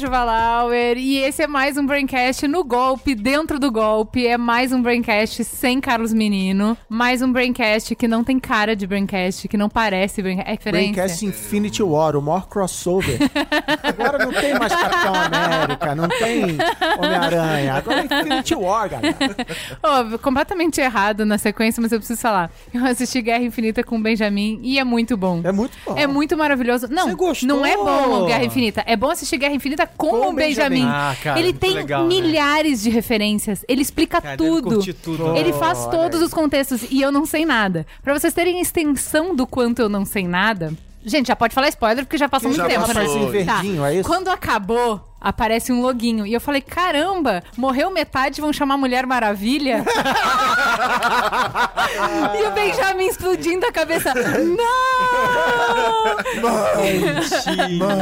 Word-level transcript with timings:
Juva 0.00 0.24
Lauer 0.24 0.96
e 0.96 1.18
esse 1.18 1.42
é 1.42 1.46
mais 1.46 1.76
um 1.76 1.84
Braincast 1.84 2.48
no 2.48 2.64
golpe, 2.64 3.14
dentro 3.14 3.58
do 3.58 3.70
golpe. 3.70 4.26
É 4.26 4.38
mais 4.38 4.72
um 4.72 4.80
Braincast 4.80 5.44
sem 5.44 5.78
Carlos 5.78 6.10
Menino. 6.14 6.74
Mais 6.88 7.20
um 7.20 7.30
Braincast 7.30 7.94
que 7.94 8.08
não 8.08 8.24
tem 8.24 8.40
cara 8.40 8.74
de 8.74 8.86
Braincast, 8.86 9.46
que 9.46 9.58
não 9.58 9.68
parece 9.68 10.22
Braincast. 10.22 10.48
É 10.48 10.52
referência. 10.52 10.92
Braincast 10.94 11.26
Infinity 11.26 11.82
War, 11.82 12.16
o 12.16 12.22
maior 12.22 12.48
crossover. 12.48 13.18
Agora 13.82 14.24
não 14.24 14.32
tem 14.32 14.58
mais 14.58 14.74
Capitão 14.74 15.12
América, 15.14 15.94
não 15.94 16.08
tem 16.08 16.44
Homem-Aranha. 16.98 17.74
Agora 17.74 18.00
é 18.00 18.04
Infinity 18.06 18.54
War, 18.54 18.88
galera. 18.88 19.16
oh, 19.84 20.18
completamente 20.18 20.80
errado 20.80 21.26
na 21.26 21.36
sequência, 21.36 21.82
mas 21.82 21.92
eu 21.92 21.98
preciso 21.98 22.18
falar. 22.22 22.50
Eu 22.72 22.86
assisti 22.86 23.20
Guerra 23.20 23.44
Infinita 23.44 23.84
com 23.84 23.98
o 23.98 24.00
Benjamin 24.00 24.60
e 24.62 24.78
é 24.78 24.84
muito 24.84 25.14
bom. 25.14 25.42
É 25.44 25.52
muito 25.52 25.76
bom. 25.84 25.94
É 25.94 26.06
muito 26.06 26.38
maravilhoso. 26.38 26.88
Não, 26.88 27.14
não 27.42 27.66
é 27.66 27.76
bom 27.76 28.24
Guerra 28.24 28.44
Infinita. 28.44 28.82
É 28.86 28.96
bom 28.96 29.10
assistir 29.10 29.36
Guerra 29.36 29.54
Infinita 29.54 29.89
com, 29.96 30.10
com 30.10 30.28
o 30.30 30.32
Benjamin. 30.32 30.80
Benjamin. 30.80 30.84
Ah, 30.86 31.16
cara, 31.22 31.38
ele 31.38 31.52
tem 31.52 31.74
legal, 31.74 32.02
né? 32.02 32.08
milhares 32.08 32.84
né? 32.84 32.90
de 32.90 32.94
referências. 32.94 33.64
Ele 33.68 33.82
explica 33.82 34.20
cara, 34.20 34.36
tudo. 34.36 34.82
tudo. 34.94 35.36
Ele 35.36 35.52
faz 35.52 35.86
oh, 35.86 35.90
todos 35.90 36.20
os 36.20 36.32
contextos 36.32 36.82
e 36.90 37.00
eu 37.00 37.12
não 37.12 37.26
sei 37.26 37.44
nada. 37.44 37.86
Para 38.02 38.18
vocês 38.18 38.32
terem 38.34 38.58
a 38.58 38.62
extensão 38.62 39.34
do 39.34 39.46
quanto 39.46 39.80
eu 39.80 39.88
não 39.88 40.04
sei 40.04 40.26
nada, 40.26 40.72
Gente, 41.04 41.28
já 41.28 41.36
pode 41.36 41.54
falar 41.54 41.68
spoiler 41.68 42.04
porque 42.04 42.18
já 42.18 42.28
passou 42.28 42.50
muito 42.50 42.66
tempo, 42.66 42.86
né? 42.86 42.92
Verdinho, 43.30 43.80
tá. 43.80 43.90
é 43.90 43.94
isso? 43.94 44.08
Quando 44.08 44.28
acabou, 44.28 45.00
aparece 45.20 45.72
um 45.72 45.80
loguinho. 45.82 46.26
E 46.26 46.32
eu 46.32 46.40
falei, 46.40 46.60
caramba, 46.60 47.42
morreu 47.56 47.90
metade, 47.90 48.40
vão 48.40 48.52
chamar 48.52 48.76
Mulher 48.76 49.06
Maravilha? 49.06 49.84
e 52.38 52.46
o 52.46 52.50
Benjamin 52.52 53.06
explodindo 53.06 53.66
a 53.66 53.72
cabeça. 53.72 54.14
Não! 54.14 54.60
Mãe, 56.40 57.00
mãe. 57.76 57.98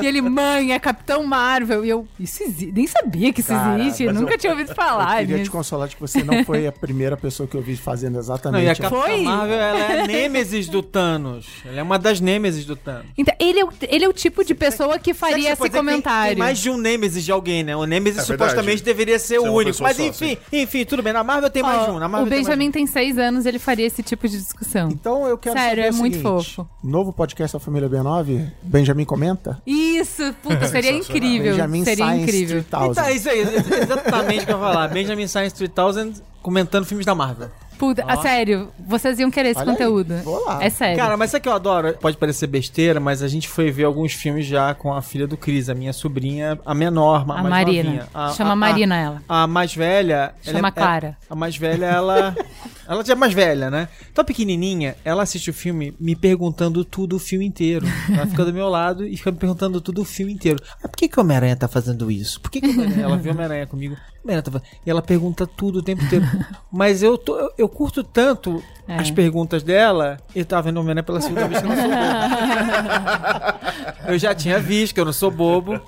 e 0.02 0.06
ele, 0.06 0.22
mãe, 0.22 0.72
é 0.72 0.78
Capitão 0.78 1.24
Marvel. 1.24 1.84
E 1.84 1.90
eu, 1.90 2.06
isso 2.18 2.42
existe? 2.42 2.72
Nem 2.72 2.86
sabia 2.86 3.32
que 3.32 3.40
isso 3.40 3.50
Cara, 3.50 3.80
existe. 3.80 4.04
Eu 4.04 4.14
nunca 4.14 4.34
eu, 4.34 4.38
tinha 4.38 4.52
ouvido 4.52 4.74
falar. 4.74 5.22
Eu 5.22 5.28
queria 5.28 5.44
te 5.44 5.50
consolar 5.50 5.88
de 5.88 5.96
que 5.96 6.00
você 6.00 6.22
não 6.22 6.44
foi 6.44 6.66
a 6.66 6.72
primeira 6.72 7.16
pessoa 7.16 7.46
que 7.48 7.56
eu 7.56 7.62
vi 7.62 7.76
fazendo 7.76 8.18
exatamente. 8.18 8.62
Não, 8.62 8.68
e 8.68 8.70
a 8.70 8.76
Capitão 8.76 9.02
foi? 9.02 9.22
Marvel, 9.22 9.56
ela 9.56 9.78
é 9.78 10.00
a 10.00 10.06
nêmesis 10.06 10.68
do 10.68 10.82
Thanos. 10.82 11.46
Ela 11.64 11.80
é 11.80 11.82
uma 11.82 11.98
das 11.98 12.20
nêmesis 12.20 12.64
do 12.64 12.76
Thanos. 12.76 13.06
Então, 13.16 13.34
ele 13.38 13.60
é 13.60 13.64
o, 13.64 13.72
ele 13.88 14.04
é 14.04 14.08
o 14.08 14.12
tipo 14.12 14.44
de 14.44 14.54
pessoa 14.54 14.98
que 14.98 15.12
faria 15.12 15.56
esse 15.66 15.76
comentário. 15.76 16.36
Tem, 16.36 16.38
mais 16.38 16.58
de 16.58 16.70
um 16.70 16.76
Nemesis 16.76 17.24
de 17.24 17.32
alguém, 17.32 17.62
né? 17.62 17.76
O 17.76 17.84
Nemesis 17.84 18.20
é 18.20 18.24
supostamente 18.24 18.82
deveria 18.82 19.18
ser 19.18 19.38
o 19.38 19.52
único. 19.52 19.82
Mas 19.82 19.98
enfim, 19.98 20.36
só, 20.36 20.56
enfim, 20.56 20.84
tudo 20.84 21.02
bem. 21.02 21.12
Na 21.12 21.24
Marvel 21.24 21.50
tem 21.50 21.62
oh, 21.62 21.66
mais 21.66 21.88
um. 21.88 21.98
Na 21.98 22.08
Marvel 22.08 22.26
o 22.26 22.30
Benjamin 22.30 22.70
tem, 22.70 22.84
tem 22.84 22.86
seis 22.86 23.18
anos, 23.18 23.46
ele 23.46 23.58
faria 23.58 23.86
esse 23.86 24.02
tipo 24.02 24.28
de 24.28 24.38
discussão. 24.38 24.88
Então 24.90 25.26
eu 25.26 25.38
quero 25.38 25.58
Sério, 25.58 25.84
saber 25.84 25.96
é 25.96 25.98
muito 25.98 26.16
seguinte, 26.18 26.54
fofo. 26.54 26.68
Novo 26.82 27.12
podcast 27.12 27.56
da 27.56 27.60
família 27.60 27.88
B9, 27.88 28.50
Benjamin 28.62 29.04
comenta? 29.04 29.60
Isso, 29.66 30.34
puta, 30.42 30.66
seria 30.68 30.92
incrível. 30.92 31.52
Benjamin 31.52 31.84
seria 31.84 32.04
Science 32.04 32.22
incrível. 32.22 32.64
3000. 32.64 32.90
Então, 32.90 33.10
isso 33.10 33.28
aí, 33.28 33.40
exatamente 33.40 34.42
o 34.42 34.46
que 34.46 34.52
eu 34.52 34.56
ia 34.56 34.62
falar. 34.62 34.88
Benjamin 34.88 35.26
Science 35.26 35.54
3000 35.54 36.22
comentando 36.42 36.84
filmes 36.86 37.04
da 37.04 37.14
Marvel. 37.14 37.50
Puta, 37.78 38.04
a 38.06 38.16
sério, 38.16 38.70
vocês 38.78 39.18
iam 39.18 39.30
querer 39.30 39.50
esse 39.50 39.60
Olha 39.60 39.70
conteúdo. 39.70 40.14
Aí, 40.14 40.22
vou 40.22 40.44
lá. 40.44 40.62
É 40.62 40.68
sério. 40.68 40.98
Cara, 40.98 41.16
mas 41.16 41.30
sabe 41.30 41.42
que 41.42 41.48
eu 41.48 41.52
adoro? 41.52 41.94
Pode 41.94 42.16
parecer 42.16 42.46
besteira, 42.46 42.98
mas 42.98 43.22
a 43.22 43.28
gente 43.28 43.48
foi 43.48 43.70
ver 43.70 43.84
alguns 43.84 44.12
filmes 44.12 44.46
já 44.46 44.74
com 44.74 44.92
a 44.92 45.00
filha 45.00 45.26
do 45.26 45.36
Cris, 45.36 45.68
a 45.68 45.74
minha 45.74 45.92
sobrinha, 45.92 46.58
a 46.66 46.74
menor, 46.74 47.20
a, 47.20 47.22
a 47.22 47.24
mais 47.24 47.48
Marina. 47.48 48.08
A, 48.12 48.30
Chama 48.30 48.52
a, 48.52 48.56
Marina 48.56 48.96
ela. 48.96 49.22
A 49.28 49.46
mais 49.46 49.74
velha. 49.74 50.34
Chama 50.42 50.68
é, 50.68 50.70
Clara. 50.70 51.16
É, 51.20 51.32
a 51.32 51.34
mais 51.34 51.56
velha, 51.56 51.86
ela. 51.86 52.36
ela 52.88 53.04
já 53.04 53.12
é 53.12 53.16
mais 53.16 53.34
velha, 53.34 53.70
né? 53.70 53.88
Então, 54.10 54.24
pequenininha, 54.24 54.96
ela 55.04 55.22
assiste 55.22 55.50
o 55.50 55.54
filme 55.54 55.94
me 56.00 56.16
perguntando 56.16 56.84
tudo 56.84 57.16
o 57.16 57.18
filme 57.18 57.44
inteiro. 57.44 57.86
Ela 58.10 58.26
fica 58.26 58.44
do 58.46 58.52
meu 58.52 58.68
lado 58.68 59.06
e 59.06 59.14
fica 59.16 59.30
me 59.30 59.36
perguntando 59.36 59.78
tudo 59.80 60.00
o 60.00 60.04
filme 60.04 60.32
inteiro. 60.32 60.58
Ah, 60.82 60.88
por 60.88 60.96
que, 60.96 61.08
que 61.08 61.18
o 61.18 61.22
Homem-Aranha 61.22 61.54
tá 61.54 61.68
fazendo 61.68 62.10
isso? 62.10 62.40
Por 62.40 62.50
que, 62.50 62.62
que 62.62 63.00
ela 63.00 63.18
viu 63.18 63.30
o 63.30 63.34
Homem-Aranha 63.34 63.66
comigo? 63.66 63.94
Tá 64.26 64.60
e 64.84 64.90
ela 64.90 65.00
pergunta 65.00 65.46
tudo 65.46 65.78
o 65.78 65.82
tempo 65.82 66.02
inteiro. 66.04 66.26
Mas 66.70 67.02
eu, 67.02 67.16
tô, 67.16 67.38
eu, 67.38 67.50
eu 67.56 67.68
curto 67.68 68.04
tanto 68.04 68.62
é. 68.86 68.96
as 68.96 69.10
perguntas 69.10 69.62
dela. 69.62 70.18
Eu 70.34 70.44
tava 70.44 70.62
vendo 70.62 70.76
o 70.76 70.80
Homem-Aranha 70.80 71.02
pela 71.02 71.20
segunda 71.20 71.48
vez 71.48 71.60
que 71.60 71.66
eu 71.66 71.70
não 71.70 71.76
sou 71.76 71.88
bobo. 71.88 73.58
eu 74.12 74.18
já 74.18 74.34
tinha 74.34 74.58
visto 74.58 74.94
que 74.94 75.00
eu 75.00 75.04
não 75.04 75.12
sou 75.12 75.30
bobo. 75.30 75.80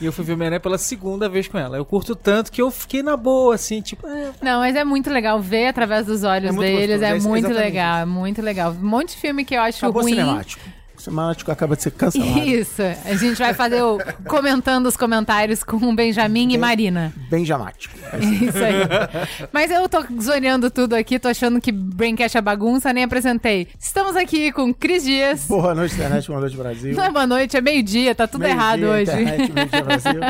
E 0.00 0.06
eu 0.06 0.12
fui 0.12 0.24
ver 0.24 0.32
o 0.32 0.34
Homem-Aranha 0.34 0.60
pela 0.60 0.78
segunda 0.78 1.28
vez 1.28 1.46
com 1.46 1.56
ela. 1.56 1.76
Eu 1.76 1.84
curto 1.84 2.16
tanto 2.16 2.50
que 2.50 2.60
eu 2.60 2.70
fiquei 2.70 3.02
na 3.02 3.16
boa, 3.16 3.54
assim, 3.54 3.80
tipo. 3.80 4.06
É... 4.06 4.32
Não, 4.42 4.60
mas 4.60 4.74
é 4.74 4.84
muito 4.84 5.08
legal 5.10 5.40
ver 5.40 5.68
através 5.68 6.06
dos 6.06 6.24
olhos 6.24 6.54
é 6.54 6.58
deles. 6.58 7.00
Gostoso, 7.00 7.04
é, 7.04 7.16
é 7.16 7.20
muito 7.20 7.48
legal, 7.48 7.98
é 7.98 8.04
muito 8.04 8.42
legal. 8.42 8.72
Um 8.72 8.88
monte 8.88 9.10
de 9.10 9.16
filme 9.16 9.44
que 9.44 9.54
eu 9.54 9.60
acho 9.60 9.78
Acabou 9.78 10.02
ruim. 10.02 10.14
Cinemático 10.14 10.73
semático 11.04 11.50
acaba 11.50 11.76
de 11.76 11.82
ser 11.82 11.90
cancelado. 11.90 12.40
Isso. 12.40 12.82
A 13.04 13.14
gente 13.14 13.38
vai 13.38 13.52
fazer 13.52 13.82
o 13.82 13.98
comentando 14.26 14.86
os 14.86 14.96
comentários 14.96 15.62
com 15.62 15.94
Benjamin 15.94 16.48
ben, 16.48 16.54
e 16.54 16.58
Marina. 16.58 17.12
Benjamático. 17.30 17.94
É 18.12 18.18
isso 18.24 18.58
aí. 18.58 19.48
Mas 19.52 19.70
eu 19.70 19.88
tô 19.88 20.04
zoneando 20.20 20.70
tudo 20.70 20.94
aqui, 20.94 21.18
tô 21.18 21.28
achando 21.28 21.60
que 21.60 21.70
Braincast 21.70 22.36
é 22.36 22.40
bagunça, 22.40 22.92
nem 22.92 23.04
apresentei. 23.04 23.68
Estamos 23.78 24.16
aqui 24.16 24.50
com 24.52 24.72
Cris 24.72 25.04
Dias. 25.04 25.46
Boa 25.46 25.74
noite, 25.74 25.94
internet, 25.94 26.26
boa 26.26 26.40
noite, 26.40 26.56
Brasil. 26.56 26.94
Não 26.94 27.04
é 27.04 27.10
boa 27.10 27.26
noite, 27.26 27.56
é 27.56 27.60
meio-dia, 27.60 28.14
tá 28.14 28.26
tudo 28.26 28.42
meio 28.42 28.52
errado 28.52 28.80
dia, 28.80 28.88
hoje. 28.88 29.10
Internet, 29.10 29.52
meio-dia, 29.52 29.82
Brasil. 29.82 30.20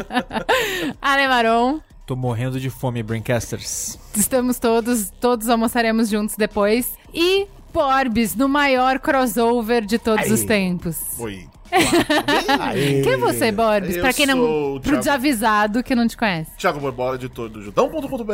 Ale 1.01 1.29
Maron. 1.29 1.81
Tô 2.07 2.15
morrendo 2.15 2.61
de 2.61 2.69
fome, 2.69 3.03
Braincasters. 3.03 3.99
Estamos 4.15 4.59
todos, 4.59 5.11
todos 5.21 5.49
almoçaremos 5.49 6.11
juntos 6.11 6.37
depois. 6.37 6.93
E 7.15 7.47
Borbs 7.75 8.37
no 8.37 8.49
maior 8.49 9.01
crossover 9.01 9.85
de 9.85 9.99
todos 9.99 10.27
Aí. 10.27 10.33
os 10.33 10.45
tempos. 10.45 10.97
Oi. 11.19 11.49
Quem 13.03 13.13
é 13.15 13.17
você, 13.17 13.51
Borbs? 13.51 13.97
Pra 13.97 14.13
quem 14.13 14.27
não. 14.27 14.37
Pro 14.37 14.81
Thiago... 14.81 14.99
desavisado 14.99 15.83
que 15.83 15.93
não 15.93 16.07
te 16.07 16.17
conhece. 16.17 16.53
Thiago 16.57 16.79
Borbola, 16.79 17.17
editor 17.17 17.49
do 17.49 17.61
judão.com.br. 17.61 18.33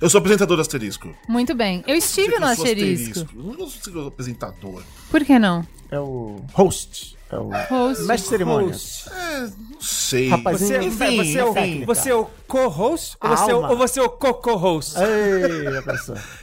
Eu 0.00 0.08
sou 0.08 0.20
apresentador 0.20 0.56
do 0.56 0.60
Asterisco. 0.60 1.12
Muito 1.28 1.52
bem. 1.52 1.82
Eu 1.84 1.96
estive 1.96 2.38
no 2.38 2.46
Asterisco. 2.46 3.20
asterisco. 3.20 3.36
Eu 3.36 3.58
não 3.58 3.68
sou 3.68 4.06
apresentador. 4.06 4.84
Por 5.10 5.24
que 5.24 5.36
não? 5.36 5.66
É 5.90 5.98
o 5.98 6.40
host. 6.52 7.15
É 7.30 7.36
o 7.36 7.50
host. 7.50 8.04
mestre 8.04 8.16
de 8.16 8.28
cerimônias. 8.28 9.08
É, 9.08 9.40
não 9.40 9.80
sei. 9.80 10.28
Rapazinho, 10.28 10.68
você, 10.68 10.86
enfim, 10.86 11.16
você, 11.16 11.38
é 11.38 11.44
o, 11.44 11.86
você 11.86 12.10
é 12.10 12.14
o 12.14 12.30
co-host 12.46 13.16
ou, 13.20 13.28
você 13.28 13.50
é 13.50 13.54
ou 13.54 13.76
você 13.76 14.00
é 14.00 14.02
o 14.02 14.08
co-co-host? 14.08 14.94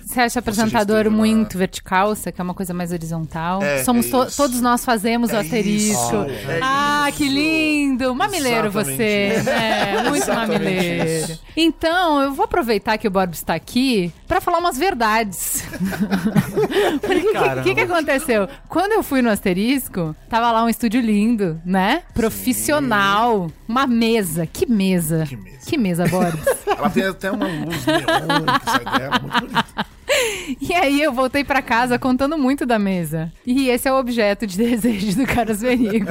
Você 0.05 0.19
acha 0.19 0.39
apresentador 0.39 1.09
muito 1.09 1.57
vertical? 1.57 2.13
Você 2.13 2.33
quer 2.33 2.43
uma 2.43 2.53
coisa 2.53 2.73
mais 2.73 2.91
horizontal? 2.91 3.63
É, 3.63 3.83
Somos 3.83 4.07
é 4.07 4.09
to 4.09 4.35
todos 4.35 4.59
nós 4.59 4.83
fazemos 4.83 5.31
o 5.31 5.35
é 5.35 5.39
asterisco. 5.39 6.15
É 6.49 6.59
ah, 6.61 7.07
que 7.15 7.29
lindo! 7.29 8.13
Mamileiro 8.13 8.67
Exatamente. 8.67 8.95
você. 8.97 9.49
É, 9.49 10.03
muito 10.09 10.27
mamileiro. 10.27 11.39
Então, 11.55 12.21
eu 12.21 12.33
vou 12.33 12.43
aproveitar 12.45 12.97
que 12.97 13.07
o 13.07 13.11
Bob 13.11 13.33
está 13.33 13.53
aqui 13.53 14.11
para 14.27 14.41
falar 14.41 14.57
umas 14.57 14.77
verdades. 14.77 15.63
Porque 17.01 17.29
o 17.29 17.63
que, 17.63 17.63
que, 17.63 17.75
que 17.75 17.81
aconteceu? 17.81 18.49
Quando 18.67 18.91
eu 18.91 19.03
fui 19.03 19.21
no 19.21 19.29
asterisco, 19.29 20.15
tava 20.29 20.51
lá 20.51 20.63
um 20.63 20.72
estúdio 20.73 20.99
lindo, 20.99 21.61
né? 21.65 22.03
Profissional. 22.13 23.47
Sim. 23.47 23.53
Uma 23.67 23.87
mesa. 23.87 24.45
Que 24.45 24.65
mesa. 24.65 25.25
Que 25.27 25.37
mesa. 25.37 25.57
Que 25.65 25.77
mesa, 25.77 26.07
Boris. 26.07 26.43
Ela 26.67 26.89
tem 26.89 27.03
até 27.05 27.31
uma 27.31 27.47
luz 27.47 27.85
neon 27.85 28.59
que 28.59 28.69
sai 28.69 28.99
dela, 28.99 29.19
muito 29.19 29.39
bonita. 29.39 29.92
E 30.61 30.73
aí 30.73 31.01
eu 31.01 31.11
voltei 31.11 31.43
para 31.43 31.61
casa 31.61 31.99
contando 31.99 32.37
muito 32.37 32.65
da 32.65 32.77
mesa. 32.79 33.31
E 33.45 33.69
esse 33.69 33.87
é 33.87 33.91
o 33.91 33.97
objeto 33.97 34.45
de 34.45 34.57
desejo 34.57 35.17
do 35.17 35.25
Carlos 35.25 35.61
Menigo. 35.61 36.09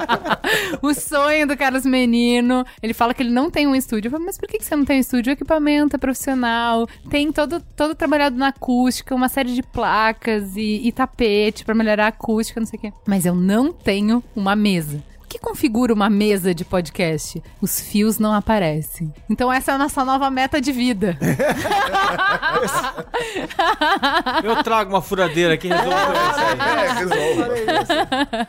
o 0.82 0.94
sonho 0.94 1.46
do 1.46 1.56
Carlos 1.56 1.84
Menino. 1.84 2.64
Ele 2.82 2.94
fala 2.94 3.14
que 3.14 3.22
ele 3.22 3.30
não 3.30 3.50
tem 3.50 3.66
um 3.66 3.74
estúdio. 3.74 4.08
Eu 4.08 4.12
falo, 4.12 4.24
mas 4.24 4.38
por 4.38 4.48
que 4.48 4.62
você 4.62 4.76
não 4.76 4.84
tem 4.84 4.98
um 4.98 5.00
estúdio? 5.00 5.32
Equipamento 5.32 5.96
é 5.96 5.98
profissional, 5.98 6.86
tem 7.08 7.32
todo, 7.32 7.60
todo 7.76 7.94
trabalhado 7.94 8.36
na 8.36 8.48
acústica, 8.48 9.14
uma 9.14 9.28
série 9.28 9.54
de 9.54 9.62
placas 9.62 10.56
e, 10.56 10.80
e 10.84 10.92
tapete 10.92 11.64
para 11.64 11.74
melhorar 11.74 12.06
a 12.06 12.08
acústica, 12.08 12.60
não 12.60 12.66
sei 12.66 12.78
o 12.78 12.82
quê. 12.82 12.92
Mas 13.06 13.26
eu 13.26 13.34
não 13.34 13.72
tenho 13.72 14.22
uma 14.34 14.54
mesa 14.54 15.02
que 15.34 15.38
configura 15.40 15.92
uma 15.92 16.08
mesa 16.08 16.54
de 16.54 16.64
podcast? 16.64 17.42
Os 17.60 17.80
fios 17.80 18.20
não 18.20 18.32
aparecem. 18.32 19.12
Então 19.28 19.52
essa 19.52 19.72
é 19.72 19.74
a 19.74 19.78
nossa 19.78 20.04
nova 20.04 20.30
meta 20.30 20.60
de 20.60 20.70
vida. 20.70 21.18
Eu 24.44 24.62
trago 24.62 24.90
uma 24.90 25.02
furadeira 25.02 25.56
que 25.56 25.66
resolve 25.66 25.92
isso 27.02 27.12
aí. 27.12 27.34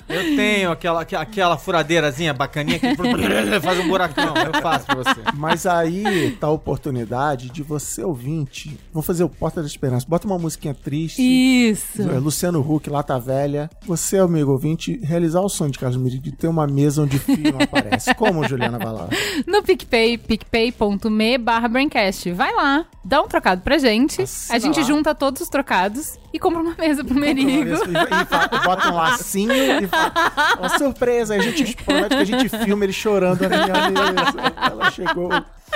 É. 0.09 0.15
Eu 0.15 0.35
tenho 0.35 0.71
aquela, 0.71 1.01
aquela- 1.01 1.57
furadeirazinha 1.57 2.33
bacaninha 2.33 2.77
que 2.77 2.95
faz 3.61 3.79
um 3.79 3.87
buracão. 3.87 4.33
Eu 4.35 4.61
faço 4.61 4.85
pra 4.85 4.95
você. 4.95 5.21
Mas 5.33 5.65
aí 5.65 6.37
tá 6.39 6.45
a 6.47 6.51
oportunidade 6.51 7.49
de 7.49 7.63
você, 7.63 8.03
ouvinte. 8.03 8.77
Vou 8.93 9.01
fazer 9.01 9.23
o 9.23 9.29
Porta 9.29 9.61
da 9.61 9.67
Esperança. 9.67 10.05
Bota 10.07 10.27
uma 10.27 10.37
musiquinha 10.37 10.73
triste. 10.75 11.19
Isso. 11.21 12.01
É, 12.03 12.19
Luciano 12.19 12.59
Huck, 12.59 12.89
lá 12.91 13.01
tá 13.01 13.17
velha. 13.17 13.69
Você, 13.87 14.17
amigo 14.19 14.51
ouvinte, 14.51 14.99
realizar 15.03 15.41
o 15.41 15.49
sonho 15.49 15.71
de 15.71 15.79
Carlos 15.79 15.97
Miri 15.99 16.19
de 16.19 16.31
ter 16.31 16.47
uma 16.47 16.67
mesa 16.75 17.01
onde 17.01 17.17
fio 17.17 17.53
não 17.53 17.61
aparece. 17.61 18.13
Como, 18.15 18.47
Juliana 18.47 18.77
vai 18.77 18.91
lá? 18.93 19.07
No 19.47 19.63
PicPay, 19.63 20.17
picpay.me 20.17 21.37
barra 21.37 21.67
Braincast. 21.67 22.31
Vai 22.31 22.53
lá, 22.53 22.85
dá 23.03 23.21
um 23.21 23.27
trocado 23.27 23.61
pra 23.61 23.77
gente. 23.77 24.21
Assina 24.21 24.55
a 24.55 24.59
gente 24.59 24.79
lá. 24.79 24.85
junta 24.85 25.15
todos 25.15 25.41
os 25.41 25.49
trocados 25.49 26.17
e 26.33 26.39
compra 26.39 26.61
uma 26.61 26.75
mesa 26.77 27.03
pro 27.03 27.15
Merigo. 27.15 27.69
E, 27.69 28.55
e 28.55 28.65
bota 28.65 28.91
um 28.91 28.95
lacinho 28.95 29.51
e 29.53 29.87
fala, 29.87 30.11
uma 30.59 30.69
surpresa. 30.77 31.35
A 31.35 31.39
gente 31.39 31.75
promete 31.77 32.09
que 32.09 32.15
a 32.15 32.25
gente 32.25 32.49
filma 32.49 32.83
ele 32.83 32.93
chorando 32.93 33.41
na 33.41 33.49
minha 33.49 33.91
mesa. 33.91 34.53
Ela 34.71 34.91
chegou. 34.91 35.29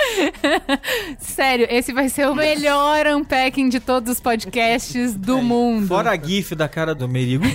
Sério, 1.18 1.66
esse 1.70 1.92
vai 1.92 2.08
ser 2.08 2.28
o 2.28 2.34
melhor 2.34 3.06
unpacking 3.06 3.68
de 3.68 3.80
todos 3.80 4.10
os 4.12 4.20
podcasts 4.20 5.14
do 5.14 5.40
mundo. 5.42 5.86
Fora 5.86 6.10
a 6.12 6.16
gif 6.16 6.54
da 6.54 6.68
cara 6.68 6.94
do 6.94 7.08
Merigo. 7.08 7.44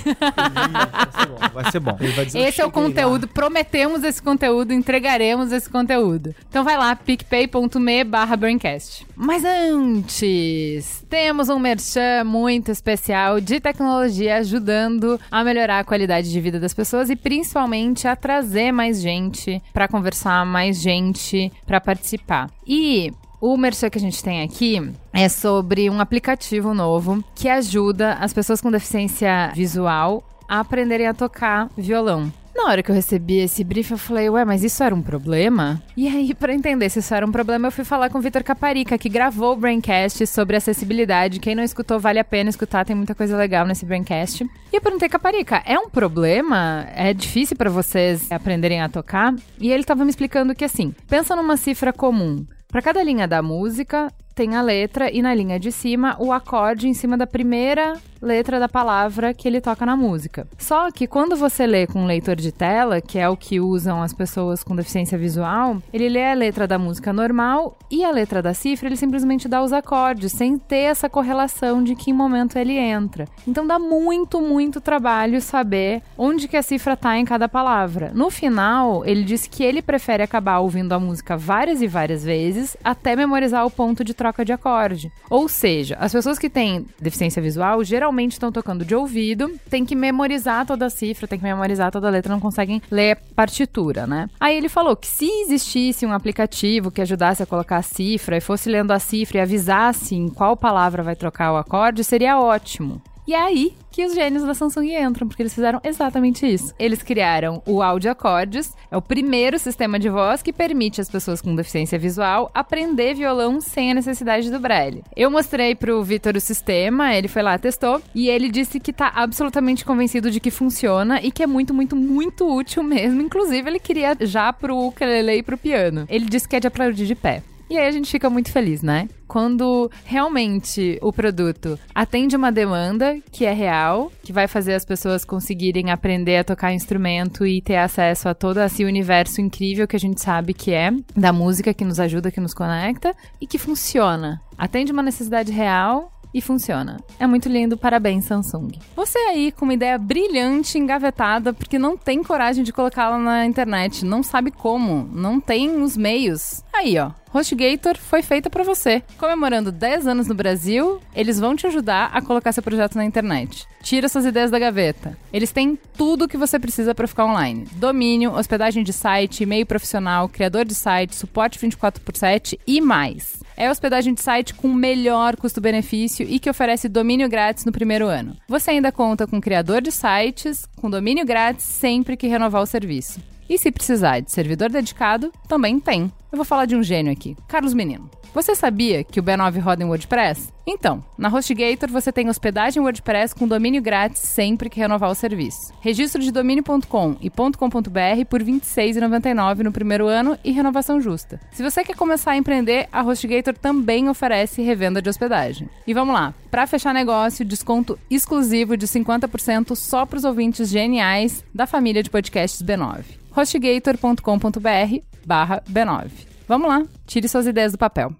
Vai 1.53 1.71
ser 1.71 1.79
bom. 1.79 1.95
Ele 1.99 2.11
vai 2.11 2.25
dizer, 2.25 2.39
Esse 2.39 2.61
é 2.61 2.63
"Eu 2.63 2.67
o 2.67 2.71
cheguei 2.71 2.81
lá." 2.83 2.87
conteúdo, 2.89 3.27
prometemos 3.27 4.03
esse 4.03 4.21
conteúdo, 4.21 4.73
entregaremos 4.73 5.51
esse 5.51 5.69
conteúdo. 5.69 6.35
Então 6.49 6.63
vai 6.63 6.77
lá, 6.77 6.95
picpay.me 6.95 8.03
barra 8.03 8.35
Braincast. 8.35 9.05
Mas 9.15 9.43
antes, 9.45 11.03
temos 11.09 11.47
um 11.49 11.57
merchan 11.57 12.23
muito 12.25 12.71
especial 12.71 13.39
de 13.39 13.59
tecnologia 13.61 14.37
ajudando 14.37 15.19
a 15.31 15.43
melhorar 15.43 15.79
a 15.79 15.83
qualidade 15.83 16.29
de 16.29 16.41
vida 16.41 16.59
das 16.59 16.73
pessoas 16.73 17.09
e 17.09 17.15
principalmente 17.15 18.07
a 18.07 18.15
trazer 18.15 18.71
mais 18.73 19.01
gente 19.01 19.61
pra 19.73 19.87
conversar, 19.87 20.45
mais 20.45 20.81
gente 20.81 21.51
pra 21.65 21.79
participar. 21.79 22.34
E 22.65 23.11
o 23.39 23.57
merchan 23.57 23.89
que 23.89 23.97
a 23.97 24.01
gente 24.01 24.23
tem 24.23 24.41
aqui 24.41 24.81
é 25.13 25.29
sobre 25.29 25.89
um 25.89 25.99
aplicativo 25.99 26.73
novo 26.73 27.23
que 27.35 27.47
ajuda 27.47 28.13
as 28.13 28.33
pessoas 28.33 28.61
com 28.61 28.71
deficiência 28.71 29.51
visual 29.53 30.23
a 30.47 30.59
aprenderem 30.59 31.07
a 31.07 31.13
tocar 31.13 31.69
violão. 31.77 32.31
Na 32.55 32.71
hora 32.71 32.81
que 32.81 32.89
eu 32.89 32.95
recebi 32.95 33.39
esse 33.39 33.65
brief, 33.65 33.91
eu 33.91 33.97
falei, 33.97 34.29
ué, 34.29 34.45
mas 34.45 34.63
isso 34.63 34.81
era 34.81 34.95
um 34.95 35.01
problema? 35.01 35.83
E 35.95 36.07
aí, 36.07 36.33
pra 36.33 36.53
entender 36.53 36.89
se 36.89 36.99
isso 36.99 37.13
era 37.13 37.25
um 37.25 37.31
problema, 37.31 37.67
eu 37.67 37.71
fui 37.71 37.83
falar 37.83 38.09
com 38.09 38.17
o 38.17 38.21
Vitor 38.21 38.45
Caparica, 38.45 38.97
que 38.97 39.09
gravou 39.09 39.53
o 39.53 39.57
Braincast 39.57 40.25
sobre 40.25 40.55
acessibilidade. 40.55 41.41
Quem 41.41 41.53
não 41.53 41.63
escutou, 41.63 41.99
vale 41.99 42.17
a 42.17 42.23
pena 42.23 42.49
escutar, 42.49 42.85
tem 42.85 42.95
muita 42.95 43.13
coisa 43.13 43.35
legal 43.35 43.67
nesse 43.67 43.85
Braincast. 43.85 44.45
E 44.71 44.75
eu 44.77 44.81
perguntei, 44.81 45.09
Caparica, 45.09 45.61
é 45.65 45.77
um 45.77 45.89
problema? 45.89 46.87
É 46.95 47.13
difícil 47.13 47.57
pra 47.57 47.69
vocês 47.69 48.31
aprenderem 48.31 48.81
a 48.81 48.87
tocar? 48.87 49.35
E 49.59 49.69
ele 49.69 49.83
tava 49.83 50.05
me 50.05 50.09
explicando 50.09 50.55
que 50.55 50.63
assim, 50.63 50.95
pensa 51.09 51.35
numa 51.35 51.57
cifra 51.57 51.91
comum. 51.91 52.45
Pra 52.69 52.81
cada 52.81 53.03
linha 53.03 53.27
da 53.27 53.41
música, 53.41 54.07
tem 54.35 54.55
a 54.55 54.61
letra 54.61 55.09
e 55.09 55.21
na 55.21 55.33
linha 55.33 55.57
de 55.57 55.71
cima 55.71 56.17
o 56.19 56.33
acorde 56.33 56.89
em 56.89 56.93
cima 56.93 57.17
da 57.17 57.25
primeira 57.25 57.95
letra 58.21 58.59
da 58.59 58.67
palavra 58.67 59.33
que 59.33 59.47
ele 59.47 59.61
toca 59.61 59.85
na 59.85 59.95
música. 59.95 60.47
Só 60.57 60.91
que 60.91 61.07
quando 61.07 61.35
você 61.35 61.65
lê 61.67 61.85
com 61.85 61.99
um 61.99 62.05
leitor 62.05 62.35
de 62.35 62.51
tela, 62.51 62.99
que 62.99 63.19
é 63.19 63.29
o 63.29 63.37
que 63.37 63.59
usam 63.59 64.01
as 64.01 64.13
pessoas 64.13 64.63
com 64.63 64.75
deficiência 64.75 65.17
visual, 65.17 65.77
ele 65.93 66.09
lê 66.09 66.31
a 66.31 66.33
letra 66.33 66.67
da 66.67 66.79
música 66.79 67.13
normal 67.13 67.77
e 67.89 68.03
a 68.03 68.11
letra 68.11 68.41
da 68.41 68.53
cifra, 68.53 68.87
ele 68.87 68.95
simplesmente 68.95 69.47
dá 69.47 69.61
os 69.61 69.71
acordes, 69.71 70.31
sem 70.31 70.57
ter 70.57 70.85
essa 70.85 71.07
correlação 71.07 71.83
de 71.83 71.95
que 71.95 72.11
momento 72.11 72.57
ele 72.57 72.77
entra. 72.77 73.27
Então 73.47 73.65
dá 73.67 73.77
muito, 73.77 74.41
muito 74.41 74.81
trabalho 74.81 75.39
saber 75.39 76.01
onde 76.17 76.47
que 76.47 76.57
a 76.57 76.63
cifra 76.63 76.97
tá 76.97 77.17
em 77.17 77.25
cada 77.25 77.47
palavra. 77.47 78.11
No 78.13 78.31
final, 78.31 79.05
ele 79.05 79.23
disse 79.23 79.49
que 79.49 79.63
ele 79.63 79.81
prefere 79.81 80.23
acabar 80.23 80.59
ouvindo 80.59 80.93
a 80.93 80.99
música 80.99 81.37
várias 81.37 81.81
e 81.81 81.87
várias 81.87 82.23
vezes 82.23 82.75
até 82.83 83.15
memorizar 83.15 83.65
o 83.65 83.71
ponto 83.71 84.03
de 84.03 84.13
de 84.45 84.53
acorde. 84.53 85.11
Ou 85.29 85.47
seja, 85.47 85.97
as 85.99 86.11
pessoas 86.11 86.39
que 86.39 86.49
têm 86.49 86.85
deficiência 86.99 87.41
visual 87.41 87.83
geralmente 87.83 88.33
estão 88.33 88.51
tocando 88.51 88.85
de 88.85 88.95
ouvido, 88.95 89.51
tem 89.69 89.85
que 89.85 89.95
memorizar 89.95 90.65
toda 90.65 90.85
a 90.85 90.89
cifra, 90.89 91.27
tem 91.27 91.39
que 91.39 91.45
memorizar 91.45 91.91
toda 91.91 92.07
a 92.07 92.11
letra, 92.11 92.33
não 92.33 92.39
conseguem 92.39 92.81
ler 92.89 93.17
partitura, 93.35 94.07
né? 94.07 94.27
Aí 94.39 94.55
ele 94.55 94.69
falou 94.69 94.95
que 94.95 95.07
se 95.07 95.25
existisse 95.41 96.05
um 96.05 96.13
aplicativo 96.13 96.91
que 96.91 97.01
ajudasse 97.01 97.43
a 97.43 97.45
colocar 97.45 97.77
a 97.77 97.81
cifra 97.81 98.37
e 98.37 98.41
fosse 98.41 98.69
lendo 98.69 98.91
a 98.91 98.99
cifra 98.99 99.37
e 99.37 99.41
avisasse 99.41 100.15
em 100.15 100.29
qual 100.29 100.55
palavra 100.55 101.03
vai 101.03 101.15
trocar 101.15 101.53
o 101.53 101.57
acorde, 101.57 102.03
seria 102.03 102.39
ótimo. 102.39 103.01
E 103.27 103.33
é 103.33 103.39
aí 103.39 103.73
que 103.91 104.05
os 104.05 104.13
gênios 104.13 104.43
da 104.43 104.53
Samsung 104.53 104.93
entram, 104.93 105.27
porque 105.27 105.41
eles 105.41 105.53
fizeram 105.53 105.79
exatamente 105.83 106.45
isso. 106.45 106.73
Eles 106.77 107.01
criaram 107.01 107.63
o 107.65 107.81
Audio 107.81 108.11
Acordes, 108.11 108.75
é 108.91 108.97
o 108.97 109.01
primeiro 109.01 109.57
sistema 109.57 109.97
de 109.97 110.09
voz 110.09 110.43
que 110.43 110.53
permite 110.53 111.01
às 111.01 111.09
pessoas 111.09 111.41
com 111.41 111.55
deficiência 111.55 111.97
visual 111.97 112.51
aprender 112.53 113.15
violão 113.15 113.59
sem 113.61 113.91
a 113.91 113.95
necessidade 113.95 114.51
do 114.51 114.59
braille. 114.59 115.03
Eu 115.15 115.31
mostrei 115.31 115.73
pro 115.73 116.03
Vitor 116.03 116.35
o 116.35 116.41
sistema, 116.41 117.15
ele 117.15 117.27
foi 117.27 117.41
lá, 117.41 117.57
testou, 117.57 118.01
e 118.13 118.29
ele 118.29 118.49
disse 118.49 118.79
que 118.79 118.93
tá 118.93 119.11
absolutamente 119.15 119.85
convencido 119.85 120.29
de 120.29 120.39
que 120.39 120.51
funciona 120.51 121.21
e 121.21 121.31
que 121.31 121.41
é 121.41 121.47
muito, 121.47 121.73
muito, 121.73 121.95
muito 121.95 122.53
útil 122.53 122.83
mesmo. 122.83 123.21
Inclusive, 123.21 123.69
ele 123.69 123.79
queria 123.79 124.15
já 124.21 124.51
pro 124.53 124.77
ukulele 124.77 125.37
e 125.37 125.43
pro 125.43 125.57
piano. 125.57 126.05
Ele 126.09 126.25
disse 126.25 126.47
que 126.47 126.55
é 126.55 126.59
de 126.59 126.67
aplaudir 126.67 127.05
de 127.05 127.15
pé. 127.15 127.41
E 127.75 127.77
aí 127.77 127.89
a 127.89 127.91
gente 127.91 128.09
fica 128.09 128.29
muito 128.29 128.53
feliz, 128.53 128.81
né? 128.81 129.09
Quando 129.27 129.91
realmente 130.05 130.97
o 131.01 131.11
produto 131.11 131.77
atende 131.93 132.33
uma 132.33 132.49
demanda 132.49 133.17
que 133.33 133.43
é 133.43 133.51
real, 133.51 134.13
que 134.23 134.31
vai 134.31 134.47
fazer 134.47 134.75
as 134.75 134.85
pessoas 134.85 135.25
conseguirem 135.25 135.91
aprender 135.91 136.37
a 136.37 136.43
tocar 136.45 136.71
instrumento 136.71 137.45
e 137.45 137.61
ter 137.61 137.75
acesso 137.75 138.29
a 138.29 138.33
todo 138.33 138.61
esse 138.61 138.85
universo 138.85 139.41
incrível 139.41 139.85
que 139.89 139.95
a 139.97 139.99
gente 139.99 140.21
sabe 140.21 140.53
que 140.53 140.71
é, 140.71 140.89
da 141.17 141.33
música 141.33 141.73
que 141.73 141.83
nos 141.83 141.99
ajuda, 141.99 142.31
que 142.31 142.39
nos 142.39 142.53
conecta 142.53 143.13
e 143.41 143.45
que 143.45 143.57
funciona. 143.57 144.39
Atende 144.57 144.93
uma 144.93 145.03
necessidade 145.03 145.51
real 145.51 146.14
e 146.35 146.41
funciona. 146.41 146.97
É 147.17 147.25
muito 147.25 147.47
lindo, 147.47 147.77
parabéns 147.77 148.25
Samsung. 148.25 148.73
Você 148.93 149.17
aí 149.17 149.53
com 149.53 149.63
uma 149.63 149.73
ideia 149.73 149.97
brilhante, 149.97 150.77
engavetada, 150.77 151.53
porque 151.53 151.79
não 151.79 151.95
tem 151.95 152.21
coragem 152.21 152.61
de 152.61 152.73
colocá-la 152.73 153.17
na 153.17 153.45
internet, 153.45 154.03
não 154.03 154.21
sabe 154.21 154.51
como, 154.51 155.09
não 155.13 155.39
tem 155.39 155.81
os 155.81 155.95
meios. 155.95 156.61
Aí, 156.73 156.99
ó, 156.99 157.11
HostGator 157.33 157.97
foi 157.97 158.21
feita 158.21 158.49
para 158.49 158.65
você. 158.65 159.01
Comemorando 159.17 159.71
10 159.71 160.07
anos 160.07 160.27
no 160.27 160.35
Brasil, 160.35 160.99
eles 161.15 161.39
vão 161.39 161.55
te 161.55 161.67
ajudar 161.67 162.09
a 162.13 162.21
colocar 162.21 162.51
seu 162.51 162.61
projeto 162.61 162.95
na 162.95 163.05
internet. 163.05 163.65
Tira 163.85 164.09
suas 164.09 164.25
ideias 164.25 164.49
da 164.49 164.57
gaveta. 164.57 165.15
Eles 165.31 165.51
têm 165.51 165.77
tudo 165.95 166.25
o 166.25 166.27
que 166.27 166.37
você 166.37 166.57
precisa 166.57 166.95
para 166.95 167.07
ficar 167.07 167.23
online: 167.23 167.67
domínio, 167.73 168.33
hospedagem 168.33 168.83
de 168.83 168.91
site, 168.91 169.43
e-mail 169.43 169.63
profissional, 169.63 170.27
criador 170.27 170.65
de 170.65 170.73
site, 170.73 171.15
suporte 171.15 171.59
24 171.59 172.01
por 172.01 172.17
7 172.17 172.59
e 172.65 172.81
mais. 172.81 173.43
É 173.55 173.69
hospedagem 173.69 174.15
de 174.15 174.21
site 174.21 174.55
com 174.55 174.73
melhor 174.73 175.35
custo-benefício 175.35 176.25
e 176.27 176.39
que 176.39 176.49
oferece 176.49 176.89
domínio 176.89 177.29
grátis 177.29 177.63
no 177.63 177.71
primeiro 177.71 178.07
ano. 178.07 178.35
Você 178.49 178.71
ainda 178.71 178.91
conta 178.91 179.27
com 179.27 179.39
criador 179.39 179.83
de 179.83 179.91
sites, 179.91 180.67
com 180.75 180.89
domínio 180.89 181.23
grátis 181.23 181.65
sempre 181.65 182.17
que 182.17 182.25
renovar 182.25 182.63
o 182.63 182.65
serviço. 182.65 183.21
E 183.47 183.55
se 183.59 183.71
precisar 183.71 184.19
de 184.19 184.31
servidor 184.31 184.71
dedicado, 184.71 185.31
também 185.47 185.79
tem. 185.79 186.11
Eu 186.31 186.37
vou 186.37 186.43
falar 186.43 186.65
de 186.65 186.75
um 186.75 186.81
gênio 186.81 187.13
aqui, 187.13 187.37
Carlos 187.47 187.75
Menino. 187.75 188.09
Você 188.35 188.53
sabia 188.53 189.01
que 189.01 189.17
o 189.17 189.23
B9 189.23 189.61
roda 189.61 189.81
em 189.81 189.85
WordPress? 189.85 190.49
Então, 190.67 191.01
na 191.17 191.29
HostGator 191.29 191.89
você 191.89 192.11
tem 192.11 192.27
hospedagem 192.27 192.83
WordPress 192.83 193.33
com 193.33 193.47
domínio 193.47 193.81
grátis 193.81 194.23
sempre 194.23 194.69
que 194.69 194.77
renovar 194.77 195.09
o 195.09 195.15
serviço. 195.15 195.73
Registro 195.79 196.21
de 196.21 196.33
domínio.com 196.33 197.15
e 197.21 197.29
.com.br 197.29 198.25
por 198.29 198.41
R$ 198.41 198.51
26,99 198.51 199.59
no 199.59 199.71
primeiro 199.71 200.07
ano 200.07 200.37
e 200.43 200.51
renovação 200.51 200.99
justa. 200.99 201.39
Se 201.53 201.63
você 201.63 201.81
quer 201.81 201.95
começar 201.95 202.31
a 202.31 202.37
empreender, 202.37 202.89
a 202.91 203.01
HostGator 203.03 203.57
também 203.57 204.09
oferece 204.09 204.61
revenda 204.61 205.01
de 205.01 205.09
hospedagem. 205.09 205.69
E 205.87 205.93
vamos 205.93 206.13
lá, 206.13 206.33
para 206.51 206.67
fechar 206.67 206.93
negócio, 206.93 207.45
desconto 207.45 207.97
exclusivo 208.11 208.75
de 208.75 208.85
50% 208.85 209.77
só 209.77 210.05
para 210.05 210.17
os 210.17 210.25
ouvintes 210.25 210.67
geniais 210.67 211.41
da 211.53 211.65
família 211.65 212.03
de 212.03 212.09
podcasts 212.09 212.61
B9. 212.61 213.05
hostgator.com.br 213.31 214.99
barra 215.25 215.63
B9. 215.71 216.35
Vamos 216.47 216.67
lá, 216.67 216.83
tire 217.07 217.27
suas 217.27 217.47
ideias 217.47 217.71
do 217.71 217.77
papel. 217.77 218.13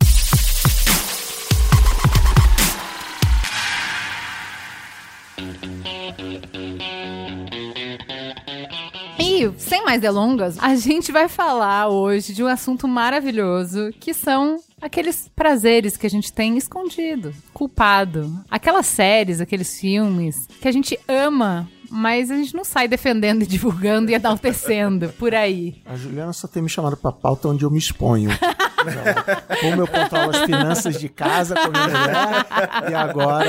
E, 9.46 9.60
sem 9.60 9.84
mais 9.84 10.02
delongas, 10.02 10.58
a 10.60 10.75
gente 10.75 11.12
vai 11.12 11.28
falar 11.28 11.88
hoje 11.90 12.34
de 12.34 12.44
um 12.44 12.48
assunto 12.48 12.88
maravilhoso 12.88 13.92
que 14.00 14.14
são 14.14 14.58
aqueles 14.82 15.30
prazeres 15.36 15.96
que 15.98 16.08
a 16.08 16.10
gente 16.10 16.34
tem 16.34 16.58
escondido, 16.58 17.34
culpado. 17.54 18.44
Aquelas 18.50 18.88
séries, 18.88 19.40
aqueles 19.40 19.80
filmes 19.80 20.48
que 20.60 20.68
a 20.68 20.72
gente 20.72 21.00
ama, 21.08 21.70
mas 21.89 22.30
a 22.32 22.36
gente 22.36 22.54
não 22.56 22.63
sai 22.63 22.88
defendendo 22.88 23.44
e 23.44 23.48
divulgando 23.48 24.12
e 24.12 24.13
enaltecendo 24.13 25.10
por 25.20 25.34
aí. 25.34 25.82
A 25.86 25.96
Juliana 25.96 26.34
só 26.34 26.48
tem 26.48 26.62
me 26.63 26.70
chamado 26.70 26.96
pra 26.98 27.12
pauta 27.12 27.48
onde 27.48 27.63
eu 27.63 27.72
me 27.72 27.77
exponho. 27.80 28.30
Como 29.62 29.82
eu 29.82 29.88
controlo 29.88 30.30
as 30.32 30.44
finanças 30.44 31.00
de 31.00 31.10
casa 31.10 31.56
com 31.56 31.70
minha 31.72 31.88
mulher 31.88 32.92
e 32.92 32.94
agora 32.94 33.46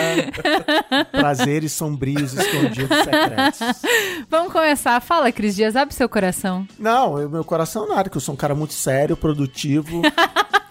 prazeres 1.12 1.72
sombrios 1.72 2.32
escondidos 2.32 2.96
secretos. 2.98 3.60
Vamos 4.30 4.52
começar. 4.52 5.00
Fala, 5.00 5.30
Cris 5.32 5.54
Dias, 5.54 5.76
abre 5.76 5.94
seu 5.94 6.08
coração. 6.08 6.66
Não, 6.78 7.18
eu- 7.18 7.28
meu 7.28 7.44
coração 7.44 7.86
nada, 7.88 8.08
que 8.08 8.16
eu 8.16 8.20
sou 8.20 8.34
um 8.34 8.36
cara 8.36 8.54
muito 8.54 8.72
sério, 8.72 9.16
produtivo. 9.16 10.00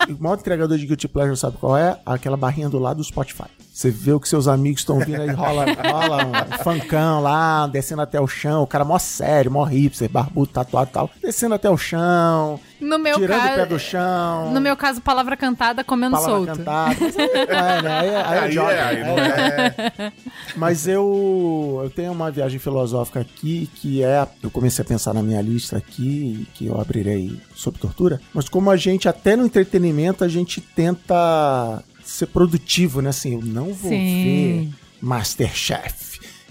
O 0.09 0.23
maior 0.23 0.37
entregador 0.39 0.77
de 0.77 0.85
Guilty 0.85 1.07
Pleasure, 1.07 1.37
sabe 1.37 1.57
qual 1.57 1.77
é? 1.77 1.99
Aquela 2.05 2.37
barrinha 2.37 2.69
do 2.69 2.79
lado 2.79 2.97
do 2.97 3.03
Spotify. 3.03 3.45
Você 3.75 3.91
vê 3.91 4.13
o 4.13 4.21
que 4.21 4.29
seus 4.29 4.47
amigos 4.47 4.79
estão 4.79 4.95
ouvindo 4.95 5.21
aí, 5.21 5.31
rola, 5.31 5.65
rola 5.65 6.25
um 6.25 6.63
funkão 6.63 7.19
lá, 7.21 7.67
descendo 7.67 8.01
até 8.03 8.21
o 8.21 8.25
chão, 8.25 8.63
o 8.63 8.67
cara 8.67 8.85
mó 8.85 8.97
sério, 8.97 9.51
mó 9.51 9.65
hipster, 9.65 10.09
barbudo, 10.09 10.47
tatuado 10.47 10.89
e 10.89 10.93
tal, 10.93 11.09
descendo 11.21 11.55
até 11.55 11.69
o 11.69 11.75
chão, 11.75 12.57
No 12.79 12.97
meu 12.97 13.15
tirando 13.19 13.37
o 13.37 13.43
pé 13.43 13.55
caso. 13.57 13.69
do 13.69 13.77
chão. 13.77 14.53
No 14.53 14.61
meu 14.61 14.77
caso, 14.77 15.01
palavra 15.01 15.35
cantada, 15.35 15.83
comendo 15.83 16.15
palavra 16.15 16.35
solto. 16.37 16.57
cantada. 16.59 16.95
Mas 17.01 17.17
aí, 17.19 17.29
é, 17.35 17.81
né? 17.81 17.99
Aí, 17.99 18.09
aí, 18.15 18.39
Aí 18.39 18.47
é 18.47 18.51
joga. 18.53 18.71
é, 18.71 18.81
aí 18.81 19.03
não 19.03 19.19
é. 19.19 20.13
Mas 20.55 20.87
eu, 20.87 21.81
eu 21.83 21.89
tenho 21.89 22.13
uma 22.13 22.31
viagem 22.31 22.57
filosófica 22.59 23.19
aqui 23.19 23.69
que 23.75 24.01
é. 24.01 24.25
Eu 24.41 24.49
comecei 24.49 24.83
a 24.85 24.87
pensar 24.87 25.13
na 25.13 25.21
minha 25.21 25.41
lista 25.41 25.75
aqui, 25.75 26.47
que 26.53 26.67
eu 26.67 26.79
abrirei 26.79 27.37
sobre 27.53 27.81
tortura. 27.81 28.21
Mas 28.33 28.47
como 28.47 28.71
a 28.71 28.77
gente, 28.77 29.09
até 29.09 29.35
no 29.35 29.45
entretenimento, 29.45 30.23
a 30.23 30.29
gente 30.29 30.61
tenta 30.61 31.83
ser 32.05 32.27
produtivo, 32.27 33.01
né? 33.01 33.09
Assim, 33.09 33.33
eu 33.33 33.41
não 33.41 33.73
vou 33.73 33.91
Sim. 33.91 34.23
ver 34.23 34.69
Masterchef. 35.01 36.04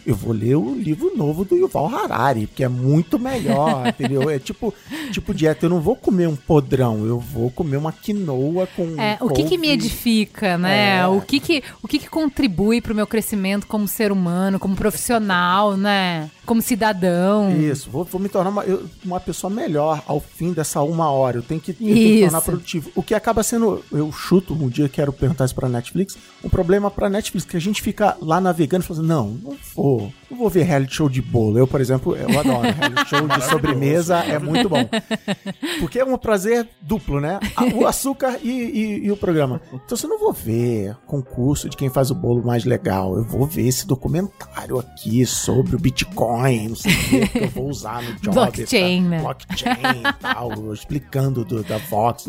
Eu 0.06 0.14
vou 0.14 0.32
ler 0.34 0.54
o 0.56 0.74
livro 0.74 1.12
novo 1.16 1.44
do 1.44 1.56
Yuval 1.56 1.86
Harari, 1.94 2.46
porque 2.46 2.62
é 2.64 2.68
muito 2.68 3.18
melhor, 3.18 3.86
entendeu? 3.88 4.28
É 4.28 4.38
tipo, 4.38 4.72
tipo 5.10 5.32
dieta, 5.32 5.66
eu 5.66 5.70
não 5.70 5.80
vou 5.80 5.96
comer 5.96 6.28
um 6.28 6.36
podrão, 6.36 7.06
eu 7.06 7.18
vou 7.18 7.50
comer 7.50 7.76
uma 7.78 7.92
quinoa 7.92 8.66
com 8.76 9.00
É, 9.00 9.16
o 9.20 9.28
que 9.30 9.44
que 9.44 9.56
me 9.58 9.68
edifica, 9.70 10.58
né? 10.58 10.98
É. 10.98 11.06
O 11.06 11.20
que 11.20 11.40
que, 11.40 11.62
o 11.82 11.88
que 11.88 11.98
que 11.98 12.08
contribui 12.10 12.80
pro 12.80 12.94
meu 12.94 13.06
crescimento 13.06 13.66
como 13.66 13.88
ser 13.88 14.12
humano, 14.12 14.58
como 14.58 14.76
profissional, 14.76 15.76
né? 15.76 16.30
Como 16.46 16.60
cidadão. 16.60 17.50
Isso, 17.58 17.88
vou, 17.90 18.04
vou 18.04 18.20
me 18.20 18.28
tornar 18.28 18.50
uma, 18.50 18.64
eu- 18.64 18.84
uma 19.04 19.18
pessoa 19.20 19.50
melhor 19.50 20.02
ao 20.06 20.20
fim 20.20 20.52
dessa 20.52 20.82
uma 20.82 21.10
hora. 21.10 21.38
Eu 21.38 21.42
tenho 21.42 21.60
que, 21.60 21.70
eu 21.70 21.76
tenho 21.76 21.94
que 21.94 22.20
tornar 22.22 22.40
produtivo. 22.42 22.90
O 22.94 23.02
que 23.02 23.14
acaba 23.14 23.42
sendo, 23.42 23.82
eu 23.90 24.12
chuto, 24.12 24.52
um 24.54 24.68
dia 24.68 24.88
quero 24.88 25.12
perguntar 25.12 25.46
isso 25.46 25.54
pra 25.54 25.68
Netflix, 25.68 26.16
um 26.42 26.48
problema 26.48 26.90
pra 26.90 27.08
Netflix, 27.08 27.46
que 27.46 27.56
a 27.56 27.60
gente 27.60 27.80
fica 27.80 28.16
lá 28.20 28.40
navegando 28.40 28.84
e 28.84 28.86
falando, 28.86 29.06
não, 29.06 29.28
não 29.42 29.56
vou, 29.74 29.93
cool. 29.98 30.12
Não 30.34 30.40
vou 30.40 30.50
ver 30.50 30.64
reality 30.64 30.94
show 30.96 31.08
de 31.08 31.22
bolo. 31.22 31.58
Eu, 31.58 31.66
por 31.66 31.80
exemplo, 31.80 32.16
eu 32.16 32.28
adoro 32.38 32.62
reality 32.76 33.08
show 33.08 33.26
de 33.28 33.44
sobremesa, 33.44 34.16
é 34.18 34.38
muito 34.38 34.68
bom. 34.68 34.84
Porque 35.80 35.98
é 35.98 36.04
um 36.04 36.16
prazer 36.18 36.68
duplo, 36.82 37.20
né? 37.20 37.38
O 37.74 37.86
açúcar 37.86 38.38
e, 38.42 38.48
e- 38.50 39.06
e 39.06 39.10
o 39.12 39.16
programa. 39.16 39.60
Então, 39.72 39.96
se 39.96 40.04
eu 40.06 40.10
não 40.10 40.18
vou 40.18 40.32
ver 40.32 40.96
concurso 41.06 41.68
de 41.68 41.76
quem 41.76 41.88
faz 41.88 42.10
o 42.10 42.14
bolo 42.14 42.44
mais 42.44 42.64
legal, 42.64 43.16
eu 43.16 43.24
vou 43.24 43.46
ver 43.46 43.66
esse 43.66 43.86
documentário 43.86 44.78
aqui 44.78 45.24
sobre 45.26 45.76
o 45.76 45.78
Bitcoin, 45.78 46.68
não 46.68 46.76
sei 46.76 46.92
o 46.92 46.96
que, 46.96 47.26
que 47.28 47.38
eu 47.44 47.48
vou 47.48 47.68
usar 47.68 48.02
no 48.02 48.12
job. 48.14 48.34
Blockchain, 48.34 49.02
tá? 49.04 49.08
né? 49.08 49.20
Blockchain 49.20 49.72
e 50.08 50.12
tal, 50.20 50.72
explicando 50.72 51.44
do- 51.44 51.62
da 51.62 51.78
Vox. 51.78 52.26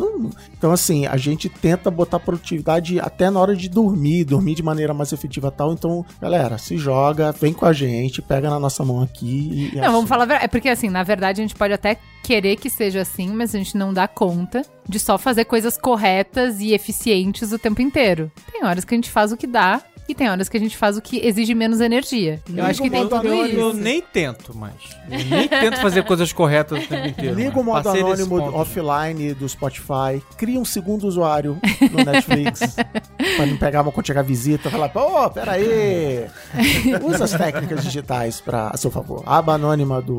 Então, 0.58 0.72
assim, 0.72 1.06
a 1.06 1.18
gente 1.18 1.50
tenta 1.50 1.90
botar 1.90 2.20
produtividade 2.20 3.00
até 3.00 3.30
na 3.30 3.40
hora 3.40 3.56
de 3.56 3.70
dormir, 3.70 4.24
dormir 4.26 4.56
de 4.56 4.64
maneira 4.64 4.94
mais 4.94 5.12
efetiva 5.12 5.48
e 5.48 5.52
tal. 5.52 5.74
Então, 5.74 6.06
galera, 6.22 6.58
se 6.58 6.78
joga, 6.78 7.32
vem 7.32 7.54
com 7.54 7.66
a 7.66 7.74
gente, 7.74 7.86
pega 8.22 8.50
na 8.50 8.60
nossa 8.60 8.84
mão 8.84 9.02
aqui 9.02 9.72
e. 9.74 9.76
Não, 9.76 9.92
vamos 9.92 10.10
falar. 10.10 10.44
É 10.44 10.48
porque, 10.48 10.70
assim, 10.70 10.90
na 10.90 11.04
verdade, 11.04 11.42
a 11.42 11.44
gente 11.44 11.56
pode 11.56 11.74
até 11.74 11.98
querer 12.24 12.56
que 12.56 12.70
seja 12.70 13.02
assim, 13.02 13.30
mas 13.30 13.54
a 13.54 13.58
gente 13.58 13.78
não 13.78 13.94
dá 13.94 14.08
conta 14.08 14.64
de 14.88 15.00
só 15.00 15.18
fazer 15.18 15.46
coisas 15.46 15.78
corretas 15.78 16.60
e 16.60 16.74
eficientes 16.74 17.52
o 17.52 17.60
tempo 17.60 17.82
inteiro. 17.82 18.32
Tem 18.52 18.64
horas 18.64 18.84
que 18.84 18.94
a 18.94 18.98
gente 18.98 19.12
faz 19.12 19.32
o 19.32 19.38
que 19.38 19.48
dá 19.48 19.82
e 20.08 20.14
tem 20.14 20.30
horas 20.30 20.48
que 20.48 20.58
a 20.58 20.60
gente 20.60 20.78
faz 20.78 20.98
o 20.98 21.02
que 21.02 21.26
exige 21.26 21.56
menos 21.56 21.82
energia. 21.82 22.42
Eu 22.54 22.66
acho 22.66 22.82
que 22.82 22.90
tem 22.90 23.04
tudo 23.04 23.16
anônimo. 23.16 23.60
Eu 23.60 23.72
isso. 23.72 23.80
nem 23.80 24.02
tento 24.02 24.56
mais. 24.56 24.76
Eu 25.10 25.26
nem 25.26 25.48
tento 25.48 25.78
fazer 25.82 26.04
coisas 26.04 26.32
corretas 26.32 26.84
o 26.84 26.88
tempo 26.88 27.08
inteiro. 27.08 27.36
Liga 27.36 27.50
mano. 27.50 27.62
o 27.62 27.64
modo 27.64 27.84
Passei 27.84 28.02
anônimo 28.02 28.40
ponto. 28.40 28.56
offline 28.56 29.34
do 29.34 29.50
Spotify, 29.50 30.22
cria 30.38 30.60
um 30.60 30.66
segundo 30.66 31.08
usuário 31.08 31.60
no 31.92 32.04
Netflix 32.04 32.76
pra 33.36 33.46
não 33.46 33.58
pegar 33.58 33.82
uma 33.82 33.92
quando 33.92 34.06
chegar 34.06 34.22
visita 34.22 34.68
e 34.68 34.72
falar, 34.72 34.90
pô, 34.90 35.30
peraí. 35.32 36.26
Usa 37.04 37.24
as 37.24 37.32
técnicas 37.32 37.84
digitais 37.84 38.40
pra, 38.40 38.70
a 38.70 38.78
seu 38.78 38.92
favor. 38.92 39.24
A 39.26 39.38
aba 39.38 39.54
anônima 39.54 40.02
do. 40.02 40.18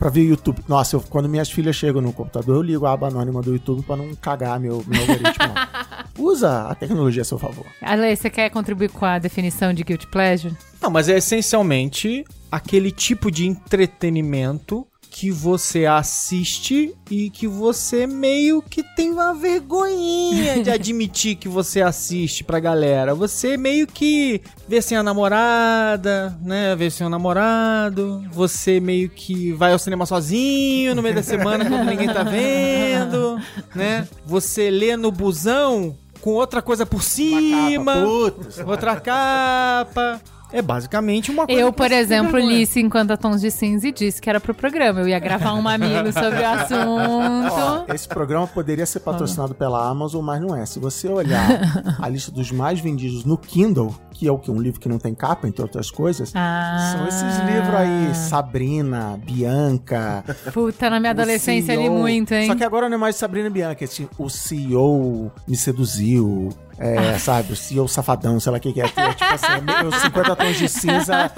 Pra 0.00 0.08
ver 0.08 0.22
o 0.22 0.30
YouTube. 0.30 0.60
Nossa, 0.66 0.96
eu- 0.96 1.00
quando 1.02 1.28
minhas 1.28 1.50
filhas 1.50 1.76
chegam 1.76 2.00
no 2.00 2.10
computador, 2.12 2.56
eu 2.56 2.62
ligo 2.62 2.86
a 2.86 2.92
aba 2.92 3.08
anônima 3.08 3.42
do 3.42 3.52
YouTube 3.52 3.82
pra 3.82 3.96
não 3.96 4.14
cagar 4.16 4.58
meu, 4.58 4.82
meu 4.86 5.00
algoritmo. 5.02 5.54
Usa 6.18 6.62
a 6.68 6.74
tecnologia 6.74 7.20
a 7.22 7.24
seu 7.24 7.38
favor. 7.38 7.66
Ale, 7.82 8.16
você 8.16 8.28
quer 8.30 8.48
contribuir 8.50 8.88
com 8.90 9.04
a 9.04 9.18
definição 9.18 9.72
de 9.74 9.84
guilty 9.84 10.06
pleasure? 10.06 10.56
Não, 10.80 10.90
mas 10.90 11.08
é 11.08 11.18
essencialmente 11.18 12.24
aquele 12.50 12.90
tipo 12.90 13.30
de 13.30 13.46
entretenimento 13.46 14.86
que 15.10 15.30
você 15.30 15.86
assiste 15.86 16.94
e 17.10 17.28
que 17.28 17.46
você 17.48 18.06
meio 18.06 18.62
que 18.62 18.82
tem 18.82 19.10
uma 19.10 19.34
vergonhinha 19.34 20.62
de 20.62 20.70
admitir 20.70 21.34
que 21.34 21.48
você 21.48 21.82
assiste 21.82 22.44
pra 22.44 22.60
galera. 22.60 23.14
Você 23.14 23.56
meio 23.56 23.88
que 23.88 24.40
vê 24.68 24.80
sem 24.80 24.96
a 24.96 25.02
namorada, 25.02 26.38
né? 26.40 26.76
Vê 26.76 26.88
sem 26.90 27.04
o 27.04 27.10
namorado. 27.10 28.22
Você 28.32 28.78
meio 28.78 29.10
que 29.10 29.52
vai 29.52 29.72
ao 29.72 29.78
cinema 29.78 30.06
sozinho 30.06 30.94
no 30.94 31.02
meio 31.02 31.16
da 31.16 31.22
semana 31.22 31.68
quando 31.68 31.84
ninguém 31.84 32.08
tá 32.08 32.22
vendo, 32.22 33.36
né? 33.74 34.06
Você 34.24 34.70
lê 34.70 34.96
no 34.96 35.10
busão 35.10 35.96
com 36.20 36.30
outra 36.30 36.62
coisa 36.62 36.86
por 36.86 37.02
cima. 37.02 37.94
Capa, 37.94 38.06
putz. 38.06 38.58
Outra 38.58 39.00
capa. 39.00 40.20
É 40.52 40.60
basicamente 40.62 41.30
uma 41.30 41.46
coisa. 41.46 41.60
Eu, 41.60 41.72
que 41.72 41.76
por 41.78 41.92
exemplo, 41.92 42.38
li 42.38 42.66
50 42.66 43.16
Tons 43.16 43.40
de 43.40 43.50
Cinza 43.50 43.88
e 43.88 43.92
disse 43.92 44.20
que 44.20 44.28
era 44.28 44.40
pro 44.40 44.52
programa. 44.54 45.00
Eu 45.00 45.08
ia 45.08 45.18
gravar 45.18 45.54
um 45.54 45.62
mamilo 45.62 46.10
sobre 46.12 46.40
o 46.40 46.46
assunto. 46.48 47.52
Ó, 47.88 47.94
esse 47.94 48.08
programa 48.08 48.46
poderia 48.46 48.86
ser 48.86 49.00
patrocinado 49.00 49.54
pela 49.54 49.88
Amazon, 49.88 50.24
mas 50.24 50.40
não 50.40 50.54
é. 50.56 50.66
Se 50.66 50.78
você 50.78 51.08
olhar 51.08 51.46
a 52.00 52.08
lista 52.08 52.30
dos 52.32 52.50
mais 52.50 52.80
vendidos 52.80 53.24
no 53.24 53.38
Kindle, 53.38 53.94
que 54.12 54.26
é 54.26 54.32
o 54.32 54.38
que? 54.38 54.50
Um 54.50 54.60
livro 54.60 54.80
que 54.80 54.88
não 54.88 54.98
tem 54.98 55.14
capa, 55.14 55.46
entre 55.48 55.62
outras 55.62 55.90
coisas, 55.90 56.32
Ah. 56.34 56.94
são 56.96 57.06
esses 57.08 57.38
livros 57.46 57.74
aí, 57.74 58.14
Sabrina, 58.14 59.18
Bianca. 59.24 60.24
Puta, 60.52 60.90
na 60.90 60.98
minha 61.00 61.12
adolescência 61.12 61.72
ali 61.74 61.84
CEO. 61.84 61.94
muito, 61.98 62.34
hein? 62.34 62.46
Só 62.46 62.54
que 62.54 62.64
agora 62.64 62.88
não 62.88 62.96
é 62.96 63.00
mais 63.00 63.16
Sabrina 63.16 63.46
e 63.46 63.50
Bianca, 63.50 63.84
é 63.84 63.88
tipo, 63.88 64.24
o 64.24 64.28
CEO 64.30 65.30
me 65.46 65.56
seduziu. 65.56 66.50
É, 66.80 67.18
sabe, 67.18 67.52
o 67.52 67.56
CEO 67.56 67.86
safadão, 67.86 68.40
sei 68.40 68.50
lá 68.52 68.56
o 68.58 68.60
que, 68.60 68.72
que 68.72 68.80
é. 68.80 68.88
que 68.88 68.98
é 68.98 69.12
tipo 69.12 69.34
assim, 69.34 69.46
é 69.52 69.60
meio 69.60 69.92
50 70.00 70.34
tons 70.36 70.56
de 70.56 70.68
cinza, 70.68 71.30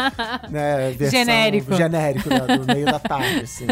né, 0.49 0.93
versão 0.93 1.19
Genérico. 1.19 1.75
genérico, 1.75 2.29
né, 2.29 2.57
do 2.57 2.65
meio 2.73 2.87
da 2.87 3.01
tarde, 3.01 3.41
assim. 3.41 3.67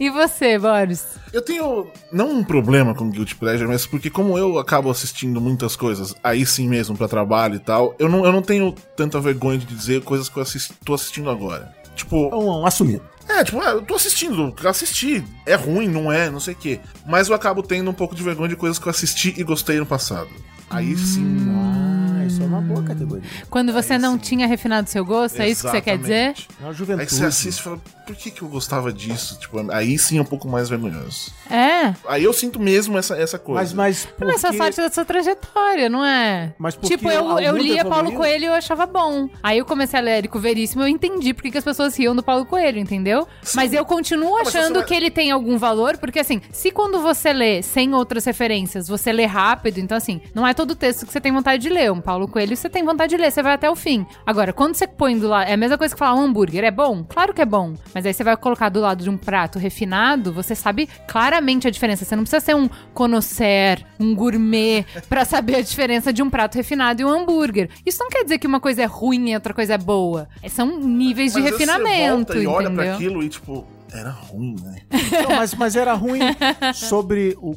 E 0.00 0.10
você, 0.10 0.58
Boris? 0.58 1.04
Eu 1.32 1.42
tenho, 1.42 1.86
não 2.10 2.30
um 2.30 2.44
problema 2.44 2.94
com 2.94 3.10
Guilty 3.10 3.34
Pleasure, 3.36 3.68
mas 3.68 3.86
porque 3.86 4.08
como 4.10 4.36
eu 4.38 4.58
acabo 4.58 4.90
assistindo 4.90 5.40
muitas 5.40 5.76
coisas, 5.76 6.14
aí 6.22 6.44
sim 6.46 6.68
mesmo, 6.68 6.96
pra 6.96 7.08
trabalho 7.08 7.56
e 7.56 7.60
tal, 7.60 7.94
eu 7.98 8.08
não, 8.08 8.24
eu 8.24 8.32
não 8.32 8.42
tenho 8.42 8.72
tanta 8.96 9.20
vergonha 9.20 9.58
de 9.58 9.66
dizer 9.66 10.02
coisas 10.02 10.28
que 10.28 10.36
eu 10.38 10.42
assisti, 10.42 10.72
tô 10.84 10.94
assistindo 10.94 11.28
agora. 11.30 11.72
Tipo, 11.94 12.34
Um, 12.34 12.62
um 12.62 12.66
assumido. 12.66 13.02
É, 13.28 13.44
tipo, 13.44 13.60
ah, 13.60 13.70
eu 13.70 13.82
tô 13.82 13.94
assistindo, 13.94 14.54
eu 14.62 14.70
assisti, 14.70 15.24
é 15.46 15.54
ruim, 15.54 15.88
não 15.88 16.10
é, 16.10 16.30
não 16.30 16.40
sei 16.40 16.54
o 16.54 16.56
quê. 16.56 16.80
Mas 17.06 17.28
eu 17.28 17.34
acabo 17.34 17.62
tendo 17.62 17.90
um 17.90 17.94
pouco 17.94 18.14
de 18.14 18.22
vergonha 18.22 18.48
de 18.48 18.56
coisas 18.56 18.78
que 18.78 18.86
eu 18.86 18.90
assisti 18.90 19.34
e 19.36 19.42
gostei 19.42 19.78
no 19.78 19.86
passado. 19.86 20.28
Aí 20.72 20.96
sim. 20.96 21.36
Ah, 21.50 22.24
isso 22.26 22.42
é 22.42 22.46
uma 22.46 22.60
boa 22.60 22.82
categoria. 22.82 23.22
Quando 23.50 23.72
você 23.72 23.98
não 23.98 24.18
tinha 24.18 24.46
refinado 24.46 24.88
seu 24.88 25.04
gosto, 25.04 25.40
é 25.40 25.48
isso 25.48 25.64
que 25.64 25.70
você 25.70 25.80
quer 25.80 25.98
dizer? 25.98 26.34
É 26.60 26.62
uma 26.62 26.68
Aí 26.70 26.74
juventude. 26.74 27.06
que 27.06 27.14
você 27.14 27.24
assiste 27.26 27.58
e 27.58 27.62
fala, 27.62 27.78
por 28.06 28.16
que, 28.16 28.30
que 28.30 28.42
eu 28.42 28.48
gostava 28.48 28.92
disso? 28.92 29.38
Tipo, 29.38 29.70
aí 29.70 29.98
sim 29.98 30.18
é 30.18 30.22
um 30.22 30.24
pouco 30.26 30.48
mais 30.48 30.68
vergonhoso. 30.68 31.30
É. 31.50 31.92
Aí 32.08 32.24
eu 32.24 32.32
sinto 32.32 32.58
mesmo 32.60 32.96
essa, 32.96 33.16
essa 33.16 33.38
coisa. 33.38 33.60
Mas, 33.60 33.72
mas 33.74 34.06
porque... 34.06 34.24
Mas 34.24 34.40
faz 34.40 34.56
parte 34.56 34.76
da 34.76 34.90
sua 34.90 35.04
trajetória, 35.04 35.88
não 35.88 36.04
é? 36.04 36.54
Mas 36.58 36.74
porque 36.74 36.96
tipo, 36.96 37.10
eu, 37.10 37.38
eu 37.38 37.56
lia 37.56 37.84
Paulo? 37.84 38.12
Coelho 38.12 38.44
e 38.44 38.46
eu 38.46 38.54
achava 38.54 38.86
bom. 38.86 39.28
Aí 39.42 39.58
eu 39.58 39.64
comecei 39.64 39.98
a 39.98 40.02
ler 40.02 40.10
Érico 40.12 40.38
Veríssimo 40.38 40.82
e 40.82 40.84
eu 40.84 40.88
entendi 40.88 41.34
por 41.34 41.42
que 41.42 41.58
as 41.58 41.64
pessoas 41.64 41.96
riam 41.96 42.14
do 42.16 42.22
Paulo 42.22 42.46
Coelho, 42.46 42.78
entendeu? 42.78 43.26
Mas 43.54 43.72
eu 43.72 43.84
continuo 43.84 44.36
achando 44.38 44.76
vai- 44.76 44.84
que 44.84 44.94
ele 44.94 45.10
tem 45.10 45.30
algum 45.30 45.58
valor, 45.58 45.98
porque 45.98 46.18
assim, 46.20 46.40
se 46.50 46.70
quando 46.70 47.00
você 47.02 47.32
lê 47.32 47.62
sem 47.62 47.94
outras 47.94 48.24
referências, 48.24 48.88
você 48.88 49.12
lê 49.12 49.26
rápido, 49.26 49.78
então 49.78 49.96
assim, 49.96 50.20
não 50.34 50.46
é 50.46 50.54
todo 50.54 50.61
texto 50.76 51.04
que 51.06 51.12
você 51.12 51.20
tem 51.20 51.32
vontade 51.32 51.62
de 51.62 51.68
ler. 51.68 51.90
Um 51.92 52.00
Paulo 52.00 52.26
Coelho 52.28 52.56
você 52.56 52.68
tem 52.68 52.84
vontade 52.84 53.10
de 53.10 53.20
ler, 53.20 53.30
você 53.30 53.42
vai 53.42 53.54
até 53.54 53.68
o 53.70 53.76
fim. 53.76 54.06
Agora, 54.26 54.52
quando 54.52 54.74
você 54.74 54.86
põe 54.86 55.18
do 55.18 55.28
lado. 55.28 55.48
É 55.48 55.54
a 55.54 55.56
mesma 55.56 55.76
coisa 55.78 55.94
que 55.94 55.98
falar 55.98 56.14
um 56.14 56.24
hambúrguer. 56.24 56.64
É 56.64 56.70
bom? 56.70 57.04
Claro 57.08 57.34
que 57.34 57.42
é 57.42 57.44
bom. 57.46 57.74
Mas 57.94 58.06
aí 58.06 58.12
você 58.14 58.22
vai 58.24 58.36
colocar 58.36 58.68
do 58.68 58.80
lado 58.80 59.02
de 59.02 59.10
um 59.10 59.16
prato 59.16 59.58
refinado, 59.58 60.32
você 60.32 60.54
sabe 60.54 60.88
claramente 61.08 61.66
a 61.68 61.70
diferença. 61.70 62.04
Você 62.04 62.14
não 62.16 62.22
precisa 62.22 62.40
ser 62.40 62.54
um 62.56 62.68
connoisseur, 62.94 63.78
um 64.00 64.14
gourmet, 64.14 64.84
pra 65.08 65.24
saber 65.24 65.56
a 65.56 65.60
diferença 65.62 66.12
de 66.12 66.22
um 66.22 66.30
prato 66.30 66.54
refinado 66.56 67.02
e 67.02 67.04
um 67.04 67.08
hambúrguer. 67.08 67.68
Isso 67.84 68.02
não 68.02 68.08
quer 68.10 68.22
dizer 68.24 68.38
que 68.38 68.46
uma 68.46 68.60
coisa 68.60 68.82
é 68.82 68.86
ruim 68.86 69.30
e 69.30 69.34
outra 69.34 69.52
coisa 69.52 69.74
é 69.74 69.78
boa. 69.78 70.28
São 70.48 70.78
níveis 70.78 71.32
de 71.32 71.40
Mas 71.40 71.50
vezes 71.50 71.58
refinamento, 71.66 72.32
Você 72.32 72.44
volta 72.44 72.44
e 72.44 72.46
olha 72.46 72.70
pra 72.70 72.82
entendeu? 72.86 72.94
aquilo 72.94 73.22
e, 73.22 73.28
tipo, 73.28 73.66
era 73.92 74.10
ruim, 74.10 74.56
né? 74.62 74.80
Não, 75.22 75.36
mas, 75.36 75.54
mas 75.54 75.76
era 75.76 75.92
ruim 75.94 76.20
sobre 76.74 77.36
o, 77.40 77.50
o- 77.50 77.54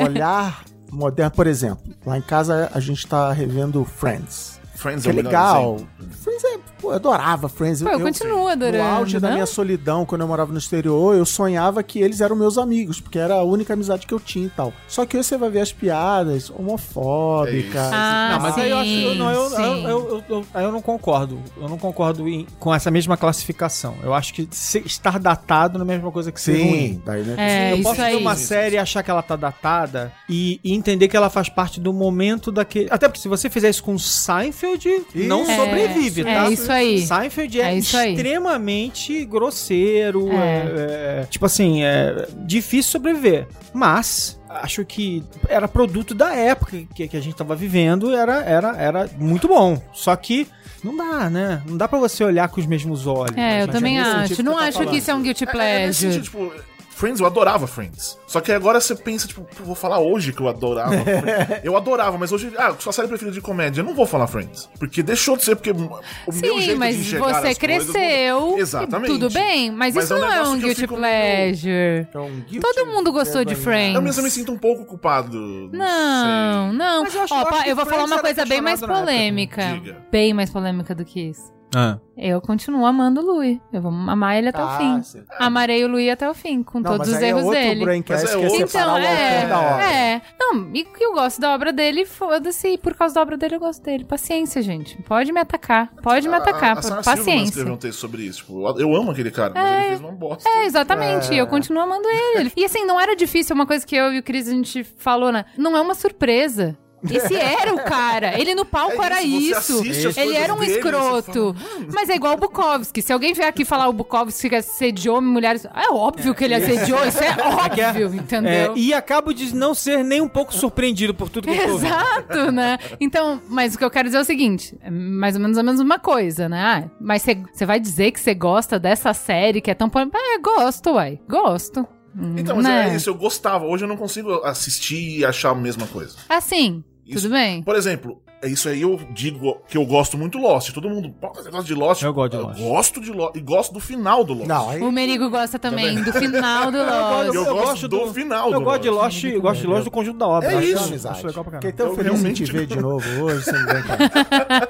o 0.00 0.04
olhar 0.04 0.64
moderno. 0.90 1.30
Por 1.30 1.46
exemplo, 1.46 1.94
lá 2.04 2.18
em 2.18 2.22
casa 2.22 2.70
a 2.72 2.80
gente 2.80 3.06
tá 3.06 3.32
revendo 3.32 3.84
Friends. 3.84 4.57
Friends 4.78 5.02
Que 5.04 5.10
é 5.10 5.12
legal. 5.12 5.74
exemplo. 5.76 5.88
Friends 6.22 6.44
é. 6.44 6.58
Pô, 6.80 6.90
eu 6.90 6.94
adorava 6.96 7.48
Friends. 7.48 7.82
Pô, 7.82 7.88
eu 7.88 8.00
continuo 8.00 8.46
adorando, 8.46 8.78
No 8.78 8.84
auge 8.96 9.18
da 9.18 9.28
né? 9.28 9.34
minha 9.34 9.46
solidão, 9.46 10.06
quando 10.06 10.20
eu 10.20 10.28
morava 10.28 10.52
no 10.52 10.58
exterior, 10.58 11.16
eu 11.16 11.26
sonhava 11.26 11.82
que 11.82 11.98
eles 12.00 12.20
eram 12.20 12.36
meus 12.36 12.56
amigos, 12.56 13.00
porque 13.00 13.18
era 13.18 13.34
a 13.34 13.42
única 13.42 13.72
amizade 13.74 14.06
que 14.06 14.14
eu 14.14 14.20
tinha 14.20 14.46
e 14.46 14.50
tal. 14.50 14.72
Só 14.86 15.04
que 15.04 15.16
hoje 15.16 15.26
você 15.28 15.36
vai 15.36 15.50
ver 15.50 15.60
as 15.60 15.72
piadas 15.72 16.50
homofóbicas. 16.50 17.90
Ah, 17.92 18.30
não, 18.34 18.40
mas 18.42 18.58
aí 18.58 18.70
eu 18.70 18.76
acho 18.78 18.88
sim, 18.88 19.02
eu, 19.04 19.14
não, 19.16 19.30
eu, 19.30 19.50
sim. 19.50 19.62
eu, 19.62 19.88
eu, 19.88 20.08
eu, 20.08 20.24
eu- 20.54 20.62
eu 20.62 20.72
não 20.72 20.80
concordo. 20.80 21.40
Eu 21.60 21.68
não 21.68 21.78
concordo 21.78 22.28
em- 22.28 22.46
com 22.58 22.72
essa 22.74 22.90
mesma 22.90 23.16
classificação. 23.16 23.96
Eu 24.02 24.14
acho 24.14 24.32
que 24.32 24.46
se- 24.50 24.82
estar 24.86 25.18
datado 25.18 25.78
não 25.78 25.84
é 25.86 25.88
a 25.88 25.96
mesma 25.96 26.12
coisa 26.12 26.30
que 26.30 26.40
ser 26.40 26.52
ruim. 26.62 26.78
Sim, 26.94 27.02
daí, 27.04 27.22
né? 27.22 27.34
É, 27.38 27.72
eu 27.72 27.82
posso 27.82 27.96
ver 27.96 28.02
aí. 28.02 28.16
uma 28.16 28.36
série 28.36 28.76
e 28.76 28.78
achar 28.78 29.02
que 29.02 29.10
ela 29.10 29.22
tá 29.22 29.34
datada 29.36 30.12
e, 30.28 30.60
e 30.62 30.72
entender 30.74 31.08
que 31.08 31.16
ela 31.16 31.28
faz 31.30 31.48
parte 31.48 31.80
do 31.80 31.92
momento 31.92 32.52
daquele. 32.52 32.88
Até 32.90 33.08
porque 33.08 33.20
se 33.20 33.28
você 33.28 33.50
fizer 33.50 33.68
isso 33.70 33.82
com 33.82 33.98
Seinfeld, 33.98 34.67
não 35.14 35.42
É, 35.48 35.56
sobrevive, 35.56 36.20
é 36.22 36.24
tá? 36.34 36.50
isso 36.50 36.70
aí. 36.72 37.06
Seinfeld 37.06 37.60
é, 37.60 37.64
É 37.64 37.74
isso 37.78 37.96
aí. 37.96 38.14
extremamente 38.14 39.24
grosseiro, 39.24 40.30
É. 40.32 40.36
é- 40.36 41.20
é, 41.22 41.26
tipo 41.30 41.46
assim, 41.46 41.82
é 41.82 42.26
difícil 42.44 42.90
sobreviver. 42.92 43.46
Mas 43.72 44.38
acho 44.48 44.84
que 44.84 45.22
era 45.48 45.68
produto 45.68 46.14
da 46.14 46.34
época 46.34 46.78
que, 46.94 47.08
que 47.08 47.16
a 47.16 47.20
gente 47.20 47.36
tava 47.36 47.54
vivendo, 47.54 48.14
era, 48.14 48.42
era, 48.42 48.76
era 48.76 49.10
muito 49.18 49.46
bom. 49.48 49.80
Só 49.92 50.14
que 50.16 50.46
não 50.82 50.96
dá, 50.96 51.28
né? 51.28 51.62
Não 51.66 51.76
dá 51.76 51.86
pra 51.88 51.98
você 51.98 52.24
olhar 52.24 52.48
com 52.48 52.60
os 52.60 52.66
mesmos 52.66 53.06
olhos. 53.06 53.36
É, 53.36 53.62
eu 53.62 53.66
Mas 53.66 53.74
também 53.76 53.98
nesse 53.98 54.10
acho. 54.34 54.42
Não 54.42 54.52
eu 54.52 54.58
tô 54.58 54.64
acho 54.64 54.90
que 54.90 54.96
isso 54.98 55.10
é 55.10 55.14
um 55.14 55.22
guilty 55.22 55.44
É, 55.44 55.46
é 55.46 55.86
nesse 55.86 56.00
pleasure. 56.06 56.24
sentido, 56.24 56.24
tipo, 56.24 56.52
Friends, 56.98 57.20
eu 57.20 57.26
adorava 57.26 57.66
Friends. 57.68 58.18
Só 58.26 58.40
que 58.40 58.50
agora 58.50 58.80
você 58.80 58.92
pensa, 58.94 59.28
tipo, 59.28 59.42
pô, 59.42 59.62
vou 59.62 59.74
falar 59.76 60.00
hoje 60.00 60.32
que 60.32 60.40
eu 60.40 60.48
adorava. 60.48 60.90
Friends. 60.98 61.60
eu 61.62 61.76
adorava, 61.76 62.18
mas 62.18 62.32
hoje, 62.32 62.52
ah, 62.58 62.74
sua 62.76 62.92
série 62.92 63.06
preferida 63.06 63.32
de 63.34 63.40
comédia, 63.40 63.82
eu 63.82 63.84
não 63.84 63.94
vou 63.94 64.04
falar 64.04 64.26
Friends. 64.26 64.68
Porque 64.80 65.00
deixou 65.00 65.36
de 65.36 65.44
ser, 65.44 65.54
porque 65.54 65.70
o 65.70 65.76
meu 65.76 66.02
Sim, 66.32 66.60
jeito 66.60 66.78
mas 66.78 66.96
de 66.96 67.02
enxergar 67.02 67.26
você 67.40 67.48
as 67.48 67.58
coisas 67.58 67.90
cresceu. 67.92 68.56
e 68.58 68.60
Exatamente. 68.60 69.12
Tudo 69.12 69.30
bem, 69.30 69.70
mas, 69.70 69.94
Mas 69.94 70.04
isso 70.04 70.14
é 70.14 70.16
um 70.16 70.20
não 70.20 70.32
é 70.32 70.42
um 70.48 70.58
guilty 70.58 70.86
pleasure. 70.88 72.08
É 72.12 72.18
um 72.18 72.40
guilty 72.40 72.60
Todo 72.60 72.86
mundo 72.86 73.12
gostou 73.12 73.44
de 73.44 73.54
pleasure. 73.54 73.62
Friends. 73.64 73.94
Eu 73.94 74.02
mesmo 74.02 74.22
me 74.24 74.30
sinto 74.30 74.50
um 74.52 74.58
pouco 74.58 74.84
culpado. 74.84 75.38
Não, 75.72 76.68
sei. 76.70 76.76
não. 76.78 77.02
Mas 77.04 77.14
eu 77.14 77.22
acho- 77.22 77.34
Ó, 77.34 77.36
eu 77.36 77.42
acho 77.42 77.50
pa- 77.56 77.62
que 77.64 77.70
eu 77.70 77.76
vou 77.76 77.86
falar 77.86 78.04
uma 78.06 78.18
coisa 78.18 78.44
bem 78.44 78.60
mais 78.60 78.82
época. 78.82 78.98
polêmica. 78.98 79.82
Bem 80.10 80.34
mais 80.34 80.50
polêmica 80.50 80.94
do 80.96 81.04
que 81.04 81.20
isso. 81.30 81.56
Ah. 81.74 81.98
Eu 82.16 82.40
continuo 82.40 82.84
amando 82.84 83.20
o 83.20 83.24
Louis. 83.24 83.58
Eu 83.72 83.80
vou 83.82 83.92
amar 83.92 84.36
ele 84.38 84.48
até 84.48 84.60
o 84.62 84.66
Ah, 84.66 84.78
fim. 84.78 85.02
sim. 85.02 85.22
Amarei 85.38 85.84
o 85.84 85.88
Louis 85.88 86.10
até 86.10 86.28
o 86.28 86.34
fim, 86.34 86.62
com 86.64 86.80
Não, 86.80 86.90
todos 86.92 87.08
os 87.08 87.14
aí 87.14 87.26
erros 87.28 87.42
é 87.42 87.44
outro 87.44 87.60
dele. 87.60 87.84
Mas 88.08 88.24
é 88.24 88.26
que 88.26 88.32
é 88.32 88.36
outro- 88.38 88.62
Então, 88.62 88.80
o 88.88 88.96
autor 88.96 89.48
da 89.48 89.60
obra. 89.60 89.84
é, 89.84 90.12
é. 90.14 90.22
Não, 90.40 90.70
e 90.74 90.84
que 90.84 91.04
eu 91.04 91.12
gosto 91.12 91.40
da 91.40 91.54
obra 91.54 91.72
dele, 91.72 92.04
foda-se. 92.06 92.76
Por 92.78 92.94
causa 92.94 93.14
da 93.14 93.22
obra 93.22 93.36
dele, 93.36 93.54
eu 93.56 93.60
gosto 93.60 93.82
dele. 93.84 94.04
Paciência, 94.04 94.60
gente. 94.62 95.00
Pode 95.02 95.30
me 95.32 95.38
atacar. 95.40 95.92
Pode 96.02 96.28
me 96.28 96.34
atacar. 96.34 96.70
A, 96.70 96.76
a 96.78 96.80
escreveu 96.80 97.02
paciência. 97.04 97.64
um 97.66 97.76
texto 97.76 97.98
sobre 98.00 98.22
isso. 98.22 98.38
Tipo, 98.38 98.66
eu- 98.66 98.80
eu 98.80 98.96
amo 98.96 99.10
aquele 99.12 99.30
cara, 99.30 99.52
mas 99.54 99.72
ele 99.78 99.88
fez 99.88 100.00
uma 100.00 100.12
bosta. 100.12 100.48
É, 100.48 100.64
exatamente. 100.64 101.34
Eu 101.34 101.46
continuo 101.46 101.82
amando 101.82 102.08
ele. 102.08 102.50
E 102.56 102.64
assim, 102.64 102.84
não 102.84 102.98
era 102.98 103.14
difícil, 103.14 103.54
uma 103.54 103.66
coisa 103.66 103.86
que 103.86 103.94
eu 103.94 104.12
e 104.12 104.18
o 104.18 104.22
Cris 104.22 104.48
a 104.48 104.52
gente 104.52 104.82
falou, 104.82 105.30
né? 105.30 105.44
Não 105.56 105.76
é 105.76 105.80
uma 105.80 105.94
surpresa. 105.94 106.76
Esse 107.10 107.36
era 107.36 107.74
o 107.74 107.84
cara. 107.84 108.38
Ele 108.38 108.54
no 108.54 108.64
palco 108.64 109.02
É 109.02 109.06
era 109.06 109.22
isso, 109.22 109.82
Ele 110.16 110.34
era 110.34 110.52
um 110.52 110.58
dele, 110.58 110.72
escroto. 110.72 111.54
Mas 111.92 112.08
é 112.08 112.14
igual 112.14 112.34
o 112.34 112.36
Bukowski. 112.36 113.02
Se 113.02 113.12
alguém 113.12 113.32
vier 113.32 113.48
aqui 113.48 113.64
falar 113.64 113.88
o 113.88 113.92
Bukowski 113.92 114.48
que 114.48 114.56
assediou 114.56 115.20
mulheres. 115.20 115.64
É 115.66 115.92
óbvio 115.92 116.34
que 116.34 116.44
ele 116.44 116.54
assediou. 116.54 117.04
Isso 117.06 117.22
é 117.22 117.36
óbvio, 117.40 118.14
entendeu? 118.14 118.72
É, 118.74 118.78
e 118.78 118.92
acabo 118.92 119.32
de 119.32 119.54
não 119.54 119.74
ser 119.74 120.02
nem 120.04 120.20
um 120.20 120.28
pouco 120.28 120.54
surpreendido 120.54 121.14
por 121.14 121.28
tudo 121.28 121.48
que 121.48 121.56
eu. 121.56 121.76
Exato, 121.76 122.50
né? 122.52 122.78
Então, 123.00 123.40
mas 123.48 123.74
o 123.74 123.78
que 123.78 123.84
eu 123.84 123.90
quero 123.90 124.08
dizer 124.08 124.18
é 124.18 124.22
o 124.22 124.24
seguinte: 124.24 124.76
é 124.82 124.90
mais 124.90 125.34
ou 125.34 125.40
menos 125.40 125.58
a 125.58 125.62
mesma 125.62 125.98
coisa, 125.98 126.48
né? 126.48 126.60
Ah, 126.60 126.90
mas 127.00 127.24
você 127.52 127.66
vai 127.66 127.78
dizer 127.78 128.12
que 128.12 128.20
você 128.20 128.34
gosta 128.34 128.78
dessa 128.78 129.12
série 129.14 129.60
que 129.60 129.70
é 129.70 129.74
tão? 129.74 129.90
É, 130.14 130.38
gosto, 130.38 130.90
uai. 130.90 131.20
Gosto. 131.28 131.86
Então, 132.36 132.56
mas 132.56 132.64
né? 132.64 132.90
é 132.90 132.96
isso, 132.96 133.10
eu 133.10 133.14
gostava. 133.14 133.64
Hoje 133.66 133.84
eu 133.84 133.88
não 133.88 133.96
consigo 133.96 134.32
assistir 134.44 135.18
e 135.18 135.24
achar 135.24 135.50
a 135.50 135.54
mesma 135.54 135.86
coisa. 135.86 136.16
Assim, 136.28 136.82
Isso- 137.06 137.22
tudo 137.22 137.32
bem. 137.32 137.62
Por 137.62 137.76
exemplo, 137.76 138.22
é 138.26 138.27
isso 138.44 138.68
aí 138.68 138.82
eu 138.82 139.00
digo 139.12 139.58
que 139.68 139.76
eu 139.76 139.84
gosto 139.84 140.16
muito 140.16 140.38
Lost. 140.38 140.72
Todo 140.72 140.88
mundo, 140.88 141.12
pô, 141.20 141.28
você 141.34 141.50
gosta 141.50 141.66
de 141.66 141.74
Lost? 141.74 142.02
Eu 142.02 142.12
gosto 142.14 142.30
de 142.36 142.42
Lost. 142.42 142.58
gosto 142.60 143.00
de 143.00 143.12
Lost. 143.12 143.36
E 143.36 143.40
gosto 143.40 143.72
do 143.72 143.80
final 143.80 144.22
do 144.24 144.32
Lost. 144.34 144.46
Não, 144.46 144.70
aí. 144.70 144.80
O 144.80 144.92
Merigo 144.92 145.28
gosta 145.30 145.58
também 145.58 146.02
do 146.02 146.12
final 146.12 146.70
do 146.70 146.78
Lost. 146.84 147.34
Eu 147.34 147.44
gosto 147.44 147.88
do 147.88 148.06
final 148.14 148.52
Eu 148.52 148.58
do 148.60 148.64
gosto 148.64 148.82
de 148.82 148.90
Lost. 148.90 149.24
Eu 149.24 149.40
gosto 149.40 149.60
de 149.60 149.66
Lost 149.66 149.84
do 149.84 149.90
conjunto 149.90 150.18
da 150.18 150.26
obra. 150.28 150.50
É 150.50 150.54
Eu 150.54 150.58
acho- 150.58 150.68
isso. 150.68 151.08
Acho, 151.08 151.08
acho 151.08 151.26
legal 151.26 151.44
pra 151.44 151.52
Fiquei 151.54 151.72
tão 151.72 151.86
Eu 151.88 151.94
feliz 151.96 152.24
em 152.24 152.32
te 152.32 152.44
ver 152.44 152.66
de 152.66 152.76
novo 152.80 153.04
hoje, 153.24 153.44
você 153.44 153.52
vem 153.52 153.82
cá. 153.82 153.96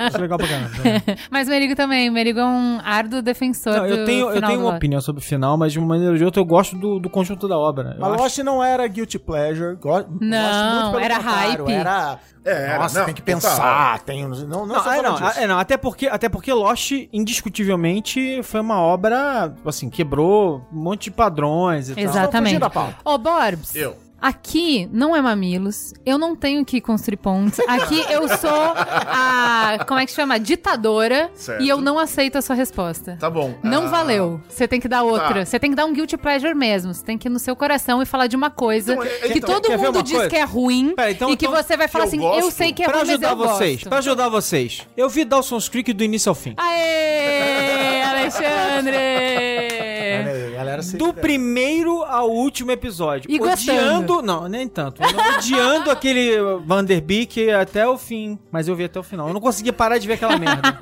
Acho 0.06 0.18
legal 0.20 0.38
pra 0.38 0.46
caramba. 0.48 0.70
Mas 1.30 1.46
o 1.48 1.50
Merigo 1.50 1.74
também. 1.76 2.08
O 2.08 2.12
Merigo 2.12 2.38
é 2.40 2.44
um 2.46 2.80
árduo 2.84 3.20
defensor 3.22 3.72
Não, 3.74 3.86
eu 3.86 3.96
do 3.98 4.04
tenho, 4.06 4.30
eu 4.30 4.40
tenho 4.40 4.46
do 4.46 4.58
uma 4.60 4.62
Lost. 4.64 4.76
opinião 4.76 5.00
sobre 5.00 5.20
o 5.22 5.24
final, 5.24 5.56
mas 5.56 5.72
de 5.72 5.78
uma 5.78 5.88
maneira 5.88 6.12
ou 6.12 6.18
de 6.18 6.24
outra 6.24 6.40
eu 6.40 6.44
gosto 6.44 6.76
do, 6.76 6.98
do 6.98 7.10
conjunto 7.10 7.46
da 7.48 7.58
obra. 7.58 7.94
Eu 7.96 8.00
Mas 8.00 8.12
acho- 8.14 8.22
Lost 8.22 8.38
não 8.38 8.62
era 8.64 8.86
guilty 8.86 9.18
pleasure. 9.18 9.76
Go 9.76 9.88
gosto 9.88 10.08
Não, 10.20 10.98
era 10.98 11.18
hype. 11.18 11.70
Era. 11.70 12.18
É, 12.48 12.70
era, 12.70 12.78
Nossa, 12.78 12.98
não, 13.00 13.06
tem 13.06 13.14
que 13.14 13.22
total. 13.22 13.40
pensar. 13.40 13.98
Tem, 14.00 14.26
não, 14.26 14.46
não, 14.46 14.66
Não, 14.66 14.82
só 14.82 14.92
é, 14.92 15.02
não, 15.02 15.14
disso. 15.14 15.38
é, 15.38 15.46
não, 15.46 15.58
até 15.58 15.76
porque, 15.76 16.06
até 16.06 16.28
porque 16.28 16.52
Lost, 16.52 16.92
indiscutivelmente, 17.12 18.42
foi 18.42 18.60
uma 18.60 18.80
obra, 18.80 19.54
assim, 19.66 19.90
quebrou 19.90 20.66
um 20.72 20.76
monte 20.82 21.04
de 21.04 21.10
padrões 21.10 21.90
e 21.90 21.94
tal. 21.94 22.04
Exatamente. 22.04 22.58
da 22.58 22.70
pauta. 22.70 22.96
Ô, 23.04 23.18
Borbs. 23.18 23.74
Eu. 23.76 24.07
Aqui 24.20 24.88
não 24.92 25.14
é 25.14 25.22
mamilos, 25.22 25.94
eu 26.04 26.18
não 26.18 26.34
tenho 26.34 26.64
que 26.64 26.80
construir 26.80 27.16
pontes. 27.18 27.60
Aqui 27.68 28.04
eu 28.10 28.26
sou 28.28 28.50
a. 28.76 29.84
Como 29.86 30.00
é 30.00 30.06
que 30.06 30.12
chama? 30.12 30.40
Ditadora. 30.40 31.30
Certo. 31.34 31.62
E 31.62 31.68
eu 31.68 31.80
não 31.80 31.98
aceito 31.98 32.36
a 32.36 32.42
sua 32.42 32.56
resposta. 32.56 33.16
Tá 33.20 33.30
bom. 33.30 33.54
Não 33.62 33.84
Ah, 33.84 33.88
valeu. 33.88 34.40
Você 34.48 34.66
tem 34.66 34.80
que 34.80 34.88
dar 34.88 35.02
outra. 35.04 35.34
Tá. 35.40 35.44
Você 35.44 35.58
tem 35.60 35.70
que 35.70 35.76
dar 35.76 35.86
um 35.86 35.92
guilty 35.92 36.16
pleasure 36.16 36.52
mesmo. 36.54 36.92
Você 36.92 37.04
tem 37.04 37.16
que 37.16 37.28
ir 37.28 37.30
no 37.30 37.38
seu 37.38 37.54
coração 37.54 38.02
e 38.02 38.06
falar 38.06 38.26
de 38.26 38.34
uma 38.34 38.50
coisa 38.50 38.94
Então, 38.94 39.04
é- 39.04 39.08
que 39.28 39.38
então, 39.38 39.60
todo 39.60 39.78
mundo 39.78 40.02
diz 40.02 40.12
coisa? 40.14 40.28
que 40.30 40.36
é 40.36 40.42
ruim 40.44 40.94
Pera, 40.96 41.10
então- 41.12 41.30
e 41.30 41.36
que 41.36 41.46
então, 41.46 41.56
você 41.62 41.76
vai 41.76 41.86
falar 41.86 42.04
eu 42.04 42.08
assim, 42.08 42.18
gosto. 42.18 42.40
eu 42.40 42.50
sei 42.50 42.72
que 42.72 42.82
é 42.82 42.86
Pra 42.86 42.98
ruim, 42.98 43.06
mas 43.06 43.10
ajudar 43.22 43.30
eu 43.30 43.36
vocês, 43.36 43.72
gosto. 43.76 43.88
pra 43.88 43.98
ajudar 43.98 44.28
vocês, 44.28 44.86
eu 44.96 45.08
vi 45.08 45.24
Dawson's 45.24 45.68
Creek 45.68 45.92
do 45.92 46.02
início 46.02 46.28
ao 46.28 46.34
fim. 46.34 46.54
Aê, 46.56 48.02
Alexandre! 48.02 49.97
Olha 50.20 50.30
aí, 50.46 50.52
galera. 50.52 50.82
se- 50.82 50.96
Do 50.96 51.12
primeiro 51.14 52.02
ao 52.04 52.30
último 52.30 52.70
episódio. 52.70 53.30
E 53.30 53.40
odiando. 53.40 54.22
Não, 54.22 54.48
nem 54.48 54.66
tanto. 54.68 55.00
Odiando 55.38 55.90
aquele 55.90 56.36
Vanderbeek 56.64 57.50
até 57.50 57.86
o 57.86 57.96
fim. 57.98 58.38
Mas 58.50 58.68
eu 58.68 58.74
vi 58.76 58.84
até 58.84 58.98
o 58.98 59.02
final. 59.02 59.28
Eu 59.28 59.34
não 59.34 59.40
conseguia 59.40 59.72
parar 59.72 59.98
de 59.98 60.06
ver 60.06 60.14
aquela 60.14 60.36
merda. 60.38 60.76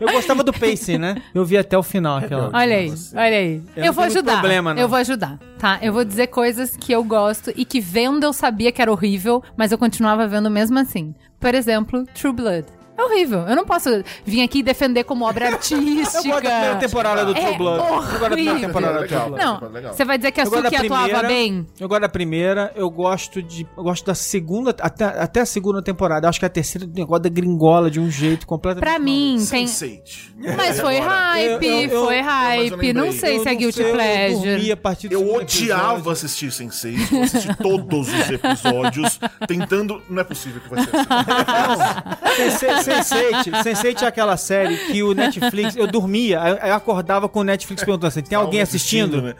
Eu 0.00 0.08
gostava 0.12 0.42
do 0.44 0.52
pacing, 0.52 0.98
né? 0.98 1.22
Eu 1.34 1.44
vi 1.44 1.56
até 1.58 1.76
o 1.76 1.82
final 1.82 2.18
aquela. 2.18 2.50
Olha 2.52 2.76
aí, 2.76 2.92
olha 3.14 3.36
aí. 3.36 3.62
Eu 3.76 3.84
Eu, 3.86 3.92
vou 3.92 4.04
ajudar. 4.04 4.32
problema, 4.40 4.72
não. 4.74 4.80
Eu 4.82 4.88
vou 4.88 4.98
ajudar, 4.98 5.38
tá? 5.58 5.78
Eu 5.82 5.92
vou 5.92 6.04
dizer 6.04 6.28
coisas 6.28 6.76
que 6.76 6.92
eu 6.92 7.02
gosto 7.02 7.52
e 7.56 7.64
que 7.64 7.80
vendo 7.80 8.24
eu 8.24 8.32
sabia 8.32 8.70
que 8.70 8.80
era 8.80 8.90
horrível, 8.92 9.42
mas 9.56 9.72
eu 9.72 9.78
continuava 9.78 10.26
vendo 10.26 10.48
mesmo 10.50 10.78
assim. 10.78 11.14
Por 11.40 11.54
exemplo, 11.54 12.04
True 12.14 12.32
Blood. 12.32 12.66
É 12.98 13.02
horrível. 13.04 13.40
Eu 13.46 13.54
não 13.54 13.64
posso 13.64 13.88
vir 14.24 14.42
aqui 14.42 14.58
e 14.58 14.62
defender 14.62 15.04
como 15.04 15.24
obra 15.24 15.46
artística. 15.50 15.78
Eu 16.18 16.24
gosto 16.24 16.42
da 16.42 16.50
primeira 16.50 16.76
temporada 16.76 17.24
do 17.24 17.32
True 17.34 17.46
É 17.46 17.56
Blood. 17.56 17.78
Eu 17.78 17.88
gosto 17.96 18.18
da 18.18 18.30
primeira 18.30 18.60
temporada 18.60 18.94
do 18.94 19.00
Legal. 19.02 19.20
True 19.26 19.38
Blood. 19.38 19.82
Não, 19.84 19.92
você 19.92 20.04
vai 20.04 20.18
dizer 20.18 20.32
que 20.32 20.40
a 20.40 20.44
Eu 20.44 20.50
Suki 20.50 20.76
atuava 20.76 21.22
bem? 21.22 21.66
Eu 21.78 21.88
gosto 21.88 22.00
da 22.00 22.08
primeira, 22.08 22.72
eu 22.74 22.90
gosto 22.90 23.40
de. 23.42 23.66
Eu 23.76 23.84
gosto 23.84 24.04
da 24.04 24.14
segunda, 24.16 24.74
até, 24.80 25.04
até 25.04 25.40
a 25.42 25.46
segunda 25.46 25.80
temporada. 25.80 26.26
Eu 26.26 26.28
acho 26.30 26.40
que 26.40 26.46
a 26.46 26.48
terceira 26.48 26.86
o 26.86 26.90
negócio 26.92 27.22
da 27.22 27.28
gringola 27.28 27.88
de 27.90 28.00
um 28.00 28.10
jeito 28.10 28.46
completamente. 28.46 28.88
Pra 28.90 28.98
mim, 28.98 29.36
tem. 29.48 29.66
Sense8. 29.66 30.00
Mas 30.56 30.80
foi 30.80 30.98
Agora, 30.98 31.14
hype, 31.14 31.66
Eu- 31.66 31.72
eu- 31.72 31.90
eu- 31.90 32.04
foi 32.04 32.18
eu 32.18 32.24
hype. 32.24 32.70
lembrei. 32.70 32.92
Não 32.92 33.12
sei 33.12 33.36
Eu 33.36 33.42
se 33.42 33.48
é 33.48 33.52
não 33.52 33.58
guilty 33.58 33.76
sei, 33.76 33.84
Eu 33.86 33.92
dormi 33.96 34.42
pleasure. 34.42 34.72
a 34.72 34.76
partir 34.76 35.08
do 35.08 35.12
Eu 35.14 35.34
odiava 35.34 35.92
episódio. 35.92 36.10
assistir 36.10 36.48
Sense8, 36.50 37.12
eu 37.12 37.22
assisti 37.22 37.56
todos 37.58 38.08
os 38.12 38.30
episódios, 38.30 39.20
tentando. 39.46 40.02
Não 40.10 40.20
é 40.20 40.24
possível 40.24 40.60
que 40.60 40.68
vai 40.68 40.82
ser 40.84 40.96
assim. 42.70 42.87
Sense8, 42.88 43.62
Sense8 43.62 44.02
é 44.02 44.06
aquela 44.06 44.36
série 44.36 44.76
que 44.76 45.02
o 45.02 45.14
Netflix, 45.14 45.76
eu 45.76 45.86
dormia, 45.86 46.40
eu 46.64 46.74
acordava 46.74 47.28
com 47.28 47.40
o 47.40 47.44
Netflix 47.44 47.82
perguntando 47.84 48.08
assim, 48.08 48.22
tem 48.22 48.36
alguém 48.36 48.60
assistindo? 48.60 49.22
né? 49.22 49.34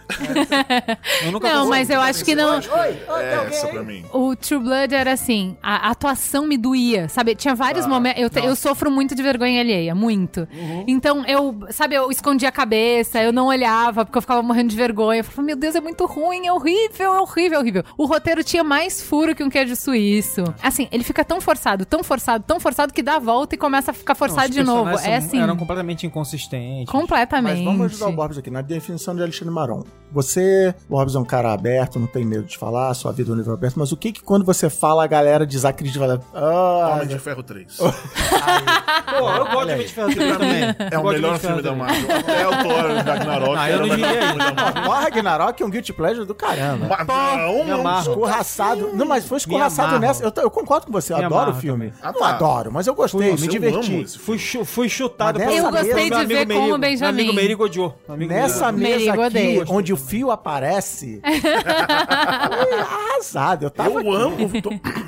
Eu 1.25 1.33
nunca 1.33 1.53
Não, 1.53 1.69
mas 1.69 1.91
eu 1.91 2.01
acho 2.01 2.25
que 2.25 2.35
não. 2.35 2.55
É 2.59 3.47
essa 3.49 3.69
pra 3.69 3.83
mim. 3.83 4.05
O 4.13 4.35
True 4.37 4.61
Blood 4.61 4.95
era 4.95 5.13
assim, 5.13 5.57
a 5.63 5.91
atuação 5.91 6.47
me 6.47 6.57
doía, 6.57 7.09
sabe? 7.09 7.35
Tinha 7.35 7.55
vários 7.55 7.87
momentos. 7.87 8.21
Eu, 8.23 8.31
te- 8.31 8.41
eu 8.45 8.55
sofro 8.57 8.91
muito 8.91 9.15
de 9.15 9.23
vergonha 9.23 9.61
alheia, 9.61 9.95
muito. 9.95 10.47
Então, 10.87 11.25
eu, 11.27 11.59
sabe, 11.71 11.95
eu 11.95 12.11
escondia 12.11 12.49
a 12.49 12.53
cabeça, 12.53 13.21
eu 13.23 13.33
não 13.33 13.47
olhava, 13.47 14.05
porque 14.05 14.19
eu 14.19 14.23
ficava 14.23 14.43
morrendo 14.43 14.69
de 14.71 14.77
vergonha. 14.77 15.21
Eu 15.21 15.25
falava, 15.25 15.43
meu 15.43 15.57
Deus, 15.57 15.75
é 15.75 15.81
muito 15.81 16.05
ruim, 16.07 16.47
é 16.47 16.53
horrível, 16.53 17.15
é 17.15 17.21
horrível, 17.21 17.59
é 17.59 17.61
horrível. 17.61 17.85
O 17.97 18.07
roteiro 18.07 18.43
tinha 18.45 18.65
mais 18.65 19.01
furo 19.03 19.35
que 19.35 19.43
um 19.43 19.51
queijo 19.51 19.75
suíço. 19.77 20.43
Assim, 20.63 20.89
ele 20.91 21.05
fica 21.05 21.25
tão 21.25 21.41
forçado, 21.41 21.85
tão 21.85 22.03
forçado, 22.03 22.45
tão 22.47 22.59
forçado 22.61 22.93
que 22.93 23.03
dá 23.03 23.17
a 23.17 23.19
volta 23.19 23.38
e 23.55 23.57
começa 23.57 23.91
a 23.91 23.95
ficar 23.95 24.15
Não, 24.15 24.19
forçado 24.19 24.49
os 24.49 24.55
de 24.55 24.63
novo. 24.63 24.91
É 24.99 25.17
assim, 25.17 25.41
Eram 25.41 25.57
completamente 25.57 26.07
inconsistentes. 26.07 26.91
completamente. 26.91 27.57
Mas 27.57 27.65
vamos 27.65 27.87
ajudar 27.87 28.09
o 28.09 28.13
Borbs 28.13 28.39
aqui 28.39 28.51
na 28.51 28.61
definição 28.63 29.15
de 29.15 29.23
Alexandre 29.23 29.53
Maron. 29.53 29.85
Você, 30.13 30.75
Borbs, 30.89 31.15
é 31.15 31.19
um 31.19 31.25
cara 31.25 31.53
aberto, 31.53 31.99
não 31.99 32.07
tem 32.07 32.25
medo 32.25 32.45
de 32.45 32.57
falar, 32.57 32.93
sua 32.95 33.13
vida 33.13 33.31
é 33.31 33.35
um 33.35 33.37
livro 33.37 33.53
aberto, 33.53 33.79
mas 33.79 33.93
o 33.93 33.97
que 33.97 34.13
que 34.13 34.23
quando 34.23 34.45
você 34.45 34.71
fala 34.71 35.05
a 35.05 35.07
galera 35.07 35.47
desacredita? 35.47 35.99
Fala, 35.99 36.21
ah, 36.35 36.93
Homem 36.95 37.09
de 37.09 37.19
Ferro 37.19 37.43
3. 37.43 37.77
Pô, 39.19 39.31
eu 39.31 39.45
gosto 39.47 39.67
de 39.67 39.73
Homem 39.73 39.87
de 39.87 39.93
Ferro 39.93 40.15
3 40.15 40.33
também. 40.39 40.63
É 40.63 40.77
Eu 40.93 41.01
o 41.01 41.09
melhor 41.09 41.39
filme 41.39 41.63
da 41.63 41.75
3. 41.75 41.77
Marvel. 41.79 42.17
Até 42.19 42.47
o 42.47 42.51
Thor 42.51 43.05
Ragnarok. 43.05 43.57
Ah, 43.59 43.71
eu 43.71 43.75
era 43.75 43.87
não 43.87 43.97
diria 43.97 44.35
Marvel. 44.35 44.83
Thor 44.85 44.95
Ragnarok 44.95 45.63
é 45.63 45.67
um 45.67 45.71
guilty 45.71 45.93
pleasure 45.93 46.27
do 46.27 46.35
caramba. 46.35 46.87
Mas 46.89 47.07
Não, 47.07 47.65
não. 47.65 47.81
amarro. 47.81 48.11
Escorraçado. 48.11 48.91
Não, 48.95 49.07
mas 49.07 49.27
foi 49.27 49.39
escorraçado 49.39 49.99
nessa. 49.99 50.25
Eu, 50.25 50.33
eu 50.43 50.51
concordo 50.51 50.87
com 50.87 50.93
você, 50.93 51.13
eu 51.13 51.19
adoro 51.19 51.53
o 51.53 51.55
filme. 51.55 51.93
Não 52.03 52.25
adoro, 52.25 52.71
mas 52.73 52.87
eu 52.87 52.95
gostei, 52.95 53.28
Nossa, 53.33 53.41
me 53.43 53.47
eu 53.47 53.51
diverti. 53.51 54.19
Fui, 54.19 54.39
chu- 54.39 54.65
fui 54.65 54.89
chutado 54.89 55.39
pelo 55.39 55.53
Eu 55.53 55.71
gostei 55.71 56.11
de 56.11 56.25
ver 56.27 56.39
amigo 56.43 56.61
com 56.61 56.73
o. 56.73 56.79
Benjamin. 56.79 56.99
Meu 56.99 57.09
amigo 57.25 57.33
Merigo 57.35 57.65
odiou. 57.65 57.99
Amigo 58.09 58.33
Nessa 58.33 58.71
Merigo. 58.73 58.99
mesa 58.99 59.11
aqui, 59.13 59.21
odeia. 59.21 59.65
onde 59.69 59.93
o 59.93 59.97
fio 59.97 60.31
aparece, 60.31 61.21
foi 61.25 62.79
arrasado. 62.81 63.65
Eu 63.65 63.71
tava 63.71 64.01
Eu 64.03 64.13
amo, 64.13 64.37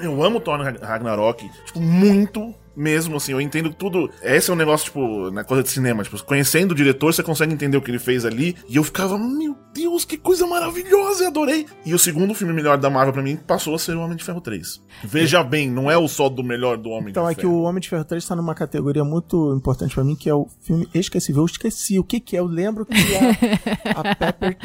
eu 0.02 0.22
amo 0.22 0.40
Thor 0.40 0.60
Ragnarok, 0.82 1.48
tipo, 1.66 1.80
muito 1.80 2.54
mesmo, 2.80 3.16
assim, 3.16 3.32
eu 3.32 3.40
entendo 3.40 3.72
tudo. 3.72 4.10
Esse 4.22 4.50
é 4.50 4.52
um 4.52 4.56
negócio, 4.56 4.86
tipo, 4.86 5.30
na 5.30 5.44
coisa 5.44 5.62
de 5.62 5.68
cinema, 5.68 6.02
tipo, 6.02 6.22
conhecendo 6.24 6.72
o 6.72 6.74
diretor, 6.74 7.12
você 7.12 7.22
consegue 7.22 7.52
entender 7.52 7.76
o 7.76 7.82
que 7.82 7.90
ele 7.90 7.98
fez 7.98 8.24
ali, 8.24 8.56
e 8.68 8.76
eu 8.76 8.84
ficava, 8.84 9.18
meu 9.18 9.56
Deus, 9.74 10.04
que 10.04 10.16
coisa 10.16 10.46
maravilhosa, 10.46 11.24
eu 11.24 11.28
adorei. 11.28 11.66
E 11.84 11.94
o 11.94 11.98
segundo 11.98 12.34
filme 12.34 12.52
melhor 12.52 12.78
da 12.78 12.88
Marvel 12.90 13.12
pra 13.12 13.22
mim 13.22 13.36
passou 13.36 13.74
a 13.74 13.78
ser 13.78 13.96
o 13.96 14.00
Homem 14.00 14.16
de 14.16 14.24
Ferro 14.24 14.40
3. 14.40 14.82
Veja 15.04 15.44
bem, 15.44 15.70
não 15.70 15.90
é 15.90 15.96
o 15.96 16.08
só 16.08 16.28
do 16.28 16.42
melhor 16.42 16.76
do 16.76 16.90
Homem 16.90 17.10
Então 17.10 17.24
de 17.26 17.32
é 17.32 17.34
que 17.34 17.42
Ferro. 17.42 17.52
o 17.54 17.62
Homem 17.62 17.80
de 17.80 17.88
Ferro 17.88 18.04
3 18.04 18.26
tá 18.26 18.34
numa 18.34 18.54
categoria 18.54 19.04
muito 19.04 19.54
importante 19.54 19.94
pra 19.94 20.02
mim, 20.02 20.16
que 20.16 20.28
é 20.28 20.34
o 20.34 20.48
filme 20.62 20.88
esquecível. 20.94 21.42
Eu 21.42 21.46
esqueci. 21.46 21.98
O 21.98 22.04
que 22.04 22.18
que 22.18 22.36
é? 22.36 22.40
Eu 22.40 22.46
lembro 22.46 22.86
que 22.86 22.94
a, 22.94 24.00
a 24.10 24.14
Pepper 24.14 24.56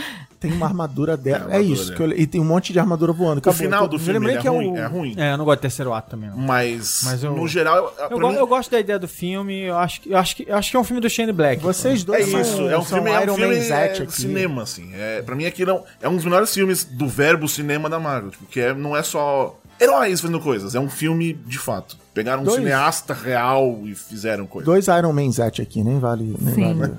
tem 0.49 0.58
uma 0.58 0.65
armadura 0.65 1.15
dela. 1.17 1.39
Tem 1.45 1.47
É, 1.49 1.55
armadura 1.58 1.73
isso. 1.73 1.86
dela. 1.93 1.95
Que 1.95 2.03
eu- 2.03 2.19
e 2.23 2.27
tem 2.27 2.41
um 2.41 2.45
monte 2.45 2.71
de 2.73 2.79
armadura 2.79 3.12
voando. 3.13 3.36
O 3.38 3.39
Acabou. 3.39 3.58
final 3.60 3.84
Eu 3.84 3.88
do 3.89 3.97
me 3.97 4.03
filme 4.03 4.13
lembrei 4.19 4.31
ele 4.34 4.39
é, 4.39 4.41
que 4.41 4.47
ruim, 4.47 4.71
o... 4.71 4.77
é 4.77 4.86
ruim. 4.86 5.13
É, 5.17 5.34
eu 5.34 5.38
não 5.38 5.45
gosto 5.45 5.60
do 5.60 5.62
terceiro 5.62 5.93
ato 5.93 6.10
também. 6.10 6.29
Não. 6.29 6.38
Mas, 6.38 7.01
Mas 7.03 7.23
eu- 7.23 7.34
no 7.36 7.47
geral, 7.47 7.77
eu, 7.97 8.05
Eu, 8.12 8.19
go- 8.19 8.29
mim, 8.29 8.36
eu 8.36 8.47
gosto 8.47 8.69
da 8.71 8.79
ideia 8.79 8.99
do 8.99 9.08
filme, 9.08 9.62
eu 9.63 9.77
acho, 9.77 10.01
que- 10.01 10.12
eu 10.12 10.17
acho, 10.17 10.36
que, 10.36 10.49
eu 10.49 10.55
acho 10.55 10.71
que 10.71 10.77
é 10.77 10.79
um 10.79 10.84
filme 10.84 11.01
do 11.01 11.10
Shane 11.10 11.31
Black. 11.31 11.62
Vocês 11.62 12.01
É 12.01 12.05
dois 12.05 12.27
são, 12.29 12.41
isso, 12.41 12.69
é 12.69 12.77
um 12.77 12.84
filme, 12.84 13.10
é 13.10 13.19
um 13.19 13.23
Iron 13.23 13.36
filme 13.36 13.55
é, 13.58 14.05
cinema, 14.10 14.62
assim. 14.63 14.91
É, 14.93 15.21
pra 15.21 15.36
mim 15.36 15.45
aquilo 15.45 15.71
é 15.71 15.73
um, 15.73 15.81
é 16.03 16.10
um 16.10 16.15
dos 16.15 16.25
melhores 16.25 16.53
filmes 16.53 16.84
do 16.84 17.08
verbo 17.08 17.47
cinema 17.47 17.89
da 17.89 17.99
Marvel, 17.99 18.31
tipo, 18.31 18.45
que 18.45 18.60
é, 18.60 18.73
não 18.73 18.95
é 18.95 19.03
só 19.03 19.58
heróis 19.81 20.21
fazendo 20.21 20.39
coisas, 20.39 20.75
é 20.75 20.79
um 20.79 20.89
filme 20.89 21.34
de 21.45 21.58
fato. 21.60 21.97
Pegaram 22.15 22.41
um 22.41 22.45
Dois. 22.45 22.58
cineasta 22.58 23.13
real 23.13 23.82
e 23.84 23.93
fizeram 23.93 24.47
coisas. 24.47 24.65
Dois 24.65 24.88
Iron 24.88 25.13
Man 25.13 25.30
Zet 25.32 25.62
aqui, 25.62 25.84
nem 25.84 25.99
vale. 25.99 26.36
Nem 26.41 26.54
Sim. 26.56 26.73
vale. 26.73 26.93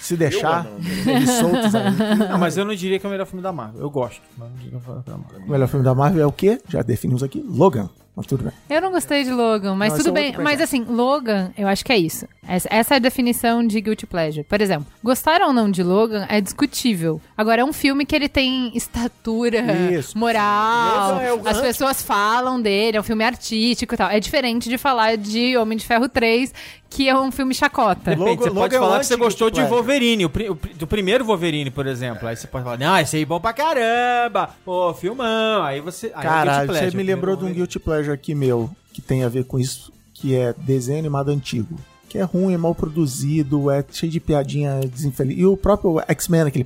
Se 0.00 0.16
deixar, 0.16 0.66
eles 1.06 1.30
soltos 1.30 1.74
aí. 1.74 1.94
Não, 2.28 2.38
mas 2.38 2.56
eu 2.58 2.64
não 2.64 2.74
diria 2.74 2.98
que 2.98 3.06
é 3.06 3.08
o 3.08 3.12
melhor 3.12 3.24
filme 3.26 3.42
da 3.42 3.52
Marvel. 3.52 3.80
Eu 3.80 3.88
gosto, 3.90 4.20
mas 4.36 4.48
não 4.50 4.56
diria 4.56 4.70
que 4.70 4.76
é 4.76 4.78
o 4.78 4.82
melhor 4.90 5.02
filme 5.04 5.04
da 5.06 5.16
Marvel. 5.16 5.46
O 5.46 5.50
melhor 5.50 5.68
filme 5.68 5.84
da 5.84 5.94
Marvel 5.94 6.22
é 6.22 6.26
o 6.26 6.32
quê? 6.32 6.60
Já 6.68 6.82
definimos 6.82 7.22
aqui. 7.22 7.42
Logan. 7.48 7.88
Mas 8.16 8.26
tudo 8.26 8.42
bem. 8.42 8.52
Eu 8.68 8.82
não 8.82 8.90
gostei 8.90 9.22
de 9.22 9.30
Logan, 9.30 9.76
mas 9.76 9.92
Não, 9.92 9.98
tudo 9.98 10.08
é 10.08 10.12
bem. 10.12 10.34
Mas 10.42 10.60
assim, 10.60 10.82
Logan, 10.82 11.52
eu 11.56 11.68
acho 11.68 11.84
que 11.84 11.92
é 11.92 11.96
isso. 11.96 12.26
Essa, 12.48 12.66
essa 12.68 12.94
é 12.94 12.96
a 12.96 12.98
definição 12.98 13.64
de 13.64 13.80
guilty 13.80 14.06
pleasure. 14.06 14.42
Por 14.42 14.60
exemplo, 14.60 14.86
gostar 15.04 15.40
ou 15.40 15.52
não 15.52 15.70
de 15.70 15.84
Logan 15.84 16.26
é 16.28 16.40
discutível. 16.40 17.20
Agora, 17.36 17.60
é 17.60 17.64
um 17.64 17.72
filme 17.72 18.04
que 18.04 18.16
ele 18.16 18.28
tem 18.28 18.76
estatura, 18.76 19.60
Isso. 19.92 20.18
moral, 20.18 21.20
é 21.20 21.32
o- 21.32 21.46
as 21.46 21.60
pessoas 21.60 22.02
falam 22.02 22.60
dele, 22.60 22.96
é 22.96 23.00
um 23.00 23.04
filme 23.04 23.22
artístico 23.22 23.94
e 23.94 23.96
tal. 23.98 24.10
É 24.10 24.18
diferente 24.18 24.47
de 24.56 24.78
falar 24.78 25.16
de 25.16 25.56
Homem 25.56 25.76
de 25.76 25.84
Ferro 25.84 26.08
3, 26.08 26.54
que 26.88 27.08
é 27.08 27.18
um 27.18 27.30
filme 27.32 27.52
chacota. 27.52 28.12
Depende, 28.12 28.20
Logo- 28.30 28.42
você 28.44 28.48
logo 28.48 28.60
pode 28.60 28.74
é 28.76 28.78
falar 28.78 28.98
que 29.00 29.06
você 29.06 29.16
gostou 29.16 29.50
de 29.50 29.56
pleasure. 29.56 29.74
Wolverine, 29.76 30.24
o, 30.26 30.28
o 30.28 30.58
do 30.76 30.86
primeiro 30.86 31.24
Wolverine, 31.24 31.70
por 31.70 31.86
exemplo. 31.86 32.26
Aí 32.28 32.36
você 32.36 32.46
pode 32.46 32.64
falar, 32.64 32.78
não, 32.78 32.96
esse 32.98 33.16
aí 33.16 33.22
é 33.22 33.26
bom 33.26 33.40
pra 33.40 33.52
caramba, 33.52 34.50
pô, 34.64 34.94
filmão. 34.94 35.62
Aí 35.64 35.80
você. 35.80 36.06
Aí 36.06 36.12
é 36.20 36.22
Cara, 36.22 36.50
guilty 36.52 36.66
pleasure, 36.68 36.90
você 36.92 36.96
me 36.96 37.02
lembrou 37.02 37.36
de 37.36 37.44
um 37.44 37.52
Guilty 37.52 37.78
Pleasure 37.80 38.12
aqui 38.14 38.34
meu, 38.34 38.70
que 38.92 39.02
tem 39.02 39.24
a 39.24 39.28
ver 39.28 39.44
com 39.44 39.58
isso, 39.58 39.92
que 40.14 40.34
é 40.34 40.54
desenho 40.56 41.00
animado 41.00 41.30
antigo. 41.30 41.78
Que 42.08 42.18
é 42.18 42.22
ruim, 42.22 42.54
é 42.54 42.56
mal 42.56 42.74
produzido, 42.74 43.70
é 43.70 43.84
cheio 43.90 44.10
de 44.10 44.18
piadinha 44.18 44.80
desinfeliz. 44.80 45.38
E 45.38 45.44
o 45.44 45.56
próprio 45.56 46.00
X-Men, 46.08 46.42
aquele. 46.42 46.64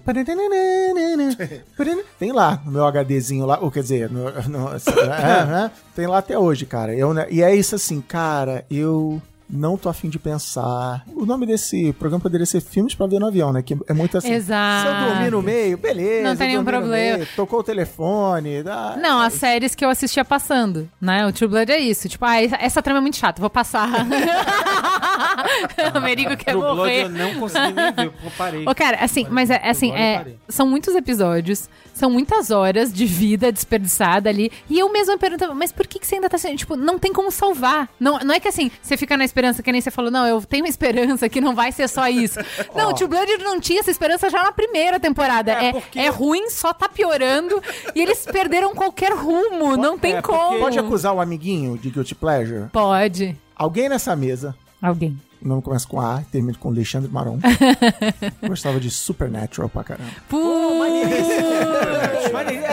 Tem 2.19 2.31
lá 2.33 2.63
no 2.65 2.71
meu 2.73 2.85
HDzinho 2.87 3.45
lá, 3.45 3.59
ou 3.61 3.71
quer 3.71 3.83
dizer, 3.83 4.11
no, 4.11 4.25
no- 4.49 4.69
é, 4.71 5.65
é, 5.67 5.71
tem 5.97 6.07
lá 6.07 6.19
até 6.19 6.39
hoje, 6.39 6.65
cara. 6.67 6.95
Eu, 6.95 7.13
né, 7.13 7.27
e 7.31 7.43
é 7.43 7.55
isso 7.55 7.75
assim, 7.75 8.01
cara, 8.01 8.65
eu 8.71 9.21
não 9.53 9.77
tô 9.77 9.89
afim 9.91 10.09
de 10.09 10.19
pensar. 10.19 11.05
O 11.15 11.27
nome 11.27 11.45
desse 11.47 11.93
programa 11.93 12.23
poderia 12.23 12.47
ser 12.47 12.61
Filmes 12.63 12.95
pra 12.95 13.07
Ver 13.07 13.19
no 13.21 13.27
Avião, 13.27 13.53
né? 13.53 13.63
Que 13.63 13.77
é 13.87 13.93
muito 13.93 14.17
assim. 14.17 14.33
Exato. 14.33 14.89
Se 14.89 14.95
eu 15.05 15.09
dormir 15.11 15.31
no 15.31 15.43
meio, 15.43 15.77
beleza. 15.77 16.29
Não 16.29 16.37
tem 16.37 16.49
nenhum 16.49 16.65
problema. 16.65 17.19
meio, 17.19 17.29
tocou 17.37 17.61
o 17.61 17.63
telefone. 17.63 18.63
dá- 18.63 18.97
Não, 19.01 19.21
as 19.21 19.35
séries 19.35 19.75
que 19.75 19.85
eu 19.85 19.91
assistia 19.91 20.25
passando, 20.25 20.89
né? 21.01 21.27
O 21.27 21.33
True 21.33 21.49
Blood 21.51 21.71
é 21.71 21.79
isso. 21.79 22.09
Tipo, 22.09 22.25
ah, 22.25 22.41
essa, 22.41 22.81
trama 22.83 22.99
é 22.99 23.03
muito 23.03 23.17
chata, 23.19 23.41
vou 23.41 23.51
passar. 23.51 23.91
o 25.95 26.01
Merigo 26.01 26.37
quer 26.37 26.53
True 26.53 26.61
Blood 26.61 26.77
morrer. 26.77 27.03
eu 27.05 27.09
não 27.11 27.35
consegui 27.35 27.73
nem 27.73 27.93
ver, 27.93 28.07
eu 28.07 28.13
parei. 28.37 28.65
Ô, 28.67 28.75
cara, 28.75 28.99
assim, 29.01 29.27
mas 29.31 29.51
é, 29.51 29.61
assim, 29.69 29.93
é, 29.93 30.27
são 30.49 30.67
muitos 30.67 30.95
episódios, 30.95 31.69
são 32.03 32.11
muitas 32.11 32.51
horas 32.51 32.93
de 32.93 33.07
vida 33.07 33.53
desperdiçada 33.53 34.29
ali. 34.29 34.51
E 34.69 34.77
eu 34.77 34.91
mesma 34.93 35.17
perguntava, 35.17 35.55
mas 35.55 35.71
por 35.71 35.87
que, 35.87 36.01
que 36.01 36.07
você 36.07 36.17
ainda 36.17 36.29
tá 36.29 36.37
sendo. 36.37 36.57
Tipo, 36.57 36.75
não 36.75 36.99
tem 36.99 37.13
como 37.13 37.31
salvar. 37.31 37.89
Não, 38.01 38.19
não 38.19 38.35
é 38.35 38.41
que 38.41 38.49
assim, 38.49 38.73
você 38.83 38.97
fica 38.97 39.17
na 39.17 39.25
esperança, 39.25 39.63
que 39.63 39.71
nem 39.71 39.81
você 39.81 39.89
falou, 39.89 40.11
não, 40.11 40.27
eu 40.27 40.43
tenho 40.43 40.67
esperança 40.67 41.29
que 41.29 41.41
não 41.41 41.55
vai 41.55 41.71
ser 41.71 41.89
só 41.89 42.09
isso. 42.09 42.41
não, 42.75 42.91
o 42.91 42.93
Tio 42.93 43.07
Blood 43.07 43.39
não 43.39 43.61
tinha 43.61 43.79
essa 43.79 43.91
esperança 43.93 44.29
já 44.29 44.43
na 44.43 44.51
primeira 44.51 44.99
temporada. 44.99 45.53
É, 45.53 45.67
É, 45.67 45.73
porque- 45.73 46.01
é 46.01 46.09
ruim, 46.09 46.51
só 46.51 46.75
tá 46.75 46.89
piorando. 46.89 47.63
e 47.95 48.03
eles 48.03 48.27
perderam 48.27 48.75
qualquer 48.75 49.13
rumo. 49.13 49.77
Não 49.77 49.97
tem 49.97 50.15
é, 50.15 50.23
como. 50.23 50.59
Pode 50.59 50.81
acusar 50.81 51.15
o 51.15 51.21
amiguinho 51.21 51.79
de 51.79 51.89
Guilty 51.89 52.17
Pleasure? 52.17 52.69
Pode. 52.73 53.39
Alguém 53.55 53.89
nessa 53.89 54.17
mesa, 54.17 54.57
Alguém. 54.83 55.17
O 55.45 55.49
nome 55.49 55.63
começa 55.63 55.87
com 55.87 56.01
A 56.01 56.21
e 56.23 56.25
termina 56.25 56.57
com 56.59 56.69
Alexandre 56.69 57.11
Maron, 57.11 57.39
gostava 58.47 58.79
de 58.79 58.91
Supernatural 58.91 59.69
pra 59.69 59.85
caramba. 59.85 60.11
Bom, 60.31 60.85
era 60.85 61.07
muito 62.45 62.72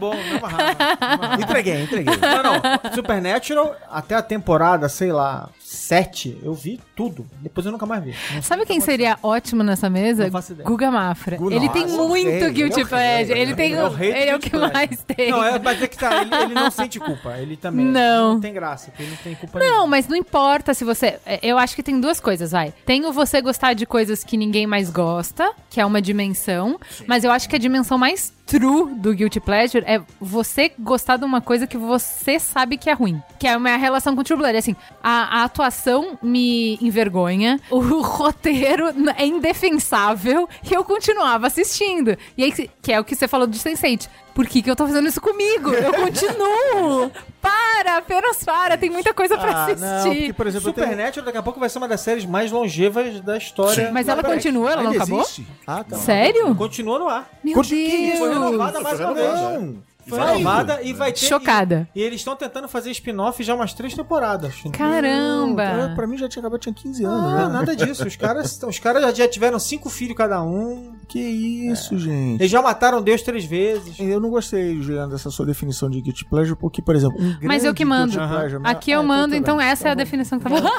bom. 0.00 0.14
Não 0.14 0.38
amarrava. 0.38 1.40
Entreguei, 1.42 1.82
entreguei. 1.82 2.16
Não, 2.16 2.42
não. 2.42 2.92
Supernatural, 2.94 3.76
até 3.90 4.14
a 4.14 4.22
temporada, 4.22 4.88
sei 4.88 5.12
lá, 5.12 5.48
7, 5.62 6.38
eu 6.42 6.52
vi 6.54 6.80
tudo. 6.96 7.26
Depois 7.40 7.64
eu 7.66 7.70
nunca 7.72 7.86
mais 7.86 8.02
vi. 8.02 8.14
Não 8.34 8.42
Sabe 8.42 8.66
quem 8.66 8.80
seria 8.80 9.18
ótimo 9.22 9.62
nessa 9.62 9.88
mesa? 9.88 10.24
Não 10.24 10.30
faço 10.32 10.52
ideia. 10.52 10.68
Guga 10.68 10.90
Mafra. 10.90 11.36
Gu- 11.36 11.52
ele 11.52 11.68
tem 11.68 11.82
Nossa, 11.86 12.08
muito 12.08 12.26
ele 12.28 12.44
é 12.44 12.50
guilty 12.50 12.82
o 12.82 12.86
pleasure. 12.88 13.32
rei, 13.34 13.42
Ele, 13.42 13.54
tem, 13.54 13.74
é 13.74 13.84
o 13.84 13.88
rei 13.88 14.12
do 14.12 14.16
ele 14.18 14.30
é 14.30 14.34
o 14.34 14.38
guilty 14.38 14.50
que 14.50 14.56
pleasure. 14.56 14.72
mais 14.74 15.04
tem. 15.04 15.30
Não, 15.30 15.44
é, 15.44 15.58
mas 15.58 15.82
é 15.82 15.86
que 15.86 15.96
tá, 15.98 16.22
ele, 16.22 16.34
ele 16.34 16.54
não 16.54 16.70
sente 16.70 16.98
culpa. 16.98 17.38
Ele 17.38 17.56
também. 17.56 17.84
Não. 17.86 18.34
Não 18.34 18.40
tem 18.40 18.52
graça, 18.52 18.90
porque 18.90 19.02
ele 19.04 19.10
não 19.10 19.18
tem 19.18 19.34
culpa 19.34 19.58
Não, 19.58 19.86
mas 19.86 20.08
não 20.08 20.16
importa 20.16 20.74
se 20.74 20.84
você. 20.84 21.18
é, 21.24 21.38
Eu 21.42 21.56
acho 21.58 21.76
que 21.76 21.82
tem 21.82 22.00
duas 22.00 22.18
coisas, 22.20 22.50
vai. 22.50 22.72
Tem 22.84 23.04
o 23.06 23.12
você 23.12 23.40
gostar 23.40 23.74
de 23.74 23.86
coisas 23.86 24.24
que 24.24 24.36
ninguém 24.36 24.66
mais 24.66 24.90
gosta, 24.90 25.52
que 25.68 25.80
é 25.80 25.86
uma 25.86 26.02
dimensão. 26.02 26.78
Mas 27.06 27.22
eu 27.24 27.30
acho 27.30 27.48
que 27.48 27.54
a 27.56 27.58
dimensão 27.58 27.96
mais 27.98 28.32
true 28.50 28.92
do 28.96 29.14
Guilty 29.14 29.38
Pleasure 29.38 29.84
é 29.86 30.02
você 30.20 30.72
gostar 30.76 31.16
de 31.16 31.24
uma 31.24 31.40
coisa 31.40 31.68
que 31.68 31.78
você 31.78 32.40
sabe 32.40 32.76
que 32.76 32.90
é 32.90 32.92
ruim. 32.92 33.22
Que 33.38 33.46
é 33.46 33.52
a 33.52 33.58
minha 33.60 33.76
relação 33.76 34.12
com 34.16 34.22
o 34.22 34.24
True 34.24 34.38
Blood. 34.38 34.56
Assim, 34.56 34.74
a, 35.00 35.40
a 35.40 35.44
atuação 35.44 36.18
me 36.20 36.76
envergonha, 36.82 37.60
o 37.70 37.78
roteiro 38.00 38.86
é 39.16 39.24
indefensável 39.24 40.48
e 40.68 40.74
eu 40.74 40.82
continuava 40.84 41.46
assistindo. 41.46 42.18
E 42.36 42.42
aí, 42.42 42.52
que 42.82 42.92
é 42.92 42.98
o 42.98 43.04
que 43.04 43.14
você 43.14 43.28
falou 43.28 43.46
de 43.46 43.56
Sense8. 43.56 44.08
Por 44.34 44.46
que, 44.46 44.62
que 44.62 44.70
eu 44.70 44.76
tô 44.76 44.86
fazendo 44.86 45.08
isso 45.08 45.20
comigo? 45.20 45.70
Eu 45.72 45.92
continuo! 45.92 47.10
Para, 47.40 47.96
apenas 47.96 48.44
para, 48.44 48.76
tem 48.76 48.90
muita 48.90 49.14
coisa 49.14 49.38
pra 49.38 49.50
Ah, 49.50 49.64
assistir. 49.64 49.80
não, 49.80 50.02
porque, 50.14 50.32
por 50.34 50.46
exemplo, 50.46 50.68
eu 50.68 50.72
tenho- 50.74 50.86
Supernatural 50.88 51.24
daqui 51.24 51.38
a 51.38 51.42
pouco 51.42 51.58
vai 51.58 51.70
ser 51.70 51.78
uma 51.78 51.88
das 51.88 52.02
séries 52.02 52.26
mais 52.26 52.52
longevas 52.52 53.18
da 53.22 53.38
história. 53.38 53.90
Mas 53.90 54.08
ela 54.08 54.22
continua, 54.22 54.72
ela 54.72 54.82
não 54.82 54.90
acabou? 54.92 55.20
existe? 55.22 55.46
Ah, 55.66 55.82
tá. 55.82 55.96
Sério? 55.96 56.54
Continua 56.54 56.98
no 56.98 57.08
ar. 57.08 57.30
Meu 57.42 57.54
Continua- 57.54 58.06
Deus! 58.06 58.18
Foi 58.18 58.28
renovada 58.28 58.80
mais 58.80 59.00
uma 59.00 59.14
vez. 59.14 59.32
Não. 59.32 59.82
Renovada 60.16 60.82
e 60.82 60.92
vai 60.92 61.12
ter. 61.12 61.26
Chocada. 61.26 61.88
E, 61.94 62.00
e 62.00 62.02
eles 62.02 62.20
estão 62.20 62.34
tentando 62.36 62.68
fazer 62.68 62.90
spin-off 62.90 63.42
já 63.42 63.54
umas 63.54 63.72
três 63.74 63.94
temporadas. 63.94 64.54
Caramba! 64.72 65.64
Então, 65.64 65.94
pra 65.94 66.06
mim 66.06 66.16
já 66.18 66.28
tinha 66.28 66.40
acabado, 66.40 66.60
tinha 66.60 66.74
15 66.74 67.04
anos, 67.04 67.32
Ah, 67.34 67.46
né? 67.48 67.52
nada 67.52 67.76
disso. 67.76 68.06
Os 68.06 68.16
caras, 68.16 68.60
os 68.66 68.78
caras 68.78 69.16
já 69.16 69.28
tiveram 69.28 69.58
cinco 69.58 69.88
filhos 69.90 70.16
cada 70.16 70.42
um. 70.42 70.94
Que 71.08 71.18
isso, 71.18 71.98
gente. 71.98 72.40
Eles 72.40 72.50
já 72.50 72.62
mataram 72.62 73.02
Deus 73.02 73.22
três 73.22 73.44
vezes. 73.44 73.98
Eu 73.98 74.20
não 74.20 74.30
gostei, 74.30 74.80
Juliana, 74.80 75.08
dessa 75.12 75.30
sua 75.30 75.44
definição 75.44 75.90
de 75.90 76.00
guilty 76.00 76.24
pleasure, 76.24 76.56
porque, 76.56 76.80
por 76.80 76.94
exemplo, 76.94 77.20
um 77.20 77.36
Mas 77.42 77.64
eu 77.64 77.74
que 77.74 77.84
mando. 77.84 78.12
pleasure- 78.12 78.60
Aqui 78.64 78.90
eu 78.92 79.00
Ah, 79.00 79.02
mando, 79.02 79.34
tudo 79.34 79.36
então 79.36 79.56
bem. 79.56 79.66
essa 79.66 79.88
é 79.88 79.90
a 79.90 79.94
vamos- 79.94 80.04
definição 80.04 80.38
que 80.38 80.44
tá 80.44 80.50
bom. 80.50 80.70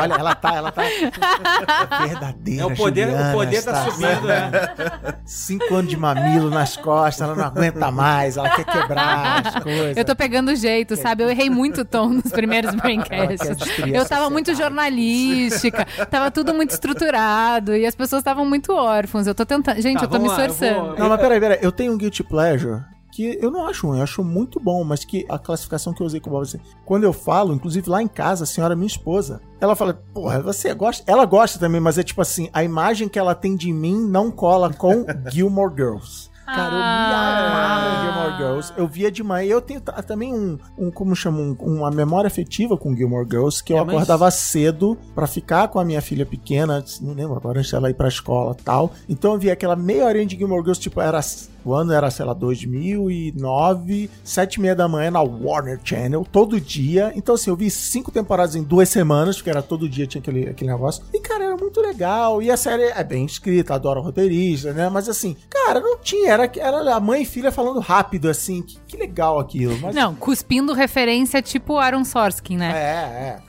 Olha, 0.00 0.14
ela 0.14 0.34
tá, 0.34 0.54
ela 0.54 0.70
tá. 0.72 0.82
Verdadeira. 2.06 2.62
É 2.62 2.66
o 2.66 2.74
poder, 2.76 3.06
o 3.08 3.10
Juliana 3.10 3.32
poder 3.32 3.62
tá 3.62 3.70
está 3.72 3.90
subindo, 3.90 4.26
né? 4.26 4.50
Cinco 5.24 5.74
anos 5.74 5.90
de 5.90 5.96
mamilo 5.96 6.50
nas 6.50 6.76
costas, 6.76 7.20
ela 7.26 7.34
não 7.36 7.44
aguenta 7.44 7.90
mais, 7.90 8.15
ela 8.36 8.50
quer 8.50 8.64
quebrar 8.64 9.46
as 9.46 9.62
coisas. 9.62 9.96
Eu 9.98 10.04
tô 10.04 10.14
pegando 10.16 10.50
o 10.50 10.54
jeito, 10.56 10.96
sabe? 10.96 11.22
Eu 11.24 11.30
errei 11.30 11.50
muito 11.50 11.84
tom 11.84 12.08
nos 12.10 12.30
primeiros 12.32 12.74
braincasts. 12.74 13.48
Eu 13.92 14.04
tava 14.06 14.30
muito 14.30 14.54
jornalística, 14.54 15.84
tava 16.10 16.30
tudo 16.30 16.54
muito 16.54 16.70
estruturado 16.70 17.74
e 17.76 17.86
as 17.86 17.94
pessoas 17.94 18.20
estavam 18.20 18.44
muito 18.46 18.72
órfãos. 18.72 19.26
Eu 19.26 19.34
tô 19.34 19.44
tentando. 19.44 19.80
Gente, 19.80 19.98
Tá, 19.98 20.04
eu 20.04 20.08
tô 20.08 20.18
me 20.18 20.26
esforçando. 20.28 20.80
vou- 20.90 20.98
Não, 20.98 21.08
mas 21.08 21.20
peraí, 21.20 21.40
peraí. 21.40 21.58
Eu 21.62 21.72
tenho 21.72 21.92
um 21.92 21.98
guilty 21.98 22.22
pleasure 22.22 22.82
que 23.12 23.38
eu 23.40 23.50
não 23.50 23.66
acho 23.66 23.86
ruim, 23.86 23.96
eu 23.98 24.02
acho 24.04 24.22
muito 24.22 24.60
bom, 24.60 24.84
mas 24.84 25.02
que 25.02 25.24
a 25.30 25.38
classificação 25.38 25.94
que 25.94 26.02
eu 26.02 26.06
usei 26.06 26.20
com 26.20 26.28
o 26.28 26.32
Bob, 26.34 26.42
assim, 26.42 26.60
quando 26.84 27.04
eu 27.04 27.14
falo, 27.14 27.54
inclusive 27.54 27.88
lá 27.88 28.02
em 28.02 28.06
casa, 28.08 28.44
a 28.44 28.46
senhora, 28.46 28.76
minha 28.76 28.86
esposa, 28.86 29.40
ela 29.58 29.74
fala, 29.74 29.94
porra, 30.12 30.42
você 30.42 30.74
gosta? 30.74 31.02
Ela 31.10 31.24
gosta 31.24 31.58
também, 31.58 31.80
mas 31.80 31.96
é 31.96 32.02
tipo 32.02 32.20
assim, 32.20 32.50
a 32.52 32.62
imagem 32.62 33.08
que 33.08 33.18
ela 33.18 33.34
tem 33.34 33.56
de 33.56 33.72
mim 33.72 33.96
não 34.06 34.30
cola 34.30 34.70
com 34.70 35.06
Gilmore 35.32 35.72
Girls. 35.74 36.28
Cara, 36.46 36.72
eu 36.72 36.78
me 36.78 36.82
Ah. 36.82 37.46
amava 37.46 37.96
em 37.96 38.00
Gilmore 38.06 38.36
Girls. 38.38 38.72
Eu 38.76 38.86
via 38.86 39.10
de 39.10 39.22
manhã. 39.22 39.48
Eu 39.50 39.60
tenho 39.60 39.80
ta- 39.80 40.00
também 40.02 40.32
um, 40.32 40.58
um 40.78 40.90
como 40.90 41.14
chama, 41.16 41.38
um- 41.40 41.56
uma 41.60 41.90
memória 41.90 42.28
afetiva 42.28 42.76
com 42.76 42.94
Gilmore 42.96 43.26
Girls, 43.28 43.62
que 43.62 43.72
eu 43.72 43.78
É, 43.78 43.84
mas- 43.84 43.94
acordava 43.96 44.30
cedo 44.30 44.96
pra 45.14 45.26
ficar 45.26 45.68
com 45.68 45.78
a 45.80 45.84
minha 45.84 46.00
filha 46.00 46.24
pequena, 46.24 46.84
não 47.02 47.14
lembro 47.14 47.36
agora, 47.36 47.58
antes 47.58 47.70
dela 47.70 47.90
ir 47.90 47.94
pra 47.94 48.08
escola 48.08 48.56
e 48.58 48.62
tal. 48.62 48.92
Então 49.08 49.32
eu 49.34 49.38
via 49.38 49.52
aquela 49.52 49.74
meia 49.76 50.04
horinha 50.06 50.26
de 50.26 50.36
Gilmore 50.36 50.60
Girls, 50.62 50.80
tipo, 50.80 51.00
era 51.00 51.20
o 51.64 51.74
ano 51.74 51.92
era, 51.92 52.08
sei 52.12 52.24
lá, 52.24 52.32
2009, 52.32 54.08
sete 54.22 54.54
e 54.54 54.60
meia 54.60 54.74
da 54.76 54.86
manhã 54.86 55.10
na 55.10 55.20
Warner 55.20 55.80
Channel, 55.82 56.24
todo 56.30 56.60
dia. 56.60 57.12
Então, 57.16 57.34
assim, 57.34 57.50
eu 57.50 57.56
vi 57.56 57.68
cinco 57.70 58.12
temporadas 58.12 58.54
em 58.54 58.62
duas 58.62 58.88
semanas, 58.88 59.36
porque 59.36 59.50
era 59.50 59.62
todo 59.62 59.88
dia 59.88 60.06
tinha 60.06 60.20
aquele, 60.20 60.48
aquele 60.48 60.70
negócio. 60.70 61.02
E, 61.12 61.18
cara, 61.20 61.44
era 61.44 61.56
muito 61.56 61.80
legal. 61.80 62.40
E 62.40 62.52
a 62.52 62.56
série 62.56 62.84
é 62.84 63.02
bem 63.02 63.24
escrita, 63.24 63.74
adoro 63.74 64.00
roteirista, 64.00 64.72
né? 64.72 64.88
Mas, 64.88 65.08
assim, 65.08 65.36
cara, 65.50 65.80
não 65.80 65.98
tinha. 65.98 66.35
Era, 66.42 66.50
era 66.56 66.94
a 66.94 67.00
mãe 67.00 67.22
e 67.22 67.24
filha 67.24 67.50
falando 67.50 67.80
rápido, 67.80 68.28
assim. 68.28 68.62
Que, 68.62 68.78
que 68.86 68.96
legal 68.96 69.38
aquilo. 69.38 69.78
Mas, 69.80 69.94
Não, 69.94 70.14
cuspindo 70.14 70.72
referência 70.72 71.40
tipo 71.42 71.78
Aaron 71.78 72.04
Sorkin, 72.04 72.56
né? 72.56 72.72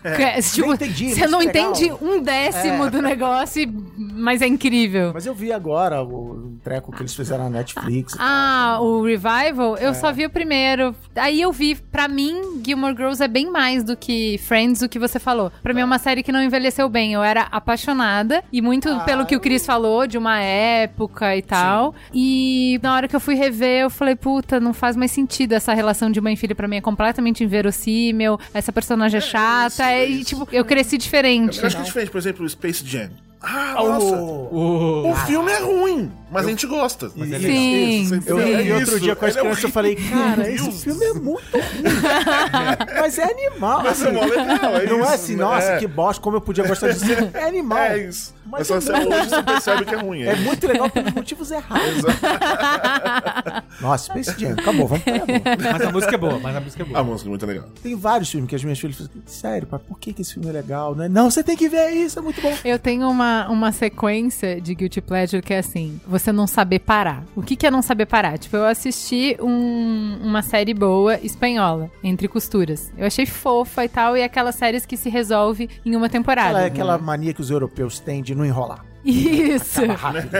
É, 0.03 0.09
é. 0.09 0.37
É, 0.37 0.41
tipo, 0.41 0.73
entendi, 0.73 1.13
você 1.13 1.27
não 1.27 1.39
legal. 1.39 1.71
entende 1.71 1.91
um 2.01 2.21
décimo 2.21 2.85
É. 2.85 2.89
do 2.89 3.01
negócio, 3.01 3.61
mas 3.97 4.41
é 4.41 4.47
incrível. 4.47 5.11
Mas 5.13 5.25
eu 5.25 5.33
vi 5.33 5.51
agora 5.51 6.03
o 6.03 6.57
treco 6.63 6.91
que 6.91 7.01
eles 7.01 7.13
fizeram 7.15 7.45
na 7.45 7.49
Netflix. 7.49 8.13
e 8.13 8.17
Ah, 8.19 8.77
o 8.81 9.03
Revival, 9.03 9.77
É. 9.77 9.85
eu 9.87 9.93
só 9.93 10.11
vi 10.11 10.25
o 10.25 10.29
primeiro. 10.29 10.95
Aí 11.15 11.41
eu 11.41 11.51
vi, 11.51 11.75
pra 11.75 12.07
mim, 12.07 12.61
Gilmore 12.65 12.95
Girls 12.95 13.21
é 13.23 13.27
bem 13.27 13.49
mais 13.51 13.83
do 13.83 13.95
que 13.97 14.37
Friends, 14.39 14.81
o 14.81 14.89
que 14.89 14.99
você 14.99 15.19
falou. 15.19 15.51
Pra 15.61 15.73
mim 15.73 15.81
é 15.81 15.85
uma 15.85 15.99
série 15.99 16.23
que 16.23 16.31
não 16.31 16.41
envelheceu 16.41 16.87
bem. 16.89 17.13
Eu 17.13 17.23
era 17.23 17.43
apaixonada, 17.51 18.43
e 18.51 18.61
muito 18.61 18.89
Ah, 18.89 18.99
pelo 19.01 19.25
que 19.25 19.35
o 19.35 19.39
Chris 19.39 19.65
falou, 19.65 20.07
de 20.07 20.17
uma 20.17 20.39
época 20.39 21.35
e 21.35 21.41
tal. 21.41 21.93
E 22.13 22.76
na 22.81 22.93
hora 22.95 23.07
que 23.07 23.15
eu 23.15 23.19
fui 23.19 23.35
rever, 23.35 23.83
eu 23.83 23.89
falei, 23.89 24.15
puta, 24.15 24.59
não 24.59 24.73
faz 24.73 24.95
mais 24.95 25.11
sentido 25.11 25.53
essa 25.53 25.73
relação 25.73 26.09
de 26.11 26.19
mãe 26.21 26.33
e 26.33 26.37
filha 26.37 26.55
pra 26.55 26.67
mim. 26.67 26.77
É 26.77 26.81
completamente 26.81 27.43
inverossímil, 27.43 28.39
essa 28.53 28.71
personagem 28.71 29.17
é 29.17 29.21
chata, 29.21 29.69
isso, 29.69 29.81
é 29.83 30.09
e 30.09 30.23
tipo, 30.23 30.47
eu 30.51 30.63
cresci 30.65 30.97
diferente. 30.97 31.59
Eu 31.59 31.67
acho 31.67 31.75
que 31.75 31.81
é 31.81 31.85
diferente, 31.85 32.11
por 32.11 32.17
exemplo, 32.17 32.45
o 32.45 32.49
Space 32.49 32.85
Jam. 32.85 33.09
Ah, 33.39 33.75
nossa! 33.75 34.15
Oh, 34.17 35.11
O 35.11 35.15
filme 35.27 35.51
é 35.51 35.59
ruim, 35.59 36.11
mas 36.31 36.47
a 36.47 36.49
gente 36.49 36.65
gosta. 36.65 37.11
Mas 37.15 37.31
é 37.31 37.39
Sim, 37.39 38.01
Isso, 38.01 38.15
Eu 38.25 38.39
é 38.39 38.63
vi 38.63 38.71
outro 38.73 38.87
isso. 38.95 38.99
dia 38.99 39.15
com 39.15 39.25
as 39.25 39.35
é 39.35 39.39
crianças, 39.39 39.63
eu 39.63 39.69
falei, 39.69 39.95
cara, 39.95 40.49
esse 40.49 40.71
filme 40.71 41.05
é 41.05 41.13
muito 41.13 41.43
ruim. 41.51 41.63
Mas 42.99 43.17
é 43.19 43.23
animal. 43.25 43.83
Mas 43.83 44.01
é 44.03 44.11
mó 44.11 44.21
legal, 44.21 44.75
é 44.77 44.85
não 44.87 44.97
é 44.97 45.01
isso, 45.01 45.13
assim, 45.13 45.35
né? 45.35 45.43
nossa, 45.43 45.71
É. 45.73 45.77
que 45.77 45.87
bosta, 45.87 46.21
como 46.21 46.37
eu 46.37 46.41
podia 46.41 46.65
gostar 46.67 46.89
disso. 46.89 47.05
É 47.33 47.43
animal. 47.43 47.77
É 47.77 47.99
isso. 48.07 48.33
Mas 48.49 48.69
Mas, 48.69 48.71
é 48.71 48.81
só 48.81 48.97
você 48.99 49.07
hoje 49.07 49.29
você 49.29 49.43
percebe 49.43 49.85
que 49.85 49.95
é 49.95 49.97
ruim. 49.97 50.21
É 50.23 50.35
muito 50.37 50.67
legal 50.67 50.89
pelos 50.89 51.13
motivos 51.13 51.51
errados. 51.51 52.03
Nossa, 53.81 54.05
Space 54.05 54.39
Jam, 54.39 54.53
acabou, 54.53 54.87
vamos 54.87 55.03
para 55.03 55.71
Mas 55.73 55.81
a 55.81 55.91
música 55.91 56.15
é 56.15 56.17
boa, 56.17 56.39
mas 56.39 56.55
a 56.55 56.59
música 56.61 56.83
é 56.83 56.85
A 56.85 56.89
boa. 56.89 57.03
música 57.03 57.27
é 57.27 57.31
muito 57.31 57.45
legal. 57.45 57.65
Tem 57.81 57.95
vários 57.95 58.29
filmes 58.29 58.49
que 58.49 58.55
as 58.55 58.63
minhas 58.63 58.79
filhas 58.79 58.97
falam, 58.97 59.11
sério, 59.25 59.67
pai, 59.67 59.79
por 59.87 59.99
que, 59.99 60.13
que 60.13 60.21
esse 60.21 60.33
filme 60.33 60.49
é 60.49 60.51
legal? 60.51 60.95
Né? 60.95 61.07
Não, 61.07 61.29
você 61.29 61.43
tem 61.43 61.55
que 61.55 61.69
ver 61.69 61.89
isso, 61.91 62.19
é 62.19 62.21
muito 62.21 62.41
bom. 62.41 62.53
Eu 62.63 62.79
tenho 62.79 63.09
uma, 63.09 63.47
uma 63.49 63.71
sequência 63.71 64.59
de 64.61 64.73
Guilty 64.73 65.01
Pleasure 65.01 65.41
que 65.41 65.53
é 65.53 65.59
assim, 65.59 65.99
você 66.07 66.31
não 66.31 66.47
saber 66.47 66.79
parar. 66.79 67.23
O 67.35 67.41
que, 67.41 67.55
que 67.55 67.65
é 67.67 67.71
não 67.71 67.81
saber 67.81 68.05
parar? 68.05 68.37
Tipo, 68.37 68.57
eu 68.57 68.65
assisti 68.65 69.37
um- 69.39 70.17
uma 70.23 70.41
série 70.41 70.73
boa 70.73 71.19
espanhola, 71.21 71.89
Entre 72.03 72.27
Costuras. 72.27 72.91
Eu 72.97 73.05
achei 73.07 73.25
fofa 73.25 73.85
e 73.85 73.89
tal, 73.89 74.15
e 74.17 74.23
aquelas 74.23 74.55
séries 74.55 74.85
que 74.85 74.97
se 74.97 75.09
resolve 75.09 75.69
em 75.85 75.95
uma 75.95 76.09
temporada. 76.09 76.49
Aquela, 76.65 76.67
aquela 76.67 76.97
mania 76.97 77.33
que 77.33 77.41
os 77.41 77.49
europeus 77.49 77.99
têm 77.99 78.21
de 78.21 78.33
não 78.37 78.45
enrolar. 78.45 78.85
Isso, 79.03 79.81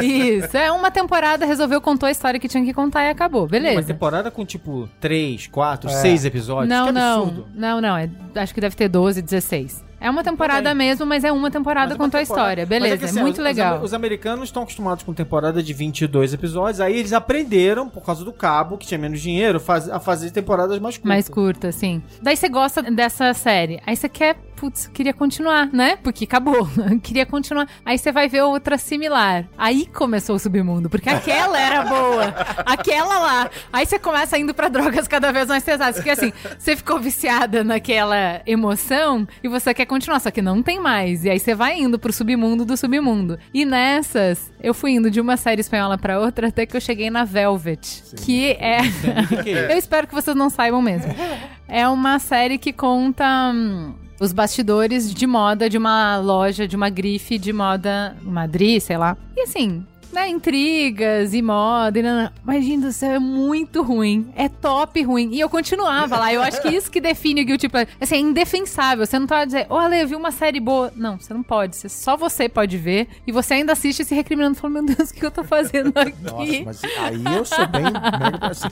isso. 0.02 0.58
É 0.58 0.72
uma 0.72 0.92
temporada, 0.92 1.46
resolveu, 1.46 1.80
contou 1.80 2.08
a 2.08 2.12
história 2.12 2.40
que 2.40 2.48
tinha 2.50 2.64
que 2.66 2.74
contar 2.74 3.06
e 3.06 3.10
acabou. 3.10 3.44
Uma 3.44 3.48
Beleza. 3.48 3.84
temporada 3.84 4.30
com 4.30 4.46
tipo 4.46 4.90
3, 5.00 5.48
4, 5.48 5.90
É. 5.90 5.94
6 5.94 6.26
episódios. 6.26 6.68
Não, 6.70 6.88
que 6.88 6.92
não. 6.92 7.22
absurdo. 7.24 7.48
Não, 7.56 7.80
não. 7.82 7.98
é- 7.98 8.10
acho 8.36 8.54
que 8.54 8.60
deve 8.62 8.76
ter 8.76 8.90
12, 8.90 9.22
16. 9.22 9.86
É 10.00 10.10
uma 10.12 10.24
temporada 10.24 10.76
mesmo, 10.76 11.08
mas 11.08 11.24
é 11.24 11.32
uma 11.32 11.50
temporada 11.50 11.88
Mas 11.88 11.94
é 11.94 11.96
uma 11.98 12.06
contou 12.06 12.20
a 12.20 12.22
história. 12.24 12.64
Mas 12.68 12.72
é 12.76 12.80
Beleza, 12.80 12.98
que, 12.98 13.06
é, 13.06 13.08
assim, 13.10 13.20
muito 13.20 13.38
os- 13.38 13.44
legal. 13.44 13.78
Os, 13.78 13.86
os 13.86 13.94
americanos 13.96 14.50
estão 14.50 14.62
acostumados 14.62 15.04
com 15.04 15.12
temporada 15.14 15.64
de 15.64 15.74
22 15.74 16.34
episódios, 16.34 16.80
aí 16.80 17.00
eles 17.00 17.14
aprenderam, 17.14 17.90
por 17.90 18.04
causa 18.04 18.24
do 18.24 18.32
cabo, 18.32 18.78
que 18.78 18.86
tinha 18.86 18.98
menos 19.00 19.20
dinheiro, 19.22 19.60
faz- 19.60 19.90
a 19.90 20.00
fazer 20.00 20.30
temporadas 20.30 20.78
mais 20.78 20.98
curtas. 20.98 21.10
Mais 21.10 21.28
curta, 21.30 21.72
sim. 21.72 22.04
Daí 22.22 22.36
você 22.38 22.48
gosta 22.48 22.84
dessa 22.84 23.34
série. 23.34 23.82
Aí 23.88 23.96
você 23.96 24.08
quer, 24.08 24.36
putz, 24.58 24.88
queria 24.88 25.14
continuar, 25.14 25.70
né? 25.72 25.96
Porque 25.98 26.26
acabou. 26.26 26.68
queria 27.02 27.26
continuar. 27.26 27.70
Aí 27.86 27.98
você 27.98 28.12
vai 28.12 28.28
ver 28.28 28.42
outra 28.42 28.78
similar. 28.78 29.46
Aí 29.56 29.86
começou 29.86 30.36
o 30.36 30.40
submundo, 30.40 30.90
porque 30.90 31.10
aquela 31.10 31.60
era 31.60 31.84
boa. 31.84 32.26
Aquela 32.66 33.20
lá. 33.20 33.50
Aí 33.72 33.86
você 33.86 34.00
começa 34.00 34.38
indo 34.38 34.54
pra 34.54 34.68
drogas 34.68 35.08
cada 35.08 35.32
vez 35.32 35.48
mais 35.48 35.64
pesadas. 35.64 35.96
Porque 35.96 36.10
assim, 36.10 36.34
você 36.58 36.76
ficou 36.76 37.00
viciada 37.00 37.64
naquela 37.64 38.42
emoção 38.46 39.28
e 39.44 39.48
você 39.48 39.74
quer 39.74 39.86
continuar, 39.86 40.20
só 40.20 40.32
que 40.32 40.42
não 40.42 40.64
tem 40.64 40.80
mais. 40.80 41.24
E 41.24 41.30
aí 41.30 41.40
você 41.40 41.54
vai 41.54 41.80
indo 41.80 42.00
pro 42.00 42.12
submundo 42.12 42.66
do 42.66 42.76
submundo. 42.76 43.38
E 43.54 43.64
nessas, 43.64 44.52
eu 44.62 44.74
fui 44.74 44.92
indo 44.92 45.12
de 45.12 45.22
uma 45.22 45.38
série 45.38 45.62
espanhola 45.62 45.98
pra 45.98 46.20
outra 46.20 46.48
até 46.48 46.66
que 46.66 46.76
eu 46.76 46.82
cheguei 46.82 47.12
na 47.12 47.24
Velvet, 47.24 48.04
que 48.26 48.52
é. 48.54 48.80
Que 49.44 49.52
é? 49.52 49.68
Eu 49.78 49.78
espero 49.78 50.08
que 50.08 50.14
vocês 50.14 50.36
não 50.36 50.50
saibam 50.50 50.82
mesmo. 50.82 51.14
É 51.68 51.88
uma 51.88 52.18
série 52.20 52.58
que 52.58 52.72
conta 52.72 53.52
hum, 53.54 53.94
os 54.20 54.32
bastidores 54.32 55.14
de 55.14 55.28
moda 55.28 55.70
de 55.70 55.78
uma 55.78 56.18
loja, 56.18 56.68
de 56.68 56.76
uma 56.76 56.90
grife 56.90 57.38
de 57.38 57.54
moda 57.54 58.16
Madrid, 58.22 58.82
sei 58.82 58.98
lá. 58.98 59.16
E 59.36 59.42
assim. 59.42 59.86
Né, 60.12 60.30
intrigas 60.30 61.34
e 61.34 61.42
moda, 61.42 62.00
e 62.00 62.02
nanã. 62.02 62.32
mas 62.44 62.64
gente 62.66 62.82
do 62.82 62.92
céu, 62.92 63.12
é 63.12 63.20
muito 63.20 63.84
ruim. 63.84 64.32
É 64.36 64.50
top 64.50 65.02
ruim. 65.04 65.30
E 65.34 65.40
eu 65.40 65.50
continuava 65.50 66.18
lá. 66.18 66.34
Eu 66.34 66.42
acho 66.42 66.62
que 66.62 66.70
isso 66.70 66.90
que 66.90 67.00
define 67.00 67.42
o 67.42 67.46
Guilty 67.46 67.70
Pleasure. 67.70 67.96
Assim, 68.02 68.16
é 68.16 68.20
indefensável. 68.20 69.06
Você 69.06 69.20
não 69.20 69.28
pode 69.28 69.48
dizer, 69.48 69.68
olha, 69.70 69.96
eu 70.02 70.08
vi 70.08 70.16
uma 70.16 70.32
série 70.32 70.60
boa. 70.60 70.92
Não, 70.96 71.20
você 71.20 71.34
não 71.34 71.44
pode. 71.44 71.76
Você- 71.76 71.90
só 71.90 72.18
você 72.18 72.50
pode 72.50 72.78
ver. 72.78 73.08
E 73.28 73.32
você 73.32 73.56
ainda 73.56 73.74
assiste 73.74 74.04
se 74.06 74.16
recriminando, 74.16 74.56
falando, 74.56 74.86
meu 74.88 74.96
Deus, 74.96 75.10
o 75.10 75.14
que 75.14 75.26
eu 75.26 75.30
tô 75.32 75.44
fazendo 75.44 75.92
aqui? 76.00 76.16
Nossa, 76.24 76.64
mas 76.66 76.84
aí 77.00 77.36
eu 77.36 77.46
sou 77.46 77.68
bem 77.68 77.84
assim. 78.50 78.68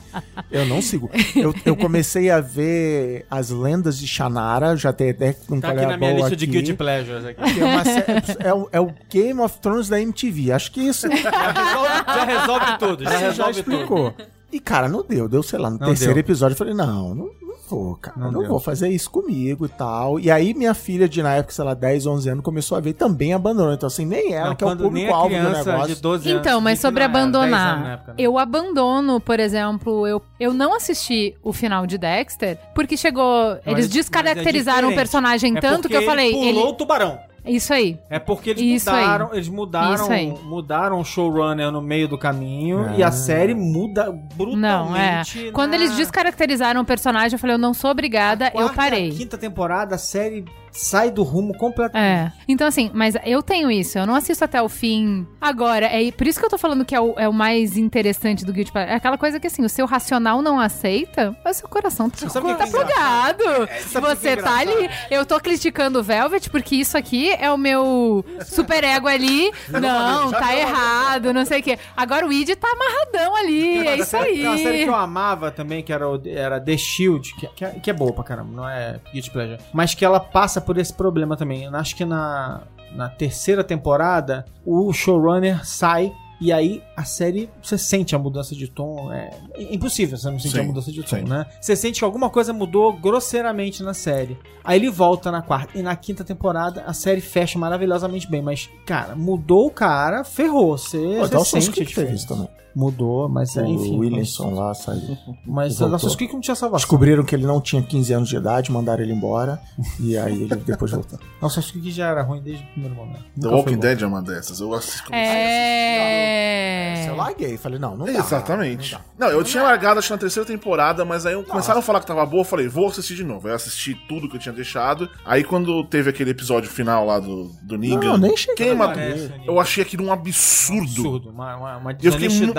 Eu 0.50 0.66
não 0.66 0.80
sigo. 0.82 1.10
Eu, 1.36 1.54
eu 1.64 1.76
comecei 1.76 2.30
a 2.30 2.40
ver 2.40 3.24
as 3.30 3.50
lendas 3.50 3.98
de 3.98 4.06
Shannara, 4.08 4.76
já 4.76 4.92
tem 4.92 5.10
até 5.10 5.36
um 5.50 5.60
Tá 5.60 5.70
aqui 5.70 5.86
na 5.86 5.96
minha 5.96 6.12
lista 6.12 6.34
de 6.36 6.46
Guilty 6.46 6.74
Pleasures 6.74 7.24
aqui. 7.24 7.42
Que 7.54 7.60
é, 7.60 7.64
uma 7.64 7.84
sé- 7.84 8.06
é, 8.40 8.54
o, 8.54 8.68
é 8.72 8.80
o 8.80 8.92
Game 9.10 9.40
of 9.40 9.58
Thrones 9.60 9.88
da 9.88 10.00
MTV. 10.00 10.52
Acho 10.52 10.72
que 10.72 10.80
isso 10.80 11.06
Já 11.30 11.52
resolve, 11.52 12.04
já 12.06 12.24
resolve 12.24 12.78
tudo, 12.78 13.04
já 13.04 13.10
você 13.10 13.18
já 13.18 13.26
resolve 13.26 13.62
tudo. 13.62 13.72
explicou. 13.74 14.14
E, 14.52 14.60
cara, 14.60 14.88
não 14.88 15.02
deu. 15.06 15.28
Deu, 15.28 15.42
sei 15.42 15.58
lá, 15.58 15.68
no 15.68 15.78
Não 15.78 15.86
terceiro 15.88 16.14
deu. 16.14 16.20
episódio 16.20 16.54
eu 16.54 16.56
falei, 16.58 16.72
não, 16.72 17.14
não, 17.14 17.26
não 17.26 17.56
vou, 17.68 17.96
cara. 17.96 18.16
Não 18.16 18.30
Não, 18.30 18.40
deu. 18.40 18.48
vou 18.48 18.60
fazer 18.60 18.88
isso 18.88 19.10
comigo 19.10 19.66
e 19.66 19.68
tal. 19.68 20.20
E 20.20 20.30
aí 20.30 20.54
minha 20.54 20.72
filha 20.72 21.08
de, 21.08 21.20
na 21.20 21.34
época, 21.34 21.52
sei 21.52 21.64
lá, 21.64 21.74
10, 21.74 22.06
11 22.06 22.28
anos, 22.30 22.44
começou 22.44 22.78
a 22.78 22.80
ver 22.80 22.90
e 22.90 22.92
também 22.94 23.34
abandonou. 23.34 23.72
Então, 23.74 23.88
assim, 23.88 24.06
nem 24.06 24.32
ela, 24.32 24.50
Não, 24.50 24.54
que 24.56 24.62
é 24.62 24.66
o 24.68 24.76
público-alvo 24.76 25.34
do 25.34 25.42
negócio. 25.50 25.94
de 25.96 26.00
12 26.00 26.30
anos. 26.30 26.40
Então, 26.40 26.60
mas 26.60 26.78
sobre 26.78 27.00
não 27.06 27.12
era, 27.12 27.12
10 27.12 27.34
anos 27.34 27.50
na 27.50 27.58
abandonar, 27.72 27.92
época, 27.94 28.10
né? 28.12 28.14
eu 28.18 28.38
abandono, 28.38 29.20
por 29.20 29.40
exemplo, 29.40 30.06
eu, 30.06 30.22
eu 30.38 30.54
não 30.54 30.74
assisti 30.74 31.34
o 31.42 31.52
final 31.52 31.84
de 31.84 31.98
Dexter, 31.98 32.56
porque 32.72 32.96
chegou. 32.96 33.58
eles 33.66 33.86
é 33.86 33.88
descaracterizaram 33.88 34.86
o 34.88 34.90
diferente. 34.90 34.96
personagem 34.96 35.56
É 35.56 35.60
tanto 35.60 35.88
que 35.88 35.96
eu 35.96 36.02
falei. 36.02 36.32
Ele 36.32 36.54
pulou 36.54 36.70
o 36.70 36.74
tubarão. 36.74 37.18
Isso 37.46 37.72
aí. 37.72 37.98
É 38.10 38.18
porque 38.18 38.50
eles 38.50 38.62
Isso 38.82 38.90
aí. 38.90 39.00
mudaram, 39.02 39.30
eles 39.34 39.48
mudaram, 39.48 39.94
Isso 39.94 40.12
aí. 40.12 40.34
mudaram 40.44 41.00
o 41.00 41.04
showrunner 41.04 41.70
no 41.70 41.80
meio 41.80 42.08
do 42.08 42.18
caminho 42.18 42.86
Ah. 42.88 42.94
e 42.96 43.02
a 43.02 43.10
série 43.10 43.54
muda 43.54 44.10
brutalmente. 44.34 44.58
Não, 44.58 44.96
é. 44.96 45.22
Quando 45.52 45.70
na- 45.70 45.76
eles 45.76 45.96
descaracterizaram 45.96 46.80
o 46.80 46.84
personagem, 46.84 47.34
eu 47.34 47.38
falei, 47.38 47.54
eu 47.54 47.58
não 47.58 47.72
sou 47.74 47.90
obrigada, 47.90 48.46
eu 48.48 48.52
quarta 48.52 48.74
parei. 48.74 49.10
a 49.10 49.14
quinta 49.14 49.38
temporada, 49.38 49.94
a 49.94 49.98
série 49.98 50.44
sai 50.76 51.10
do 51.10 51.22
rumo 51.22 51.56
completamente. 51.56 51.96
É. 52.06 52.32
Então, 52.48 52.66
assim, 52.66 52.90
mas 52.92 53.14
eu 53.24 53.42
tenho 53.42 53.70
isso. 53.70 53.98
Eu 53.98 54.06
não 54.06 54.14
assisto 54.14 54.44
até 54.44 54.60
o 54.60 54.68
fim 54.68 55.26
agora. 55.40 55.86
É 55.86 56.10
por 56.12 56.26
isso 56.26 56.38
que 56.38 56.44
eu 56.44 56.50
tô 56.50 56.58
falando 56.58 56.84
que 56.84 56.94
é 56.94 57.00
o, 57.00 57.14
é 57.18 57.28
o 57.28 57.32
mais 57.32 57.76
interessante 57.76 58.44
do 58.44 58.52
Guilty 58.52 58.70
Pleasure. 58.72 58.92
É 58.92 58.96
aquela 58.96 59.18
coisa 59.18 59.40
que, 59.40 59.46
assim, 59.46 59.64
o 59.64 59.68
seu 59.68 59.86
racional 59.86 60.42
não 60.42 60.60
aceita, 60.60 61.36
mas 61.44 61.56
o 61.56 61.60
seu 61.60 61.68
coração 61.68 62.10
tá, 62.10 62.16
tá 62.28 62.38
é 62.38 62.66
plugado. 62.70 63.44
sabe 63.88 64.06
o 64.06 64.10
que 64.10 64.16
Você 64.16 64.28
é 64.28 64.36
tá 64.36 64.58
ali. 64.58 64.90
Eu 65.10 65.24
tô 65.24 65.40
criticando 65.40 66.00
o 66.00 66.02
Velvet 66.02 66.48
porque 66.50 66.76
isso 66.76 66.96
aqui 66.96 67.30
é 67.32 67.50
o 67.50 67.56
meu 67.56 68.24
super 68.44 68.84
ego 68.84 69.08
ali. 69.08 69.50
Não, 69.70 70.30
tá 70.30 70.56
errado, 70.56 71.32
não 71.32 71.44
sei 71.44 71.60
o 71.60 71.62
quê. 71.62 71.78
Agora 71.96 72.26
o 72.26 72.32
Id 72.32 72.50
tá 72.56 72.68
amarradão 72.68 73.36
ali. 73.36 73.86
É 73.86 73.96
isso 73.98 74.16
aí. 74.16 74.36
Tem 74.38 74.46
uma 74.46 74.58
série 74.58 74.84
que 74.84 74.88
eu 74.90 74.94
amava 74.94 75.50
também, 75.50 75.82
que 75.82 75.92
era, 75.92 76.08
o- 76.08 76.20
era 76.26 76.60
The 76.60 76.76
Shield, 76.76 77.34
que, 77.34 77.46
que 77.48 77.64
é, 77.64 77.68
que 77.70 77.90
é 77.90 77.92
boa 77.92 78.12
pra 78.12 78.24
caramba, 78.24 78.50
não 78.54 78.68
é 78.68 78.98
Guilty 79.12 79.30
Pleasure. 79.30 79.58
Mas 79.72 79.94
que 79.94 80.04
ela 80.04 80.18
passa 80.20 80.60
por 80.66 80.76
esse 80.76 80.92
problema 80.92 81.36
também. 81.36 81.64
Eu 81.64 81.74
acho 81.76 81.96
que 81.96 82.04
na, 82.04 82.62
na 82.94 83.08
terceira 83.08 83.64
temporada, 83.64 84.44
o 84.64 84.92
showrunner 84.92 85.64
sai 85.64 86.12
e 86.38 86.52
aí 86.52 86.82
a 86.94 87.02
série, 87.04 87.48
você 87.62 87.78
sente 87.78 88.14
a 88.14 88.18
mudança 88.18 88.54
de 88.54 88.68
tom. 88.68 89.10
É 89.10 89.30
impossível 89.70 90.18
você 90.18 90.30
não 90.30 90.38
sentir 90.38 90.56
Sim, 90.56 90.60
a 90.60 90.64
mudança 90.64 90.92
de 90.92 91.02
tom, 91.02 91.16
sim. 91.16 91.24
né? 91.24 91.46
Você 91.60 91.74
sente 91.74 92.00
que 92.00 92.04
alguma 92.04 92.28
coisa 92.28 92.52
mudou 92.52 92.92
grosseiramente 92.92 93.82
na 93.82 93.94
série. 93.94 94.36
Aí 94.62 94.78
ele 94.78 94.90
volta 94.90 95.30
na 95.30 95.40
quarta. 95.40 95.78
E 95.78 95.82
na 95.82 95.96
quinta 95.96 96.24
temporada, 96.24 96.82
a 96.86 96.92
série 96.92 97.22
fecha 97.22 97.58
maravilhosamente 97.58 98.30
bem. 98.30 98.42
Mas, 98.42 98.68
cara, 98.84 99.16
mudou 99.16 99.68
o 99.68 99.70
cara, 99.70 100.24
ferrou. 100.24 100.76
Você, 100.76 100.98
Pô, 100.98 101.20
você 101.20 101.24
até 101.24 101.38
o 101.38 101.44
sente 101.44 101.80
a 101.80 101.84
diferença. 101.84 102.28
também. 102.28 102.48
Mudou, 102.76 103.26
mas 103.26 103.56
é, 103.56 103.62
o 103.62 103.66
enfim. 103.66 103.98
Williamson 103.98 104.50
lá 104.54 104.74
saiu. 104.74 105.16
Mas 105.46 105.78
voltou. 105.78 105.96
a 105.96 105.98
Sasuke 105.98 106.30
não 106.30 106.40
tinha 106.42 106.54
salvação. 106.54 106.76
Descobriram 106.86 107.24
que 107.24 107.34
ele 107.34 107.46
não 107.46 107.58
tinha 107.58 107.80
15 107.82 108.12
anos 108.12 108.28
de 108.28 108.36
idade, 108.36 108.70
mandaram 108.70 109.02
ele 109.02 109.14
embora. 109.14 109.58
e 109.98 110.14
aí 110.18 110.42
ele 110.42 110.54
depois 110.66 110.90
voltou. 110.90 111.18
Não, 111.40 111.48
Sasuke 111.48 111.90
já 111.90 112.08
era 112.10 112.22
ruim 112.22 112.42
desde 112.42 112.62
o 112.62 112.66
primeiro 112.66 112.94
momento. 112.94 113.24
The 113.40 113.46
Nunca 113.46 113.56
Walking. 113.56 113.78
Dead 113.78 114.02
é 114.02 114.06
uma 114.06 114.20
dessas. 114.20 114.60
Eu 114.60 114.74
assisto. 114.74 115.10
É. 115.14 117.06
Eu 117.08 117.16
larguei, 117.16 117.56
falei, 117.56 117.78
não, 117.78 117.96
não 117.96 118.04
dá. 118.04 118.12
Exatamente. 118.12 118.92
não 118.92 119.00
dá. 119.18 119.26
Não, 119.26 119.32
eu 119.32 119.42
tinha 119.42 119.62
largado 119.62 119.98
acho 119.98 120.08
que 120.08 120.12
na 120.14 120.18
terceira 120.18 120.46
temporada, 120.46 121.04
mas 121.04 121.24
aí 121.24 121.40
começaram 121.44 121.78
a 121.80 121.82
falar 121.82 122.00
que 122.00 122.06
tava 122.06 122.26
boa, 122.26 122.40
eu 122.42 122.44
falei, 122.44 122.68
vou 122.68 122.88
assistir 122.88 123.14
de 123.14 123.24
novo. 123.24 123.46
Aí 123.46 123.52
eu 123.52 123.56
assisti 123.56 123.94
tudo 124.08 124.28
que 124.28 124.36
eu 124.36 124.40
tinha 124.40 124.52
deixado. 124.52 125.08
Aí 125.24 125.42
quando 125.44 125.82
teve 125.84 126.10
aquele 126.10 126.30
episódio 126.30 126.68
final 126.68 127.06
lá 127.06 127.18
do, 127.18 127.50
do 127.62 127.78
Negan, 127.78 128.10
Não, 128.12 128.18
nem 128.18 128.36
cheguei 128.36 128.66
quem 128.66 128.70
a 128.72 128.74
matou? 128.74 128.96
ver. 128.96 129.32
Eu 129.46 129.58
achei 129.58 129.82
aquilo 129.82 130.04
um 130.04 130.12
absurdo. 130.12 130.82
Absurdo. 130.84 131.30
Uma, 131.30 131.56
uma, 131.56 131.76
uma 131.78 131.94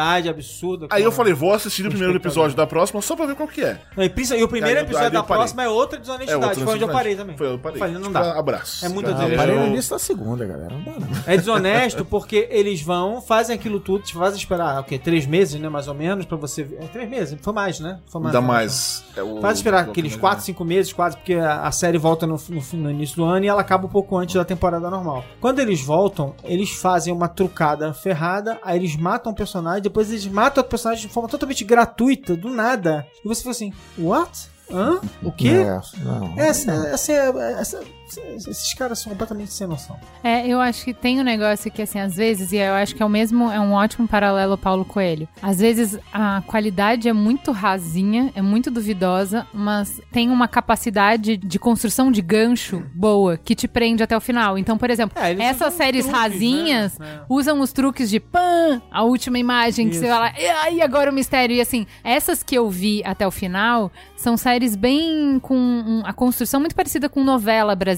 desonestidade 0.07 0.29
absurda. 0.29 0.87
Aí 0.89 1.03
eu 1.03 1.11
falei, 1.11 1.33
vou 1.33 1.53
assistir 1.53 1.85
o 1.85 1.89
primeiro 1.89 2.15
episódio 2.15 2.55
da 2.55 2.65
próxima 2.65 3.01
só 3.01 3.15
pra 3.15 3.25
ver 3.25 3.35
qual 3.35 3.47
que 3.47 3.61
é. 3.61 3.79
Não, 3.95 4.03
e, 4.03 4.07
e 4.07 4.43
o 4.43 4.47
primeiro 4.47 4.79
Aí 4.79 4.85
episódio 4.85 5.07
aí 5.07 5.13
da 5.13 5.23
próxima 5.23 5.63
é 5.63 5.69
outra 5.69 5.97
É 5.97 6.01
desonestidade. 6.01 6.45
outro 6.45 6.63
foi 6.63 6.73
onde 6.75 6.83
eu 6.83 6.89
parei 6.89 7.15
também. 7.15 7.37
Foi, 7.37 7.47
eu 7.53 7.59
parei. 7.59 7.79
Falei, 7.79 7.93
não 7.95 8.01
Tipo, 8.01 8.13
dá. 8.13 8.39
Abraço. 8.39 8.85
É 8.85 8.89
muita 8.89 9.11
Não, 9.11 9.23
Eu- 9.23 9.29
eu 9.29 9.37
parei 9.37 9.55
no 9.59 9.67
início 9.67 9.91
da 9.91 9.99
segunda, 9.99 10.45
galera. 10.45 10.73
Não 10.73 10.81
dá, 10.83 10.91
não. 10.99 11.07
É 11.25 11.37
desonesto 11.37 12.05
porque 12.05 12.47
eles 12.51 12.81
vão, 12.81 13.21
fazem 13.21 13.55
aquilo 13.55 13.79
tudo, 13.79 14.03
te 14.03 14.13
fazem 14.13 14.37
esperar, 14.37 14.79
o 14.79 14.83
quê? 14.83 14.97
Três 14.97 15.25
meses, 15.25 15.59
né? 15.59 15.69
Mais 15.69 15.87
ou 15.87 15.93
menos, 15.93 16.25
pra 16.25 16.37
você 16.37 16.63
ver. 16.63 16.79
É 16.83 16.87
três 16.87 17.09
meses, 17.09 17.37
foi 17.41 17.53
mais, 17.53 17.79
né? 17.79 17.99
Foi 18.07 18.21
Ainda 18.25 18.41
né? 18.41 18.47
mais. 18.47 19.03
é 19.15 19.21
o- 19.23 19.41
Faz 19.41 19.57
esperar 19.57 19.83
aqueles 19.83 20.15
o- 20.15 20.19
4, 20.19 20.43
5 20.43 20.63
meses, 20.65 20.93
quase, 20.93 21.17
porque 21.17 21.33
a, 21.33 21.61
a 21.63 21.71
série 21.71 21.97
volta 21.97 22.25
no, 22.27 22.35
no- 22.49 22.63
no 22.79 22.91
início 22.91 23.15
do 23.17 23.25
ano 23.25 23.45
e 23.45 23.47
ela 23.47 23.61
acaba 23.61 23.85
um 23.85 23.89
pouco 23.89 24.17
antes 24.17 24.35
da 24.35 24.45
temporada 24.45 24.89
normal. 24.89 25.23
Quando 25.39 25.59
eles 25.59 25.81
voltam, 25.81 26.35
eles 26.43 26.71
fazem 26.71 27.13
uma 27.13 27.27
trucada 27.27 27.93
ferrada, 27.93 28.59
aí 28.63 28.77
eles 28.77 28.95
matam 28.95 29.31
o 29.31 29.35
personagem, 29.35 29.81
depois 29.81 29.96
eles 30.09 30.25
matam 30.27 30.63
o 30.63 30.67
personagem 30.67 31.07
de 31.07 31.13
forma 31.13 31.27
totalmente 31.29 31.63
gratuita, 31.63 32.35
do 32.35 32.49
nada. 32.49 33.05
E 33.23 33.27
você 33.27 33.41
fica 33.41 33.51
assim, 33.51 33.73
what? 33.97 34.47
Hã? 34.71 34.99
O 35.23 35.31
quê? 35.31 35.49
É, 35.49 35.79
não. 36.03 36.33
Essa, 36.37 36.71
essa, 36.89 37.11
essa- 37.13 37.83
esses 38.15 38.73
caras 38.73 38.99
são 38.99 39.11
completamente 39.11 39.51
sem 39.51 39.67
noção. 39.67 39.99
É, 40.23 40.47
eu 40.47 40.61
acho 40.61 40.85
que 40.85 40.93
tem 40.93 41.19
um 41.19 41.23
negócio 41.23 41.69
que, 41.71 41.81
assim, 41.81 41.99
às 41.99 42.15
vezes, 42.15 42.51
e 42.51 42.57
eu 42.57 42.73
acho 42.73 42.95
que 42.95 43.03
é 43.03 43.05
o 43.05 43.09
mesmo, 43.09 43.51
é 43.51 43.59
um 43.59 43.73
ótimo 43.73 44.07
paralelo 44.07 44.57
Paulo 44.57 44.85
Coelho. 44.85 45.27
Às 45.41 45.59
vezes 45.59 45.97
a 46.13 46.41
qualidade 46.45 47.09
é 47.09 47.13
muito 47.13 47.51
rasinha, 47.51 48.31
é 48.35 48.41
muito 48.41 48.71
duvidosa, 48.71 49.45
mas 49.53 49.99
tem 50.11 50.29
uma 50.29 50.47
capacidade 50.47 51.35
de 51.37 51.59
construção 51.59 52.11
de 52.11 52.21
gancho 52.21 52.83
boa 52.93 53.37
que 53.37 53.55
te 53.55 53.67
prende 53.67 54.03
até 54.03 54.15
o 54.15 54.21
final. 54.21 54.57
Então, 54.57 54.77
por 54.77 54.89
exemplo, 54.89 55.21
É, 55.21 55.33
essas 55.43 55.73
séries 55.73 56.05
truques, 56.05 56.21
rasinhas 56.21 56.97
né? 56.99 57.21
Usam 57.27 57.59
os 57.59 57.73
truques 57.73 58.09
de 58.09 58.19
pã, 58.19 58.81
a 58.91 59.03
última 59.03 59.37
imagem 59.39 59.89
que 59.89 59.95
Isso. 59.95 60.03
você 60.05 60.09
fala, 60.09 60.31
e 60.37 60.47
aí 60.47 60.81
agora 60.81 61.11
o 61.11 61.13
mistério. 61.13 61.55
E 61.55 61.61
assim, 61.61 61.85
essas 62.03 62.43
que 62.43 62.55
eu 62.55 62.69
vi 62.69 63.01
até 63.03 63.27
o 63.27 63.31
final 63.31 63.91
são 64.15 64.37
séries 64.37 64.75
bem 64.75 65.39
com 65.39 66.01
a 66.03 66.13
construção 66.13 66.59
muito 66.59 66.75
parecida 66.75 67.09
com 67.09 67.23
novela 67.23 67.75
brasileira. 67.75 67.96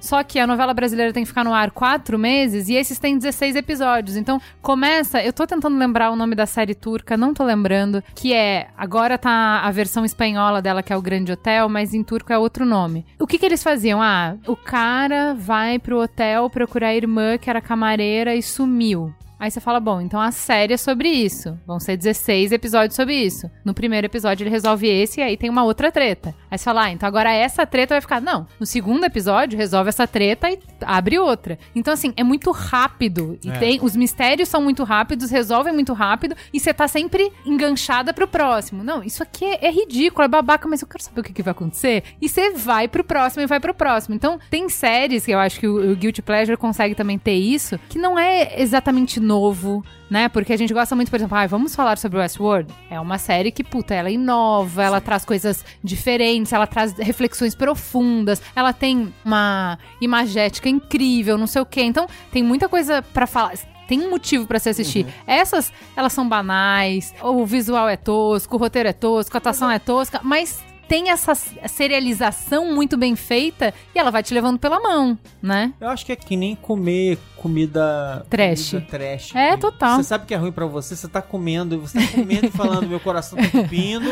Só 0.00 0.22
que 0.22 0.38
a 0.38 0.46
novela 0.46 0.72
brasileira 0.72 1.12
tem 1.12 1.22
que 1.22 1.28
ficar 1.28 1.44
no 1.44 1.52
ar 1.52 1.70
quatro 1.70 2.18
meses 2.18 2.68
e 2.68 2.74
esses 2.74 2.98
têm 2.98 3.18
16 3.18 3.56
episódios. 3.56 4.16
Então 4.16 4.40
começa. 4.62 5.22
Eu 5.22 5.32
tô 5.32 5.46
tentando 5.46 5.76
lembrar 5.76 6.10
o 6.10 6.16
nome 6.16 6.34
da 6.34 6.46
série 6.46 6.74
turca, 6.74 7.16
não 7.16 7.34
tô 7.34 7.44
lembrando. 7.44 8.02
Que 8.14 8.32
é. 8.32 8.68
Agora 8.76 9.18
tá 9.18 9.60
a 9.62 9.70
versão 9.70 10.04
espanhola 10.04 10.62
dela, 10.62 10.82
que 10.82 10.92
é 10.92 10.96
o 10.96 11.02
Grande 11.02 11.32
Hotel, 11.32 11.68
mas 11.68 11.94
em 11.94 12.02
turco 12.02 12.32
é 12.32 12.38
outro 12.38 12.64
nome. 12.64 13.04
O 13.18 13.26
que 13.26 13.38
que 13.38 13.46
eles 13.46 13.62
faziam? 13.62 14.00
Ah, 14.00 14.36
o 14.46 14.56
cara 14.56 15.34
vai 15.34 15.78
pro 15.78 16.00
hotel 16.00 16.48
procurar 16.50 16.88
a 16.88 16.94
irmã 16.94 17.36
que 17.38 17.50
era 17.50 17.60
camareira 17.60 18.34
e 18.34 18.42
sumiu. 18.42 19.12
Aí 19.38 19.50
você 19.50 19.60
fala, 19.60 19.78
bom, 19.78 20.00
então 20.00 20.20
a 20.20 20.30
série 20.32 20.74
é 20.74 20.76
sobre 20.76 21.08
isso. 21.08 21.58
Vão 21.66 21.78
ser 21.78 21.96
16 21.96 22.50
episódios 22.52 22.96
sobre 22.96 23.14
isso. 23.14 23.48
No 23.64 23.72
primeiro 23.72 24.06
episódio 24.06 24.42
ele 24.42 24.50
resolve 24.50 24.88
esse 24.88 25.20
e 25.20 25.22
aí 25.22 25.36
tem 25.36 25.48
uma 25.48 25.62
outra 25.64 25.92
treta. 25.92 26.34
Aí 26.50 26.58
você 26.58 26.64
fala, 26.64 26.84
ah, 26.84 26.90
então 26.90 27.06
agora 27.06 27.32
essa 27.32 27.64
treta 27.64 27.94
vai 27.94 28.00
ficar. 28.00 28.20
Não, 28.20 28.46
no 28.58 28.66
segundo 28.66 29.04
episódio 29.04 29.56
resolve 29.56 29.90
essa 29.90 30.06
treta 30.06 30.50
e 30.50 30.58
abre 30.82 31.18
outra. 31.18 31.58
Então, 31.74 31.94
assim, 31.94 32.12
é 32.16 32.24
muito 32.24 32.50
rápido. 32.50 33.38
E 33.44 33.48
É. 33.50 33.58
tem. 33.58 33.78
Os 33.80 33.94
mistérios 33.94 34.48
são 34.48 34.60
muito 34.60 34.82
rápidos, 34.82 35.30
resolvem 35.30 35.72
muito 35.72 35.92
rápido 35.92 36.34
e 36.52 36.58
você 36.58 36.74
tá 36.74 36.88
sempre 36.88 37.30
enganchada 37.46 38.12
pro 38.12 38.26
próximo. 38.26 38.82
Não, 38.82 39.02
isso 39.04 39.22
aqui 39.22 39.44
é, 39.44 39.66
é 39.66 39.70
ridículo, 39.70 40.24
é 40.24 40.28
babaca, 40.28 40.66
mas 40.68 40.82
eu 40.82 40.88
quero 40.88 41.02
saber 41.04 41.20
o 41.20 41.24
que, 41.24 41.32
que 41.32 41.42
vai 41.42 41.52
acontecer. 41.52 42.02
E 42.20 42.28
você 42.28 42.50
vai 42.50 42.88
pro 42.88 43.04
próximo 43.04 43.42
e 43.42 43.46
vai 43.46 43.60
pro 43.60 43.72
próximo. 43.74 44.14
Então, 44.14 44.38
tem 44.50 44.68
séries 44.68 45.24
que 45.24 45.30
eu 45.30 45.38
acho 45.38 45.60
que 45.60 45.68
o, 45.68 45.92
o 45.92 45.96
Guilty 45.96 46.22
Pleasure 46.22 46.56
consegue 46.56 46.94
também 46.94 47.18
ter 47.18 47.34
isso, 47.34 47.78
que 47.88 47.98
não 47.98 48.18
é 48.18 48.60
exatamente 48.60 49.20
novo, 49.28 49.84
né? 50.10 50.28
Porque 50.28 50.52
a 50.52 50.56
gente 50.56 50.72
gosta 50.72 50.96
muito, 50.96 51.10
por 51.10 51.16
exemplo, 51.16 51.36
ah, 51.36 51.46
vamos 51.46 51.74
falar 51.74 51.98
sobre 51.98 52.18
Westworld. 52.18 52.72
É 52.90 52.98
uma 52.98 53.18
série 53.18 53.52
que, 53.52 53.62
puta, 53.62 53.94
ela 53.94 54.10
inova, 54.10 54.82
ela 54.82 55.00
traz 55.00 55.24
coisas 55.24 55.64
diferentes, 55.84 56.52
ela 56.52 56.66
traz 56.66 56.94
reflexões 56.94 57.54
profundas, 57.54 58.42
ela 58.56 58.72
tem 58.72 59.12
uma 59.24 59.78
imagética 60.00 60.68
incrível, 60.68 61.36
não 61.36 61.46
sei 61.46 61.60
o 61.60 61.66
quê. 61.66 61.82
Então, 61.82 62.08
tem 62.32 62.42
muita 62.42 62.68
coisa 62.68 63.02
pra 63.02 63.26
falar 63.26 63.52
tem 63.86 64.02
um 64.02 64.10
motivo 64.10 64.46
pra 64.46 64.58
se 64.58 64.68
assistir. 64.68 65.06
Essas, 65.26 65.72
elas 65.96 66.12
são 66.12 66.28
banais, 66.28 67.14
o 67.22 67.46
visual 67.46 67.88
é 67.88 67.96
tosco, 67.96 68.54
o 68.54 68.58
roteiro 68.58 68.86
é 68.86 68.92
tosco, 68.92 69.34
a 69.34 69.38
atuação 69.38 69.70
é 69.70 69.78
tosca, 69.78 70.20
mas 70.22 70.62
tem 70.88 71.10
essa 71.10 71.34
serialização 71.34 72.74
muito 72.74 72.96
bem 72.96 73.14
feita 73.14 73.74
e 73.94 73.98
ela 73.98 74.10
vai 74.10 74.22
te 74.22 74.32
levando 74.32 74.58
pela 74.58 74.80
mão, 74.80 75.18
né? 75.40 75.72
Eu 75.80 75.88
acho 75.88 76.06
que 76.06 76.12
é 76.12 76.16
que 76.16 76.34
nem 76.34 76.56
comer 76.56 77.18
comida 77.36 78.26
Trash. 78.30 78.70
comida 78.70 78.86
trash. 78.90 79.34
É, 79.34 79.56
total. 79.56 79.96
Você 79.96 80.04
sabe 80.04 80.26
que 80.26 80.34
é 80.34 80.36
ruim 80.36 80.50
pra 80.50 80.66
você, 80.66 80.96
você 80.96 81.06
tá 81.06 81.20
comendo, 81.20 81.78
você 81.78 82.00
tá 82.00 82.06
comendo 82.12 82.46
e 82.46 82.50
falando, 82.50 82.88
meu 82.88 82.98
coração 82.98 83.38
tá 83.38 83.44
entupindo, 83.44 84.08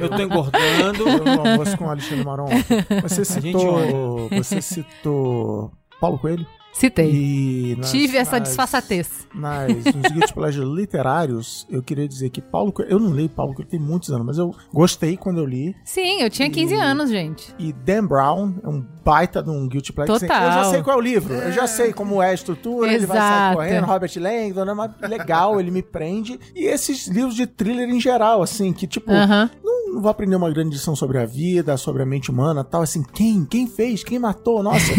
eu 0.00 0.08
tô 0.08 0.22
engordando. 0.22 1.08
Eu 1.08 1.24
no 1.24 1.48
almoço 1.48 1.76
com 1.76 1.84
o 1.84 1.90
Alexandre 1.90 2.24
Maron. 2.24 2.48
Você 3.02 3.24
gente 3.40 3.58
citou. 3.58 4.28
Você 4.30 4.62
citou 4.62 5.72
Paulo 6.00 6.18
Coelho? 6.18 6.46
Citei. 6.72 7.10
E 7.10 7.76
nas- 7.78 7.90
Tive 7.90 8.16
essa 8.16 8.38
nas- 8.38 8.48
disfarçatez. 8.48 9.26
Nas, 9.34 9.68
nos 9.72 10.12
Guilty 10.12 10.32
Pleasure 10.34 10.66
literários, 10.74 11.66
eu 11.70 11.82
queria 11.82 12.06
dizer 12.08 12.30
que 12.30 12.40
Paulo 12.40 12.72
Coelho. 12.72 12.90
Eu 12.92 12.98
não 12.98 13.10
leio 13.10 13.28
Paulo 13.28 13.54
Coelho 13.54 13.68
tem 13.68 13.78
muitos 13.80 14.10
anos, 14.10 14.26
mas 14.26 14.38
eu 14.38 14.54
gostei 14.72 15.16
quando 15.16 15.38
eu 15.38 15.46
li. 15.46 15.74
Sim, 15.84 16.20
eu 16.22 16.30
tinha 16.30 16.48
15 16.50 16.74
E- 16.74 16.78
anos, 16.78 17.10
gente. 17.10 17.54
E 17.58 17.72
Dan 17.72 18.06
Brown 18.06 18.54
é 18.62 18.68
um 18.68 18.84
baita 19.04 19.42
de 19.42 19.50
um 19.50 19.68
Guilty 19.68 19.92
Pleasure. 19.92 20.20
Total. 20.20 20.42
Eu 20.46 20.52
já 20.52 20.64
sei 20.70 20.82
qual 20.82 20.96
é 20.96 20.98
o 20.98 21.02
livro, 21.02 21.34
eu 21.34 21.52
já 21.52 21.66
sei 21.66 21.92
como 21.92 22.22
é 22.22 22.30
a 22.30 22.34
estrutura, 22.34 22.92
ele 22.92 23.06
vai 23.06 23.16
sair 23.18 23.26
Exato. 23.28 23.56
correndo, 23.56 23.86
Robert 23.86 24.12
Langdon, 24.16 24.90
é 25.02 25.08
legal, 25.08 25.60
ele 25.60 25.70
me 25.70 25.82
prende. 25.82 26.38
E 26.54 26.64
esses 26.66 27.06
livros 27.08 27.34
de 27.34 27.46
thriller 27.46 27.88
em 27.88 28.00
geral, 28.00 28.42
assim, 28.42 28.72
que 28.72 28.86
tipo, 28.86 29.10
Aham. 29.10 29.50
não, 29.62 29.79
não 29.90 30.00
vou 30.00 30.10
aprender 30.10 30.36
uma 30.36 30.50
grande 30.50 30.70
lição 30.70 30.94
sobre 30.94 31.18
a 31.18 31.26
vida, 31.26 31.76
sobre 31.76 32.02
a 32.02 32.06
mente 32.06 32.30
humana 32.30 32.64
tal, 32.64 32.82
assim, 32.82 33.02
quem? 33.02 33.44
Quem 33.44 33.66
fez? 33.66 34.04
Quem 34.04 34.18
matou? 34.18 34.62
Nossa. 34.62 34.92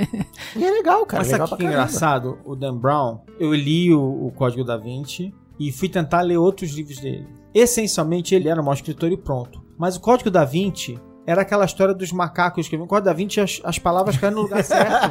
e 0.56 0.64
é 0.64 0.70
legal, 0.70 1.04
cara. 1.06 1.22
Mas 1.22 1.32
é 1.32 1.36
sabe 1.36 1.42
legal 1.42 1.54
o 1.54 1.56
que 1.56 1.64
é 1.64 1.66
engraçado? 1.66 2.38
O 2.44 2.54
Dan 2.54 2.76
Brown, 2.76 3.20
eu 3.38 3.54
li 3.54 3.92
o, 3.92 4.26
o 4.26 4.32
Código 4.32 4.64
da 4.64 4.76
Vinci 4.76 5.34
e 5.58 5.72
fui 5.72 5.88
tentar 5.88 6.20
ler 6.22 6.36
outros 6.36 6.70
livros 6.72 6.98
dele. 7.00 7.26
Essencialmente, 7.54 8.34
ele 8.34 8.48
era 8.48 8.60
um 8.60 8.64
mau 8.64 8.74
escritor 8.74 9.10
e 9.12 9.16
pronto. 9.16 9.62
Mas 9.78 9.96
o 9.96 10.00
Código 10.00 10.30
da 10.30 10.44
Vinci 10.44 10.98
era 11.26 11.42
aquela 11.42 11.64
história 11.64 11.94
dos 11.94 12.12
macacos 12.12 12.68
que 12.68 12.76
o 12.76 12.86
Código 12.86 13.06
da 13.06 13.12
Vinci 13.12 13.40
as, 13.40 13.60
as 13.64 13.78
palavras 13.78 14.16
caem 14.16 14.34
no 14.34 14.42
lugar 14.42 14.62
certo. 14.64 15.10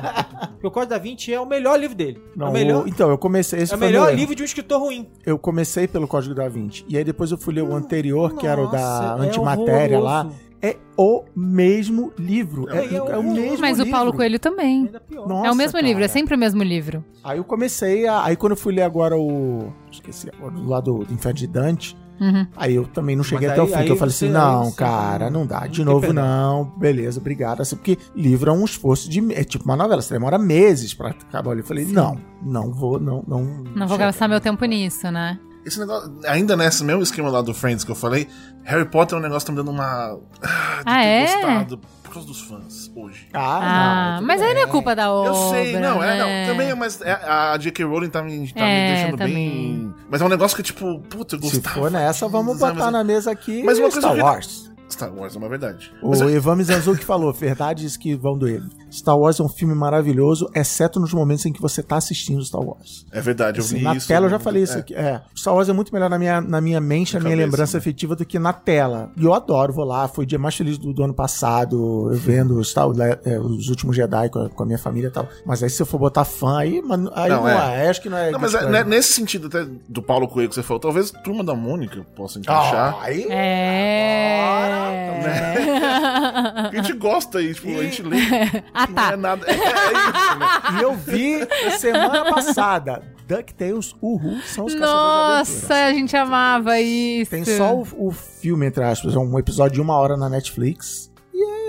Porque 0.51 0.67
o 0.67 0.71
Código 0.71 0.89
da 0.91 0.97
Vinci 0.99 1.33
é 1.33 1.39
o 1.39 1.45
melhor 1.45 1.79
livro 1.79 1.95
dele. 1.95 2.21
Não, 2.35 2.47
é 2.47 2.49
o 2.49 2.53
melhor, 2.53 2.85
o- 2.85 2.87
então, 2.87 3.09
eu 3.09 3.17
comecei. 3.17 3.61
Esse 3.61 3.73
é 3.73 3.77
o 3.77 3.79
melhor 3.79 4.13
livro 4.13 4.35
de 4.35 4.41
um 4.43 4.45
escritor 4.45 4.79
ruim. 4.79 5.09
Eu 5.25 5.37
comecei 5.39 5.87
pelo 5.87 6.07
Código 6.07 6.35
da 6.35 6.47
Vinci. 6.47 6.85
E 6.87 6.97
aí 6.97 7.03
depois 7.03 7.31
eu 7.31 7.37
fui 7.37 7.53
ler 7.53 7.63
o 7.63 7.73
anterior, 7.75 8.35
que 8.35 8.45
era 8.47 8.61
o 8.61 8.67
da 8.67 8.77
Nossa, 8.79 9.23
é 9.23 9.27
antimatéria 9.27 9.99
lá. 9.99 10.19
horroroso. 10.21 10.43
É 10.65 10.77
o 10.95 11.25
mesmo 11.35 12.13
livro. 12.17 12.69
É, 12.69 12.77
É, 12.85 12.93
é 12.93 12.95
é 12.95 13.17
o 13.17 13.23
mesmo 13.23 13.57
Mas 13.59 13.79
o 13.79 13.83
livro. 13.83 13.91
Paulo 13.97 14.13
Coelho 14.13 14.39
também. 14.39 14.89
Pior. 15.09 15.27
Nossa, 15.27 15.47
é 15.47 15.51
o 15.51 15.55
mesmo 15.55 15.73
cara. 15.73 15.85
livro, 15.85 16.03
é 16.05 16.07
sempre 16.07 16.35
o 16.35 16.37
mesmo 16.37 16.63
livro. 16.63 17.03
Aí 17.21 17.37
eu 17.37 17.43
comecei 17.43 18.07
a. 18.07 18.23
Aí 18.23 18.37
quando 18.37 18.51
eu 18.53 18.57
fui 18.57 18.73
ler 18.73 18.83
agora 18.83 19.17
o. 19.17 19.73
Esqueci 19.91 20.29
agora, 20.33 20.53
do 20.53 20.65
lado 20.65 20.99
do 20.99 21.13
Inferno 21.13 21.37
de 21.37 21.47
Dante. 21.47 21.97
Uhum. 22.19 22.47
Aí 22.55 22.75
eu 22.75 22.85
também 22.85 23.15
não 23.15 23.23
cheguei 23.23 23.47
Mas 23.47 23.57
até 23.57 23.63
o 23.63 23.67
fim. 23.67 23.75
aí 23.75 23.85
que 23.85 23.91
eu 23.91 23.97
falei 23.97 24.13
assim: 24.13 24.29
não, 24.29 24.71
cara, 24.71 25.29
não- 25.29 25.41
não 25.41 25.47
dá. 25.47 25.61
não 25.61 25.67
De 25.67 25.75
tem 25.77 25.85
novo, 25.85 26.01
perdão. 26.01 26.23
não. 26.23 26.65
Beleza, 26.77 27.19
obrigado. 27.19 27.61
Assim, 27.61 27.75
porque 27.75 27.97
livro 28.15 28.49
é 28.49 28.53
um 28.53 28.63
esforço 28.65 29.09
de. 29.09 29.33
É 29.33 29.43
tipo 29.43 29.65
uma 29.65 29.75
novela, 29.75 30.01
você 30.01 30.13
demora 30.13 30.37
meses 30.37 30.93
pra 30.93 31.09
acabar. 31.09 31.57
Eu 31.57 31.63
falei: 31.63 31.85
não, 31.85 32.17
não 32.41 32.71
vou, 32.71 32.99
não. 32.99 33.23
Não, 33.27 33.43
Não 33.75 33.87
vou 33.87 33.97
gastar 33.97 34.27
meu 34.27 34.39
tempo 34.39 34.63
nisso, 34.65 35.11
né? 35.11 35.39
Esse 35.65 35.79
negócio, 35.79 36.13
ainda 36.25 36.57
nesse 36.57 36.83
mesmo 36.83 37.01
esquema 37.01 37.29
lá 37.29 37.41
do 37.41 37.53
Friends 37.53 37.85
que 37.85 37.91
eu 37.91 37.95
falei, 37.95 38.27
Harry 38.63 38.83
Potter 38.85 39.15
é 39.17 39.19
um 39.19 39.23
negócio 39.23 39.45
que 39.45 39.45
tá 39.45 39.51
me 39.53 39.57
dando 39.65 39.71
uma. 39.73 40.19
Ah, 40.43 40.83
de 40.83 40.83
Ah, 40.85 40.99
ter 40.99 41.07
é? 41.07 41.21
gostado 41.25 41.79
causa 42.13 42.27
dos 42.27 42.41
fãs 42.41 42.91
hoje. 42.95 43.27
Ah, 43.33 43.59
Ah, 43.61 44.15
tudo 44.17 44.27
mas 44.27 44.41
aí 44.41 44.53
não 44.53 44.61
é 44.61 44.63
bem. 44.65 44.71
culpa 44.71 44.95
da 44.95 45.11
obra. 45.11 45.29
Eu 45.31 45.49
sei, 45.49 45.79
não, 45.79 46.03
é, 46.03 46.17
né? 46.17 46.45
não. 46.47 46.53
Também 46.53 46.69
é, 46.69 46.75
mas 46.75 47.01
é, 47.01 47.11
a 47.11 47.57
J.K. 47.57 47.83
Rowling 47.85 48.09
tá 48.09 48.21
me, 48.23 48.51
tá 48.53 48.59
É, 48.61 48.87
me 48.89 48.95
deixando 48.95 49.17
também. 49.17 49.33
bem. 49.35 49.93
Mas 50.09 50.21
é 50.21 50.25
um 50.25 50.29
negócio 50.29 50.55
que, 50.55 50.63
tipo, 50.63 50.99
puta, 51.09 51.35
eu 51.35 51.41
Se 51.41 51.55
gostava. 51.57 51.75
for 51.79 51.91
nessa, 51.91 52.27
vamos 52.27 52.57
botar 52.59 52.73
mas- 52.75 52.91
na 52.93 53.03
mesa 53.03 53.31
aqui 53.31 53.63
Mas 53.63 53.77
uma 53.79 53.85
coisa 53.89 54.01
Star 54.01 54.13
vira- 54.13 54.25
Wars. 54.25 54.62
Star 55.05 55.15
Wars 55.15 55.35
é 55.35 55.37
uma 55.37 55.49
verdade. 55.49 55.91
O 56.01 56.09
Mas 56.09 56.21
é- 56.21 56.25
Ivan 56.31 56.55
Mizanzuki 56.55 57.03
falou, 57.05 57.31
verdades 57.33 57.97
que 57.97 58.15
vão 58.15 58.37
doer. 58.37 58.61
Star 58.91 59.17
Wars 59.17 59.39
é 59.39 59.43
um 59.43 59.49
filme 59.49 59.73
maravilhoso, 59.75 60.49
exceto 60.55 60.99
nos 60.99 61.13
momentos 61.13 61.45
em 61.45 61.51
que 61.53 61.61
você 61.61 61.81
tá 61.83 61.97
assistindo 61.97 62.43
Star 62.43 62.61
Wars. 62.61 63.05
é 63.11 63.21
verdade, 63.21 63.59
eu 63.59 63.65
Assim, 63.65 63.77
vi 63.77 63.83
na 63.83 63.95
isso. 63.95 64.07
tela 64.07 64.25
eu 64.27 64.29
já 64.29 64.39
falei 64.39 64.61
é. 64.61 64.65
isso 64.65 64.77
aqui. 64.77 64.93
É, 64.93 65.21
Star 65.35 65.53
Wars 65.55 65.67
é 65.69 65.73
muito 65.73 65.93
melhor 65.93 66.09
na 66.09 66.19
minha, 66.19 66.41
na 66.41 66.61
minha 66.61 66.79
mente, 66.81 67.13
na 67.13 67.19
Na 67.19 67.23
minha 67.25 67.35
cabeça, 67.37 67.45
lembrança 67.51 67.77
né? 67.77 67.79
afetiva 67.79 68.15
do 68.15 68.25
que 68.25 68.37
na 68.39 68.53
tela. 68.53 69.11
E 69.17 69.23
eu 69.25 69.33
adoro, 69.33 69.73
vou 69.73 69.85
lá, 69.85 70.07
foi 70.07 70.23
o 70.23 70.27
dia 70.27 70.39
mais 70.39 70.55
feliz 70.55 70.77
do, 70.77 70.93
do 70.93 71.03
ano 71.03 71.13
passado, 71.13 72.09
eu 72.11 72.17
vendo 72.17 72.63
Star, 72.63 72.87
é, 73.25 73.39
os 73.39 73.69
últimos 73.69 73.95
Jedi 73.95 74.29
com 74.29 74.39
a, 74.39 74.49
com 74.49 74.63
a 74.63 74.65
minha 74.65 74.77
família 74.77 75.07
e 75.07 75.11
tal. 75.11 75.27
Mas 75.45 75.63
aí 75.63 75.69
se 75.69 75.81
eu 75.81 75.85
for 75.85 75.97
botar 75.97 76.23
fã, 76.25 76.59
aí, 76.59 76.81
mano, 76.81 77.11
aí 77.15 77.29
Não, 77.29 77.41
não, 77.41 77.49
é. 77.49 77.85
é. 77.85 77.89
Acho 77.89 78.01
que 78.01 78.09
não 78.09 78.17
é. 78.17 78.31
Não, 78.31 78.39
mas 78.39 78.53
é, 78.53 78.69
né, 78.69 78.83
nesse 78.83 79.13
sentido 79.13 79.47
até 79.47 79.65
do 79.87 80.01
Paulo 80.01 80.27
Coelho 80.27 80.49
que 80.49 80.55
você 80.55 80.63
falou, 80.63 80.79
talvez 80.79 81.11
Turma 81.23 81.43
da 81.43 81.55
Mônica 81.55 82.05
possa 82.15 82.39
encaixar. 82.39 82.95
Ah, 82.99 83.03
aí, 83.03 83.25
É. 83.29 84.92
A 84.93 86.71
gente 86.73 86.93
gosta 86.93 87.39
aí, 87.39 87.53
tipo, 87.53 87.69
a 87.69 87.83
gente 87.83 88.03
lê. 88.03 88.17
ah, 88.73 88.87
Não 88.87 88.95
tá. 88.95 89.11
é 89.11 89.15
nada. 89.15 89.45
É, 89.47 89.51
é 89.51 89.55
isso, 89.55 90.39
né? 90.39 90.79
E 90.79 90.81
eu 90.81 90.93
vi 90.95 91.47
semana 91.77 92.25
passada. 92.25 93.03
DuckTales, 93.27 93.95
Uhu, 94.01 94.41
são 94.45 94.65
os. 94.65 94.75
Nossa, 94.75 95.73
a 95.73 95.93
gente 95.93 96.15
amava 96.15 96.79
isso. 96.79 97.31
Tem 97.31 97.45
só 97.45 97.75
o, 97.75 98.07
o 98.07 98.11
filme, 98.11 98.65
entre 98.65 98.83
aspas, 98.83 99.15
é 99.15 99.19
um 99.19 99.39
episódio 99.39 99.75
de 99.75 99.81
uma 99.81 99.95
hora 99.95 100.17
na 100.17 100.29
Netflix. 100.29 101.12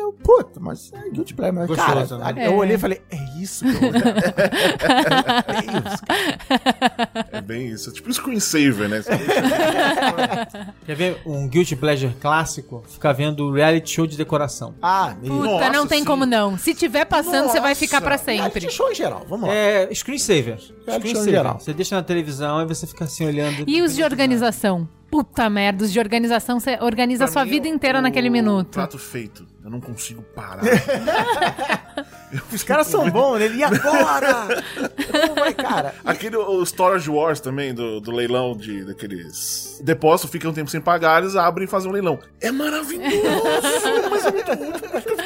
Eu, 0.05 0.12
puta, 0.12 0.61
mas 0.61 0.92
é 0.92 1.09
Guilty 1.11 1.32
Pleasure. 1.34 1.57
Mas, 1.61 1.66
Gostoso, 1.68 2.18
cara, 2.18 2.32
né? 2.34 2.46
eu 2.46 2.52
É. 2.52 2.55
olhei 2.57 2.76
e 2.76 2.78
falei, 2.78 3.00
é 3.11 3.16
isso 3.40 3.64
que 3.64 3.70
eu 3.70 3.90
É 5.48 5.61
isso, 5.64 6.02
cara. 6.07 7.26
É 7.32 7.40
bem 7.40 7.68
isso. 7.68 7.88
É 7.90 7.92
tipo 7.92 8.11
um 8.11 8.12
screensaver, 8.12 8.88
né? 8.88 9.02
Quer 10.84 10.94
ver 10.96 11.22
um 11.24 11.48
Guilty 11.48 11.74
Pleasure 11.76 12.14
clássico? 12.20 12.84
Ficar 12.86 13.12
vendo 13.12 13.50
reality 13.52 13.90
show 13.90 14.07
de 14.07 14.16
decoração. 14.16 14.74
Ah, 14.82 15.14
meu. 15.20 15.32
Puta, 15.38 15.46
Nossa, 15.50 15.70
não 15.70 15.86
tem 15.86 16.00
sim. 16.00 16.05
como 16.05 16.26
não. 16.26 16.59
Se 16.59 16.74
tiver 16.74 17.05
passando, 17.07 17.48
você 17.48 17.61
vai 17.61 17.70
Nossa. 17.70 17.80
ficar 17.80 18.00
pra 18.00 18.16
Reality 18.16 18.52
sempre. 18.61 18.70
show 18.70 18.90
em 18.90 18.94
geral, 18.94 19.24
vamos 19.28 19.48
lá. 19.48 19.55
É, 19.55 19.88
screensaver. 19.94 20.59
show 20.59 20.74
em 20.88 20.98
Screensaver. 20.98 21.30
geral. 21.30 21.59
Você 21.61 21.72
deixa 21.72 21.96
na 21.96 22.02
televisão 22.02 22.61
e 22.62 22.66
você 22.66 22.86
fica 22.86 23.05
assim 23.05 23.26
olhando. 23.26 23.64
E 23.66 23.80
os 23.82 23.94
de 23.94 24.02
organização? 24.02 24.88
Puta 25.15 25.49
merda, 25.49 25.85
os 25.85 25.93
de 25.93 26.01
organização, 26.01 26.59
você 26.59 26.77
organiza 26.81 27.23
a 27.23 27.27
Pra 27.29 27.33
sua 27.35 27.45
mim, 27.45 27.51
vida 27.53 27.69
o- 27.69 27.71
inteira 27.71 28.03
naquele 28.03 28.29
minuto. 28.29 28.71
Prato 28.71 28.99
feito. 28.99 29.47
Eu 29.62 29.71
não 29.71 29.81
consigo 29.81 30.23
parar. 30.23 30.62
Os 32.53 32.65
caras 32.65 32.89
são 32.89 33.09
bons? 33.09 33.39
Ele, 33.41 33.59
e 33.59 33.62
agora? 33.65 34.62
Como 35.12 35.35
vai, 35.37 35.55
cara? 35.55 35.95
Aquele 36.05 36.37
o 36.37 36.61
Storage 36.67 37.09
Wars 37.09 37.39
também, 37.41 37.73
do, 37.73 38.01
do 38.01 38.11
leilão 38.11 38.57
de 38.57 38.85
daqueles. 38.85 39.81
Depósito, 39.83 40.29
fica 40.29 40.49
um 40.49 40.53
tempo 40.53 40.69
sem 40.69 40.81
pagar, 40.81 41.23
eles 41.23 41.37
abrem 41.37 41.65
e 41.65 41.69
fazem 41.71 41.89
um 41.89 41.93
leilão. 41.93 42.19
É 42.41 42.51
maravilhoso! 42.51 43.23
mas 44.11 44.27
é 44.27 44.31
muito 44.33 44.53
ruim. 44.53 44.73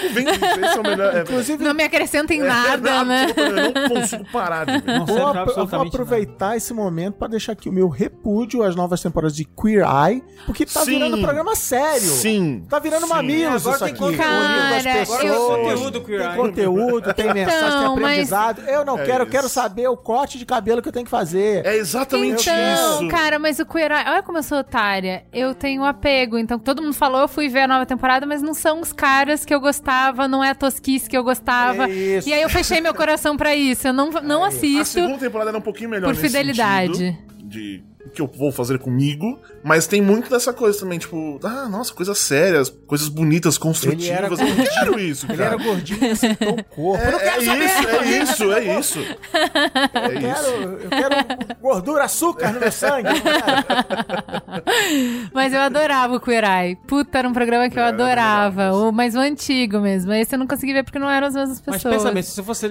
Eu 0.09 0.15
fico 0.15 0.31
vendo 0.31 0.45
isso. 0.45 0.61
Esse 0.65 0.77
é 0.77 0.81
o 0.81 0.83
melhor. 0.83 1.17
É, 1.17 1.21
Inclusive, 1.23 1.65
Não 1.65 1.75
me 1.75 1.83
acrescenta 1.85 2.35
em 2.35 2.41
nada, 2.43 2.91
é, 2.91 3.05
né? 3.05 3.27
Eu 3.37 3.53
não 3.53 3.89
consigo 4.01 4.25
parar 4.33 4.65
de 4.65 4.79
ver. 4.81 4.99
Não 4.99 5.07
Vou, 5.07 5.27
ap- 5.27 5.49
eu 5.57 5.67
vou 5.67 5.83
aproveitar 5.83 6.57
esse 6.57 6.73
momento 6.75 7.15
pra 7.17 7.29
deixar 7.29 7.53
aqui 7.53 7.69
o 7.69 7.73
meu 7.73 7.89
repúdio 7.89 8.63
às 8.63 8.75
novas 8.77 9.01
temporadas 9.03 9.37
de 9.37 9.45
Queer 9.45 9.85
Eye, 9.87 10.23
porque 10.47 10.65
tá 10.67 10.81
Sim. 10.81 10.93
virando 10.93 11.19
programa 11.19 11.55
sério. 11.57 12.01
Sim. 12.01 12.65
Tá 12.69 12.79
virando 12.79 13.07
Sim. 13.07 13.13
mamilos 13.13 13.67
Agora 13.67 13.77
isso 13.77 13.85
tem 13.85 13.95
aqui. 13.95 13.99
conteúdo. 13.99 14.19
Cara, 14.19 14.83
pessoas. 14.99 15.25
eu- 15.25 15.49
Conteúdo 15.49 16.01
Queer 16.03 16.21
Tem 16.21 16.29
Eye. 16.31 16.37
conteúdo, 16.37 17.15
tem 17.15 17.35
mensagem, 17.35 17.61
tem 17.71 17.79
Então, 17.81 17.97
mas- 17.97 18.05
aprendizado. 18.05 18.63
Eu 18.69 18.85
não 18.85 18.99
É 18.99 19.05
quero, 19.05 19.19
eu 19.19 19.23
isso. 19.25 19.31
quero 19.33 19.49
saber 19.49 19.89
o 19.89 19.97
corte 19.97 20.39
de 20.39 20.47
cabelo 20.47 20.81
que 20.83 20.89
eu 20.89 20.93
tenho 20.93 21.05
que 21.05 21.11
fazer. 21.11 21.65
É 21.67 21.77
exatamente 21.77 22.49
Então, 22.49 23.01
isso. 23.03 23.09
cara, 23.09 23.39
mas 23.39 23.59
o 23.59 23.67
Queer 23.67 23.91
Eye, 23.93 24.05
olha 24.09 24.23
como 24.23 24.39
eu 24.39 24.43
sou 24.43 24.59
otária. 24.59 25.25
Eu 25.33 25.55
tenho 25.55 25.85
apego. 25.85 26.39
Então, 26.39 26.59
todo 26.59 26.83
mundo 26.83 26.95
falou, 26.95 27.21
eu 27.23 27.29
fui 27.29 27.49
ver 27.49 27.61
a 27.63 27.69
nova 27.69 27.87
temporada, 27.87 28.27
mas 28.27 28.43
não 28.43 28.55
são 28.55 28.81
os 28.81 28.93
caras 28.93 29.45
que 29.45 29.55
eu 29.55 29.61
gostava, 29.61 29.89
não 30.29 30.43
é 30.43 30.51
a 30.51 30.55
tosquice 30.55 31.09
que 31.09 31.17
eu 31.17 31.23
gostava. 31.25 31.85
É 31.89 31.91
isso. 31.91 32.29
E 32.29 32.33
aí 32.33 32.43
eu 32.43 32.49
fechei 32.49 32.81
meu 32.81 32.95
coração 32.95 33.37
pra 33.37 33.55
isso. 33.55 33.89
Eu 33.89 33.93
não, 33.93 34.11
não 34.11 34.45
A 34.45 34.49
assisto. 34.49 34.95
segunda 34.95 35.19
temporada 35.19 35.51
era 35.51 35.59
um 35.59 35.63
pouquinho 35.63 35.91
melhor 35.91 36.07
por 36.07 36.15
nesse 36.15 36.27
fidelidade. 36.27 36.97
sentido 36.97 37.19
De 37.45 37.83
que 38.15 38.23
eu 38.23 38.27
vou 38.27 38.51
fazer 38.51 38.79
comigo, 38.79 39.39
mas 39.63 39.87
tem 39.87 40.01
muito 40.01 40.31
dessa 40.31 40.53
coisa 40.53 40.79
também, 40.81 40.99
tipo, 40.99 41.39
ah, 41.45 41.69
nossa, 41.69 41.93
coisas 41.93 42.17
sérias, 42.19 42.71
coisas 42.87 43.09
bonitas, 43.09 43.59
construtivas. 43.59 44.07
Ele 44.07 44.15
era 44.15 44.27
Eu 44.27 44.57
não 44.57 44.65
quero 44.65 44.99
isso, 45.01 45.27
Ele 45.27 45.37
cara. 45.37 45.55
era 45.55 45.63
gordinho 45.63 46.13
acertou 46.13 46.55
o 46.55 46.65
corpo. 46.65 47.05
eu 47.05 47.13
não 47.13 47.19
É, 47.21 47.23
quero 47.23 47.43
é 47.43 47.45
saber. 47.45 47.65
isso, 47.65 47.89
é 47.89 48.23
isso, 48.23 48.53
é 48.53 48.79
isso. 48.79 48.99
É 49.01 50.07
Eu 50.07 50.13
isso. 50.15 50.21
quero, 50.21 50.73
eu 50.81 50.91
quero 50.91 51.15
gordura, 51.61 52.05
açúcar 52.05 52.53
no 52.53 52.61
meu 52.61 52.73
sangue. 52.73 53.09
Mas 55.33 55.53
eu 55.53 55.61
adorava 55.61 56.15
o 56.17 56.21
Queer 56.21 56.45
Eye. 56.45 56.77
Puta, 56.87 57.19
era 57.19 57.29
um 57.29 57.33
programa 57.33 57.69
que 57.69 57.79
eu 57.79 57.83
Era 57.83 57.89
adorava. 57.95 58.73
O, 58.73 58.93
mas 58.93 59.15
o 59.15 59.19
antigo 59.19 59.81
mesmo. 59.81 60.13
Esse 60.13 60.35
eu 60.35 60.39
não 60.39 60.47
consegui 60.47 60.73
ver 60.73 60.85
porque 60.85 60.99
não 60.99 61.09
eram 61.11 61.27
as 61.29 61.35
mesmas 61.35 61.63
Mas 61.67 61.77
pessoas. 61.77 61.95
pensa 62.03 62.13
bem, 62.13 62.23
se 62.23 62.41
você 62.41 62.69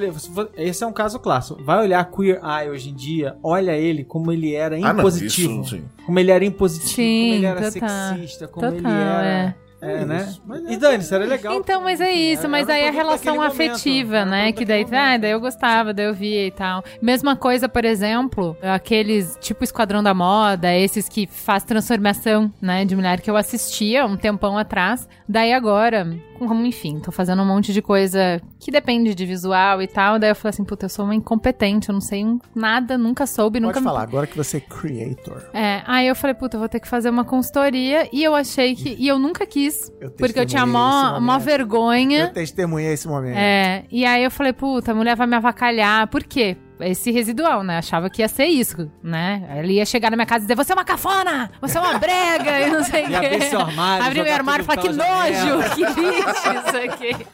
esse 0.55 0.83
é 0.83 0.87
um 0.87 0.93
caso 0.93 1.19
clássico. 1.19 1.63
Vai 1.63 1.79
olhar 1.83 2.03
Queer 2.11 2.39
Eye 2.43 2.69
hoje 2.69 2.89
em 2.89 2.95
dia, 2.95 3.35
olha 3.43 3.71
ele 3.77 4.03
como 4.03 4.31
ele 4.31 4.53
era 4.53 4.75
Ah, 4.77 4.93
não, 4.93 5.03
impositivo. 5.17 5.61
isso, 5.61 5.69
sim. 5.75 5.83
Como 6.05 6.19
ele 6.19 6.31
era 6.31 6.45
impositivo, 6.45 6.89
Sim, 6.89 7.21
como 7.23 7.33
ele 7.35 7.45
era 7.45 7.71
total. 7.71 7.89
sexista, 8.15 8.47
como 8.47 8.71
Total, 8.71 8.91
ele 8.91 9.01
era. 9.01 9.23
é. 9.27 9.55
É, 9.79 10.03
né? 10.05 10.33
Mas 10.43 10.61
E 10.71 10.75
Dani, 10.75 11.03
isso 11.03 11.13
era 11.13 11.23
legal. 11.23 11.53
Então, 11.53 11.83
mas 11.83 12.01
é 12.01 12.11
Enfim, 12.11 12.31
isso, 12.31 12.39
era- 12.41 12.49
mas 12.49 12.67
era 12.67 12.73
aí 12.79 12.87
a 12.87 12.91
relação 12.91 13.35
momento, 13.35 13.51
afetiva, 13.51 14.23
um 14.23 14.25
né? 14.25 14.51
Que 14.51 14.65
daí, 14.65 14.81
ah, 14.81 14.85
momento. 14.87 15.21
daí 15.21 15.31
eu 15.31 15.39
gostava, 15.39 15.93
daí 15.93 16.07
eu 16.07 16.15
via 16.15 16.47
e 16.47 16.49
tal. 16.51 16.83
Mesma 16.99 17.35
coisa, 17.35 17.69
por 17.69 17.85
exemplo, 17.85 18.57
aqueles 18.63 19.37
tipo 19.39 19.63
Esquadrão 19.63 20.01
da 20.01 20.15
Moda, 20.15 20.73
esses 20.75 21.07
que 21.07 21.27
faz 21.27 21.63
transformação, 21.63 22.51
né, 22.59 22.85
de 22.85 22.95
mulher 22.95 23.21
que 23.21 23.29
eu 23.29 23.37
assistia 23.37 24.03
um 24.07 24.17
tempão 24.17 24.57
atrás. 24.57 25.07
Daí 25.29 25.53
agora, 25.53 26.07
como 26.37 26.65
enfim, 26.65 26.99
tô 26.99 27.11
fazendo 27.11 27.41
um 27.41 27.45
monte 27.45 27.71
de 27.73 27.81
coisa 27.81 28.41
que 28.59 28.69
depende 28.71 29.15
de 29.15 29.25
visual 29.25 29.81
e 29.81 29.87
tal. 29.87 30.19
Daí 30.19 30.31
eu 30.31 30.35
falei 30.35 30.49
assim, 30.49 30.63
puta, 30.63 30.85
eu 30.85 30.89
sou 30.89 31.05
uma 31.05 31.15
incompetente, 31.15 31.89
eu 31.89 31.93
não 31.93 32.01
sei 32.01 32.25
nada, 32.53 32.97
nunca 32.97 33.25
soube, 33.25 33.59
nunca 33.59 33.75
Pode 33.75 33.85
me 33.85 33.89
falar, 33.89 34.03
agora 34.03 34.27
que 34.27 34.35
você 34.37 34.57
é 34.57 34.59
creator. 34.59 35.43
é, 35.53 35.81
aí 35.85 36.07
eu 36.07 36.15
falei, 36.15 36.33
puta, 36.33 36.55
eu 36.57 36.59
vou 36.59 36.69
ter 36.69 36.79
que 36.79 36.87
fazer 36.87 37.09
uma 37.09 37.23
consultoria. 37.23 38.07
E 38.11 38.23
eu 38.23 38.35
achei 38.35 38.75
que. 38.75 38.95
E 38.99 39.07
eu 39.07 39.17
nunca 39.19 39.45
quis. 39.45 39.91
Eu 39.99 40.11
porque 40.11 40.39
eu 40.39 40.45
tinha 40.45 40.65
mó, 40.65 41.19
mó 41.19 41.37
vergonha. 41.39 42.25
Eu 42.25 42.33
testemunhei 42.33 42.93
esse 42.93 43.07
momento. 43.07 43.37
É, 43.37 43.83
e 43.91 44.05
aí 44.05 44.23
eu 44.23 44.31
falei, 44.31 44.53
puta, 44.53 44.91
a 44.91 44.95
mulher 44.95 45.15
vai 45.15 45.27
me 45.27 45.35
avacalhar. 45.35 46.07
Por 46.07 46.23
quê? 46.23 46.55
Esse 46.79 47.11
residual, 47.11 47.63
né? 47.63 47.77
Achava 47.77 48.09
que 48.09 48.21
ia 48.21 48.27
ser 48.27 48.45
isso, 48.45 48.91
né? 49.03 49.47
Ele 49.59 49.73
ia 49.73 49.85
chegar 49.85 50.11
na 50.11 50.17
minha 50.17 50.25
casa 50.25 50.43
e 50.43 50.47
dizer, 50.47 50.55
você 50.55 50.71
é 50.71 50.75
uma 50.75 50.85
cafona! 50.85 51.49
Você 51.61 51.77
é 51.77 51.81
uma 51.81 51.97
brega! 51.97 52.59
e 52.61 52.69
não 52.71 52.83
sei 52.83 53.05
o 53.05 53.09
E 53.11 53.15
abrir 53.15 53.39
quê. 53.39 53.41
seu 53.41 53.59
armário, 53.59 54.05
Abrir 54.05 54.23
meu 54.23 54.33
armário 54.33 54.63
e 54.63 54.65
falar, 54.65 54.81
que 54.81 54.89
pela 54.89 55.03
janela." 55.03 55.55
nojo! 55.55 55.75
Que 55.75 56.01
lixo 56.01 56.67
isso 56.67 56.77
aqui! 56.91 57.27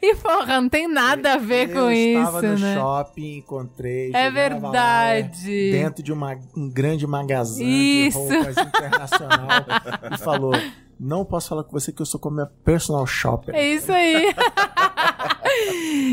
e, 0.02 0.14
porra, 0.16 0.60
não 0.60 0.68
tem 0.68 0.88
nada 0.88 1.34
a 1.34 1.36
ver 1.36 1.70
eu 1.70 1.74
com 1.74 1.90
estava 1.90 2.38
isso, 2.38 2.46
no 2.46 2.58
né? 2.58 2.74
shopping, 2.74 3.36
encontrei. 3.38 4.10
É 4.14 4.30
chegava 4.30 4.66
lá, 4.68 4.72
verdade. 4.72 5.70
dentro 5.72 6.02
de 6.02 6.12
uma, 6.12 6.38
um 6.56 6.68
grande 6.70 7.06
magazine 7.06 8.06
Isso. 8.08 8.18
de 8.26 8.34
roupas 8.36 8.56
internacional. 8.58 9.48
e 10.12 10.18
falou: 10.18 10.52
Não 10.98 11.24
posso 11.24 11.48
falar 11.48 11.64
com 11.64 11.72
você 11.72 11.92
que 11.92 12.00
eu 12.00 12.06
sou 12.06 12.18
como 12.18 12.36
minha 12.36 12.50
personal 12.64 13.06
shopper. 13.06 13.54
É 13.54 13.66
isso 13.74 13.92
aí. 13.92 14.34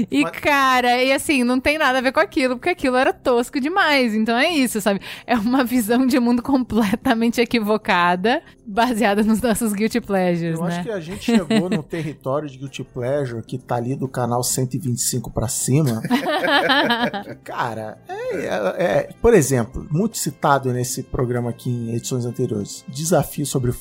E, 0.09 0.23
cara, 0.25 1.03
e 1.03 1.11
assim, 1.11 1.43
não 1.43 1.59
tem 1.59 1.77
nada 1.77 1.97
a 1.97 2.01
ver 2.01 2.11
com 2.13 2.19
aquilo, 2.19 2.55
porque 2.55 2.69
aquilo 2.69 2.95
era 2.95 3.11
tosco 3.11 3.59
demais. 3.59 4.13
Então 4.13 4.38
é 4.38 4.49
isso, 4.49 4.79
sabe? 4.79 5.01
É 5.27 5.36
uma 5.36 5.63
visão 5.65 6.05
de 6.07 6.17
mundo 6.19 6.41
completamente 6.41 7.41
equivocada, 7.41 8.41
baseada 8.65 9.21
nos 9.23 9.41
nossos 9.41 9.73
guilty 9.73 9.99
pleasures, 9.99 10.57
Eu 10.57 10.63
né? 10.65 10.75
acho 10.77 10.84
que 10.84 10.91
a 10.91 10.99
gente 10.99 11.23
chegou 11.25 11.69
no 11.69 11.84
território 11.84 12.47
de 12.49 12.57
Guilty 12.57 12.84
Pleasure 12.86 13.43
que 13.43 13.57
tá 13.57 13.75
ali 13.75 13.95
do 13.95 14.07
canal 14.07 14.43
125 14.43 15.29
pra 15.31 15.47
cima. 15.49 16.01
Cara, 17.43 17.97
é, 18.07 18.45
é- 18.45 18.84
é- 18.86 19.09
por 19.21 19.34
exemplo, 19.34 19.86
muito 19.91 20.17
citado 20.17 20.71
nesse 20.71 21.03
programa 21.03 21.49
aqui 21.49 21.69
em 21.69 21.95
edições 21.95 22.25
anteriores: 22.25 22.84
Desafio 22.88 23.45
sobre 23.45 23.71
o 23.71 23.73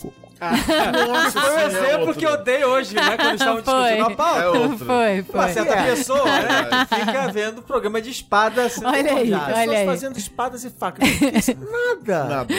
Fogo. 0.50 1.12
Nossa, 1.12 1.40
Foi 1.40 1.50
o 1.50 1.66
esse 1.66 1.76
é 1.76 1.80
exemplo 1.86 2.00
outro. 2.06 2.14
que 2.14 2.26
eu 2.26 2.36
dei 2.42 2.64
hoje, 2.64 2.94
né? 2.94 3.16
Quando 3.16 3.32
estavam 3.34 3.62
Foi. 3.62 3.82
discutindo 3.82 4.06
a 4.06 4.10
pauta. 4.16 4.40
É 4.40 4.48
outro. 4.48 4.86
Foi, 4.86 5.20
Uma 5.32 5.42
foi. 5.44 5.52
certa 5.52 5.74
É. 5.74 5.82
pessoa, 5.90 6.24
né? 6.24 6.86
Fica 6.88 7.28
vendo 7.32 7.62
programa 7.62 8.00
de 8.02 8.10
espada 8.10 8.68
sendo 8.68 8.86
Olha 8.88 9.14
aí, 9.14 9.32
olha 9.32 9.38
Pessoas 9.40 9.76
aí. 9.76 9.86
fazendo 9.86 10.16
espadas 10.18 10.64
e 10.64 10.70
facas. 10.70 11.08
Isso, 11.08 11.52
Nada. 11.70 12.24
Nada. 12.24 12.54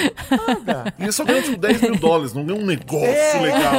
Nada. 0.66 0.94
E 1.00 1.12
só 1.12 1.24
ganham 1.26 1.44
tipo 1.44 1.58
10 1.58 1.82
mil 1.82 1.96
dólares, 1.98 2.34
não 2.34 2.46
ganham 2.46 2.62
um 2.62 2.66
negócio 2.66 3.06
É. 3.08 3.40
legal. 3.42 3.74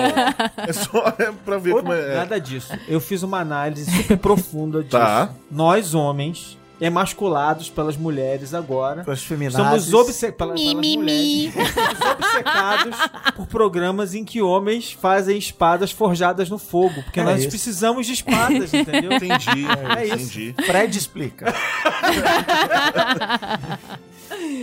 É 0.68 0.72
só 0.72 1.14
é 1.18 1.32
pra 1.44 1.58
ver 1.58 1.72
como 1.74 1.92
é. 1.92 2.16
Nada 2.16 2.40
disso. 2.40 2.72
Eu 2.88 3.00
fiz 3.00 3.22
uma 3.22 3.40
análise 3.40 3.90
super 3.90 4.16
profunda 4.18 4.78
disso. 4.82 4.90
Tá. 4.98 5.30
Nós, 5.50 5.94
homens, 5.94 6.58
emasculados 6.80 7.70
pelas 7.70 7.96
mulheres 7.96 8.52
agora, 8.52 9.04
Pelas 9.04 9.22
feminazes. 9.22 9.84
somos 9.84 9.94
obcecados 9.94 10.36
pelas, 10.36 10.60
pelas 10.60 10.84
mulheres. 10.96 11.54
Somos 11.54 12.10
obcecados 12.12 12.96
por 13.36 13.46
programas 13.46 14.14
em 14.14 14.24
que 14.24 14.42
homens 14.42 14.90
fazem 14.92 15.38
espadas 15.38 15.92
forjadas 15.92 16.50
no 16.50 16.58
fogo. 16.58 17.02
Porque 17.04 17.20
É 17.20 17.24
nós 17.24 17.40
isso. 17.40 17.48
precisamos 17.50 18.06
de 18.06 18.12
espadas, 18.14 18.74
entendeu? 18.74 19.12
Entendi, 19.14 19.66
É 19.98 20.04
isso. 20.06 20.40
entendi. 20.40 20.54
Fred 20.66 20.98
explica. 20.98 21.54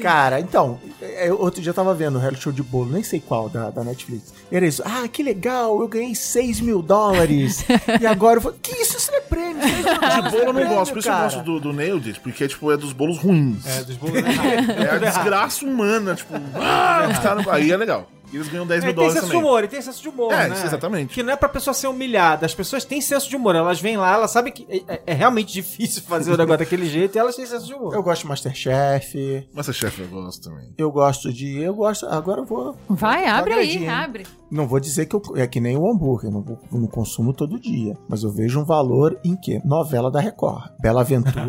Cara, 0.02 0.40
então, 0.40 0.80
é, 1.02 1.32
outro 1.34 1.62
dia 1.62 1.70
eu 1.70 1.74
tava 1.74 1.94
vendo 1.94 2.16
o 2.16 2.20
reality 2.20 2.44
show 2.44 2.52
de 2.54 2.62
bolo, 2.64 2.92
nem 2.92 3.04
sei 3.04 3.20
qual, 3.20 3.50
da, 3.50 3.70
da 3.70 3.84
Netflix. 3.84 4.34
Era 4.52 4.66
isso. 4.66 4.82
Ah, 4.86 5.08
que 5.08 5.24
legal, 5.24 5.80
eu 5.82 5.88
ganhei 5.88 6.14
6 6.16 6.62
mil 6.62 6.82
dólares. 6.82 7.64
e 8.00 8.06
agora 8.06 8.38
eu 8.38 8.42
vou. 8.42 8.54
Que 8.62 8.72
isso? 8.82 8.98
Isso 8.98 9.12
não 9.12 9.18
é 9.18 9.22
prêmio. 9.22 9.62
6 9.62 9.74
mil 9.74 9.84
De 9.84 10.22
bolo 10.32 10.36
eu 10.38 10.46
não 10.46 10.54
prêmio, 10.54 10.76
gosto, 10.76 10.92
por 10.94 11.00
isso 11.00 11.10
eu 11.10 11.14
gosto 11.16 11.42
do, 11.44 11.60
do 11.60 11.74
Nailed 11.74 12.20
porque 12.22 12.48
tipo, 12.48 12.72
é 12.72 12.78
dos 12.78 12.94
bolos 12.94 13.18
ruins. 13.18 13.66
É, 13.66 13.84
dos 13.84 13.98
bolos 13.98 14.16
É 14.16 14.90
a 14.96 14.98
desgraça 14.98 15.66
humana, 15.66 16.16
tipo, 16.16 16.34
ah, 16.56 17.10
os 17.12 17.20
caras- 17.20 17.48
aí 17.48 17.72
é 17.72 17.78
legal. 17.78 18.08
E 18.32 18.38
eles 18.38 18.48
ganham 18.48 18.66
10 18.66 18.84
É, 18.84 18.88
mil 18.88 18.96
tem 18.96 18.96
dólares 18.96 19.14
senso 19.16 19.26
de 19.26 19.32
também. 19.34 19.48
humor, 19.50 19.64
e 19.64 19.68
tem 19.68 19.82
senso 19.82 20.02
de 20.02 20.08
humor, 20.10 20.32
É, 20.32 20.48
né? 20.48 20.62
exatamente. 20.66 21.14
Que 21.14 21.22
não 21.22 21.34
é 21.34 21.36
pra 21.36 21.50
pessoa 21.50 21.74
ser 21.74 21.88
humilhada. 21.88 22.46
As 22.46 22.56
pessoas 22.56 22.86
têm 22.86 23.02
senso 23.02 23.30
de 23.30 23.36
humor. 23.36 23.56
Elas 23.56 23.82
vêm 23.82 23.98
lá, 23.98 24.14
elas 24.14 24.32
sabem 24.32 24.54
que 24.54 24.66
é, 24.70 24.94
é- 24.96 25.02
é 25.08 25.14
realmente 25.14 25.52
difícil 25.52 26.02
fazer 26.08 26.32
o 26.32 26.38
negócio 26.38 26.60
daquele 26.60 26.86
jeito 26.86 27.16
e 27.16 27.20
elas 27.20 27.36
têm 27.36 27.46
senso 27.46 27.66
de 27.68 27.74
humor. 27.74 27.94
Eu 27.94 28.02
gosto 28.02 28.22
de 28.22 28.28
Masterchef. 28.30 29.48
Masterchef 29.54 30.02
eu 30.02 30.08
gosto 30.08 30.50
também. 30.50 30.74
Eu 30.78 30.92
gosto 30.92 31.32
de. 31.34 31.60
Eu 31.60 31.74
gosto. 31.74 32.06
Agora 32.08 32.42
eu 32.42 32.46
vou. 32.46 32.78
Vai, 32.88 33.26
abre 33.26 33.54
aí, 33.54 33.88
abre. 33.88 34.26
Não 34.52 34.68
vou 34.68 34.80
dizer 34.80 35.06
que 35.06 35.16
eu, 35.16 35.22
é 35.36 35.48
que 35.48 35.62
nem 35.62 35.78
o 35.78 35.90
hambúrguer, 35.90 36.30
eu 36.30 36.34
não, 36.34 36.42
vou- 36.42 36.60
eu 36.72 36.80
não 36.80 36.88
consumo 36.88 37.34
todo 37.34 37.58
dia. 37.60 37.98
Mas 38.10 38.24
eu 38.24 38.32
vejo 38.32 38.60
um 38.60 38.66
valor 38.66 39.18
em 39.24 39.36
quê? 39.36 39.62
Novela 39.64 40.12
da 40.12 40.20
Record. 40.20 40.70
Bela 40.82 41.02
Aventura 41.02 41.42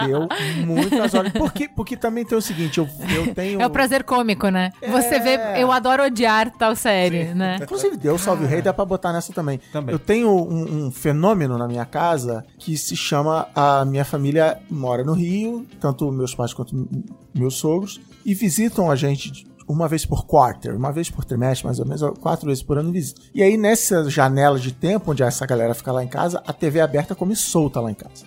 me 0.00 0.06
deu 0.06 0.28
muitas 0.66 1.14
horas. 1.14 1.32
Porque, 1.32 1.68
porque 1.68 1.96
também 1.96 2.24
tem 2.24 2.36
o 2.36 2.42
seguinte, 2.42 2.78
eu, 2.78 2.88
eu 3.14 3.34
tenho. 3.34 3.60
É 3.60 3.66
o 3.66 3.70
prazer 3.70 4.04
cômico, 4.04 4.48
né? 4.48 4.70
Você 4.90 5.20
vê, 5.20 5.38
eu 5.60 5.70
adoro 5.70 6.04
odiar 6.04 6.50
tal 6.56 6.74
série, 6.74 7.34
né? 7.34 7.58
Inclusive, 7.62 7.96
Deus 7.96 8.20
salve 8.20 8.44
o 8.44 8.48
rei, 8.48 8.62
dá 8.62 8.72
pra 8.72 8.84
botar 8.84 9.12
nessa 9.12 9.32
também. 9.32 9.60
Também. 9.72 9.92
Eu 9.92 9.98
tenho 9.98 10.30
um, 10.30 10.86
um 10.86 10.90
fenômeno 10.90 11.56
na 11.56 11.66
minha 11.68 11.84
casa 11.84 12.44
que 12.58 12.76
se 12.76 12.96
chama 12.96 13.48
a 13.54 13.84
minha 13.84 14.04
família 14.04 14.58
mora 14.70 15.04
no 15.04 15.12
Rio, 15.12 15.66
tanto 15.80 16.10
meus 16.10 16.34
pais 16.34 16.52
quanto 16.52 16.88
meus 17.34 17.54
sogros, 17.54 18.00
e 18.24 18.34
visitam 18.34 18.90
a 18.90 18.96
gente 18.96 19.46
uma 19.70 19.88
vez 19.88 20.04
por 20.04 20.24
quarter, 20.26 20.74
uma 20.76 20.92
vez 20.92 21.08
por 21.10 21.24
trimestre, 21.24 21.66
mais 21.66 21.78
ou 21.78 21.86
menos, 21.86 22.02
quatro 22.20 22.46
vezes 22.46 22.62
por 22.62 22.78
ano 22.78 22.90
visita. 22.92 23.20
E 23.34 23.42
aí, 23.42 23.56
nessa 23.56 24.08
janela 24.10 24.58
de 24.58 24.72
tempo 24.72 25.10
onde 25.12 25.22
essa 25.22 25.46
galera 25.46 25.74
fica 25.74 25.92
lá 25.92 26.02
em 26.04 26.08
casa, 26.08 26.42
a 26.46 26.52
TV 26.52 26.80
aberta 26.80 27.14
come 27.14 27.34
solta 27.36 27.80
lá 27.80 27.90
em 27.90 27.94
casa. 27.94 28.24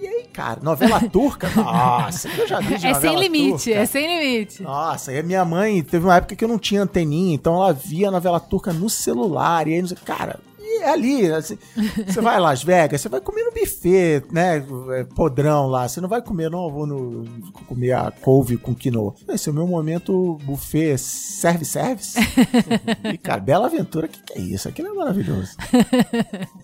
E 0.00 0.06
aí, 0.06 0.24
cara, 0.32 0.60
novela 0.62 1.00
turca, 1.08 1.48
nossa, 1.56 2.28
eu 2.28 2.46
já 2.46 2.60
vi 2.60 2.78
de 2.78 2.86
É 2.86 2.94
sem 2.94 3.18
limite, 3.18 3.64
turca. 3.64 3.78
é 3.80 3.86
sem 3.86 4.06
limite. 4.20 4.62
Nossa, 4.62 5.12
e 5.12 5.18
a 5.18 5.22
minha 5.22 5.44
mãe 5.44 5.82
teve 5.82 6.04
uma 6.04 6.16
época 6.16 6.36
que 6.36 6.44
eu 6.44 6.48
não 6.48 6.58
tinha 6.58 6.82
anteninha, 6.82 7.34
então 7.34 7.54
ela 7.54 7.72
via 7.72 8.08
a 8.08 8.10
novela 8.10 8.38
turca 8.40 8.72
no 8.72 8.88
celular, 8.90 9.66
e 9.68 9.74
aí, 9.74 9.82
cara, 10.04 10.38
é 10.78 10.88
ali, 10.88 11.30
assim, 11.30 11.58
você 12.06 12.20
vai 12.20 12.36
a 12.36 12.40
Las 12.40 12.62
Vegas, 12.62 13.00
você 13.00 13.08
vai 13.08 13.20
comer 13.20 13.44
no 13.44 13.52
buffet, 13.52 14.22
né, 14.30 14.64
é, 14.90 15.04
podrão 15.04 15.66
lá, 15.66 15.88
você 15.88 16.00
não 16.00 16.08
vai 16.08 16.22
comer, 16.22 16.50
não, 16.50 16.70
vou 16.70 16.86
no, 16.86 17.24
comer 17.66 17.92
a 17.92 18.10
couve 18.10 18.56
com 18.56 18.74
quinoa. 18.74 19.14
Esse 19.28 19.48
é 19.48 19.52
o 19.52 19.54
meu 19.54 19.66
momento 19.66 20.38
buffet 20.44 20.98
service-service. 20.98 22.18
e, 23.12 23.18
cara, 23.18 23.40
Bela 23.40 23.66
Aventura, 23.66 24.06
o 24.06 24.08
que, 24.08 24.22
que 24.22 24.38
é 24.38 24.40
isso? 24.40 24.68
Aquilo 24.68 24.88
é 24.88 24.92
maravilhoso. 24.92 25.56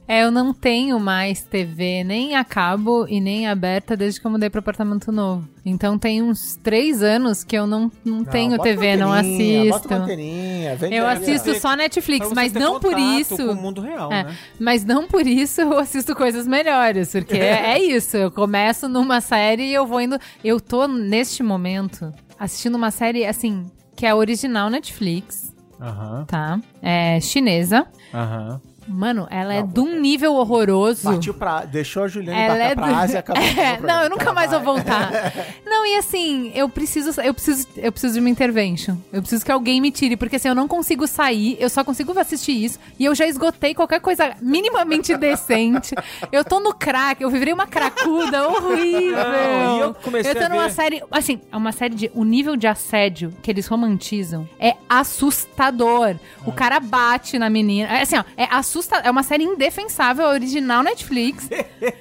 É, 0.07 0.25
eu 0.25 0.31
não 0.31 0.55
tenho 0.55 0.99
mais 0.99 1.43
TV 1.43 2.03
nem 2.03 2.35
a 2.35 2.43
cabo 2.43 3.07
e 3.09 3.21
nem 3.21 3.47
aberta 3.47 3.95
desde 3.95 4.19
que 4.19 4.27
eu 4.27 4.31
mudei 4.31 4.49
pro 4.49 4.61
apartamento 4.61 5.13
novo. 5.13 5.47
Então 5.69 5.99
tem 5.99 6.23
uns 6.23 6.57
três 6.57 7.03
anos 7.03 7.45
que 7.45 7.57
eu 7.57 7.66
não, 7.66 7.91
não, 8.05 8.25
tenho 8.25 8.59
TV, 8.59 8.97
uma 8.97 9.07
não 9.07 9.12
anteninha, 9.12 9.73
Bota 9.73 9.95
uma 9.97 10.05
assisto. 10.05 10.95
Eu 10.95 11.07
assisto 11.07 11.55
só 11.61 11.77
Netflix, 11.77 12.33
mas 12.33 12.53
não 12.53 12.81
por 12.81 12.99
isso. 12.99 13.37
Com 13.37 13.53
o 13.53 13.55
mundo 13.55 13.81
real, 13.81 14.12
É, 14.12 14.25
né? 14.25 14.37
Mas 14.59 14.85
não 14.85 15.07
por 15.07 15.27
isso 15.27 15.61
eu 15.61 15.79
assisto 15.79 16.14
coisas 16.16 16.47
melhores, 16.47 17.12
porque 17.12 17.37
é, 17.37 17.73
é 17.75 17.83
isso. 17.83 18.16
Eu 18.16 18.31
começo 18.31 18.89
numa 18.89 19.21
série 19.21 19.64
e 19.64 19.75
eu 19.75 19.87
vou 19.87 20.01
indo. 20.01 20.19
Eu 20.43 20.61
tô 20.61 20.89
neste 20.89 21.43
momento 21.43 22.12
assistindo 22.39 22.75
uma 22.77 22.91
série 22.91 23.27
assim 23.27 23.71
que 23.97 24.07
é 24.07 24.14
original 24.14 24.71
Netflix, 24.71 25.53
Aham, 25.81 26.25
tá? 26.27 26.61
É 26.81 27.21
chinesa. 27.21 27.87
aham. 28.14 28.61
Mano, 28.89 29.26
ela 29.30 29.55
é 29.55 29.61
Não, 29.61 29.68
de 29.68 29.80
um 29.80 30.01
nível 30.01 30.34
horroroso. 30.34 31.03
Partiu 31.05 31.34
pra. 31.34 31.64
Deixou 31.64 32.05
a 32.05 32.09
Juliana 32.09 32.41
Ela 32.41 32.57
é 32.64 32.74
pra 32.74 32.86
do- 32.86 32.95
Ásia 32.95 33.16
e 33.16 33.18
acabou. 33.18 33.43
É, 33.59 33.80
não, 33.80 34.03
eu 34.05 34.11
nunca 34.11 34.32
mais 34.32 34.51
vou 34.51 34.61
voltar. 34.61 35.11
Não, 35.64 35.84
e 35.86 35.97
assim, 35.97 36.51
eu 36.55 36.68
preciso, 36.68 37.20
eu 37.20 37.32
preciso, 37.34 37.66
eu 37.76 37.93
preciso 37.93 38.14
de 38.14 38.20
uma 38.20 38.28
intervention. 38.30 38.97
Eu 39.12 39.20
preciso 39.20 39.45
que 39.45 39.53
alguém 39.53 39.80
me 39.80 39.91
tire, 39.91 40.16
porque 40.16 40.36
assim, 40.36 40.49
eu 40.49 40.55
não 40.55 40.66
consigo 40.66 41.07
sair, 41.07 41.57
eu 41.61 41.68
só 41.68 41.84
consigo 41.84 42.18
assistir 42.18 42.53
isso, 42.64 42.78
e 42.99 43.05
eu 43.05 43.14
já 43.14 43.26
esgotei 43.26 43.74
qualquer 43.74 44.01
coisa 44.01 44.34
minimamente 44.41 45.14
decente. 45.18 45.95
Eu 46.32 46.45
tô 46.45 46.59
no 46.61 46.72
crack, 46.74 47.22
eu 47.22 47.30
virei 47.30 47.53
uma 47.53 47.66
cracuda 47.66 48.49
horrível. 48.49 49.16
Não, 49.18 49.76
e 49.76 49.80
eu 49.80 49.95
comecei 49.95 50.34
tô 50.34 50.45
a 50.45 50.49
numa 50.49 50.68
ver- 50.68 50.70
série, 50.74 51.03
assim, 51.11 51.41
é 51.53 51.57
uma 51.57 51.72
série 51.72 51.95
de 51.95 52.11
o 52.14 52.24
nível 52.24 52.57
de 52.57 52.66
assédio 52.66 53.32
que 53.43 53.51
eles 53.51 53.66
romantizam 53.66 54.49
é 54.59 54.74
assustador. 54.89 56.16
O 56.47 56.53
cara 56.53 56.80
bate 56.80 57.39
na 57.39 57.51
menina. 57.51 57.89
É 57.99 58.03
assim, 58.03 58.16
ó, 58.16 58.24
é 58.36 58.45
assustador, 58.51 58.78
é 59.03 59.11
uma 59.11 59.22
série 59.22 59.45
indefensável, 59.45 60.26
é 60.26 60.33
original 60.33 60.83
Netflix. 60.83 61.49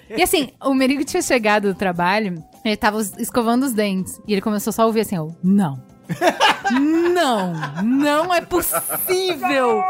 E 0.09 0.21
assim, 0.21 0.49
o 0.63 0.73
Merigo 0.73 1.03
tinha 1.03 1.21
chegado 1.21 1.73
do 1.73 1.77
trabalho, 1.77 2.43
ele 2.63 2.75
tava 2.77 3.01
es- 3.01 3.13
escovando 3.17 3.63
os 3.63 3.73
dentes. 3.73 4.19
E 4.27 4.33
ele 4.33 4.41
começou 4.41 4.71
só 4.73 4.83
a 4.83 4.85
ouvir 4.85 5.01
assim, 5.01 5.17
ó, 5.17 5.29
não. 5.43 5.81
não, 7.13 7.53
não 7.83 8.33
é 8.33 8.41
possível. 8.41 9.83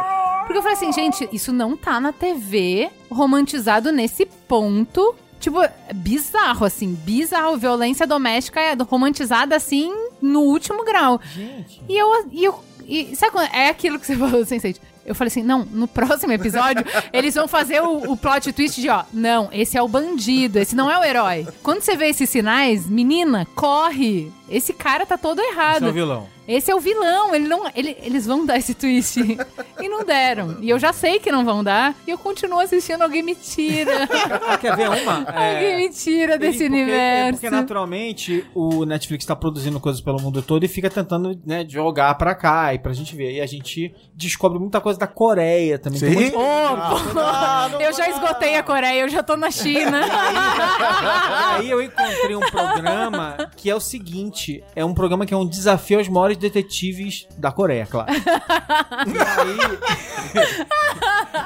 Porque 0.46 0.58
eu 0.58 0.62
falei 0.62 0.78
assim, 0.78 0.92
gente, 0.94 1.28
isso 1.32 1.52
não 1.52 1.76
tá 1.76 2.00
na 2.00 2.12
TV 2.14 2.90
romantizado 3.10 3.92
nesse 3.92 4.26
ponto. 4.26 5.16
Tipo, 5.40 5.62
é 5.62 5.72
bizarro, 5.94 6.66
assim, 6.66 6.94
bizarro. 6.94 7.58
Violência 7.58 8.08
doméstica 8.08 8.60
é 8.60 8.74
romantizada, 8.76 9.56
assim, 9.56 9.94
no 10.22 10.42
último 10.42 10.84
grau. 10.84 11.20
Gente. 11.34 11.82
E 11.88 11.96
eu. 11.98 12.28
E 12.32 12.44
eu 12.46 12.60
e 12.90 13.16
sabe 13.18 13.34
quando 13.34 13.54
é 13.54 13.68
aquilo 13.70 14.00
que 14.00 14.06
você 14.08 14.16
falou, 14.18 14.46
Sensei? 14.46 14.76
Eu 15.08 15.16
falei 15.16 15.30
assim, 15.30 15.42
não, 15.42 15.64
no 15.64 15.88
próximo 15.88 16.34
episódio 16.34 16.86
eles 17.14 17.34
vão 17.34 17.48
fazer 17.48 17.82
o, 17.82 18.12
o 18.12 18.18
plot 18.18 18.52
twist 18.52 18.82
de, 18.82 18.90
ó, 18.90 19.06
não, 19.14 19.48
esse 19.54 19.78
é 19.78 19.82
o 19.82 19.88
bandido, 19.88 20.60
esse 20.60 20.76
não 20.76 20.92
é 20.92 21.00
o 21.00 21.04
herói. 21.04 21.48
Quando 21.64 21.82
você 21.82 21.96
vê 21.96 22.10
esses 22.10 22.30
sinais, 22.30 22.86
menina, 22.88 23.48
corre. 23.56 24.32
Esse 24.50 24.74
cara 24.74 25.06
tá 25.06 25.18
todo 25.18 25.40
Esse 25.42 25.50
é 25.50 25.52
errado. 25.54 25.88
o 25.88 25.94
vilão. 25.94 26.38
Esse 26.48 26.72
é 26.72 26.76
o 26.76 26.80
vilão, 26.80 27.36
ele 27.36 27.46
não, 27.46 27.70
ele- 27.76 27.98
eles 28.02 28.26
vão 28.26 28.46
dar 28.46 28.58
esse 28.58 28.74
twist. 28.74 29.18
e 29.82 29.90
não 29.90 30.06
deram. 30.06 30.58
E 30.62 30.70
eu 30.70 30.80
já 30.80 30.94
sei 30.94 31.20
que 31.20 31.30
não 31.30 31.44
vão 31.44 31.62
dar, 31.62 31.94
e 32.08 32.12
eu 32.12 32.18
continuo 32.18 32.60
assistindo, 32.62 33.02
alguém 33.02 33.22
me 33.22 33.36
tira. 33.36 34.08
Ah, 34.48 34.58
quer 34.58 34.74
ver 34.78 34.88
uma? 34.90 35.26
alguém 35.28 35.76
me 35.76 35.90
tira 35.90 36.38
desse 36.38 36.60
porque, 36.60 36.74
universo. 36.74 37.32
Porque 37.42 37.50
naturalmente 37.50 38.46
o 38.56 38.86
Netflix 38.86 39.26
tá 39.26 39.36
produzindo 39.36 39.78
coisas 39.82 40.00
pelo 40.00 40.22
mundo 40.22 40.42
todo 40.42 40.64
e 40.64 40.70
fica 40.70 40.90
tentando 40.90 41.38
né, 41.46 41.66
jogar 41.68 42.16
pra 42.16 42.34
cá 42.34 42.74
e 42.74 42.80
pra 42.80 42.94
gente 42.94 43.14
ver. 43.14 43.34
E 43.34 43.42
a 43.42 43.46
gente 43.46 43.94
descobre 44.16 44.58
muita 44.58 44.80
coisa 44.80 44.98
da 44.98 45.08
Coreia 45.08 45.78
também. 45.78 46.00
Monte 46.02 46.30
de- 46.32 46.36
Ô, 46.38 47.80
eu 47.82 47.92
já 47.92 48.08
esgotei 48.10 48.56
a 48.56 48.64
Coreia, 48.64 49.02
eu 49.02 49.10
já 49.10 49.22
tô 49.22 49.36
na 49.36 49.52
China. 49.52 50.00
Aí 51.58 51.70
eu 51.70 51.82
encontrei 51.82 52.36
um 52.38 52.40
programa 52.40 53.50
que 53.58 53.70
é 53.70 53.76
o 53.76 53.80
seguinte: 53.82 54.37
é 54.76 54.84
um 54.86 54.94
programa 54.94 55.26
que 55.26 55.34
é 55.34 55.38
um 55.38 55.48
desafio 55.48 55.98
aos 56.00 56.08
maiores 56.08 56.38
detetives 56.38 57.28
da 57.38 57.52
Coreia, 57.52 57.86
claro. 57.86 58.12
e 59.08 59.18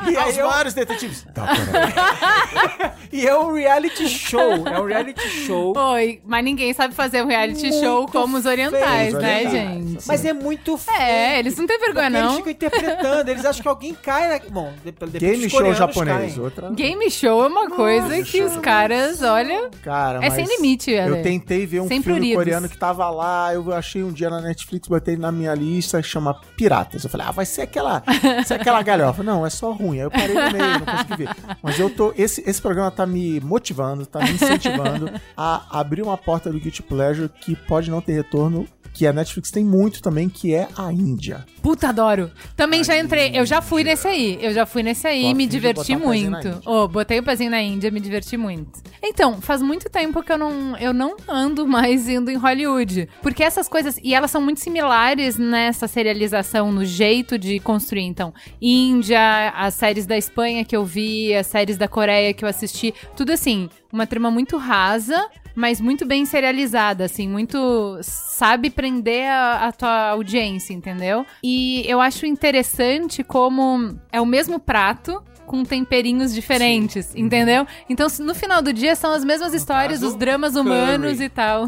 aí. 0.07 0.11
E 0.13 0.17
aos 0.17 0.37
eu- 0.37 0.47
vários 0.49 0.73
detetives. 0.73 1.25
Tá, 1.33 1.45
peraí. 1.47 2.91
E 3.13 3.27
é 3.27 3.37
um 3.37 3.53
reality 3.53 4.07
show. 4.07 4.65
É 4.65 4.79
um 4.79 4.85
reality 4.85 5.27
show. 5.45 5.73
Oi, 5.77 6.21
mas 6.25 6.45
ninguém 6.45 6.71
sabe 6.73 6.93
fazer 6.95 7.21
um 7.21 7.27
reality 7.27 7.67
Muito 7.67 7.83
show 7.83 8.05
como 8.07 8.37
os 8.37 8.45
orientais, 8.45 9.09
feio, 9.09 9.19
né, 9.21 9.49
gente? 9.49 10.07
Mas 10.07 10.23
é 10.23 10.31
muito 10.31 10.77
feio. 10.77 10.97
É, 10.97 11.39
eles 11.39 11.57
não 11.57 11.67
têm 11.67 11.77
vergonha, 11.77 12.09
Porque 12.09 12.17
Eles 12.17 12.29
não. 12.29 12.37
ficam 12.37 12.51
interpretando, 12.53 13.29
eles 13.29 13.43
acham 13.45 13.61
que 13.61 13.67
alguém 13.67 13.93
cai 13.93 14.29
na. 14.29 14.39
Bom, 14.49 14.71
de- 14.83 14.91
depois 14.93 15.11
Game 15.11 15.45
os 15.45 15.51
show 15.51 15.73
japonês. 15.73 16.17
caem. 16.35 16.39
Outra... 16.39 16.69
Game 16.71 17.11
show 17.11 17.43
é 17.43 17.47
uma 17.47 17.69
coisa 17.69 18.23
que 18.23 18.41
os 18.43 18.55
caras, 18.57 19.21
olha. 19.21 19.69
Cara, 19.83 20.25
É 20.25 20.29
sem 20.29 20.45
limite, 20.45 20.89
Eu 20.91 21.15
Ale. 21.15 21.21
tentei 21.23 21.65
ver 21.65 21.81
um 21.81 21.89
Sem 21.89 22.01
filme 22.01 22.33
coreano 22.33 22.69
que 22.69 22.77
tava 22.81 23.07
lá, 23.11 23.53
eu 23.53 23.71
achei 23.71 24.03
um 24.03 24.11
dia 24.11 24.27
na 24.27 24.41
Netflix, 24.41 24.87
botei 24.87 25.15
na 25.15 25.31
minha 25.31 25.53
lista, 25.53 26.01
chama 26.01 26.33
Piratas. 26.57 27.03
Eu 27.03 27.11
falei, 27.11 27.27
ah, 27.27 27.31
vai 27.31 27.45
ser 27.45 27.61
aquela, 27.61 28.01
ser 28.43 28.55
aquela 28.55 28.81
galhofa. 28.81 29.21
Não, 29.21 29.45
é 29.45 29.51
só 29.51 29.71
ruim. 29.71 29.99
Aí 29.99 30.05
eu 30.05 30.09
parei 30.09 30.33
no 30.33 30.51
meio, 30.51 30.79
não 30.79 30.85
consegui 30.87 31.15
ver. 31.15 31.29
Mas 31.61 31.79
eu 31.79 31.91
tô, 31.91 32.11
esse, 32.17 32.41
esse 32.49 32.59
programa 32.59 32.89
tá 32.89 33.05
me 33.05 33.39
motivando, 33.39 34.03
tá 34.07 34.21
me 34.21 34.31
incentivando 34.31 35.11
a 35.37 35.79
abrir 35.79 36.01
uma 36.01 36.17
porta 36.17 36.51
do 36.51 36.59
Guilty 36.59 36.81
Pleasure 36.81 37.29
que 37.29 37.55
pode 37.55 37.91
não 37.91 38.01
ter 38.01 38.13
retorno, 38.13 38.67
que 38.93 39.07
a 39.07 39.13
Netflix 39.13 39.51
tem 39.51 39.63
muito 39.63 40.01
também, 40.01 40.29
que 40.29 40.53
é 40.53 40.67
a 40.77 40.91
Índia. 40.91 41.45
Puta, 41.61 41.89
adoro. 41.89 42.31
Também 42.55 42.83
já 42.83 42.97
entrei. 42.97 43.31
Eu 43.33 43.45
já 43.45 43.61
fui 43.61 43.83
nesse 43.83 44.07
aí. 44.07 44.39
Eu 44.41 44.53
já 44.53 44.65
fui 44.65 44.83
nesse 44.83 45.07
aí 45.07 45.25
e 45.25 45.33
me 45.33 45.45
diverti 45.45 45.95
muito. 45.95 46.47
Índia. 46.47 46.59
Ô, 46.65 46.87
botei 46.87 47.19
o 47.19 47.23
pezinho 47.23 47.51
na 47.51 47.61
Índia, 47.61 47.91
me 47.91 47.99
diverti 47.99 48.35
muito. 48.35 48.81
Então, 49.01 49.41
faz 49.41 49.61
muito 49.61 49.89
tempo 49.89 50.23
que 50.23 50.31
eu 50.31 50.37
não, 50.37 50.75
eu 50.77 50.93
não 50.93 51.15
ando 51.27 51.67
mais 51.67 52.09
indo 52.09 52.29
em 52.31 52.35
Hollywood. 52.35 53.07
Porque 53.21 53.43
essas 53.43 53.67
coisas. 53.67 53.99
E 54.03 54.13
elas 54.13 54.31
são 54.31 54.41
muito 54.41 54.59
similares 54.59 55.37
nessa 55.37 55.87
serialização, 55.87 56.71
no 56.71 56.83
jeito 56.83 57.37
de 57.37 57.59
construir. 57.59 58.03
Então, 58.03 58.33
Índia, 58.61 59.49
as 59.55 59.75
séries 59.75 60.05
da 60.05 60.17
Espanha 60.17 60.65
que 60.65 60.75
eu 60.75 60.83
vi, 60.83 61.33
as 61.33 61.47
séries 61.47 61.77
da 61.77 61.87
Coreia 61.87 62.33
que 62.33 62.43
eu 62.43 62.49
assisti. 62.49 62.93
Tudo 63.15 63.31
assim, 63.31 63.69
uma 63.91 64.07
trama 64.07 64.31
muito 64.31 64.57
rasa. 64.57 65.29
Mas 65.55 65.81
muito 65.81 66.05
bem 66.05 66.25
serializada, 66.25 67.05
assim, 67.05 67.27
muito. 67.27 67.99
sabe 68.01 68.69
prender 68.69 69.29
a, 69.29 69.67
a 69.67 69.71
tua 69.71 70.09
audiência, 70.09 70.73
entendeu? 70.73 71.25
E 71.43 71.83
eu 71.87 71.99
acho 72.01 72.25
interessante 72.25 73.23
como 73.23 73.97
é 74.11 74.19
o 74.19 74.25
mesmo 74.25 74.59
prato. 74.59 75.23
Com 75.51 75.65
temperinhos 75.65 76.33
diferentes, 76.33 77.13
entendeu? 77.13 77.67
Então, 77.89 78.07
no 78.21 78.33
final 78.33 78.61
do 78.61 78.71
dia, 78.71 78.95
são 78.95 79.11
as 79.11 79.21
mesmas 79.21 79.53
histórias, 79.53 79.99
caso, 79.99 80.13
os 80.13 80.15
dramas 80.17 80.55
humanos 80.55 81.15
curry. 81.15 81.25
e 81.25 81.29
tal. 81.29 81.67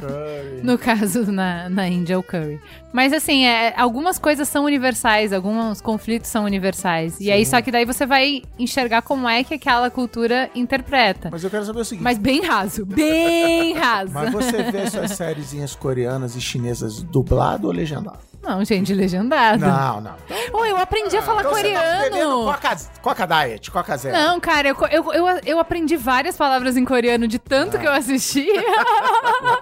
No 0.63 0.77
caso, 0.77 1.29
na, 1.29 1.67
na 1.67 1.85
Índia, 1.89 2.17
o 2.17 2.23
curry. 2.23 2.61
Mas, 2.93 3.11
assim, 3.11 3.45
é, 3.45 3.73
algumas 3.75 4.17
coisas 4.17 4.47
são 4.47 4.63
universais, 4.63 5.33
alguns 5.33 5.81
conflitos 5.81 6.29
são 6.29 6.45
universais. 6.45 7.19
E 7.19 7.29
aí, 7.29 7.45
só 7.45 7.61
que 7.61 7.71
daí 7.71 7.83
você 7.83 8.05
vai 8.05 8.43
enxergar 8.57 9.01
como 9.01 9.27
é 9.27 9.43
que 9.43 9.55
aquela 9.55 9.89
cultura 9.89 10.49
interpreta. 10.55 11.27
Mas 11.29 11.43
eu 11.43 11.49
quero 11.49 11.65
saber 11.65 11.81
o 11.81 11.85
seguinte. 11.85 12.03
Mas 12.03 12.17
bem 12.17 12.41
raso, 12.41 12.85
bem 12.85 13.73
raso. 13.75 14.13
Mas 14.13 14.31
você 14.31 14.63
vê 14.63 14.89
suas 14.89 15.11
sériezinhas 15.11 15.75
coreanas 15.75 16.37
e 16.37 16.39
chinesas 16.41 17.03
dublado 17.03 17.67
ou 17.67 17.73
legendado? 17.73 18.32
Não, 18.43 18.63
gente, 18.65 18.93
legendado. 18.93 19.65
Não, 19.65 20.01
não. 20.01 20.15
Oi, 20.53 20.71
eu 20.71 20.77
aprendi 20.77 21.15
a 21.15 21.21
falar 21.21 21.41
Então 21.41 21.53
você 21.53 21.71
tá 21.73 21.79
coreano. 21.79 22.43
Coca, 22.45 22.77
Coca 23.01 23.25
Diet, 23.25 23.71
Coca 23.71 23.97
Zero. 23.97 24.17
Não, 24.17 24.39
cara, 24.39 24.67
eu, 24.67 24.75
eu, 24.91 25.13
eu, 25.13 25.27
eu 25.45 25.59
aprendi 25.59 25.95
várias 25.95 26.35
palavras 26.35 26.75
em 26.75 26.83
coreano 26.83 27.27
de 27.27 27.39
tanto 27.39 27.79
que 27.79 27.87
eu 27.87 27.91
assisti. 27.93 28.45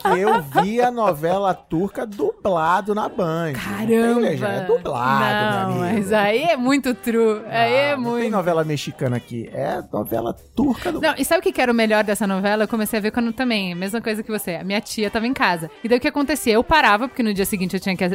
Porque 0.02 0.20
eu 0.20 0.42
vi 0.42 0.82
a 0.82 0.90
novela 0.92 1.54
turca 1.54 2.06
dublado 2.08 2.96
na 2.96 3.08
Band. 3.08 3.52
Não 3.54 3.60
Caramba! 3.60 4.20
legenda, 4.20 4.52
É 4.52 4.62
dublado, 4.66 5.70
Não, 5.72 5.80
mas 5.80 6.12
aí 6.12 6.44
é 6.44 6.58
muito 6.58 6.94
true. 6.96 7.42
aí 7.48 7.74
é 7.74 7.92
Ah, 7.94 7.98
não 7.98 8.04
tem 8.04 8.12
muito. 8.14 8.32
novela 8.32 8.64
mexicana 8.64 9.18
aqui. 9.18 9.50
É 9.54 9.82
novela 9.94 10.34
turca 10.56 10.92
do 10.92 11.00
Não, 11.00 11.14
e 11.18 11.24
sabe 11.24 11.48
o 11.48 11.54
que 11.54 11.62
era 11.62 11.72
o 11.72 11.76
melhor 11.76 12.04
dessa 12.04 12.26
novela? 12.26 12.64
Eu 12.64 12.68
comecei 12.68 12.98
a 12.98 13.02
ver 13.02 13.12
quando 13.12 13.32
também, 13.32 13.76
mesma 13.76 14.02
coisa 14.02 14.24
que 14.24 14.32
você. 14.32 14.56
A 14.56 14.64
minha 14.64 14.82
tia 14.82 15.10
tava 15.12 15.28
em 15.28 15.34
casa. 15.34 15.70
E 15.84 15.88
daí 15.88 15.98
o 16.00 16.02
que 16.02 16.08
acontecia? 16.08 16.54
Eu 16.54 16.64
parava, 16.64 17.08
porque 17.08 17.22
no 17.22 17.32
dia 17.34 17.46
seguinte 17.46 17.76
eu 17.76 17.80
tinha 17.80 17.96
que 17.96 18.10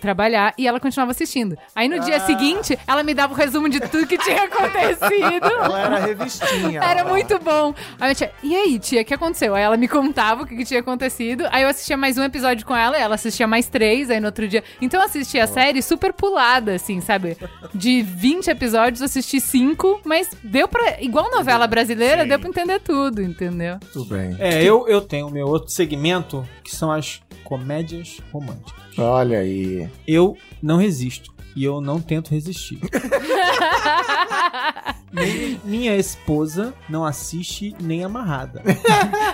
trabalhar, 0.00 0.11
e 0.58 0.66
ela 0.66 0.78
continuava 0.80 1.10
assistindo. 1.12 1.56
Aí 1.74 1.88
no 1.88 1.96
Ah. 1.96 1.98
dia 2.00 2.20
seguinte, 2.20 2.78
ela 2.86 3.02
me 3.02 3.14
dava 3.14 3.32
o 3.32 3.36
resumo 3.36 3.68
de 3.68 3.80
tudo 3.80 4.06
que 4.06 4.18
tinha 4.18 4.44
acontecido. 4.44 5.46
Ela 5.46 5.80
era 5.80 5.98
revistinha. 5.98 6.80
Era 6.82 7.00
ela- 7.00 7.10
muito 7.10 7.38
bom. 7.38 7.74
Aí 8.00 8.06
minha 8.08 8.14
tia, 8.14 8.32
e 8.42 8.54
aí, 8.54 8.78
tia, 8.78 9.02
o 9.02 9.04
que 9.04 9.14
aconteceu? 9.14 9.54
Aí 9.54 9.62
ela 9.62 9.76
me 9.76 9.88
contava 9.88 10.42
o 10.42 10.46
que, 10.46 10.56
que 10.56 10.64
tinha 10.64 10.80
acontecido. 10.80 11.46
Aí 11.50 11.62
eu 11.62 11.68
assistia 11.68 11.96
mais 11.96 12.18
um 12.18 12.22
episódio 12.24 12.64
com 12.66 12.74
ela, 12.76 12.96
ela 12.98 13.14
assistia 13.14 13.46
mais 13.46 13.68
três, 13.68 14.10
aí 14.10 14.20
no 14.20 14.26
outro 14.26 14.46
dia. 14.48 14.62
Então 14.80 15.00
eu 15.00 15.06
assisti 15.06 15.38
a 15.38 15.46
série 15.46 15.82
super 15.82 16.12
pulada, 16.12 16.74
assim, 16.74 17.00
sabe? 17.00 17.36
De 17.74 18.02
20 18.02 18.48
episódios, 18.48 19.00
eu 19.00 19.06
assisti 19.06 19.40
cinco, 19.40 20.00
mas 20.04 20.28
deu 20.42 20.68
pra. 20.68 21.00
Igual 21.00 21.30
novela 21.30 21.66
brasileira, 21.66 22.22
Sim. 22.22 22.28
deu 22.28 22.38
pra 22.38 22.48
entender 22.48 22.80
tudo, 22.80 23.22
entendeu? 23.22 23.78
Tudo 23.92 24.14
bem. 24.14 24.36
É, 24.38 24.62
eu, 24.62 24.86
eu 24.88 25.00
tenho 25.00 25.26
o 25.28 25.30
meu 25.30 25.46
outro 25.46 25.70
segmento, 25.70 26.46
que 26.64 26.74
são 26.74 26.90
as 26.90 27.20
comédias 27.44 28.18
românticas. 28.32 28.81
Olha 28.98 29.38
aí. 29.38 29.88
Eu 30.06 30.36
não 30.62 30.76
resisto. 30.76 31.32
E 31.54 31.64
eu 31.64 31.82
não 31.82 32.00
tento 32.00 32.30
resistir. 32.30 32.78
Nem- 35.12 35.60
minha 35.64 35.94
esposa 35.96 36.72
não 36.88 37.04
assiste 37.04 37.76
nem 37.78 38.02
amarrada. 38.02 38.62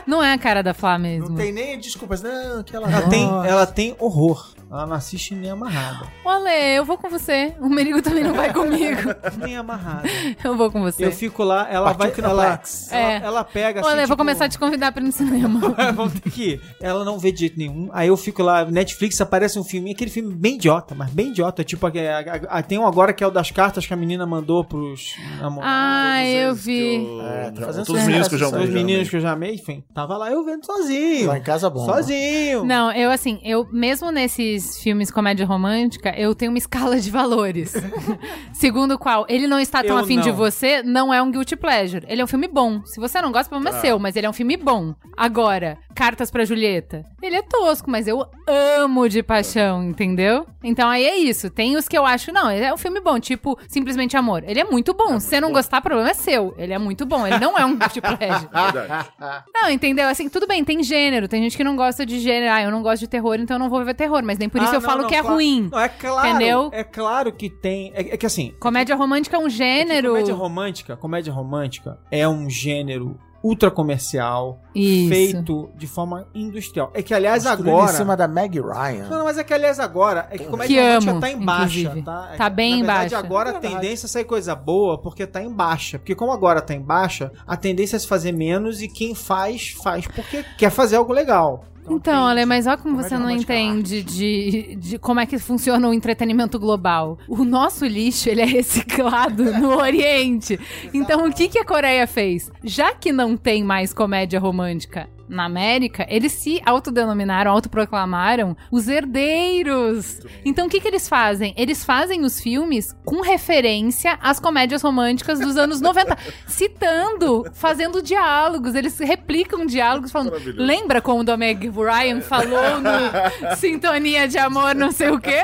Não 0.06 0.20
é 0.22 0.32
a 0.32 0.38
cara 0.38 0.61
da 0.62 0.74
Flá 0.74 0.98
mesmo. 0.98 1.28
Não 1.28 1.36
tem 1.36 1.52
nem 1.52 1.78
desculpas. 1.78 2.20
Não, 2.20 2.62
que 2.64 2.74
ela, 2.74 2.90
Ela 2.90 3.09
tem, 3.09 3.22
ela 3.24 3.66
tem 3.66 3.94
horror. 4.00 4.52
Ela 4.70 4.86
não 4.86 4.94
assiste 4.96 5.34
nem 5.34 5.50
amarrada. 5.50 6.06
Olê, 6.24 6.78
eu 6.78 6.84
vou 6.84 6.98
com 6.98 7.08
você. 7.08 7.54
O 7.60 7.68
Merigo 7.70 8.02
também 8.02 8.22
não 8.22 8.34
vai 8.34 8.52
comigo. 8.52 9.00
Nem 9.42 9.56
amarrada. 9.56 10.06
Eu 10.44 10.56
vou 10.56 10.70
com 10.70 10.82
você. 10.82 11.06
Eu 11.06 11.10
fico 11.12 11.42
lá, 11.42 11.66
ela 11.70 11.94
Partiu 11.94 12.22
vai. 12.22 12.30
Ela, 12.32 12.44
ela, 12.90 13.00
É. 13.00 13.16
ela 13.24 13.44
pega 13.44 13.80
assim. 13.80 13.88
Olê, 13.88 14.02
eu 14.02 14.06
vou 14.08 14.14
tipo, 14.14 14.16
começar 14.18 14.44
a 14.44 14.48
te 14.48 14.58
convidar 14.58 14.92
pra 14.92 15.02
ir 15.02 15.06
no 15.06 15.12
cinema. 15.12 15.60
Vamos 15.96 16.20
ter 16.20 16.30
que 16.30 16.42
ir. 16.50 16.60
Ela 16.82 17.02
não 17.04 17.18
vê 17.18 17.32
de 17.32 17.40
jeito 17.40 17.58
nenhum. 17.58 17.88
Aí 17.92 18.08
eu 18.08 18.16
fico 18.16 18.42
lá, 18.42 18.64
Netflix 18.66 19.18
aparece 19.20 19.58
um 19.58 19.64
filme, 19.64 19.92
aquele 19.92 20.10
filme 20.10 20.34
bem 20.34 20.56
idiota, 20.56 20.94
mas 20.94 21.08
bem 21.10 21.28
idiota. 21.28 21.64
Tipo, 21.64 21.86
a- 21.86 21.90
a- 21.90 22.58
a- 22.58 22.62
tem 22.62 22.78
um 22.78 22.86
agora 22.86 23.12
que 23.14 23.24
é 23.24 23.26
o 23.26 23.30
das 23.30 23.50
cartas 23.50 23.86
que 23.86 23.94
a 23.94 23.96
menina 23.96 24.26
mandou 24.26 24.62
pros 24.64 25.14
namorados. 25.40 25.64
Ah, 25.66 26.24
eu 26.26 26.54
vi. 26.54 26.96
eu- 27.06 27.22
É, 27.22 27.50
tá 27.52 27.62
fazendo 27.66 27.86
Todos 27.86 28.00
os 28.02 28.06
meninos 28.06 28.28
que 28.28 28.34
eu 28.34 28.38
já 28.38 28.44
sucesso 28.46 28.64
Os 28.64 28.70
amei. 28.70 28.84
meninos 28.84 29.08
que 29.08 29.16
eu 29.16 29.20
já 29.20 29.32
amei, 29.32 29.54
enfim. 29.54 29.82
Tava 29.94 30.16
lá 30.18 30.30
eu 30.30 30.44
vendo 30.44 30.66
sozinho. 30.66 31.28
Lá 31.28 31.38
em 31.38 31.42
casa 31.42 31.70
bom. 31.70 31.86
Sozinho. 31.86 32.64
Não, 32.66 32.92
eu 32.92 33.10
assim, 33.10 33.40
eu 33.42 33.66
mesmo 33.72 34.10
nesses 34.10 34.57
filmes 34.61 35.11
comédia 35.11 35.46
romântica, 35.46 36.14
eu 36.16 36.34
tenho 36.34 36.50
uma 36.52 36.59
escala 36.59 36.98
de 37.00 37.11
valores. 37.11 37.74
Segundo 38.52 38.92
o 38.92 38.98
qual 38.98 39.26
ele 39.28 39.46
não 39.46 39.59
está 39.59 39.82
tão 39.82 39.96
Eu 39.96 40.04
afim 40.04 40.20
de 40.20 40.28
não. 40.28 40.36
você, 40.36 40.82
não 40.82 41.12
é 41.12 41.22
um 41.22 41.30
guilty 41.30 41.56
pleasure. 41.56 42.04
Ele 42.09 42.20
é 42.20 42.24
um 42.24 42.28
filme 42.28 42.48
bom. 42.48 42.84
Se 42.84 43.00
você 43.00 43.20
não 43.20 43.32
gosta, 43.32 43.46
o 43.46 43.50
problema 43.50 43.76
é 43.76 43.80
seu, 43.80 43.98
mas 43.98 44.16
ele 44.16 44.26
é 44.26 44.30
um 44.30 44.32
filme 44.32 44.56
bom. 44.56 44.94
Agora, 45.16 45.78
Cartas 45.98 46.30
pra 46.30 46.44
Julieta. 46.44 47.04
Ele 47.20 47.34
é 47.34 47.42
tosco, 47.42 47.90
mas 47.90 48.06
eu 48.06 48.24
amo 48.46 49.09
de 49.09 49.20
paixão, 49.20 49.82
entendeu? 49.82 50.46
Então 50.62 50.88
aí 50.88 51.04
é 51.04 51.16
isso. 51.16 51.50
Tem 51.50 51.76
os 51.76 51.88
que 51.88 51.98
eu 51.98 52.06
acho, 52.06 52.30
não, 52.30 52.48
ele 52.48 52.64
é 52.64 52.72
um 52.72 52.76
filme 52.76 53.00
bom, 53.00 53.18
tipo 53.18 53.59
Simplesmente 53.66 54.16
Amor. 54.16 54.44
Ele 54.46 54.61
é 54.61 54.64
muito 54.64 54.94
bom. 54.94 55.18
Se 55.18 55.26
você 55.26 55.40
não 55.40 55.50
gostar, 55.52 55.78
o 55.78 55.82
problema 55.82 56.11
é 56.11 56.14
seu. 56.14 56.54
Ele 56.56 56.72
é 56.72 56.78
muito 56.78 57.04
bom. 57.04 57.26
Ele 57.26 57.40
não 57.40 57.59
é 57.59 57.66
um 57.66 57.74
guilty 57.76 58.00
pleasure. 58.00 58.48
Verdade. 58.72 59.09
Não, 59.52 59.68
entendeu? 59.68 60.06
Assim, 60.06 60.28
tudo 60.28 60.46
bem, 60.46 60.62
tem 60.62 60.84
gênero. 60.84 61.26
Tem 61.26 61.42
gente 61.42 61.56
que 61.56 61.64
não 61.64 61.74
gosta 61.74 62.06
de 62.06 62.20
gênero. 62.20 62.52
Ah, 62.52 62.62
eu 62.62 62.70
não 62.70 62.80
gosto 62.80 63.00
de 63.00 63.09
terror, 63.09 63.34
então 63.40 63.56
eu 63.56 63.59
não 63.59 63.68
vou 63.68 63.84
ver 63.84 63.94
terror. 63.94 64.22
Mas 64.22 64.38
nem 64.38 64.47
por 64.49 64.61
isso 64.62 64.70
Ah, 64.72 64.74
eu 64.76 64.80
não, 64.80 64.88
falo 64.88 65.03
não, 65.03 65.09
que 65.09 65.14
é 65.14 65.20
claro. 65.20 65.34
ruim. 65.36 65.68
Não, 65.70 65.78
é 65.80 65.88
claro. 65.88 66.28
Entendeu? 66.28 66.70
É 66.72 66.84
claro 66.84 67.32
que 67.32 67.49
tem. 67.51 67.92
É, 67.94 68.14
é 68.14 68.16
que 68.16 68.26
assim. 68.26 68.55
Comédia 68.61 68.94
romântica 68.96 69.36
é 69.36 69.40
um 69.40 69.49
gênero. 69.51 70.09
Comédia 70.11 70.34
romântica, 70.34 70.96
comédia 70.96 71.32
romântica 71.32 71.99
é 72.11 72.28
um 72.28 72.49
gênero 72.49 73.18
ultra 73.40 73.70
comercial, 73.70 74.61
Isso. 74.74 75.09
feito 75.09 75.70
de 75.76 75.86
forma 75.86 76.26
industrial. 76.34 76.90
É 76.92 77.01
que 77.03 77.14
aliás 77.14 77.44
Construído 77.44 77.70
agora 77.70 77.92
em 77.92 77.96
cima 77.96 78.16
da 78.16 78.26
Meg 78.26 78.61
Ryan. 78.61 79.09
Não, 79.09 79.18
não, 79.18 79.24
mas 79.24 79.38
é 79.38 79.44
que 79.44 79.55
aliás 79.55 79.78
agora 79.78 80.26
é 80.28 80.36
que 80.38 80.44
comédia 80.46 80.76
Que 80.76 80.82
romântica 80.88 81.11
amo, 81.12 81.20
tá 81.20 81.30
em 81.30 81.38
baixa, 81.38 81.78
inclusive. 81.78 82.03
tá? 82.05 82.30
É 82.32 82.36
Tá 82.36 82.51
que, 82.51 82.57
bem 82.57 82.70
na 82.70 82.76
verdade, 82.78 83.11
baixa. 83.14 83.18
agora 83.26 83.49
a 83.51 83.53
Verdade. 83.53 83.74
tendência 83.74 84.07
é 84.07 84.09
sair 84.09 84.24
coisa 84.24 84.57
boa 84.57 84.99
porque 85.01 85.24
tá 85.24 85.40
em 85.40 85.53
baixa. 85.53 86.01
Porque 86.01 86.16
como 86.16 86.32
agora 86.32 86.61
tá 86.61 86.74
em 86.74 86.80
baixa, 86.82 87.30
a 87.46 87.57
tendência 87.57 87.94
é 87.94 87.99
se 88.01 88.09
fazer 88.09 88.32
menos 88.32 88.82
e 88.82 88.88
quem 88.88 89.14
faz, 89.14 89.68
faz 89.84 90.05
porque 90.09 90.44
quer 90.59 90.70
fazer 90.70 90.96
algo 90.96 91.12
legal. 91.12 91.64
Então, 91.95 92.14
tem- 92.14 92.30
Ale, 92.30 92.45
mas 92.47 92.66
olha 92.66 92.76
como 92.76 92.95
Comédia 92.97 93.09
você 93.16 93.22
não 93.22 93.28
é 93.28 93.34
entende 93.34 94.03
de, 94.03 94.76
de 94.76 94.99
como 94.99 95.20
é 95.20 95.26
que 95.26 95.39
funciona 95.39 95.89
o 95.89 95.95
entretenimento 95.95 96.59
global. 96.59 97.18
O 97.28 97.45
nosso 97.45 97.84
lixo, 97.86 98.28
ele 98.28 98.41
é 98.43 98.47
reciclado 98.47 99.45
no 99.59 99.76
Oriente. 99.76 100.59
Então, 100.93 101.26
o 101.26 101.32
que, 101.32 101.49
que 101.49 101.59
a 101.59 101.64
Coreia 101.64 102.07
fez? 102.07 102.51
Já 102.62 102.95
que 102.95 103.12
não 103.12 103.36
tem 103.36 103.62
mais 103.64 103.93
comédia 103.93 104.39
romântica 104.41 105.09
na 105.28 105.44
América, 105.44 106.06
eles 106.08 106.32
se 106.32 106.60
autodenominaram, 106.64 107.50
autoproclamaram 107.50 108.56
os 108.70 108.88
herdeiros. 108.88 110.20
Então 110.44 110.66
o 110.66 110.70
que, 110.70 110.80
que 110.80 110.88
eles 110.88 111.08
fazem? 111.08 111.54
Eles 111.56 111.84
fazem 111.84 112.24
os 112.24 112.40
filmes 112.40 112.96
com 113.04 113.20
referência 113.20 114.18
às 114.22 114.40
comédias 114.40 114.82
românticas 114.82 115.38
dos 115.38 115.56
anos 115.56 115.80
90, 115.80 116.16
citando, 116.46 117.44
fazendo 117.52 118.02
diálogos. 118.02 118.74
Eles 118.74 118.98
replicam 118.98 119.66
diálogos, 119.66 120.10
falando. 120.10 120.34
Lembra 120.56 121.00
quando 121.00 121.28
o 121.28 121.36
Meg 121.36 121.68
Ryan 121.68 122.20
falou 122.20 122.80
no 122.80 123.56
Sintonia 123.56 124.26
de 124.26 124.38
Amor, 124.38 124.74
não 124.74 124.90
sei 124.92 125.10
o 125.10 125.20
quê? 125.20 125.42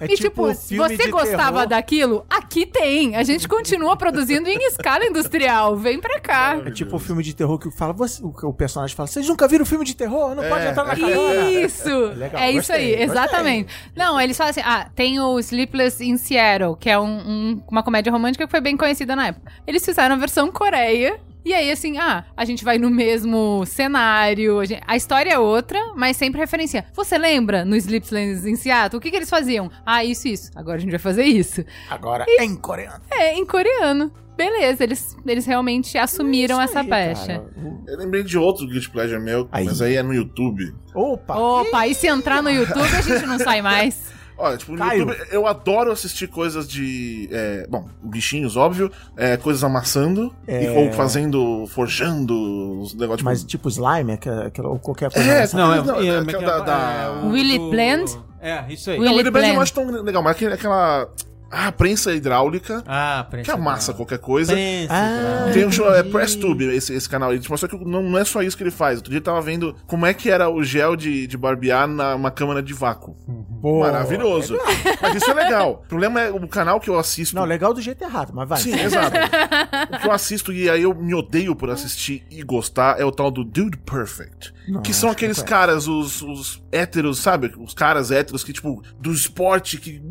É 0.00 0.06
e 0.06 0.16
tipo 0.16 0.34
tipo, 0.52 0.76
você 0.76 1.08
gostava 1.08 1.52
terror. 1.52 1.66
daquilo? 1.68 2.26
Aqui 2.28 2.66
tem. 2.66 3.16
A 3.16 3.22
gente 3.22 3.48
continua 3.48 3.96
produzindo 3.96 4.48
em 4.48 4.58
escala 4.66 5.04
industrial. 5.04 5.76
Vem 5.76 6.00
pra 6.00 6.20
cá. 6.20 6.60
É 6.64 6.70
tipo 6.70 6.96
o 6.96 6.98
filme 6.98 7.22
de 7.22 7.34
terror 7.34 7.58
que 7.58 7.70
fala, 7.70 7.92
você, 7.92 8.22
o, 8.22 8.34
o 8.42 8.52
personagem 8.52 8.94
fala, 8.96 9.06
vocês 9.14 9.28
nunca 9.28 9.48
viram 9.48 9.64
filme 9.64 9.84
de 9.84 9.96
terror? 9.96 10.34
Não 10.34 10.44
pode 10.48 10.66
É, 10.66 10.70
entrar 10.70 10.84
na 10.84 10.92
é. 10.92 10.96
carona. 10.96 11.50
Isso! 11.50 11.88
Legal, 12.14 12.42
é 12.42 12.50
isso 12.50 12.56
gostei, 12.72 12.94
aí, 12.96 13.02
exatamente. 13.02 13.74
Não, 13.96 14.20
eles 14.20 14.36
falam 14.36 14.50
assim: 14.50 14.60
ah, 14.64 14.88
tem 14.94 15.18
o 15.20 15.38
Sleepless 15.40 16.04
in 16.04 16.16
Seattle, 16.16 16.76
que 16.76 16.90
é 16.90 16.98
um- 16.98 17.04
um- 17.18 17.62
uma 17.70 17.82
comédia 17.82 18.12
romântica 18.12 18.44
que 18.46 18.50
foi 18.50 18.60
bem 18.60 18.76
conhecida 18.76 19.16
na 19.16 19.28
época. 19.28 19.50
Eles 19.66 19.84
fizeram 19.84 20.14
a 20.14 20.18
versão 20.18 20.50
Coreia. 20.52 21.18
E 21.44 21.52
aí, 21.52 21.70
assim, 21.70 21.98
ah, 21.98 22.24
a 22.36 22.44
gente 22.44 22.64
vai 22.64 22.78
no 22.78 22.88
mesmo 22.90 23.64
cenário, 23.66 24.60
a, 24.60 24.64
gente- 24.64 24.82
a 24.86 24.96
história 24.96 25.30
é 25.30 25.38
outra, 25.38 25.78
mas 25.94 26.16
sempre 26.16 26.40
referencia. 26.40 26.86
Você 26.94 27.18
lembra 27.18 27.64
no 27.64 27.76
Sleepless 27.76 28.48
in 28.48 28.56
Seattle? 28.56 28.98
O 28.98 29.00
que, 29.00 29.10
que 29.10 29.16
eles 29.16 29.28
faziam? 29.28 29.70
Ah, 29.84 30.02
isso, 30.02 30.26
isso. 30.26 30.50
Agora 30.56 30.78
a 30.78 30.80
gente 30.80 30.90
vai 30.90 30.98
fazer 30.98 31.24
isso. 31.24 31.62
Agora 31.90 32.24
é 32.26 32.44
em 32.44 32.56
coreano. 32.56 33.02
É, 33.10 33.34
em 33.34 33.44
coreano. 33.44 34.10
Beleza, 34.36 34.82
eles, 34.82 35.16
eles 35.24 35.46
realmente 35.46 35.96
assumiram 35.96 36.56
Isso 36.60 36.70
essa 36.70 36.80
aí, 36.80 36.88
pecha. 36.88 37.44
Eu 37.86 37.98
lembrei 37.98 38.24
de 38.24 38.36
outro 38.36 38.66
Guilty 38.66 38.90
Pleasure 38.90 39.20
meu, 39.22 39.46
Aí. 39.52 39.64
mas 39.66 39.80
aí 39.80 39.94
é 39.96 40.02
no 40.02 40.12
YouTube. 40.12 40.74
Opa! 40.92 41.36
Opa, 41.36 41.86
e 41.86 41.94
se 41.94 42.08
entrar 42.08 42.42
no 42.42 42.50
YouTube, 42.50 42.80
a 42.96 43.00
gente 43.00 43.26
não 43.26 43.38
sai 43.38 43.62
mais. 43.62 44.12
Olha, 44.36 44.56
tipo, 44.56 44.72
no 44.72 44.78
Caio. 44.78 45.00
YouTube 45.08 45.26
eu 45.30 45.46
adoro 45.46 45.92
assistir 45.92 46.26
coisas 46.26 46.66
de. 46.68 47.28
é, 47.32 47.66
bom, 47.68 47.88
bichinhos, 48.02 48.56
óbvio. 48.56 48.90
é, 49.16 49.36
coisas 49.36 49.62
amassando. 49.62 50.34
e- 50.48 50.68
ou 50.68 50.92
fazendo. 50.92 51.66
forjando 51.68 52.80
os 52.80 52.94
negócios. 52.94 53.22
Mas 53.22 53.40
tipo, 53.44 53.50
tipo 53.50 53.68
slime, 53.68 54.12
aquela, 54.12 54.46
aquela, 54.46 54.68
ou 54.68 54.78
qualquer 54.78 55.10
coisa. 55.12 55.28
É. 55.28 55.48
Não, 55.54 55.72
é, 55.72 55.82
Não, 55.82 56.00
é, 56.00 56.06
é 56.06 56.08
é, 56.08 56.16
é- 56.18 56.22
da- 56.24 56.58
da- 56.60 56.92
é 56.92 57.10
o 57.26 57.30
Will 57.30 57.44
It 57.52 57.58
do- 57.58 57.70
Blend? 57.70 58.18
É, 58.40 58.64
isso 58.72 58.90
aí. 58.90 58.96
Will 58.98 59.04
não, 59.06 59.12
It 59.12 59.20
ele 59.20 59.30
Blend 59.30 59.54
eu 59.54 59.60
acho 59.62 59.72
tão 59.72 60.02
legal, 60.02 60.22
mas 60.22 60.42
aquela. 60.42 61.08
Ah, 61.54 61.70
prensa 61.72 62.12
hidráulica. 62.12 62.82
Ah, 62.86 63.26
prensa. 63.30 63.44
que 63.44 63.50
amassa 63.50 63.92
não. 63.92 63.96
qualquer 63.98 64.18
coisa. 64.18 64.52
Prensa. 64.52 64.92
Ah, 64.92 65.50
Tem 65.52 65.64
um 65.64 65.70
show, 65.70 65.92
é. 65.94 66.02
Press 66.02 66.34
Tube, 66.34 66.64
esse, 66.64 66.92
esse 66.92 67.08
canal 67.08 67.30
aí. 67.30 67.38
Tipo, 67.38 67.56
só 67.56 67.68
que 67.68 67.76
não, 67.84 68.02
não 68.02 68.18
é 68.18 68.24
só 68.24 68.42
isso 68.42 68.56
que 68.56 68.62
ele 68.62 68.70
faz. 68.70 68.96
Outro 68.98 69.10
dia 69.10 69.18
eu 69.18 69.22
tava 69.22 69.40
vendo 69.40 69.74
como 69.86 70.04
é 70.04 70.12
que 70.12 70.30
era 70.30 70.48
o 70.48 70.62
gel 70.64 70.96
de, 70.96 71.26
de 71.26 71.36
barbear 71.36 71.86
numa 71.86 72.30
câmara 72.30 72.62
de 72.62 72.74
vácuo. 72.74 73.16
Pô, 73.62 73.80
Maravilhoso. 73.80 74.58
Mas 75.00 75.16
isso 75.16 75.30
é 75.30 75.34
legal. 75.34 75.82
O 75.84 75.88
problema 75.88 76.20
é 76.20 76.30
o 76.30 76.48
canal 76.48 76.80
que 76.80 76.90
eu 76.90 76.98
assisto. 76.98 77.36
Não, 77.36 77.44
legal 77.44 77.72
do 77.72 77.80
jeito 77.80 78.02
errado, 78.02 78.32
mas 78.34 78.48
vai. 78.48 78.58
Sim, 78.58 78.78
exato. 78.78 79.16
o 79.16 79.98
que 80.00 80.06
eu 80.08 80.12
assisto 80.12 80.52
e 80.52 80.68
aí 80.68 80.82
eu 80.82 80.94
me 80.94 81.14
odeio 81.14 81.54
por 81.54 81.70
assistir 81.70 82.24
e 82.30 82.42
gostar 82.42 83.00
é 83.00 83.04
o 83.04 83.12
tal 83.12 83.30
do 83.30 83.44
Dude 83.44 83.78
Perfect. 83.78 84.52
Não, 84.68 84.82
que 84.82 84.92
são 84.92 85.10
que 85.10 85.16
aqueles 85.16 85.38
não 85.38 85.44
caras, 85.44 85.86
os, 85.86 86.22
os 86.22 86.62
héteros, 86.72 87.18
sabe? 87.18 87.52
Os 87.58 87.74
caras 87.74 88.10
héteros 88.10 88.42
que, 88.42 88.52
tipo, 88.52 88.82
do 88.98 89.12
esporte 89.12 89.78
que. 89.78 90.02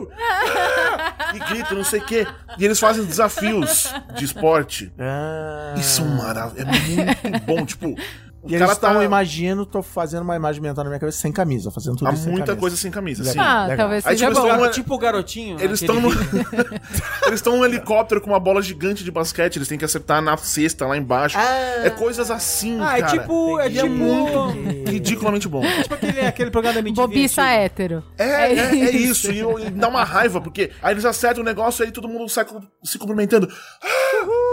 "Uhul! 0.00 0.12
Ah!" 0.18 1.32
e 1.34 1.38
gritam, 1.38 1.76
não 1.76 1.84
sei 1.84 2.00
o 2.00 2.04
quê. 2.04 2.26
E 2.58 2.64
eles 2.64 2.78
fazem 2.78 3.04
desafios 3.04 3.92
de 4.14 4.24
esporte. 4.24 4.92
Ah. 4.98 5.74
E 5.76 5.82
são 5.82 6.06
maravilhosos. 6.06 6.78
É 7.22 7.28
muito 7.28 7.46
bom. 7.46 7.64
Tipo, 7.64 7.94
o 8.42 8.50
E 8.50 8.54
eles 8.54 8.70
estão, 8.70 8.94
tá. 8.94 9.04
imagino, 9.04 9.66
tô 9.66 9.82
fazendo 9.82 10.22
uma 10.22 10.34
imagem 10.36 10.62
mental 10.62 10.82
na 10.84 10.90
minha 10.90 11.00
cabeça 11.00 11.18
sem 11.18 11.30
camisa, 11.30 11.70
fazendo 11.70 11.96
tudo 11.96 12.08
Há 12.08 12.12
isso 12.14 12.24
muita 12.28 12.46
camisa. 12.46 12.60
coisa 12.60 12.76
sem 12.76 12.90
camisa, 12.90 13.24
sim. 13.24 13.38
Ah, 13.38 13.62
legal. 13.62 13.76
talvez 13.76 14.06
Aí, 14.06 14.12
seja 14.18 14.28
tipo, 14.30 14.40
bom. 14.40 14.48
eles 14.48 14.60
tão- 14.62 14.70
Tipo 14.70 14.94
o 14.94 14.98
garotinho. 14.98 15.56
Eles 15.60 15.82
aquele 15.82 15.98
estão 15.98 16.00
no... 16.00 16.10
Eles 17.26 17.38
estão 17.40 17.56
num 17.58 17.64
helicóptero 17.64 18.20
com 18.20 18.30
uma 18.30 18.40
bola 18.40 18.62
gigante 18.62 19.04
de 19.04 19.10
basquete, 19.10 19.56
eles 19.56 19.68
têm 19.68 19.76
que 19.78 19.84
acertar 19.84 20.20
na 20.22 20.36
cesta 20.36 20.86
lá 20.86 20.96
embaixo. 20.96 21.36
Ah. 21.38 21.84
é 21.84 21.90
coisas 21.90 22.30
assim, 22.30 22.78
Ah, 22.80 22.98
é 22.98 23.02
cara. 23.02 23.18
tipo. 23.18 23.60
É 23.60 23.68
E 23.70 23.78
é 23.78 23.82
tipo. 23.82 23.94
muito 23.94 24.90
ridiculamente 24.90 25.46
bom. 25.48 25.62
Tipo 25.82 25.94
aquele, 25.94 26.20
aquele 26.20 26.50
programa 26.50 26.74
da 26.74 26.80
MTV. 26.80 27.06
Bobiça 27.06 27.42
antigo. 27.42 27.56
hétero. 27.64 28.04
É, 28.18 28.24
é, 28.24 28.54
é 28.58 28.90
isso. 28.90 29.30
E, 29.30 29.38
eu- 29.38 29.58
e 29.58 29.70
dá 29.70 29.88
uma 29.88 30.02
raiva, 30.04 30.40
porque 30.40 30.70
aí 30.82 30.92
eles 30.94 31.04
acertam 31.04 31.42
o 31.42 31.44
negócio 31.46 31.84
aí 31.84 31.92
todo 31.92 32.08
mundo 32.08 32.28
sai 32.28 32.46
se 32.82 32.98
cumprimentando. 32.98 33.48
Ah, 33.82 34.24
uh, 34.24 34.49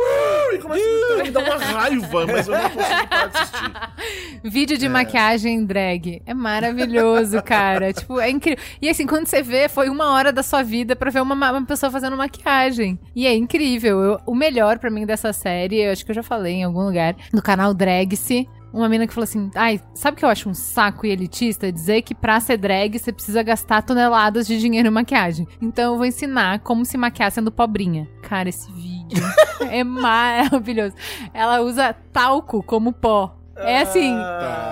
e 0.57 0.61
começa 0.61 0.83
a 1.19 1.23
me 1.23 1.31
dá 1.31 1.39
uma 1.39 1.55
raiva, 1.57 2.25
mas 2.27 2.47
eu 2.47 2.53
não 2.55 2.69
consigo 2.69 3.07
parar 3.07 3.27
de 3.27 3.37
assistir. 3.37 4.41
Vídeo 4.49 4.77
de 4.77 4.87
maquiagem 4.89 5.65
drag. 5.65 6.21
É 6.25 6.33
maravilhoso, 6.33 7.41
cara. 7.41 7.93
tipo, 7.93 8.19
é 8.19 8.29
incrível. 8.29 8.63
E 8.81 8.89
assim, 8.89 9.05
quando 9.05 9.27
você 9.27 9.41
vê, 9.41 9.67
foi 9.69 9.89
uma 9.89 10.11
hora 10.11 10.31
da 10.31 10.43
sua 10.43 10.63
vida 10.63 10.95
pra 10.95 11.09
ver 11.11 11.21
uma, 11.21 11.33
uma 11.35 11.65
pessoa 11.65 11.91
fazendo 11.91 12.15
maquiagem. 12.17 12.99
E 13.15 13.25
é 13.25 13.35
incrível. 13.35 13.99
Eu- 13.99 14.19
o 14.25 14.35
melhor 14.35 14.77
pra 14.79 14.89
mim 14.89 15.05
dessa 15.05 15.31
série, 15.33 15.81
eu 15.81 15.91
acho 15.91 16.05
que 16.05 16.11
eu 16.11 16.15
já 16.15 16.23
falei 16.23 16.55
em 16.55 16.63
algum 16.63 16.83
lugar, 16.85 17.15
no 17.33 17.41
canal 17.41 17.73
Drag-se. 17.73 18.47
Uma 18.73 18.89
mina 18.89 19.07
que 19.07 19.13
falou 19.13 19.23
assim: 19.23 19.49
Ai, 19.55 19.81
sabe 19.95 20.15
o 20.15 20.19
que 20.19 20.25
eu 20.25 20.29
acho 20.29 20.49
um 20.49 20.53
saco 20.53 21.05
e 21.05 21.09
elitista? 21.09 21.71
Dizer 21.71 22.01
que 22.01 22.13
pra 22.13 22.39
ser 22.39 22.57
drag 22.57 22.99
você 22.99 23.13
precisa 23.13 23.41
gastar 23.41 23.81
toneladas 23.81 24.45
de 24.45 24.59
dinheiro 24.59 24.89
em 24.89 24.91
maquiagem. 24.91 25.47
Então 25.61 25.93
eu 25.93 25.97
vou 25.97 26.05
ensinar 26.05 26.59
como 26.59 26.83
se 26.85 26.97
maquiar 26.97 27.31
sendo 27.31 27.51
pobrinha. 27.51 28.07
Cara, 28.21 28.49
esse 28.49 28.69
vídeo 28.73 28.96
é 29.71 29.83
maravilhoso. 29.83 30.95
Ela 31.33 31.61
usa 31.61 31.93
talco 32.11 32.61
como 32.63 32.93
pó. 32.93 33.35
É 33.59 33.79
assim. 33.81 34.15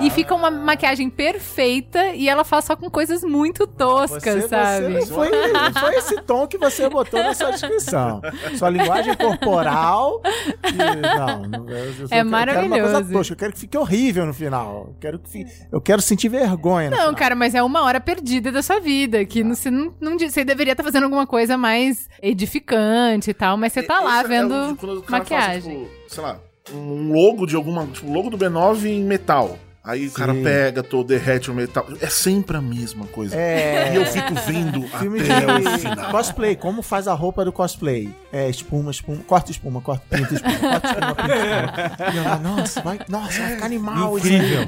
E 0.02 0.10
fica 0.10 0.34
uma 0.36 0.50
maquiagem 0.52 1.10
perfeita 1.10 2.08
e 2.14 2.28
ela 2.30 2.44
faz 2.44 2.66
só 2.66 2.76
com 2.76 2.90
coisas 2.90 3.24
muito 3.24 3.66
toscas, 3.68 4.44
Você, 4.44 4.48
sabe? 4.48 4.94
você 4.94 5.00
não 5.00 5.08
foi, 5.08 5.30
não 5.32 5.74
foi 5.82 5.96
esse 5.96 6.22
tom 6.22 6.48
que 6.48 6.58
você 6.58 6.88
botou 6.90 7.22
na 7.24 7.34
sua 7.34 7.52
descrição. 7.52 8.22
Sua 8.58 8.70
linguagem 8.70 9.16
corporal. 9.16 10.22
e- 10.26 11.18
não, 11.18 11.42
não, 11.44 11.70
eu, 11.70 11.78
eu, 11.78 11.86
eu 12.02 12.08
quero- 12.10 12.22
uma 12.22 12.32
maravilhoso. 12.32 12.92
coisa 12.94 13.12
tosca, 13.14 13.34
eu 13.34 13.38
quero 13.38 13.54
que 13.54 13.60
fique 13.60 13.78
horrível 13.78 14.26
no 14.26 14.34
final. 14.34 14.86
Eu 14.90 14.96
quero, 15.00 15.20
que 15.20 15.30
fique- 15.30 15.52
eu 15.72 15.82
quero 15.82 16.02
sentir 16.02 16.30
vergonha. 16.30 16.90
Não, 16.90 16.98
final. 16.98 17.16
cara, 17.16 17.36
mas 17.36 17.56
é 17.56 17.64
uma 17.64 17.82
hora 17.84 18.00
perdida 18.00 18.52
da 18.52 18.62
sua 18.62 18.80
vida. 18.80 19.26
Que 19.26 19.44
não- 19.44 19.56
você 19.56 19.72
não, 19.72 19.94
não 20.00 20.18
você 20.20 20.44
deveria 20.44 20.74
estar 20.74 20.84
fazendo 20.84 21.04
alguma 21.04 21.26
coisa 21.26 21.58
mais 21.58 22.08
edificante 22.22 23.30
e 23.32 23.34
tal, 23.34 23.58
mas 23.58 23.74
você 23.74 23.84
tá 23.84 24.00
lá 24.00 24.18
Esse 24.22 24.26
é 24.26 24.28
vendo 24.28 24.54
o 24.54 24.68
de 24.74 24.76
quando 24.80 24.98
o 24.98 25.02
cara 25.04 25.20
maquiagem. 25.24 25.62
Faz, 25.62 25.90
tipo, 25.90 26.14
sei 26.14 26.24
lá, 26.24 26.40
um 26.74 27.12
logo 27.12 27.46
de 27.46 27.56
alguma. 27.56 27.86
Tipo, 27.88 28.12
logo 28.12 28.30
do 28.30 28.38
B9 28.38 28.86
em 28.86 29.04
metal. 29.04 29.58
Aí 29.86 30.08
o 30.08 30.12
cara 30.12 30.34
Sim. 30.34 30.44
pega, 30.44 30.82
todo, 30.82 31.08
derrete 31.08 31.52
o 31.52 31.54
metal. 31.54 31.86
É 32.02 32.08
sempre 32.10 32.58
a 32.58 32.62
mesma 32.62 33.06
coisa. 33.06 33.36
É. 33.36 33.94
E 33.94 33.96
eu 33.98 34.06
fico 34.06 34.34
vendo 34.48 34.82
Filme 34.98 35.20
até 35.22 35.54
o 35.54 35.60
de 35.60 35.78
final. 35.80 36.10
cosplay, 36.12 36.56
como 36.56 36.82
faz 36.82 37.08
a 37.08 37.14
roupa 37.14 37.46
do 37.46 37.52
cosplay? 37.52 38.10
É, 38.34 38.50
espuma, 38.50 38.90
espuma, 38.90 39.20
corta 39.28 39.52
espuma, 39.52 39.82
corta, 39.82 40.04
pinta 40.10 40.34
espuma, 40.34 40.60
corta 40.60 40.88
espuma, 40.88 41.16
pinta 41.16 41.36
espuma. 41.36 42.06
E 42.16 42.18
eu, 42.18 42.40
nossa, 42.40 42.82
vai, 42.82 43.00
nossa, 43.08 43.40
vai 43.40 43.52
ficar 43.54 43.66
animal 43.66 44.18
isso 44.18 44.28
aí. 44.28 44.36
Incrível. 44.36 44.68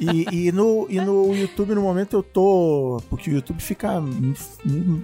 E, 0.00 0.46
e 0.48 0.52
no, 0.52 0.86
e 0.88 1.00
no 1.00 1.34
YouTube, 1.34 1.74
no 1.74 1.82
momento, 1.82 2.16
eu 2.16 2.22
tô. 2.22 3.00
Porque 3.08 3.30
o 3.30 3.34
YouTube 3.34 3.62
fica 3.62 4.02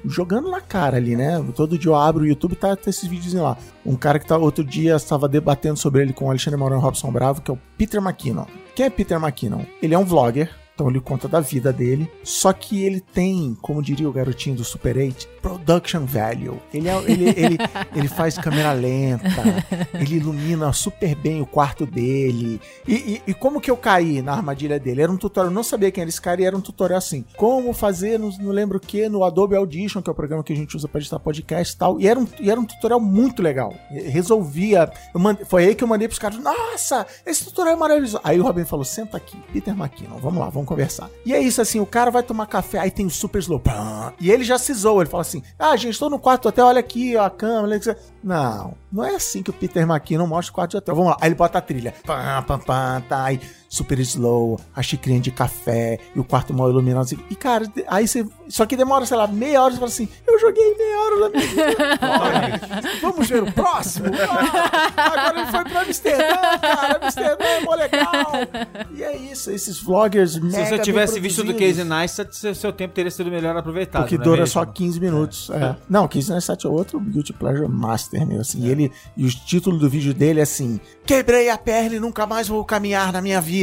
jogando 0.05 0.51
na 0.51 0.61
cara 0.61 0.97
ali, 0.97 1.15
né? 1.15 1.45
Todo 1.55 1.79
dia 1.79 1.91
eu 1.91 1.95
abro 1.95 2.25
o 2.25 2.27
YouTube 2.27 2.57
tá, 2.57 2.75
tá 2.75 2.91
esses 2.91 3.09
vídeos 3.09 3.33
lá. 3.35 3.57
Um 3.87 3.97
cara 3.97 4.19
que 4.19 4.27
tá 4.27 4.37
outro 4.37 4.65
dia 4.65 4.97
estava 4.97 5.29
debatendo 5.29 5.77
sobre 5.77 6.03
ele 6.03 6.13
com 6.13 6.27
o 6.27 6.31
Alexandre 6.31 6.59
Maurão 6.59 6.79
e 6.79 6.83
Robson 6.83 7.11
Bravo, 7.13 7.41
que 7.41 7.51
é 7.51 7.55
o 7.55 7.59
Peter 7.77 8.01
McKinnon. 8.01 8.45
Quem 8.79 8.87
é 8.87 8.91
Peter 8.91 9.19
McKinnon? 9.19 9.65
Ele 9.83 9.93
é 9.93 9.99
um 9.99 10.05
vlogger. 10.05 10.55
Então 10.79 10.89
ele 10.89 11.01
conta 11.01 11.27
da 11.27 11.41
vida 11.41 11.73
dele. 11.73 12.09
Só 12.23 12.53
que 12.53 12.85
ele 12.85 13.01
tem, 13.01 13.59
como 13.61 13.83
diria 13.83 14.09
o 14.09 14.13
garotinho 14.13 14.55
do 14.55 14.63
Super 14.63 14.97
8, 14.97 15.27
production 15.43 16.05
value. 16.07 16.61
Ele, 16.73 16.89
é- 16.89 17.03
ele, 17.11 17.29
ele, 17.31 17.59
ele 17.97 18.07
faz 18.07 18.39
câmera 18.39 18.71
lenta, 18.73 19.27
ele 19.95 20.19
ilumina 20.19 20.73
super 20.73 21.17
bem 21.17 21.41
o 21.43 21.47
quarto 21.47 21.85
dele. 21.85 22.61
E, 22.87 22.95
e- 22.95 23.23
e 23.27 23.35
como 23.35 23.61
que 23.61 23.69
eu 23.69 23.77
caí 23.77 24.23
na 24.23 24.35
armadilha 24.35 24.79
dele? 24.79 25.03
Era 25.03 25.11
um 25.11 25.17
tutorial, 25.17 25.51
eu 25.51 25.55
não 25.55 25.65
sabia 25.65 25.91
quem 25.91 26.03
era 26.03 26.09
esse 26.09 26.21
cara 26.21 26.41
e 26.41 26.45
era 26.45 26.57
um 26.57 26.61
tutorial 26.61 26.99
assim. 26.99 27.25
Como 27.37 27.73
fazer, 27.73 28.17
não, 28.17 28.29
não 28.39 28.53
lembro 28.53 28.79
o 28.79 28.81
que, 28.81 29.09
no 29.09 29.25
Adobe 29.25 29.57
Audition, 29.57 30.01
que 30.01 30.09
é 30.09 30.13
o 30.13 30.15
programa 30.15 30.45
que 30.45 30.53
a 30.53 30.57
gente 30.57 30.77
usa 30.77 30.87
pra 30.87 31.01
editar 31.01 31.19
podcast 31.19 31.75
e 31.75 31.77
tal. 31.79 32.01
E 32.01 32.07
era 32.07 32.21
um, 32.21 32.27
e 32.39 32.49
era 32.53 32.61
um 32.61 32.65
tutorial 32.65 33.01
muito 33.01 33.43
legal. 33.43 33.75
Resolvia. 33.91 34.89
foi 35.49 35.65
aí 35.67 35.75
que 35.75 35.83
eu 35.83 35.89
mandei 35.89 36.07
pros 36.07 36.21
caras: 36.21 36.39
Nossa, 36.39 37.05
esse 37.27 37.45
tutorial 37.47 37.75
é 37.75 37.79
maravilhoso. 37.81 38.21
Aí 38.23 38.39
o 38.39 38.45
Robin 38.45 38.65
falou: 38.65 38.85
Senta 38.85 39.17
aqui, 39.17 39.37
Peter 39.53 39.75
McKinnon, 39.75 40.19
vamos 40.19 40.39
lá, 40.39 40.49
vamos 40.49 40.68
conversar. 40.69 41.11
E 41.25 41.35
é 41.35 41.41
isso 41.41 41.61
assim: 41.61 41.81
o 41.81 41.87
cara 41.87 42.11
vai 42.11 42.23
tomar 42.23 42.47
café, 42.47 42.79
aí 42.79 42.91
tem 42.91 43.07
o 43.07 43.11
super 43.11 43.39
slow. 43.39 43.63
E 44.21 44.31
ele 44.31 44.45
já 44.45 44.59
se 44.59 44.73
zoa, 44.75 45.03
ele 45.03 45.11
fala 45.11 45.23
assim: 45.23 45.43
Ah, 45.59 45.77
gente, 45.77 45.95
estou 45.95 46.11
no 46.11 46.19
quarto 46.19 46.43
do 46.43 46.49
hotel, 46.51 46.67
olha 46.67 46.81
aqui, 46.81 47.17
ó, 47.17 47.25
a 47.25 47.31
câmera. 47.31 47.77
etc." 47.77 47.99
Não, 48.23 48.75
não 48.93 49.05
é 49.05 49.15
assim 49.15 49.43
que 49.43 49.51
o 49.51 49.53
Peter 49.53 49.83
McKinnon 49.83 50.27
mostra 50.27 50.53
o 50.53 50.55
quarto 50.55 50.73
de 50.73 50.77
hotel. 50.77 50.95
Vamos 50.95 51.11
lá, 51.11 51.17
aí 51.21 51.29
ele 51.29 51.35
bota 51.35 51.59
a 51.59 51.61
trilha. 51.61 51.95
Pam, 52.05 52.43
pam, 52.43 52.59
pam, 52.59 53.01
tá, 53.09 53.25
aí 53.25 53.41
super 53.69 53.99
slow, 54.01 54.59
a 54.75 54.83
xicrinha 54.83 55.21
de 55.21 55.31
café 55.31 55.99
e 56.17 56.19
o 56.19 56.25
quarto 56.25 56.55
mal 56.55 56.71
iluminado. 56.71 57.09
E 57.31 57.35
cara, 57.35 57.71
aí 57.87 58.09
você 58.09 58.27
Só 58.49 58.65
que 58.65 58.77
demora, 58.77 59.05
sei 59.05 59.17
lá, 59.17 59.27
meia 59.27 59.63
hora 59.63 59.73
você 59.73 59.79
fala 59.79 59.91
assim: 59.91 60.09
eu 60.27 60.39
joguei 60.41 60.75
meia 60.77 61.01
hora 61.01 61.21
da 61.21 61.39
minha 61.39 62.99
Vamos 63.03 63.29
ver 63.29 63.43
o 63.43 63.53
próximo? 63.53 64.07
Ah, 64.19 65.13
agora 65.13 65.41
ele 65.41 65.51
foi 65.51 65.65
pra 65.65 65.81
Amsterdã, 65.83 66.59
cara. 66.61 67.05
Amsterdã 67.05 67.45
é 67.45 67.61
mó 67.61 67.75
legal. 67.75 68.33
E 68.95 69.03
é 69.03 69.17
isso, 69.17 69.51
esses 69.51 69.81
vloggers 69.81 70.33
Se 70.33 70.41
mega 70.41 70.65
você 70.65 70.79
tivesse 70.79 71.21
visto 71.21 71.45
do. 71.45 71.59
Casey 71.59 71.85
Neistat, 71.85 72.55
seu, 72.55 72.73
tempo 72.73 72.95
teria 72.95 73.11
sido 73.11 73.31
melhor 73.31 73.57
aproveitado. 73.57 74.03
Porque 74.03 74.15
é 74.15 74.19
dura 74.19 74.41
mesmo? 74.43 74.53
só 74.53 74.65
15 74.65 75.01
minutos. 75.01 75.51
É. 75.51 75.77
Não, 75.89 76.07
Casey 76.07 76.31
Neistat 76.31 76.65
é 76.65 76.69
outro 76.69 77.01
Guilty 77.01 77.33
Pleasure 77.33 77.69
Master, 77.69 78.25
meu. 78.25 78.41
Assim, 78.41 78.65
e 78.65 78.71
ele, 78.71 78.93
e 79.17 79.27
o 79.27 79.29
título 79.29 79.77
do 79.77 79.91
vídeo 79.91 80.15
dele 80.15 80.41
é 80.41 80.45
assim: 80.45 80.81
Quebrei 81.05 81.51
a 81.51 81.59
perna 81.59 81.97
e 81.97 82.01
nunca 82.01 82.27
mais 82.27 82.47
vou 82.49 82.65
caminhar 82.65 83.13
na 83.13 83.21
minha 83.21 83.41
vida. 83.41 83.58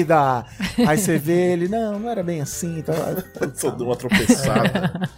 Aí 0.88 0.98
você 0.98 1.18
vê 1.18 1.54
ele, 1.54 1.68
não, 1.68 2.00
não 2.00 2.10
era 2.10 2.24
bem 2.24 2.42
assim. 2.42 2.80
Então, 2.80 2.96
Só 3.56 3.70
deu 3.72 3.88
uma 3.88 3.96
tropeçada. 3.96 5.10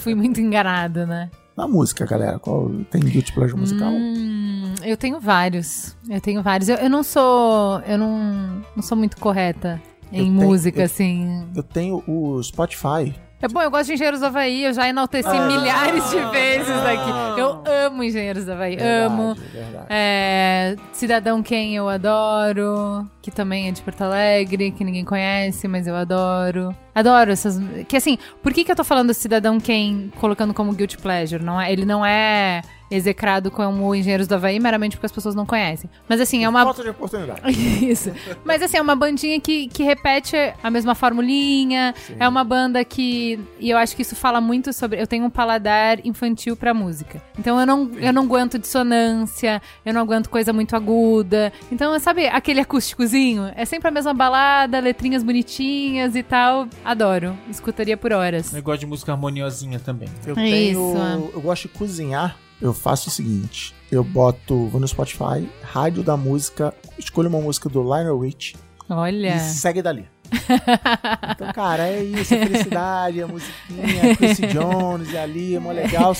Fui 0.00 0.14
muito 0.14 0.40
enganado, 0.40 1.06
né? 1.06 1.30
na 1.56 1.66
música, 1.66 2.04
galera, 2.04 2.38
qual 2.38 2.68
tem 2.90 3.00
Guilty 3.00 3.32
Pleasure 3.32 3.58
musical? 3.58 3.90
Hum, 3.90 4.74
eu 4.84 4.94
tenho 4.94 5.18
vários. 5.18 5.96
Eu 6.06 6.20
tenho 6.20 6.42
vários. 6.42 6.68
Eu, 6.68 6.76
eu 6.76 6.90
não 6.90 7.02
sou. 7.02 7.80
Eu 7.86 7.96
não, 7.96 8.62
não 8.76 8.82
sou 8.82 8.94
muito 8.98 9.16
correta 9.16 9.80
em 10.12 10.18
Eu 10.18 10.24
tenho- 10.24 10.32
música, 10.34 10.80
eu- 10.80 10.84
assim. 10.84 11.46
Eu 11.56 11.62
tenho 11.62 12.04
o 12.06 12.42
Spotify. 12.42 13.14
É 13.46 13.48
bom, 13.48 13.62
eu 13.62 13.70
gosto 13.70 13.86
de 13.86 13.92
Engenheiros 13.92 14.18
do 14.18 14.26
Havaí, 14.26 14.64
eu 14.64 14.72
já 14.72 14.88
enalteci 14.88 15.28
milhares 15.28 16.10
de 16.10 16.18
vezes 16.32 16.68
aqui. 16.68 17.40
Eu 17.40 17.62
amo 17.86 18.02
Engenheiros 18.02 18.44
do 18.44 18.50
Havaí, 18.50 18.76
amo. 18.76 19.34
Verdade, 19.34 19.52
verdade. 19.52 19.86
É, 19.88 20.76
Cidadão 20.92 21.40
Quem 21.44 21.76
eu 21.76 21.88
adoro, 21.88 23.08
que 23.22 23.30
também 23.30 23.68
é 23.68 23.70
de 23.70 23.80
Porto 23.82 24.02
Alegre, 24.02 24.72
que 24.72 24.82
ninguém 24.82 25.04
conhece, 25.04 25.68
mas 25.68 25.86
eu 25.86 25.94
adoro. 25.94 26.74
Adoro 26.92 27.30
essas. 27.30 27.60
Que 27.86 27.96
assim, 27.96 28.18
por 28.42 28.52
que, 28.52 28.64
que 28.64 28.72
eu 28.72 28.74
tô 28.74 28.82
falando 28.82 29.14
Cidadão 29.14 29.60
Quem 29.60 30.10
colocando 30.18 30.52
como 30.52 30.72
Guilty 30.72 30.98
Pleasure? 30.98 31.40
Não 31.40 31.60
é, 31.60 31.72
ele 31.72 31.84
não 31.84 32.04
é 32.04 32.62
execrado 32.90 33.50
como 33.50 33.94
Engenheiros 33.94 34.26
do 34.26 34.34
Havaí, 34.34 34.58
meramente 34.60 34.96
porque 34.96 35.06
as 35.06 35.12
pessoas 35.12 35.34
não 35.34 35.44
conhecem. 35.46 35.88
Mas 36.08 36.20
assim, 36.20 36.44
é 36.44 36.48
uma. 36.48 36.62
Falta 36.64 36.82
de 36.82 36.90
oportunidade. 36.90 37.40
Isso. 37.84 38.12
Mas 38.44 38.62
assim, 38.62 38.76
é 38.76 38.82
uma 38.82 38.96
bandinha 38.96 39.40
que, 39.40 39.68
que 39.68 39.82
repete 39.82 40.36
a 40.62 40.70
mesma 40.70 40.94
formulinha. 40.94 41.94
É 42.18 42.28
uma 42.28 42.44
banda 42.44 42.84
que. 42.84 43.38
E 43.58 43.70
eu 43.70 43.78
acho 43.78 43.94
que 43.96 44.02
isso 44.02 44.14
fala 44.16 44.40
muito 44.40 44.72
sobre. 44.72 45.00
Eu 45.00 45.06
tenho 45.06 45.24
um 45.24 45.30
paladar 45.30 46.04
infantil 46.04 46.56
pra 46.56 46.72
música. 46.74 47.22
Então 47.38 47.58
eu 47.58 47.66
não, 47.66 47.90
eu 47.96 48.12
não 48.12 48.22
aguento 48.24 48.58
dissonância, 48.58 49.60
eu 49.84 49.92
não 49.94 50.00
aguento 50.00 50.28
coisa 50.28 50.52
muito 50.52 50.74
aguda. 50.76 51.52
Então, 51.70 51.98
sabe 51.98 52.26
aquele 52.26 52.60
acústicozinho? 52.60 53.50
É 53.56 53.64
sempre 53.64 53.88
a 53.88 53.90
mesma 53.90 54.14
balada, 54.14 54.78
letrinhas 54.80 55.22
bonitinhas 55.22 56.14
e 56.16 56.22
tal. 56.22 56.68
Adoro. 56.84 57.36
Escutaria 57.50 57.96
por 57.96 58.12
horas. 58.12 58.54
Eu 58.54 58.62
gosto 58.62 58.80
de 58.80 58.86
música 58.86 59.12
harmoniosinha 59.12 59.78
também. 59.80 60.08
Eu 60.26 60.32
É 60.32 60.34
tenho. 60.36 60.92
isso, 60.92 61.30
Eu 61.34 61.40
gosto 61.40 61.62
de 61.62 61.68
cozinhar. 61.68 62.36
Eu 62.60 62.72
faço 62.72 63.08
o 63.08 63.12
seguinte: 63.12 63.74
eu 63.90 64.02
boto, 64.02 64.66
vou 64.68 64.80
no 64.80 64.88
Spotify, 64.88 65.48
rádio 65.62 66.02
da 66.02 66.16
música, 66.16 66.74
escolho 66.98 67.28
uma 67.28 67.40
música 67.40 67.68
do 67.68 67.82
Lionel 67.82 68.18
Rich 68.18 68.56
Olha. 68.88 69.36
e 69.36 69.40
segue 69.40 69.82
dali. 69.82 70.08
Então, 71.36 71.52
cara, 71.52 71.88
é 71.88 72.02
isso, 72.02 72.34
a 72.34 72.38
felicidade, 72.38 73.22
a 73.22 73.26
musiquinha, 73.26 74.16
Quincy 74.16 74.46
Jones 74.52 75.12
e 75.12 75.18
ali, 75.18 75.54
é 75.56 75.58
mó 75.58 75.70
legal. 75.72 76.14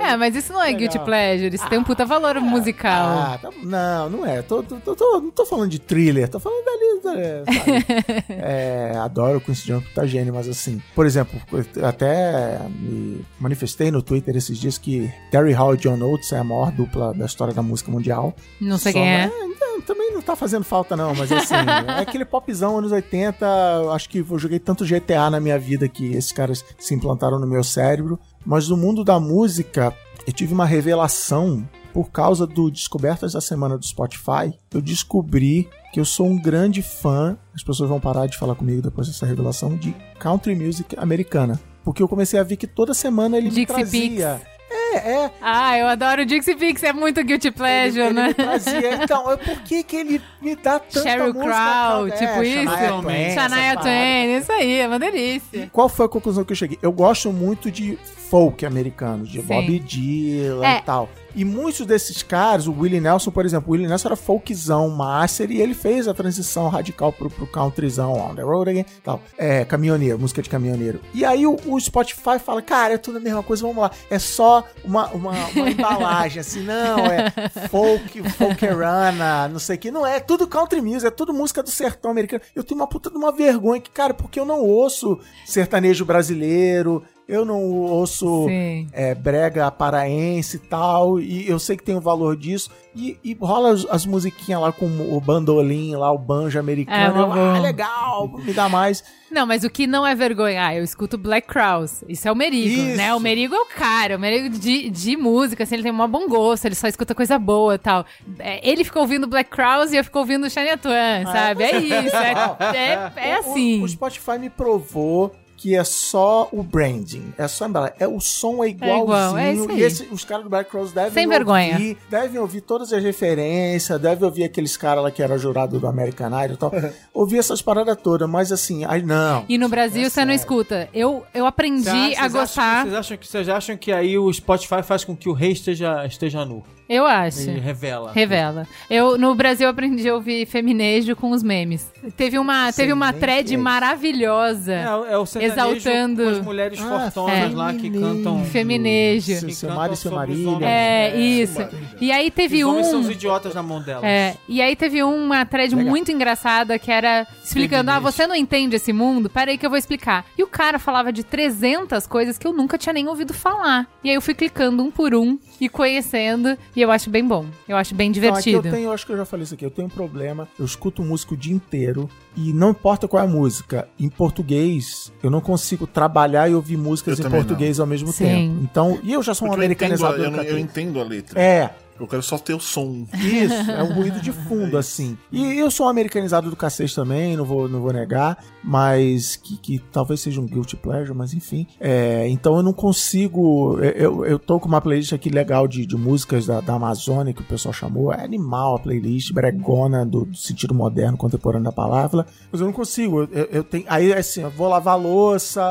É, 0.00 0.10
É, 0.12 0.16
mas 0.16 0.34
isso 0.36 0.52
não 0.52 0.60
é 0.60 0.66
Legal. 0.66 0.80
guilty 0.80 0.98
pleasure, 0.98 1.54
isso 1.54 1.68
tem 1.68 1.78
um 1.78 1.84
puta 1.84 2.04
valor 2.04 2.38
musical. 2.40 2.90
Ah, 3.08 3.38
tá- 3.40 3.50
não, 3.62 4.10
não 4.10 4.26
é. 4.26 4.42
Tô, 4.42 4.62
tô- 4.62 4.76
tô- 4.76 4.94
tô- 4.94 5.20
não 5.20 5.30
tô 5.30 5.46
falando 5.46 5.70
de 5.70 5.78
thriller, 5.78 6.28
tô 6.28 6.38
falando 6.38 6.62
dali, 6.64 7.00
da- 7.02 7.52
sabe? 7.52 8.24
É, 8.42 8.94
adoro 8.98 9.38
o 9.38 9.40
Quincy 9.40 9.66
Jones, 9.66 9.84
tá 9.94 10.06
gênio, 10.06 10.34
mas 10.34 10.48
assim, 10.48 10.80
por 10.94 11.06
exemplo, 11.06 11.40
até 11.86 12.58
me 12.68 13.24
manifestei 13.38 13.90
no 13.90 14.02
Twitter 14.02 14.36
esses 14.36 14.58
dias 14.58 14.76
que 14.78 15.10
Terry 15.30 15.52
Hall 15.52 15.74
e 15.74 15.76
John 15.78 16.00
Oates 16.02 16.32
é 16.32 16.38
a 16.38 16.44
maior 16.44 16.70
dupla 16.72 17.12
da 17.14 17.26
história 17.26 17.54
da 17.54 17.62
música 17.62 17.90
mundial. 17.90 18.34
não 18.60 18.76
sei 18.78 18.92
Só- 18.92 18.98
quem 18.98 19.08
é. 19.08 19.26
não, 19.60 19.80
também 19.82 20.12
não 20.12 20.20
tá 20.22 20.36
fazendo 20.36 20.62
falta 20.64 20.96
não, 20.96 21.14
mas 21.14 21.30
assim, 21.32 21.54
é 21.54 22.00
aquele 22.00 22.24
popzão 22.24 22.78
anos 22.78 22.92
80, 22.92 23.39
eu 23.46 23.92
acho 23.92 24.08
que 24.08 24.18
eu 24.18 24.38
joguei 24.38 24.58
tanto 24.58 24.84
GTA 24.84 25.30
na 25.30 25.40
minha 25.40 25.58
vida 25.58 25.88
que 25.88 26.12
esses 26.12 26.32
caras 26.32 26.64
se 26.78 26.94
implantaram 26.94 27.38
no 27.38 27.46
meu 27.46 27.62
cérebro, 27.64 28.18
mas 28.44 28.68
no 28.68 28.76
mundo 28.76 29.04
da 29.04 29.18
música, 29.20 29.94
eu 30.26 30.32
tive 30.32 30.52
uma 30.52 30.64
revelação 30.66 31.66
por 31.92 32.10
causa 32.10 32.46
do 32.46 32.70
Descobertas 32.70 33.32
da 33.32 33.40
Semana 33.40 33.76
do 33.76 33.84
Spotify, 33.84 34.52
eu 34.72 34.80
descobri 34.80 35.68
que 35.92 35.98
eu 35.98 36.04
sou 36.04 36.26
um 36.26 36.40
grande 36.40 36.82
fã, 36.82 37.36
as 37.54 37.62
pessoas 37.62 37.88
vão 37.88 38.00
parar 38.00 38.26
de 38.26 38.38
falar 38.38 38.54
comigo 38.54 38.80
depois 38.80 39.08
dessa 39.08 39.26
revelação, 39.26 39.76
de 39.76 39.94
country 40.18 40.54
music 40.54 40.94
americana. 40.98 41.60
Porque 41.82 42.02
eu 42.02 42.08
comecei 42.08 42.38
a 42.38 42.42
ver 42.42 42.56
que 42.56 42.66
toda 42.66 42.94
semana 42.94 43.36
ele 43.38 43.48
me 43.48 43.54
Dixie 43.54 43.66
trazia. 43.66 44.40
É, 44.70 44.79
é. 44.96 45.30
Ah, 45.40 45.78
eu 45.78 45.86
adoro 45.86 46.22
o 46.22 46.26
Dixie 46.26 46.54
Pix, 46.56 46.82
é 46.82 46.92
muito 46.92 47.22
guilty 47.24 47.50
pleasure, 47.50 48.00
ele, 48.00 48.08
ele 48.08 48.14
né? 48.14 48.28
me 48.28 48.34
trazia. 48.34 49.00
Então, 49.02 49.30
é 49.30 49.36
por 49.36 49.60
que 49.62 49.82
que 49.82 49.96
ele 49.96 50.20
me 50.40 50.54
dá 50.56 50.78
tanta 50.78 51.02
Sheryl 51.02 51.32
música? 51.32 51.42
Crow, 51.42 52.08
cara? 52.08 52.10
tipo 52.10 52.42
É, 52.42 52.46
isso. 52.46 52.64
Shania 52.70 53.00
Twain, 53.02 53.34
Shania 53.34 53.76
Twain, 53.76 54.36
isso 54.38 54.52
aí, 54.52 54.72
é 54.80 54.86
uma 54.86 54.98
delícia. 54.98 55.68
Qual 55.72 55.88
foi 55.88 56.06
a 56.06 56.08
conclusão 56.08 56.44
que 56.44 56.52
eu 56.52 56.56
cheguei? 56.56 56.78
Eu 56.82 56.92
gosto 56.92 57.32
muito 57.32 57.70
de 57.70 57.98
folk 58.30 58.64
americano, 58.64 59.24
de 59.24 59.40
Sim. 59.40 59.46
Bob 59.46 59.78
Dylan 59.80 60.64
É. 60.64 60.78
e 60.78 60.82
tal. 60.82 61.08
E 61.34 61.44
muitos 61.44 61.86
desses 61.86 62.24
caras, 62.24 62.66
o 62.66 62.72
Willie 62.72 63.00
Nelson, 63.00 63.30
por 63.30 63.44
exemplo, 63.46 63.68
o 63.68 63.72
Willie 63.72 63.86
Nelson 63.88 64.08
era 64.08 64.16
folkzão, 64.16 64.88
master, 64.90 65.48
e 65.50 65.60
ele 65.60 65.74
fez 65.74 66.08
a 66.08 66.14
transição 66.14 66.68
radical 66.68 67.12
pro, 67.12 67.30
pro 67.30 67.46
countryzão, 67.46 68.12
on 68.14 68.34
the 68.34 68.42
road 68.42 68.68
again, 68.68 68.84
tal. 69.04 69.22
É, 69.38 69.64
caminhoneiro, 69.64 70.18
música 70.18 70.42
de 70.42 70.48
caminhoneiro. 70.50 71.00
E 71.14 71.24
aí 71.24 71.46
o, 71.46 71.56
o 71.66 71.78
Spotify 71.80 72.38
fala, 72.44 72.60
cara, 72.60 72.94
é 72.94 72.98
tudo 72.98 73.18
a 73.18 73.20
mesma 73.20 73.44
coisa, 73.44 73.62
vamos 73.62 73.80
lá. 73.80 73.92
É 74.10 74.18
só 74.18 74.64
uma, 74.84 75.08
uma, 75.08 75.32
uma 75.48 75.70
embalagem, 75.70 76.40
assim, 76.40 76.62
não, 76.62 77.06
é 77.06 77.30
folk, 77.68 78.22
folkerana, 78.30 79.48
não 79.48 79.58
sei 79.58 79.76
o 79.76 79.78
que. 79.78 79.90
Não 79.90 80.06
é, 80.06 80.16
é 80.16 80.20
tudo 80.20 80.46
country 80.46 80.80
music, 80.80 81.06
é 81.06 81.10
tudo 81.10 81.32
música 81.32 81.62
do 81.62 81.70
sertão 81.70 82.10
americano. 82.10 82.42
Eu 82.54 82.64
tenho 82.64 82.80
uma 82.80 82.86
puta 82.86 83.10
de 83.10 83.16
uma 83.16 83.32
vergonha 83.32 83.80
que, 83.80 83.90
cara, 83.90 84.14
porque 84.14 84.38
eu 84.38 84.44
não 84.44 84.60
ouço 84.60 85.18
sertanejo 85.44 86.04
brasileiro, 86.04 87.02
eu 87.30 87.44
não 87.44 87.62
ouço 87.62 88.46
é, 88.92 89.14
brega 89.14 89.70
paraense 89.70 90.56
e 90.56 90.60
tal, 90.60 91.20
e 91.20 91.48
eu 91.48 91.58
sei 91.58 91.76
que 91.76 91.82
tem 91.82 91.96
o 91.96 92.00
valor 92.00 92.36
disso, 92.36 92.70
e, 92.94 93.16
e 93.22 93.34
rola 93.34 93.72
as, 93.72 93.86
as 93.86 94.06
musiquinhas 94.06 94.60
lá 94.60 94.72
com 94.72 94.86
o 94.86 95.20
bandolim, 95.20 95.94
lá 95.94 96.10
o 96.10 96.18
banjo 96.18 96.58
americano, 96.58 97.16
É, 97.16 97.20
eu, 97.20 97.32
ah, 97.32 97.58
legal, 97.60 98.28
me 98.28 98.52
dá 98.52 98.68
mais. 98.68 99.04
Não, 99.30 99.46
mas 99.46 99.62
o 99.62 99.70
que 99.70 99.86
não 99.86 100.04
é 100.04 100.12
vergonha? 100.12 100.66
Ah, 100.66 100.74
eu 100.74 100.82
escuto 100.82 101.16
Black 101.16 101.46
Crowes. 101.46 102.02
Isso 102.08 102.26
é 102.26 102.32
o 102.32 102.34
Merigo, 102.34 102.82
Isso. 102.82 102.96
né? 102.96 103.14
O 103.14 103.20
Merigo 103.20 103.54
é 103.54 103.60
o 103.60 103.66
cara, 103.66 104.16
o 104.16 104.20
Merigo 104.20 104.48
de, 104.58 104.90
de 104.90 105.16
música, 105.16 105.62
assim, 105.62 105.76
ele 105.76 105.84
tem 105.84 105.92
um 105.92 106.08
bom 106.08 106.26
gosto, 106.26 106.64
ele 106.64 106.74
só 106.74 106.88
escuta 106.88 107.14
coisa 107.14 107.38
boa 107.38 107.76
e 107.76 107.78
tal. 107.78 108.04
É, 108.40 108.68
ele 108.68 108.82
fica 108.82 108.98
ouvindo 108.98 109.28
Black 109.28 109.48
Crowes 109.48 109.92
e 109.92 109.96
eu 109.96 110.02
fico 110.02 110.18
ouvindo 110.18 110.50
Shania 110.50 110.76
Twain, 110.76 111.24
sabe? 111.26 111.62
É 111.62 111.78
isso, 111.78 112.16
é, 112.16 113.12
é, 113.16 113.28
é 113.30 113.34
assim. 113.36 113.80
O, 113.80 113.84
o 113.84 113.88
Spotify 113.88 114.36
me 114.36 114.50
provou 114.50 115.32
que 115.60 115.76
é 115.76 115.84
só 115.84 116.48
o 116.52 116.62
branding, 116.62 117.34
é 117.36 117.46
só 117.46 117.66
embalar. 117.66 117.92
É, 117.98 118.08
o 118.08 118.18
som 118.18 118.64
é 118.64 118.68
igualzinho. 118.70 119.02
igual, 119.02 119.36
é 119.38 119.52
isso 119.52 119.70
aí. 119.70 119.78
E 119.78 119.82
esse- 119.82 120.08
os 120.10 120.24
caras 120.24 120.44
do 120.44 120.48
Black 120.48 120.70
Cross 120.70 120.92
devem 120.92 121.10
Sem 121.12 121.26
ouvir, 121.26 121.36
vergonha. 121.36 121.96
devem 122.08 122.40
ouvir 122.40 122.62
todas 122.62 122.90
as 122.94 123.02
referências, 123.02 124.00
devem 124.00 124.24
ouvir 124.24 124.44
aqueles 124.44 124.74
caras 124.78 125.04
lá 125.04 125.10
que 125.10 125.22
era 125.22 125.36
jurado 125.36 125.78
do 125.78 125.86
American 125.86 126.28
Idol 126.44 126.54
e 126.54 126.56
tal. 126.56 126.72
ouvir 127.12 127.38
essas 127.38 127.60
paradas 127.60 127.96
todas, 128.02 128.26
mas 128.26 128.50
assim, 128.50 128.86
aí 128.86 129.02
não. 129.02 129.44
E 129.50 129.58
no 129.58 129.68
Brasil 129.68 130.06
É 130.06 130.08
você 130.08 130.20
não 130.20 130.28
sério. 130.28 130.40
escuta. 130.40 130.88
Eu, 130.94 131.24
eu 131.34 131.44
aprendi 131.44 132.14
a 132.16 132.26
gostar. 132.28 132.84
Vocês 132.84 132.94
acham, 132.94 133.16
que, 133.18 133.28
vocês 133.28 133.48
acham 133.50 133.76
que 133.76 133.92
aí 133.92 134.16
o 134.16 134.32
Spotify 134.32 134.82
faz 134.82 135.04
com 135.04 135.14
que 135.14 135.28
o 135.28 135.32
rei 135.34 135.52
esteja, 135.52 136.06
esteja 136.06 136.42
nu? 136.44 136.64
Eu 136.90 137.06
acho. 137.06 137.48
Ele 137.48 137.60
revela. 137.60 138.10
Revela. 138.12 138.66
Eu, 138.90 139.16
no 139.16 139.32
Brasil, 139.36 139.68
aprendi 139.68 140.08
a 140.08 140.14
ouvir 140.14 140.44
feminejo 140.44 141.14
com 141.14 141.30
os 141.30 141.40
memes. 141.40 141.88
Teve 142.16 142.36
uma, 142.36 142.72
teve 142.72 142.92
uma 142.92 143.12
thread 143.12 143.54
é 143.54 143.56
maravilhosa. 143.56 144.72
É, 144.72 145.12
é 145.12 145.16
o 145.16 145.22
Exaltando. 145.22 146.24
com 146.24 146.28
as 146.30 146.40
mulheres 146.40 146.80
Ah, 146.80 147.08
fortonas 147.12 147.52
é. 147.52 147.54
lá 147.54 147.72
que 147.72 147.82
feminejo. 147.82 148.04
cantam... 148.16 148.44
Feminejo. 148.44 149.32
Seu, 149.38 149.48
que 149.48 149.54
seu 149.54 149.70
Mário 149.70 149.94
e 149.94 149.96
seu 149.96 150.10
sobre 150.10 150.32
os 150.32 150.38
Marília. 150.40 150.50
homens. 150.56 150.68
É, 150.68 151.16
isso. 151.16 151.68
E 152.00 152.10
aí 152.10 152.28
teve 152.28 152.64
Os 152.64 152.70
homens 152.70 152.86
são 152.88 152.98
um. 152.98 153.02
os 153.02 153.10
idiotas 153.10 153.54
na 153.54 153.62
mão 153.62 153.80
delas. 153.80 154.02
É, 154.02 154.36
e 154.48 154.60
aí 154.60 154.74
teve 154.74 155.00
uma 155.04 155.44
thread 155.46 155.72
Legal. 155.74 155.88
muito 155.90 156.10
engraçada 156.10 156.76
que 156.76 156.90
era 156.90 157.24
explicando: 157.44 157.88
ah, 157.90 157.94
Feminista. 157.94 158.12
você 158.22 158.26
não 158.26 158.34
entende 158.34 158.74
esse 158.74 158.92
mundo? 158.92 159.30
Pera 159.30 159.52
aí 159.52 159.58
que 159.58 159.64
eu 159.64 159.70
vou 159.70 159.78
explicar. 159.78 160.24
E 160.36 160.42
o 160.42 160.46
cara 160.48 160.78
falava 160.78 161.12
de 161.12 161.22
300 161.22 162.04
coisas 162.08 162.36
que 162.36 162.46
eu 162.48 162.52
nunca 162.52 162.76
tinha 162.76 162.92
nem 162.92 163.06
ouvido 163.06 163.32
falar. 163.32 163.86
E 164.02 164.08
aí 164.08 164.16
eu 164.16 164.20
fui 164.20 164.34
clicando 164.34 164.82
um 164.82 164.90
por 164.90 165.14
um 165.14 165.38
e 165.60 165.68
conhecendo, 165.68 166.58
e 166.74 166.79
eu 166.82 166.90
acho 166.90 167.10
bem 167.10 167.26
bom. 167.26 167.46
Eu 167.68 167.76
acho 167.76 167.94
bem 167.94 168.10
divertido. 168.10 168.58
eu 168.68 168.72
tenho, 168.72 168.84
eu 168.88 168.92
acho 168.92 169.04
que 169.06 169.12
eu 169.12 169.16
já 169.16 169.24
falei 169.24 169.44
isso 169.44 169.54
aqui, 169.54 169.64
eu 169.64 169.70
tenho 169.70 169.86
um 169.86 169.90
problema, 169.90 170.48
eu 170.58 170.64
escuto 170.64 171.02
música 171.02 171.34
o 171.34 171.36
dia 171.36 171.54
inteiro 171.54 172.08
e 172.36 172.52
não 172.52 172.70
importa 172.70 173.06
qual 173.08 173.22
é 173.22 173.26
a 173.26 173.28
música, 173.28 173.88
em 173.98 174.08
português 174.08 175.12
eu 175.22 175.30
não 175.30 175.40
consigo 175.40 175.86
trabalhar 175.86 176.48
e 176.50 176.54
ouvir 176.54 176.76
músicas 176.76 177.18
Eu 177.18 177.26
em 177.26 177.30
português 177.30 177.78
ao 177.80 177.86
mesmo 177.86 178.08
Sim. 178.12 178.24
tempo. 178.24 178.58
Então, 178.62 178.98
e 179.02 179.12
eu 179.12 179.22
já 179.22 179.34
sou 179.34 179.48
um 179.48 179.50
Porque 179.50 179.64
eu 179.66 179.70
entendo, 179.70 179.82
a, 179.82 179.86
americanizador. 180.08 180.18
eu, 180.24 180.30
não- 180.30 180.38
eu 180.38 180.44
católico. 180.44 180.70
entendo 180.70 181.00
a 181.00 181.04
letra. 181.04 181.40
É, 181.40 181.70
Eu 182.00 182.08
quero 182.08 182.22
só 182.22 182.38
ter 182.38 182.54
o 182.54 182.60
som. 182.60 183.06
Isso, 183.14 183.70
é 183.70 183.82
um 183.82 183.92
ruído 183.92 184.20
de 184.20 184.32
fundo, 184.32 184.76
assim. 184.78 185.16
E 185.30 185.58
eu 185.58 185.70
sou 185.70 185.86
um 185.86 185.88
americanizado 185.88 186.48
do 186.48 186.56
cacete 186.56 186.94
também, 186.94 187.36
não 187.36 187.44
vou, 187.44 187.68
não 187.68 187.80
vou 187.80 187.92
negar, 187.92 188.38
mas 188.64 189.36
que, 189.36 189.56
que 189.56 189.78
talvez 189.92 190.20
seja 190.20 190.40
um 190.40 190.46
guilty 190.46 190.76
pleasure, 190.76 191.16
mas 191.16 191.34
enfim. 191.34 191.66
É, 191.78 192.26
então 192.28 192.56
eu 192.56 192.62
não 192.62 192.72
consigo. 192.72 193.78
Eu, 193.80 194.24
eu 194.24 194.38
tô 194.38 194.58
com 194.58 194.68
uma 194.68 194.80
playlist 194.80 195.12
aqui 195.12 195.28
legal 195.28 195.68
de, 195.68 195.84
de 195.84 195.96
músicas 195.96 196.46
da, 196.46 196.60
da 196.60 196.74
Amazônia, 196.74 197.34
que 197.34 197.42
o 197.42 197.46
pessoal 197.46 197.72
chamou. 197.72 198.12
É 198.12 198.24
animal 198.24 198.76
a 198.76 198.78
playlist, 198.78 199.32
bregona 199.32 200.06
do, 200.06 200.24
do 200.24 200.36
sentido 200.36 200.74
moderno, 200.74 201.16
contemporâneo 201.16 201.64
da 201.64 201.72
palavra. 201.72 202.26
Mas 202.50 202.60
eu 202.60 202.66
não 202.66 202.72
consigo. 202.72 203.22
Eu, 203.22 203.44
eu 203.50 203.64
tenho. 203.64 203.84
Aí 203.88 204.12
assim, 204.12 204.42
eu 204.42 204.50
vou 204.50 204.68
lavar 204.68 204.98
louça, 204.98 205.62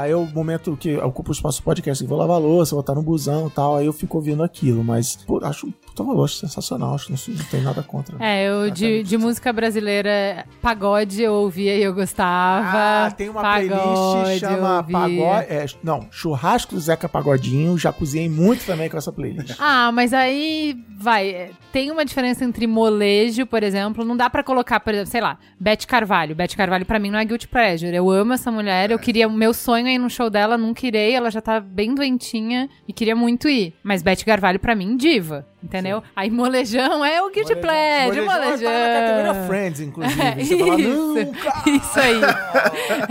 aí 0.00 0.10
é 0.10 0.16
o 0.16 0.26
momento 0.26 0.76
que 0.76 0.96
ocupa 0.96 1.30
o 1.30 1.32
espaço 1.32 1.60
do 1.60 1.64
podcast, 1.64 2.02
eu 2.02 2.08
vou 2.08 2.18
lavar 2.18 2.40
louça, 2.40 2.74
vou 2.74 2.80
estar 2.80 2.94
no 2.94 3.02
busão 3.02 3.46
e 3.46 3.50
tal, 3.50 3.76
aí 3.76 3.86
eu 3.86 3.92
fico 3.92 4.16
ouvindo 4.16 4.42
aquilo, 4.42 4.82
mas 4.82 5.16
pô, 5.16 5.40
acho 5.44 5.67
valor, 6.04 6.24
acho 6.24 6.36
sensacional, 6.36 6.94
acho 6.94 7.06
que 7.06 7.12
não, 7.30 7.36
não 7.38 7.44
tem 7.46 7.60
nada 7.62 7.82
contra. 7.82 8.16
É, 8.20 8.48
eu 8.48 8.70
de, 8.70 9.02
de 9.02 9.16
música 9.18 9.52
brasileira, 9.52 10.44
pagode 10.62 11.22
eu 11.22 11.32
ouvia 11.34 11.76
e 11.76 11.82
eu 11.82 11.94
gostava. 11.94 13.06
Ah, 13.06 13.10
tem 13.10 13.28
uma 13.28 13.40
pagode, 13.42 13.68
playlist 13.68 14.40
chama. 14.40 14.82
Pagode. 14.84 15.46
é, 15.48 15.66
não, 15.82 16.06
Churrasco 16.10 16.74
do 16.74 16.80
Zeca 16.80 17.08
Pagodinho. 17.08 17.76
Já 17.78 17.92
cozinhei 17.92 18.28
muito 18.28 18.64
também 18.64 18.88
com 18.88 18.96
essa 18.96 19.12
playlist. 19.12 19.54
Ah, 19.70 19.92
mas 19.92 20.12
aí 20.14 20.76
vai. 20.98 21.28
é, 21.30 21.50
Tem 21.72 21.90
uma 21.90 22.04
diferença 22.04 22.44
entre 22.44 22.66
molejo, 22.66 23.46
por 23.46 23.62
exemplo. 23.62 24.04
Não 24.04 24.16
dá 24.16 24.30
pra 24.30 24.42
colocar, 24.42 24.80
por 24.80 24.92
exemplo, 24.94 25.10
sei 25.10 25.20
lá, 25.20 25.38
Beth 25.60 25.84
Carvalho. 25.86 26.34
Beth 26.34 26.54
Carvalho 26.56 26.86
pra 26.86 26.98
mim 26.98 27.10
não 27.10 27.18
é 27.18 27.24
guilty 27.24 27.46
pleasure. 27.48 27.94
Eu 27.94 28.10
amo 28.10 28.32
essa 28.32 28.50
mulher. 28.50 28.90
Eu 28.90 28.98
queria. 28.98 29.28
O 29.28 29.32
meu 29.32 29.52
sonho 29.52 29.86
é 29.86 29.92
ir 29.94 29.98
no 29.98 30.08
show 30.08 30.30
dela, 30.30 30.56
nunca 30.56 30.86
irei. 30.86 31.12
Ela 31.14 31.30
já 31.30 31.40
tá 31.40 31.60
bem 31.60 31.94
doentinha 31.94 32.68
e 32.86 32.92
queria 32.92 33.14
muito 33.16 33.48
ir. 33.48 33.74
Mas 33.82 34.02
Beth 34.02 34.24
Carvalho 34.24 34.58
pra 34.58 34.74
mim, 34.74 34.96
diva. 34.96 35.46
Entendeu? 35.60 36.02
Aí 36.14 36.30
molejão 36.30 37.04
é 37.04 37.20
o 37.20 37.30
guilty 37.30 37.56
pleasure, 37.56 38.20
molejão. 38.20 38.70
Tá 38.70 38.88
na 38.88 39.00
categoria 39.00 39.46
Friends, 39.48 39.80
inclusive. 39.80 40.22
É, 40.22 40.34
Você 40.44 40.56
fala, 40.58 40.80
isso, 40.80 40.88
nunca! 40.88 41.70
isso 41.70 42.00
aí. 42.00 42.20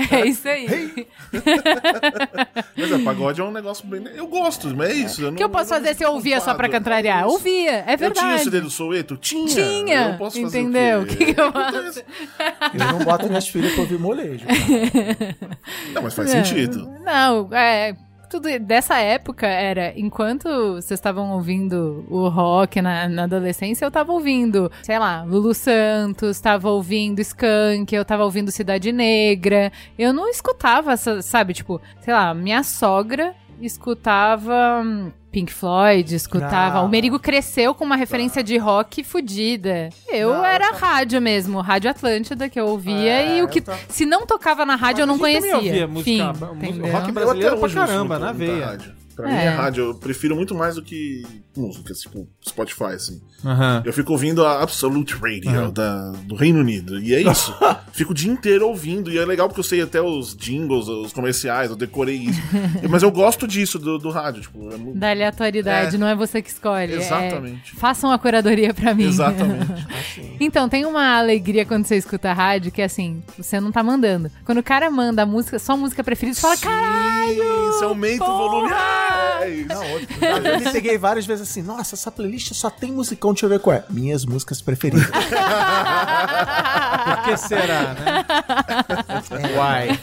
É 0.17 0.25
isso 0.27 0.47
aí. 0.47 1.07
Mas 2.77 2.91
é, 2.91 2.97
pagode 2.99 3.41
é 3.41 3.43
um 3.43 3.51
negócio 3.51 3.85
bem. 3.85 4.01
Eu 4.15 4.27
gosto, 4.27 4.67
mas 4.75 4.89
é 4.89 4.93
isso. 4.93 5.21
Eu 5.23 5.31
O 5.31 5.35
que 5.35 5.43
eu 5.43 5.49
posso 5.49 5.69
fazer 5.69 5.93
se 5.95 6.03
eu 6.03 6.11
ouvia 6.13 6.39
só 6.39 6.53
pra 6.53 6.69
contrariar? 6.69 7.23
É 7.23 7.25
isso. 7.25 7.33
Ouvia, 7.33 7.83
é 7.85 7.93
Eu 7.93 7.97
tinha 7.97 8.09
o 8.09 8.13
verdade. 8.13 8.43
CD 8.43 8.61
do 8.61 8.69
Soueto? 8.69 9.17
Tinha. 9.17 9.47
Tinha, 9.47 10.09
Eu 10.11 10.17
posso 10.17 10.41
fazer 10.41 10.59
entendeu? 10.61 11.01
O 11.01 11.05
quê? 11.05 11.15
que 11.25 11.33
que 11.33 11.41
eu 11.41 11.47
Acontece. 11.47 12.05
Eu 12.73 12.85
não 12.93 12.99
boto 12.99 13.27
minhas 13.27 13.47
filhas 13.47 13.73
pra 13.73 13.81
ouvir 13.81 13.99
molejo. 13.99 14.45
Não, 15.93 16.01
mas 16.01 16.13
faz 16.13 16.33
Não, 16.33 16.45
sentido. 16.45 16.89
Não, 17.03 17.49
é. 17.53 17.95
Tudo 18.29 18.47
dessa 18.59 18.97
época 18.99 19.47
era, 19.47 19.93
enquanto 19.97 20.49
vocês 20.75 20.91
estavam 20.99 21.31
ouvindo 21.31 22.05
o 22.09 22.27
rock 22.27 22.81
na, 22.81 23.07
na 23.07 23.23
adolescência, 23.23 23.85
eu 23.85 23.91
tava 23.91 24.11
ouvindo, 24.11 24.69
sei 24.83 24.99
lá, 24.99 25.23
Lulu 25.23 25.53
Santos, 25.53 26.41
tava 26.41 26.69
ouvindo 26.69 27.19
Skank, 27.21 27.95
eu 27.95 28.03
tava 28.03 28.25
ouvindo 28.25 28.51
Cidade 28.51 28.91
Negra. 28.91 29.71
Eu 29.97 30.11
não 30.11 30.27
escutava, 30.29 30.97
sabe, 30.97 31.53
tipo, 31.53 31.81
sei 32.01 32.13
lá, 32.13 32.33
minha 32.33 32.63
sogra 32.63 33.33
escutava 33.61 34.81
hum, 34.83 35.11
Pink 35.37 35.53
Floyd, 35.53 36.15
escutava. 36.15 36.79
Ah. 36.79 36.81
O 36.81 36.89
Merigo 36.89 37.19
cresceu 37.19 37.75
com 37.75 37.85
uma 37.85 37.95
referência 37.95 38.43
de 38.43 38.57
rock 38.57 39.03
fudida. 39.03 39.89
Eu 40.09 40.33
Não, 40.33 40.43
era 40.43 40.65
eu 40.65 40.71
tô- 40.71 40.77
rádio 40.77 41.21
mesmo, 41.21 41.61
Rádio 41.61 41.91
Atlântida 41.91 42.49
que 42.49 42.59
eu 42.59 42.65
ouvia 42.65 42.95
É, 43.21 43.37
e 43.37 43.41
o 43.41 43.43
eu 43.43 43.47
que 43.47 43.61
tô- 43.61 43.71
se 43.87 44.03
não 44.03 44.25
tocava 44.25 44.65
na 44.65 44.75
rádio 44.75 45.03
eu 45.03 45.05
não 45.07 45.15
Mas 45.19 45.33
gente 45.33 45.41
também 45.43 45.51
conhecia. 45.59 45.85
ouvia 45.85 45.87
música- 45.87 46.33
Fim, 46.59 46.91
rock 46.91 47.07
Eu 47.09 47.13
brasileiro 47.13 47.57
pra 47.59 47.69
caramba, 47.69 48.17
na 48.17 48.31
veia. 48.31 48.79
Pra 49.15 49.29
É. 49.29 49.31
mim 49.31 49.37
é 49.37 49.49
rádio. 49.49 49.83
Eu 49.89 49.93
prefiro 49.95 50.35
muito 50.35 50.55
mais 50.55 50.73
do 50.75 50.81
que 50.81 51.23
tipo 52.01 52.27
Spotify, 52.47 52.93
assim. 52.95 53.21
Aham. 53.45 53.81
Eu 53.85 53.93
fico 53.93 54.11
ouvindo 54.11 54.45
a 54.45 54.61
Absolute 54.61 55.13
Radio 55.15 55.71
da, 55.71 56.11
do 56.25 56.35
Reino 56.35 56.59
Unido. 56.59 56.99
E 56.99 57.13
é 57.13 57.21
isso. 57.21 57.53
fico 57.91 58.11
o 58.11 58.15
dia 58.15 58.31
inteiro 58.31 58.67
ouvindo. 58.67 59.11
E 59.11 59.17
é 59.17 59.25
legal 59.25 59.47
porque 59.47 59.59
eu 59.59 59.63
sei 59.63 59.81
até 59.81 60.01
os 60.01 60.35
jingles, 60.35 60.87
os 60.87 61.13
comerciais, 61.13 61.69
eu 61.69 61.75
decorei 61.75 62.15
isso. 62.17 62.41
Mas 62.89 63.03
eu 63.03 63.11
gosto 63.11 63.47
disso 63.47 63.77
do, 63.79 63.97
do 63.97 64.09
rádio. 64.09 64.41
Tipo, 64.41 64.69
é 64.71 64.77
Da 64.97 65.09
aleatoriedade, 65.11 65.95
É. 65.95 65.99
não 65.99 66.07
é 66.07 66.15
você 66.15 66.41
que 66.41 66.49
escolhe. 66.49 66.93
é- 66.93 66.97
Exatamente. 66.97 67.75
façam 67.75 68.11
a 68.11 68.17
curadoria 68.19 68.73
pra 68.73 68.93
mim. 68.93 69.05
Exatamente. 69.05 69.87
Então, 70.39 70.69
tem 70.69 70.85
uma 70.85 71.17
alegria 71.17 71.65
quando 71.65 71.85
você 71.85 71.95
escuta 71.95 72.29
a 72.29 72.33
rádio 72.33 72.71
que 72.71 72.81
assim, 72.81 73.23
você 73.37 73.59
não 73.59 73.71
tá 73.71 73.81
mandando. 73.81 74.29
Quando 74.45 74.59
o 74.59 74.63
cara 74.63 74.89
manda 74.89 75.23
a 75.23 75.25
música, 75.25 75.57
só 75.57 75.73
a 75.73 75.77
música 75.77 76.03
preferida, 76.03 76.35
você 76.35 76.41
fala, 76.41 76.57
caralho! 76.57 77.65
Você 77.73 77.83
aumenta 77.83 78.23
o 78.23 78.27
porra! 78.27 78.37
volume. 78.37 78.71
Ah, 78.73 79.39
é 79.41 79.49
isso. 79.49 79.67
Não. 79.67 79.83
Eu 79.83 80.59
me 80.59 80.71
peguei 80.71 80.97
várias 80.97 81.25
vezes 81.25 81.46
assim, 81.49 81.61
nossa, 81.61 81.95
essa 81.95 82.11
playlist 82.11 82.53
só 82.53 82.69
tem 82.69 82.91
musicão, 82.91 83.33
deixa 83.33 83.45
eu 83.45 83.49
ver 83.49 83.59
qual 83.59 83.75
é. 83.75 83.83
Minhas 83.89 84.25
músicas 84.25 84.61
preferidas. 84.61 85.07
Por 85.07 85.21
que 87.23 87.37
será, 87.37 87.93
né? 87.93 88.25
Why? 89.55 89.97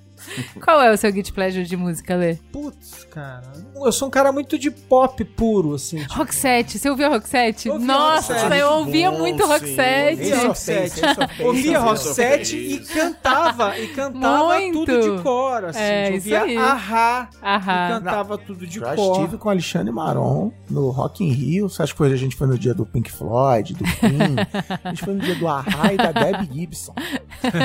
Qual 0.62 0.80
é 0.80 0.92
o 0.92 0.96
seu 0.96 1.12
guilty 1.12 1.32
pleasure 1.32 1.64
de 1.64 1.76
música, 1.76 2.14
Lê? 2.14 2.36
Putz, 2.52 3.04
cara. 3.10 3.52
Eu 3.74 3.92
sou 3.92 4.08
um 4.08 4.10
cara 4.10 4.30
muito 4.32 4.58
de 4.58 4.70
pop 4.70 5.24
puro, 5.24 5.74
assim. 5.74 5.98
tipo, 6.00 6.14
Roxette, 6.14 6.78
você 6.78 6.90
ouviu 6.90 7.08
Roxette? 7.10 7.68
Ouvi 7.70 7.84
Nossa, 7.84 8.34
Roxette. 8.34 8.56
eu 8.56 8.70
ouvia 8.72 9.10
Bom, 9.10 9.18
muito 9.18 9.46
Roxette. 9.46 10.30
É 10.30 10.46
Roxette. 10.46 11.00
é. 11.04 11.44
Ouvia 11.46 11.60
esse 11.60 11.74
é. 11.74 11.78
Roxette 11.78 12.56
e 12.56 12.78
cantava, 12.80 13.78
e 13.78 13.88
cantava 13.88 14.54
Muito. 14.54 14.84
tudo 14.86 15.16
de 15.16 15.22
cor, 15.22 15.64
assim. 15.64 15.78
É, 15.80 16.10
ouvia. 16.12 16.60
Ahá, 16.60 17.28
e 17.42 17.92
cantava 17.94 18.38
tudo 18.38 18.66
de 18.66 18.80
Já 18.80 18.94
cor. 18.94 19.16
estive 19.20 19.38
com 19.38 19.48
o 19.48 19.50
Alexandre 19.50 19.92
Maron 19.92 20.52
no 20.68 20.90
Rock 20.90 21.24
in 21.24 21.30
Rio. 21.32 21.66
Essas 21.66 21.92
coisas 21.92 22.18
a 22.18 22.20
gente 22.20 22.36
foi 22.36 22.46
no 22.46 22.58
dia 22.58 22.74
do 22.74 22.84
Pink 22.86 23.10
Floyd, 23.10 23.74
do 23.74 23.84
Queen. 23.84 24.36
a 24.84 24.88
gente 24.90 25.04
foi 25.04 25.14
no 25.14 25.20
dia 25.20 25.34
do 25.34 25.48
Ahá 25.48 25.92
e 25.92 25.96
da 25.96 26.12
Debbie 26.12 26.60
Gibson. 26.60 26.94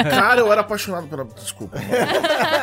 Cara, 0.09 0.39
eu 0.41 0.51
era 0.51 0.61
apaixonado 0.61 1.07
pela. 1.07 1.25
Desculpa. 1.25 1.77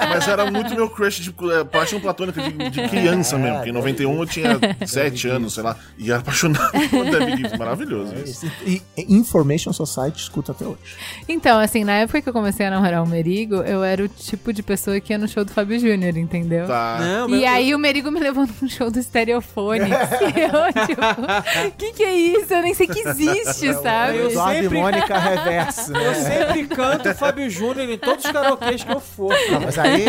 Mas 0.09 0.27
era 0.29 0.51
muito 0.51 0.75
meu 0.75 0.89
crush 0.89 1.21
de 1.21 1.35
é, 1.53 1.65
paixão 1.65 2.01
platônica 2.01 2.41
de, 2.43 2.71
de 2.71 2.89
criança 2.89 3.37
mesmo. 3.39 3.57
Porque 3.57 3.71
em 3.71 3.75
91 3.75 4.19
eu 4.21 4.27
tinha 4.27 4.59
7 4.87 5.29
anos, 5.29 5.55
sei 5.55 5.63
lá. 5.63 5.77
E 5.99 6.11
era 6.11 6.21
apaixonado 6.21 6.71
por 6.91 7.05
Debbie 7.05 7.37
Gibson. 7.37 7.57
Maravilhoso 7.57 8.15
isso. 8.25 8.51
E 8.67 8.83
e 8.97 9.15
Information 9.15 9.73
Society 9.73 10.19
escuta 10.23 10.53
até 10.53 10.65
hoje. 10.65 10.97
Então, 11.29 11.59
assim, 11.59 11.85
na 11.85 11.93
época 11.95 12.21
que 12.23 12.29
eu 12.29 12.33
comecei 12.33 12.67
a 12.67 12.71
namorar 12.71 13.03
o 13.03 13.07
Merigo, 13.07 13.57
eu 13.57 13.83
era 13.85 14.03
o 14.03 14.09
tipo 14.09 14.53
de 14.53 14.63
pessoa 14.63 14.99
que 15.01 15.13
ia 15.13 15.19
no 15.19 15.29
show 15.29 15.45
do 15.45 15.53
Fábio 15.53 15.79
Júnior, 15.79 16.17
entendeu? 16.17 16.67
Tá. 16.67 16.99
Não, 17.01 17.29
E 17.29 17.41
meu- 17.41 17.49
aí 17.49 17.75
o 17.75 17.79
Merigo 17.79 18.11
me 18.11 18.21
levou 18.21 18.47
num 18.61 18.69
show 18.69 18.91
do 18.91 19.03
Stereofone. 19.03 19.81
e 19.91 20.41
eu, 20.41 20.87
tipo, 20.87 21.73
que 21.79 21.93
que 21.93 22.03
é 22.03 22.15
isso? 22.15 22.53
Eu 22.53 22.63
nem 22.63 22.75
sei 22.75 22.87
que 22.87 23.01
existe, 23.09 23.73
sabe? 23.75 24.19
eu 24.19 24.31
sempre- 24.31 24.79
Mônica 24.79 25.19
Reverso, 25.19 25.93
Eu 25.93 26.13
né? 26.13 26.15
sempre 26.15 26.67
canto 26.67 27.02
Fábio 27.15 27.51
Júnior 27.51 27.89
em 27.91 27.99
todos 27.99 28.25
os 28.25 28.31
karaokês 28.31 28.85
que 28.85 28.93
eu 28.93 29.01
for. 29.01 29.35
Não, 29.51 29.61
mas 29.61 29.79
aí, 29.79 30.05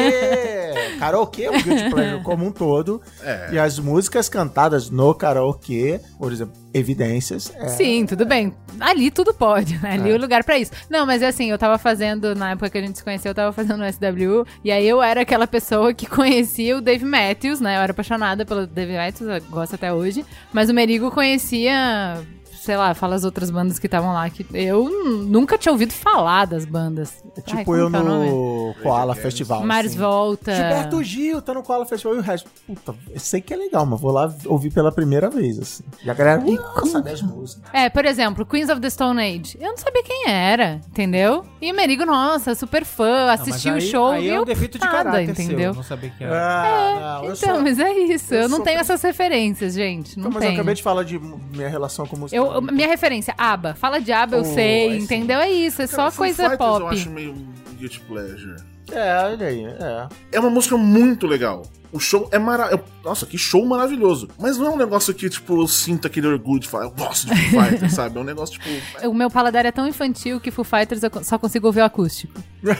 karaokê 0.99 1.43
é 1.43 1.51
um 1.51 1.61
guilty 1.61 1.89
pleasure 1.91 2.23
como 2.23 2.45
um 2.45 2.51
todo. 2.51 3.01
É. 3.21 3.49
E 3.53 3.59
as 3.59 3.79
músicas 3.79 4.29
cantadas 4.29 4.89
no 4.89 5.13
karaokê, 5.13 5.99
por 6.17 6.31
exemplo, 6.31 6.63
Evidências, 6.73 7.53
é, 7.55 7.67
Sim, 7.67 8.03
tudo 8.07 8.25
bem. 8.25 8.51
Ali 8.79 9.11
tudo 9.11 9.31
pode, 9.31 9.77
né? 9.77 9.93
Ali 9.93 10.09
é 10.09 10.15
o 10.15 10.19
lugar 10.19 10.43
pra 10.43 10.57
isso. 10.57 10.71
Não, 10.89 11.05
mas 11.05 11.21
assim, 11.21 11.51
eu 11.51 11.57
tava 11.57 11.77
fazendo, 11.77 12.33
na 12.33 12.51
época 12.51 12.71
que 12.71 12.77
a 12.79 12.81
gente 12.81 12.97
se 12.97 13.03
conheceu, 13.03 13.29
eu 13.29 13.35
tava 13.35 13.53
fazendo 13.53 13.83
o 13.83 13.93
SW, 13.93 14.43
e 14.63 14.71
aí 14.71 14.87
eu 14.87 15.01
era 15.01 15.21
aquela 15.21 15.45
pessoa 15.45 15.93
que 15.93 16.07
conhecia 16.09 16.75
o 16.75 16.81
Dave 16.81 17.05
Matthews, 17.05 17.61
né? 17.61 17.77
Eu 17.77 17.81
era 17.81 17.91
apaixonada 17.91 18.43
pelo 18.43 18.65
Dave 18.65 18.93
Matthews, 18.93 19.29
eu 19.29 19.49
gosto 19.51 19.75
até 19.75 19.93
hoje. 19.93 20.25
Mas 20.51 20.67
o 20.67 20.73
Merigo 20.73 21.11
conhecia, 21.11 22.25
sei 22.63 22.77
lá, 22.77 22.93
fala 22.93 23.15
as 23.15 23.25
outras 23.25 23.51
bandas 23.51 23.77
que 23.77 23.87
estavam 23.87 24.13
lá, 24.13 24.29
que 24.29 24.45
eu 24.53 24.89
nunca 25.25 25.57
tinha 25.57 25.71
ouvido 25.71 25.91
falar 25.91 26.45
das 26.45 26.63
bandas. 26.63 27.13
É 27.35 27.39
Ai, 27.39 27.43
tipo 27.43 27.63
como 27.65 27.77
eu 27.77 27.87
é 27.87 27.89
no 27.89 28.73
Koala 28.81 29.13
Festival. 29.15 29.63
Mars 29.65 29.87
assim. 29.87 29.97
Volta. 29.97 30.55
Gilberto 30.55 31.03
Gil 31.03 31.41
tá 31.41 31.53
no 31.53 31.61
Koala 31.61 31.85
Festival 31.85 32.15
e 32.15 32.19
o 32.19 32.21
resto. 32.21 32.49
Puta, 32.65 32.95
eu 33.11 33.19
sei 33.19 33.41
que 33.41 33.53
é 33.53 33.57
legal, 33.57 33.85
mas 33.85 33.99
vou 33.99 34.11
lá 34.11 34.33
ouvir 34.45 34.71
pela 34.71 34.91
primeira 34.93 35.29
vez, 35.29 35.59
assim. 35.59 35.83
E 36.05 36.09
a 36.09 36.13
galera, 36.13 36.41
não 36.41 36.85
sabe 36.85 37.11
as 37.11 37.21
músicas. 37.21 37.63
É, 37.73 37.89
por 37.89 38.05
exemplo, 38.05 38.45
Queens 38.45 38.69
of 38.69 38.79
the 38.79 38.89
Stone 38.89 39.21
Age. 39.21 39.57
Eu 39.59 39.69
não 39.71 39.77
sabia 39.77 40.03
quem 40.03 40.29
era, 40.29 40.79
entendeu? 40.87 41.43
E 41.61 41.69
o 41.71 41.75
Merigo, 41.75 42.05
nossa, 42.05 42.55
super 42.55 42.85
fã, 42.85 43.29
assistiu 43.31 43.75
o 43.75 43.81
show 43.81 44.11
aí 44.11 44.25
e 44.25 44.29
é 44.29 44.37
eu 44.37 44.43
um 44.43 44.45
defeito 44.45 44.77
de 44.79 44.85
nada, 44.85 45.03
caráter 45.03 45.29
entendeu? 45.31 45.73
seu, 45.73 45.73
não 45.75 45.83
saber 45.83 46.13
quem 46.17 46.27
era. 46.27 46.37
Ah, 46.37 47.17
não, 47.19 47.25
eu 47.25 47.33
Então, 47.33 47.55
sou... 47.55 47.61
mas 47.61 47.77
é 47.79 47.91
isso. 47.91 48.33
Eu, 48.33 48.43
eu 48.43 48.49
não 48.49 48.61
tenho 48.61 48.79
essas 48.79 49.01
referências, 49.01 49.73
gente. 49.73 50.17
Não 50.17 50.29
Então, 50.29 50.31
mas 50.33 50.43
eu 50.43 50.49
tenho. 50.49 50.53
acabei 50.61 50.75
de 50.75 50.83
falar 50.83 51.03
de 51.03 51.19
minha 51.19 51.67
relação 51.67 52.05
com 52.05 52.15
música. 52.15 52.35
Eu, 52.37 52.52
eu- 52.55 52.61
minha 52.61 52.87
referência, 52.87 53.33
ABBA. 53.37 53.73
Fala 53.75 53.99
de 53.99 54.11
ABBA, 54.11 54.37
eu 54.37 54.41
Oh, 54.41 54.45
sei, 54.45 54.97
entendeu? 54.97 55.39
É 55.39 55.49
isso, 55.51 55.81
é 55.81 55.87
Cara, 55.87 56.11
só 56.11 56.17
coisa 56.17 56.49
Fighters 56.49 56.57
pop. 56.57 56.81
Eu 56.81 56.87
acho 56.89 57.09
meio 57.09 57.35
guilty 57.77 57.99
pleasure. 58.01 58.55
É, 58.91 59.23
olha 59.25 59.47
aí, 59.47 59.65
é. 59.65 60.07
É 60.33 60.39
uma 60.39 60.49
música 60.49 60.77
muito 60.77 61.25
legal. 61.27 61.63
O 61.93 61.99
show 61.99 62.27
é 62.31 62.39
maravilhoso. 62.39 62.83
Nossa, 63.03 63.25
que 63.25 63.37
show 63.37 63.63
maravilhoso. 63.65 64.27
Mas 64.39 64.57
não 64.57 64.65
é 64.65 64.69
um 64.71 64.77
negócio 64.77 65.13
que, 65.13 65.29
tipo, 65.29 65.61
eu 65.61 65.67
sinto 65.67 66.07
aquele 66.07 66.25
orgulho 66.27 66.59
de 66.59 66.67
falar, 66.67 66.85
eu 66.85 66.91
gosto 66.91 67.27
de 67.27 67.35
Foo 67.51 67.61
Fighters, 67.63 67.93
sabe? 67.93 68.17
É 68.17 68.21
um 68.21 68.23
negócio, 68.23 68.59
tipo. 68.59 69.07
O 69.07 69.13
meu 69.13 69.29
paladar 69.29 69.65
é 69.65 69.71
tão 69.71 69.87
infantil 69.87 70.39
que 70.39 70.49
Foo 70.49 70.65
Fighters 70.65 71.03
eu 71.03 71.11
só 71.23 71.37
consigo 71.37 71.67
ouvir 71.67 71.81
o 71.81 71.85
acústico. 71.85 72.33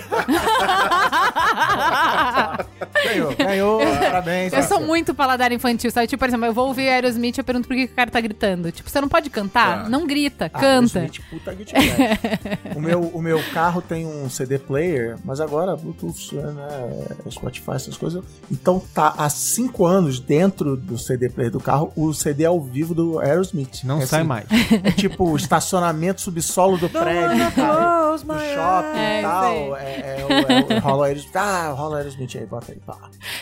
Ganhou, 3.04 3.36
ganhou, 3.36 3.80
parabéns. 3.80 4.54
Eu 4.54 4.64
sou 4.64 4.80
muito 4.80 5.14
paladar 5.14 5.52
infantil, 5.52 5.92
sabe? 5.92 6.08
Tipo, 6.08 6.20
por 6.20 6.30
exemplo, 6.30 6.46
eu 6.46 6.54
vou 6.54 6.68
ouvir 6.68 6.88
Aerosmith 6.88 7.38
e 7.38 7.42
eu 7.42 7.44
pergunto 7.44 7.68
por 7.68 7.76
que 7.76 7.84
o 7.84 7.90
cara 7.90 8.10
tá 8.10 8.22
gritando. 8.22 8.72
Tipo, 8.72 8.90
você 8.90 9.02
não 9.02 9.10
pode 9.10 9.30
cantar? 9.30 9.84
Tá. 9.84 9.90
Não 9.90 10.08
grita, 10.08 10.46
Ah, 10.46 10.50
canta. 10.60 11.00
Aerosmith, 11.00 11.22
puta 11.30 11.54
o, 12.76 12.80
meu, 12.82 13.02
o 13.02 13.22
meu 13.22 13.44
carro 13.54 13.82
tem 13.82 14.06
um 14.06 14.30
CD 14.30 14.58
player, 14.58 15.18
mas 15.26 15.42
agora 15.42 15.76
Bluetooth, 15.76 16.34
né, 16.36 17.30
Spotify, 17.30 17.72
essas 17.72 17.98
coisas. 17.98 18.24
Então 18.50 18.82
tá 18.94 19.03
há 19.08 19.30
cinco 19.30 19.86
anos 19.86 20.20
dentro 20.20 20.76
do 20.76 20.98
CD 20.98 21.30
player 21.30 21.52
do 21.52 21.60
carro 21.60 21.92
o 21.96 22.14
CD 22.14 22.46
ao 22.46 22.62
vivo 22.62 22.94
do 22.94 23.20
Aerosmith. 23.20 23.84
Não 23.84 24.00
É 24.00 24.06
sai 24.06 24.20
assim, 24.20 24.28
mais. 24.28 24.46
É 24.84 24.92
tipo 24.92 25.30
o 25.30 25.36
estacionamento 25.38 26.22
subsolo 26.22 26.78
do 26.78 26.90
prédio, 26.90 27.52
cara, 27.54 28.12
do 28.12 28.18
shopping 28.18 29.00
É, 29.00 29.16
e 29.16 29.20
isso 29.20 29.30
tal. 29.30 29.78
É, 29.78 29.84
é, 29.84 30.28
é 30.70 30.80
rola 30.80 31.06
Aerosmith. 31.08 31.36
Ah, 31.36 31.70
rola 31.76 31.98
Aerosmith 31.98 32.36
aí, 32.36 32.46
bota 32.46 32.72
aí, 32.72 32.80
pá. 32.86 32.98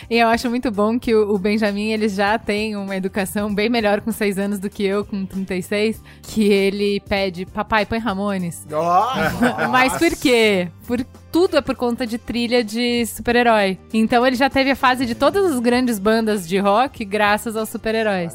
E 0.08 0.18
eu 0.18 0.28
acho 0.28 0.48
muito 0.48 0.70
bom 0.70 0.98
que 0.98 1.14
o 1.14 1.38
Benjamin, 1.38 1.90
ele 1.92 2.08
já 2.08 2.38
tem 2.38 2.76
uma 2.76 2.96
educação 2.96 3.54
bem 3.54 3.68
melhor 3.68 4.00
com 4.00 4.10
6 4.12 4.38
anos 4.38 4.58
do 4.58 4.68
que 4.70 4.82
eu 4.84 5.04
com 5.04 5.24
36, 5.26 6.00
que 6.22 6.44
ele 6.44 7.00
pede, 7.08 7.46
papai, 7.46 7.86
põe 7.86 7.98
Ramones. 7.98 8.66
Mas 9.70 9.96
por 9.98 10.16
quê? 10.16 10.68
Por, 10.86 11.04
tudo 11.30 11.56
é 11.56 11.60
por 11.60 11.74
conta 11.76 12.06
de 12.06 12.18
trilha 12.18 12.62
de 12.62 13.06
super-herói. 13.06 13.78
Então 13.92 14.26
ele 14.26 14.36
já 14.36 14.50
teve 14.50 14.70
a 14.70 14.76
fase 14.76 15.06
de 15.06 15.14
todas 15.14 15.44
as 15.51 15.51
grandes 15.60 15.98
bandas 15.98 16.46
de 16.48 16.58
rock 16.58 17.04
graças 17.04 17.56
aos 17.56 17.68
super-heróis. 17.68 18.34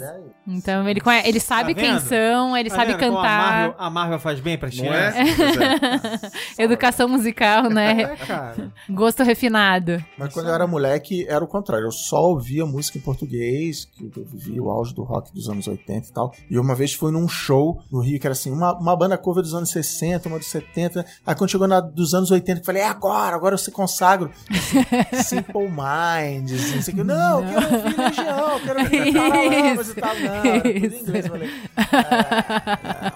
Então 0.50 0.88
ele, 0.88 1.02
conhe- 1.02 1.28
ele 1.28 1.42
sabe 1.42 1.76
Tá 1.76 1.82
quem 1.82 2.00
são, 2.00 2.56
ele 2.56 2.70
Tá 2.70 2.78
sabe 2.78 2.94
vendo 2.94 3.00
como 3.00 3.18
A 3.18 3.22
cantar. 3.22 3.38
Marvel, 3.52 3.76
a 3.78 3.90
Marvel 3.90 4.20
faz 4.20 4.40
bem 4.40 4.58
pra 4.58 4.70
Não 4.70 4.78
crianças. 4.78 5.16
é? 5.16 6.32
É. 6.58 6.64
Educação 6.64 7.10
musical, 7.10 7.70
né? 7.70 8.04
É. 8.04 8.92
Gosto 8.94 9.24
refinado. 9.24 10.02
Mas 10.18 10.34
quando 10.34 10.48
eu 10.48 10.54
era 10.56 10.66
moleque, 10.66 11.26
era 11.28 11.44
o 11.44 11.48
contrário. 11.48 11.86
Eu 11.88 11.92
só 11.92 12.22
ouvia 12.30 12.66
música 12.66 12.98
em 12.98 13.02
português, 13.02 13.84
que 13.86 14.06
eu 14.06 14.26
vivi 14.26 14.60
o 14.60 14.70
auge 14.70 14.94
do 14.94 15.04
rock 15.04 15.34
dos 15.34 15.50
anos 15.50 15.68
80 15.68 16.08
e 16.08 16.12
tal. 16.14 16.34
E 16.50 16.58
uma 16.58 16.76
vez 16.76 16.94
fui 16.94 17.12
num 17.12 17.28
show 17.28 17.82
no 17.92 18.00
Rio, 18.00 18.18
que 18.20 18.26
era 18.26 18.32
assim, 18.32 18.52
uma, 18.52 18.74
uma 18.78 18.96
banda 18.96 19.18
cover 19.18 19.44
dos 19.44 19.54
anos 19.54 19.70
60, 19.70 20.30
uma 20.30 20.40
dos 20.40 20.48
70. 20.48 21.06
Aí 21.26 21.36
quando 21.36 21.50
chegou 21.50 21.68
na 21.68 21.82
dos 21.82 22.14
anos 22.14 22.32
80, 22.32 22.62
eu 22.62 22.66
falei, 22.66 22.82
é 22.84 22.88
agora, 22.88 23.36
agora 23.36 23.54
eu 23.56 23.60
se 23.60 23.70
consagro. 23.72 24.32
Assim, 24.50 24.84
Simple 25.38 25.68
Minds, 25.70 26.76
não 26.76 26.82
sei 26.82 26.94
Não, 27.06 27.40
eu 27.44 27.62
quero 27.62 27.76
ouvir 27.76 27.98
Legião, 27.98 28.50
eu 28.54 28.60
quero 28.60 28.80
ouvir 28.80 29.14
Paralamas 29.14 29.90
e 29.90 29.96
tal. 29.96 30.16
Não, 30.16 30.42
tudo 30.42 30.68
em 30.68 30.78
inglês. 30.78 31.26
Eu 31.26 31.32
falei, 31.32 31.50
é, 31.78 33.12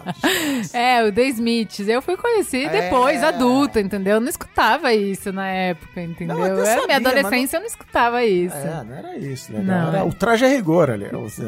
não, 0.73 0.79
É, 0.81 1.03
o 1.03 1.11
The 1.11 1.23
Smiths. 1.29 1.87
Eu 1.87 2.01
fui 2.01 2.15
conhecer 2.17 2.65
É. 2.65 2.69
depois, 2.81 3.23
adulta, 3.23 3.79
entendeu? 3.79 4.15
Eu 4.15 4.21
não 4.21 4.29
escutava 4.29 4.93
isso 4.93 5.31
na 5.31 5.47
época, 5.47 6.01
entendeu? 6.01 6.37
Não, 6.37 6.45
eu 6.45 6.61
É, 6.61 6.65
sabia, 6.65 6.85
minha 6.85 6.97
adolescência 6.97 7.57
eu 7.57 7.61
não 7.61 7.67
escutava 7.67 8.23
isso. 8.23 8.55
É, 8.55 8.83
não 8.83 8.95
era 8.95 9.17
isso, 9.17 9.51
né? 9.53 9.61
Não, 9.63 9.87
Era 9.89 9.97
é. 9.99 10.03
o 10.03 10.13
traje 10.13 10.45
a 10.45 10.47
rigor 10.47 10.89
ali. 10.89 11.05
O- 11.05 11.27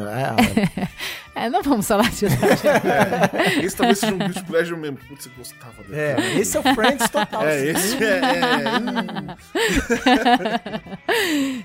É, 1.35 1.45
É, 1.45 1.49
não 1.49 1.63
vamos 1.63 1.87
falar 1.87 2.11
de 2.11 2.25
Esse 3.65 3.75
talvez 3.75 3.97
seja 3.97 4.13
um 4.13 4.19
guilty 4.19 4.43
pleasure 4.43 4.79
mesmo. 4.79 4.97
Putz, 5.07 5.23
você 5.25 5.31
gostava 5.35 5.81
dele. 5.83 5.99
é, 5.99 6.39
esse 6.39 6.55
é 6.55 6.59
o 6.59 6.63
Friends 6.75 7.09
total. 7.09 7.43
É, 7.47 7.65
esse 7.69 7.97
é. 8.03 8.21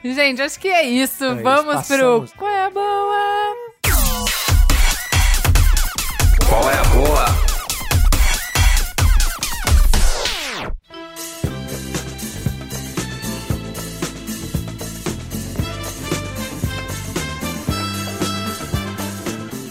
é. 0.04 0.14
Gente, 0.14 0.40
acho 0.42 0.57
que 0.60 0.68
é 0.68 0.82
isso. 0.84 1.24
É 1.24 1.34
isso, 1.34 1.42
vamos 1.42 1.86
pro. 1.86 2.26
Qual 2.36 2.50
é 2.50 2.64
a 2.66 2.70
boa? 2.70 3.54
Qual 6.48 6.70
é 6.70 6.78
a 6.78 6.84
boa? 6.84 7.48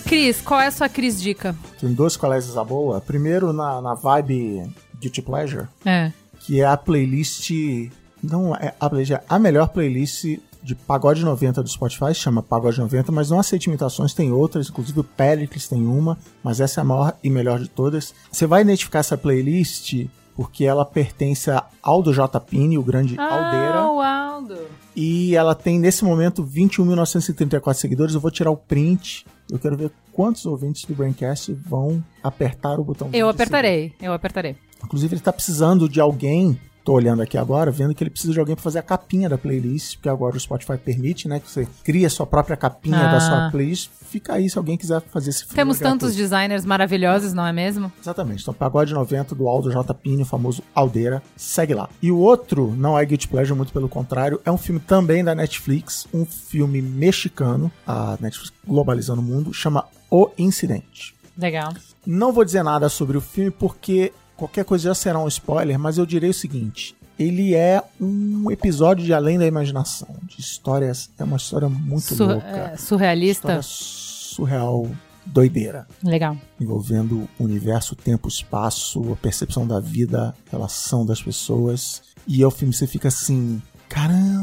Cris, 0.06 0.40
qual 0.42 0.60
é 0.62 0.68
a 0.68 0.72
sua 0.72 0.88
Cris 0.88 1.22
dica? 1.22 1.56
Tem 1.80 1.92
dois 1.94 2.16
colégios 2.16 2.58
a 2.58 2.64
boa. 2.64 3.02
Primeiro 3.02 3.52
na, 3.52 3.82
na 3.82 3.94
vibe 3.94 4.64
Guilty 5.00 5.22
Pleasure, 5.22 5.68
É. 5.86 6.12
que 6.40 6.62
é 6.62 6.66
a 6.66 6.78
playlist. 6.78 7.52
Não 8.24 8.56
é 8.56 8.74
a 8.80 8.90
playlist, 8.90 9.12
é 9.12 9.22
a 9.28 9.38
melhor 9.38 9.68
playlist 9.68 10.40
de 10.68 10.76
pagode 10.76 11.24
90 11.24 11.64
do 11.64 11.70
Spotify, 11.70 12.14
chama 12.14 12.44
Pagode 12.44 12.78
90, 12.78 13.10
mas 13.10 13.30
não 13.30 13.40
aceite 13.40 13.68
imitações, 13.68 14.14
tem 14.14 14.34
outras, 14.34 14.68
inclusive 14.68 15.00
o 15.00 15.04
Pericles 15.04 15.66
tem 15.70 15.88
uma, 15.88 16.18
mas 16.44 16.60
essa 16.60 16.82
é 16.82 16.84
a 16.84 16.84
maior 16.84 17.14
e 17.24 17.30
melhor 17.30 17.58
de 17.58 17.70
todas. 17.70 18.14
Você 18.30 18.46
vai 18.46 18.64
identificar 18.64 19.00
essa 19.00 19.18
playlist 19.18 20.08
porque 20.36 20.66
ela 20.66 20.84
pertence 20.84 21.50
a 21.50 21.64
Aldo 21.82 22.14
J. 22.14 22.38
Pini, 22.42 22.78
o 22.78 22.84
grande 22.84 23.18
Aldeira. 23.18 23.80
Ah, 23.80 23.92
o 23.92 24.02
Aldo. 24.02 24.58
E 24.94 25.36
ela 25.36 25.56
tem, 25.56 25.80
nesse 25.80 26.04
momento, 26.04 26.44
21.934 26.44 27.74
seguidores. 27.74 28.14
Eu 28.14 28.20
vou 28.20 28.30
tirar 28.30 28.52
o 28.52 28.58
print. 28.58 29.26
Eu 29.50 29.58
quero 29.58 29.76
ver 29.78 29.90
quantos 30.12 30.46
ouvintes 30.46 30.86
do 30.86 30.94
Braincast 30.94 31.54
vão 31.54 32.04
apertar 32.22 32.80
o 32.80 32.84
botão. 32.84 33.10
Eu 33.14 33.30
apertarei, 33.30 33.94
eu 34.00 34.14
apertarei. 34.14 34.54
seguir. 34.54 34.68
Inclusive, 34.84 35.16
ele 35.16 35.22
tá 35.22 35.34
precisando 35.34 35.90
de 35.90 36.00
alguém. 36.00 36.60
Tô 36.88 36.94
olhando 36.94 37.22
aqui 37.22 37.38
agora, 37.38 37.70
vendo 37.70 37.94
que 37.94 38.02
ele 38.02 38.10
precisa 38.10 38.32
de 38.32 38.40
alguém 38.40 38.56
para 38.56 38.64
fazer 38.64 38.80
a 38.80 38.82
capinha 38.82 39.28
da 39.28 39.38
playlist, 39.38 39.96
porque 39.98 40.08
agora 40.08 40.38
o 40.38 40.40
Spotify 40.40 40.78
permite, 40.78 41.28
né? 41.28 41.38
Que 41.42 41.52
você 41.52 41.68
cria 41.84 42.08
a 42.08 42.10
sua 42.10 42.26
própria 42.26 42.56
capinha 42.56 42.98
Ah. 43.10 43.12
da 43.12 43.20
sua 43.20 43.52
playlist. 43.52 43.90
Fica 44.10 44.36
aí 44.36 44.50
se 44.50 44.58
alguém 44.58 44.78
quiser 44.78 45.02
fazer 45.02 45.32
esse 45.32 45.46
Temos 45.50 45.80
tantos 45.80 46.12
gratuito. 46.12 46.18
designers 46.18 46.64
maravilhosos, 46.64 47.34
não 47.34 47.46
é 47.46 47.52
mesmo? 47.52 47.92
Exatamente. 48.02 48.42
Então, 48.42 48.54
Pagode 48.54 48.94
90 48.94 49.36
do 49.36 49.50
Aldo 49.50 49.70
J. 49.70 49.94
Pini, 49.96 50.22
o 50.22 50.26
famoso 50.26 50.64
Aldeira. 50.74 51.22
Segue 51.36 51.74
lá. 51.74 51.90
E 52.02 52.10
o 52.10 52.18
outro, 52.20 52.74
não 52.78 52.98
é 52.98 53.04
Guilty 53.06 53.28
Pleasure, 53.28 53.58
muito 53.58 53.74
pelo 53.74 53.90
contrário, 53.90 54.40
é 54.46 54.50
um 54.52 54.58
filme 54.58 54.80
também 54.80 55.26
da 55.26 55.36
Netflix, 55.36 56.08
um 56.14 56.24
filme 56.26 56.82
mexicano, 56.82 57.70
a 57.86 58.18
Netflix 58.22 58.54
globalizando 58.66 59.20
o 59.20 59.26
mundo, 59.26 59.54
chama 59.54 59.84
O 60.10 60.30
Incidente. 60.38 61.14
Legal. 61.38 61.74
Não 62.06 62.32
vou 62.32 62.46
dizer 62.46 62.64
nada 62.64 62.88
sobre 62.88 63.18
o 63.18 63.22
filme 63.22 63.52
porque 63.52 64.14
qualquer 64.38 64.64
coisa 64.64 64.86
já 64.90 64.96
será 64.96 65.20
um 65.20 65.28
spoiler, 65.28 65.78
mas 65.78 65.98
eu 65.98 66.06
direi 66.06 66.30
o 66.30 66.34
seguinte. 66.34 66.96
Ele 67.20 67.56
é 67.56 67.82
um 68.00 68.50
episódio 68.52 69.04
de 69.04 69.12
Além 69.14 69.40
da 69.40 69.46
Imaginação, 69.48 70.08
de 70.28 70.40
histórias. 70.40 71.10
É 71.18 71.24
uma 71.24 71.38
história 71.38 71.68
muito 71.68 72.14
Sur- 72.16 72.28
louca. 72.28 72.48
é, 72.48 72.78
surrealista. 72.78 73.60
História 73.60 73.64
surreal, 73.64 74.88
doideira 75.26 75.88
Legal. 76.04 76.38
envolvendo 76.62 77.28
o 77.40 77.44
universo, 77.44 77.96
tempo, 77.96 78.28
espaço, 78.28 79.12
a 79.12 79.16
percepção 79.16 79.66
da 79.66 79.80
vida, 79.80 80.36
a 80.48 80.52
relação 80.52 81.04
das 81.06 81.22
pessoas. 81.22 82.04
E 82.28 82.44
é 82.44 82.46
o 82.48 82.52
filme 82.52 82.72
você 82.74 82.86
fica 82.86 83.08
assim, 83.08 83.60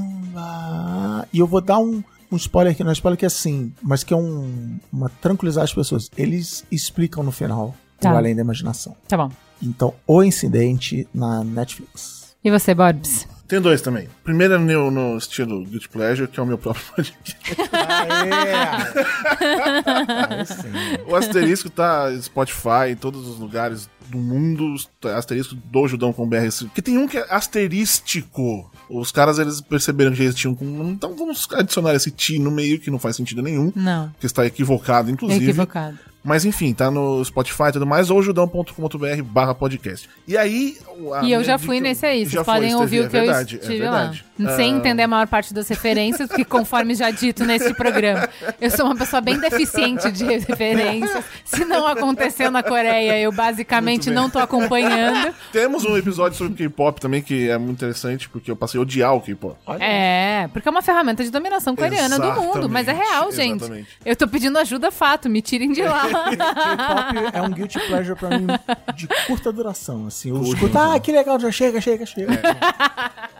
caramba! 0.08 1.28
E 1.32 1.38
eu 1.38 1.46
vou 1.46 1.60
dar 1.60 1.78
um, 1.78 2.02
um 2.30 2.36
spoiler 2.36 2.72
aqui, 2.72 2.82
não 2.82 2.90
é 2.90 2.94
spoiler 2.94 3.18
que 3.18 3.24
é 3.24 3.28
assim, 3.28 3.72
mas 3.82 4.02
que 4.04 4.12
é 4.12 4.16
um, 4.16 4.78
uma 4.92 5.08
tranquilizar 5.08 5.64
as 5.64 5.72
pessoas. 5.72 6.10
Eles 6.16 6.64
explicam 6.70 7.22
no 7.22 7.30
final 7.32 7.74
Tá. 8.00 8.12
o 8.12 8.16
Além 8.16 8.34
da 8.34 8.42
Imaginação. 8.42 8.94
Tá 9.08 9.16
bom. 9.16 9.30
Então, 9.62 9.94
o 10.06 10.22
incidente 10.22 11.06
na 11.14 11.42
Netflix. 11.44 12.34
E 12.44 12.50
você, 12.50 12.74
Borbs? 12.74 13.26
Tem 13.48 13.60
dois 13.60 13.80
também. 13.82 14.08
Primeiro 14.24 14.54
é 14.54 14.58
no, 14.58 14.90
no 14.90 15.16
estilo 15.18 15.64
Guilty 15.64 15.88
Pleasure, 15.88 16.28
que 16.28 16.40
é 16.40 16.42
o 16.42 16.46
meu 16.46 16.56
próprio 16.58 16.82
podcast. 16.96 17.36
O 21.06 21.14
asterisco 21.14 21.70
tá 21.70 22.10
em 22.12 22.20
Spotify, 22.20 22.90
em 22.90 22.96
todos 22.96 23.26
os 23.28 23.38
lugares 23.38 23.88
do 24.08 24.18
mundo. 24.18 24.74
Asterisco 25.14 25.54
do 25.54 25.88
Judão 25.88 26.12
com 26.12 26.26
BR. 26.28 26.48
Porque 26.62 26.82
tem 26.82 26.98
um 26.98 27.06
que 27.06 27.18
é 27.18 27.26
asterístico. 27.30 28.70
Os 28.88 29.12
caras 29.12 29.38
eles 29.38 29.60
perceberam 29.60 30.12
que 30.12 30.22
eles 30.22 30.34
tinham. 30.34 30.54
com- 30.54 30.88
Então 30.90 31.14
vamos 31.16 31.46
adicionar 31.52 31.94
esse 31.94 32.10
ti 32.10 32.38
no 32.38 32.50
meio, 32.50 32.78
que 32.80 32.90
não 32.90 32.98
faz 32.98 33.16
sentido 33.16 33.42
nenhum. 33.42 33.72
Não. 33.74 34.10
Que 34.18 34.26
está 34.26 34.44
equivocado, 34.46 35.10
inclusive. 35.10 35.44
Equivocado. 35.44 35.98
Mas 36.24 36.44
enfim, 36.46 36.72
tá 36.72 36.90
no 36.90 37.22
Spotify 37.22 37.64
e 37.68 37.72
tudo 37.72 37.86
mais, 37.86 38.08
ou 38.10 38.22
judão.com.br 38.22 39.22
barra 39.24 39.54
podcast. 39.54 40.08
E 40.26 40.36
aí. 40.38 40.78
a 41.14 41.22
E 41.22 41.32
eu 41.32 41.44
já 41.44 41.58
fui 41.58 41.76
dica- 41.76 41.88
nesse 41.88 42.06
aí. 42.06 42.20
Vocês 42.20 42.32
já 42.32 42.42
foi, 42.44 42.54
podem 42.54 42.70
esteve, 42.70 42.82
ouvir 42.82 43.00
o 43.00 43.04
é 43.04 43.08
que 43.10 43.16
eu 43.16 43.20
verdade, 43.20 43.56
estive 43.56 43.82
é 43.84 43.90
lá. 43.90 43.98
verdade. 43.98 44.24
Sem 44.56 44.74
Ah, 44.74 44.76
entender 44.78 45.02
a 45.02 45.08
maior 45.08 45.26
parte 45.28 45.54
das 45.54 45.68
referências, 45.68 46.26
porque 46.28 46.44
conforme 46.44 46.94
já 46.94 47.10
dito 47.10 47.44
nesse 47.44 47.72
programa, 47.74 48.28
eu 48.60 48.68
sou 48.70 48.86
uma 48.86 48.96
pessoa 48.96 49.20
bem 49.20 49.38
deficiente 49.38 50.10
de 50.10 50.24
referências. 50.24 51.24
Se 51.44 51.64
não 51.64 51.86
aconteceu 51.86 52.50
na 52.50 52.62
Coreia, 52.62 53.18
eu 53.20 53.30
basicamente 53.30 54.10
não 54.10 54.28
tô 54.30 54.38
acompanhando. 54.40 55.32
Temos 55.52 55.84
um 55.84 55.96
episódio 55.96 56.36
sobre 56.36 56.54
K-pop 56.56 57.00
também, 57.00 57.22
que 57.22 57.48
é 57.48 57.56
muito 57.58 57.76
interessante, 57.78 58.28
porque 58.28 58.50
eu 58.50 58.56
passei 58.56 58.78
a 58.78 58.82
odiar 58.82 59.14
o 59.14 59.20
K-pop. 59.20 59.56
É, 59.78 60.48
porque 60.52 60.66
é 60.68 60.70
uma 60.70 60.82
ferramenta 60.82 61.22
de 61.22 61.30
dominação 61.30 61.76
coreana 61.76 62.18
do 62.18 62.32
mundo. 62.32 62.68
Mas 62.68 62.88
é 62.88 62.92
real, 62.92 63.30
gente. 63.30 63.62
Exatamente. 63.62 63.88
Eu 64.04 64.16
tô 64.16 64.26
pedindo 64.26 64.58
ajuda 64.58 64.90
fato, 64.90 65.28
me 65.28 65.42
tirem 65.42 65.70
de 65.70 65.82
lá. 65.82 66.08
K-pop 66.14 67.36
é 67.36 67.42
um 67.42 67.50
guilty 67.50 67.78
pleasure 67.86 68.18
pra 68.18 68.38
mim 68.38 68.46
de 68.94 69.08
curta 69.26 69.52
duração, 69.52 70.06
assim. 70.06 70.30
Eu 70.30 70.36
Curta 70.36 70.54
escuto, 70.54 70.78
ah, 70.78 70.98
que 70.98 71.12
legal, 71.12 71.38
já 71.38 71.50
chega, 71.50 71.80
chega, 71.80 72.06
chega. 72.06 72.32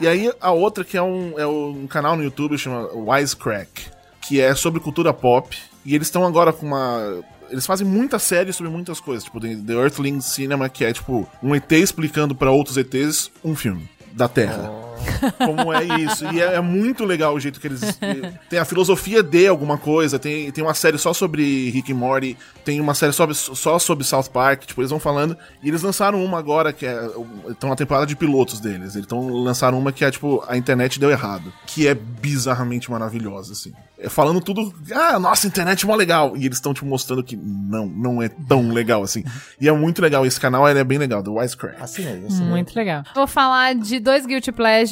E 0.01 0.09
aí 0.09 0.33
a 0.41 0.51
outra 0.51 0.85
que 0.85 0.97
é 0.97 1.03
um, 1.03 1.39
é 1.39 1.47
um 1.47 1.87
canal 1.87 2.17
no 2.17 2.23
YouTube 2.25 2.59
chama 2.59 2.89
Wisecrack, 2.93 3.87
que 4.21 4.41
é 4.41 4.55
sobre 4.55 4.81
cultura 4.81 5.13
pop. 5.13 5.57
E 5.85 5.95
eles 5.95 6.07
estão 6.07 6.25
agora 6.27 6.53
com 6.53 6.67
uma. 6.67 7.23
Eles 7.51 7.67
fazem 7.67 7.87
muita 7.87 8.19
série 8.19 8.53
sobre 8.53 8.73
muitas 8.73 8.99
coisas, 9.01 9.25
tipo 9.25 9.39
tem 9.39 9.63
The 9.63 9.75
Earthling 9.75 10.21
Cinema, 10.21 10.69
que 10.69 10.85
é 10.85 10.93
tipo 10.93 11.29
um 11.43 11.55
ET 11.55 11.71
explicando 11.73 12.35
pra 12.35 12.51
outros 12.51 12.77
ETs 12.77 13.31
um 13.45 13.55
filme 13.55 13.89
da 14.13 14.29
Terra. 14.29 14.84
Como 15.39 15.73
é 15.73 15.85
isso? 16.01 16.25
E 16.33 16.41
é, 16.41 16.55
é 16.55 16.61
muito 16.61 17.05
legal 17.05 17.35
o 17.35 17.41
jeito 17.41 17.61
que 17.61 17.67
eles. 17.67 17.81
Tem 18.49 18.59
a 18.59 18.65
filosofia 18.65 19.23
de 19.23 19.47
alguma 19.47 19.79
coisa, 19.79 20.19
tem, 20.19 20.51
tem 20.51 20.63
uma 20.63 20.75
série 20.75 20.99
só 20.99 21.13
sobre 21.13 21.71
Rick 21.71 21.91
e 21.91 21.95
Morty, 21.95 22.37
tem 22.65 22.81
uma 22.81 22.95
série 22.95 23.13
sobre, 23.13 23.35
só 23.35 23.79
sobre 23.79 24.05
South 24.05 24.31
Park, 24.33 24.65
tipo, 24.65 24.81
eles 24.81 24.91
vão 24.91 25.01
falando. 25.01 25.37
E 25.63 25.69
eles 25.69 25.83
lançaram 25.83 26.25
uma 26.25 26.39
agora 26.39 26.73
que 26.73 26.87
é. 26.87 27.11
Estão 27.49 27.71
na 27.71 27.77
temporada 27.77 28.07
de 28.07 28.17
pilotos 28.17 28.61
deles. 28.61 28.95
Eles 28.95 29.07
tão, 29.07 29.29
lançaram 29.29 29.79
uma 29.79 29.93
que 29.93 30.05
é 30.05 30.11
tipo, 30.11 30.45
a 30.49 30.57
internet 30.57 30.99
deu 30.99 31.11
errado. 31.11 31.53
Que 31.67 31.89
é 31.89 31.95
bizarramente 31.95 32.91
maravilhosa, 32.91 33.53
assim. 33.53 33.73
É 33.99 34.09
falando 34.09 34.41
tudo. 34.41 34.75
Ah, 34.93 35.19
nossa, 35.19 35.47
a 35.47 35.49
internet 35.49 35.85
é 35.85 35.89
mó 35.89 35.95
legal. 35.95 36.37
E 36.37 36.45
eles 36.45 36.59
estão 36.59 36.75
te 36.75 36.85
mostrando 36.85 37.23
que 37.23 37.37
não, 37.37 37.87
não 37.87 38.23
é 38.23 38.29
tão 38.29 38.71
legal 38.71 39.03
assim. 39.03 39.25
E 39.61 39.69
é 39.69 39.73
muito 39.73 40.03
legal. 40.03 40.27
Esse 40.27 40.41
canal 40.41 40.69
ele 40.69 40.79
é 40.79 40.85
bem 40.85 40.99
legal, 40.99 41.23
do 41.23 41.35
Wisecrack. 41.35 41.81
Assim 41.81 42.05
é, 42.05 42.23
assim 42.27 42.43
é. 42.43 42.47
Muito 42.47 42.75
legal. 42.75 43.03
Vou 43.15 43.27
falar 43.27 43.75
de 43.75 44.01
dois 44.01 44.27
Guilty 44.27 44.53
Pleasures. 44.53 44.84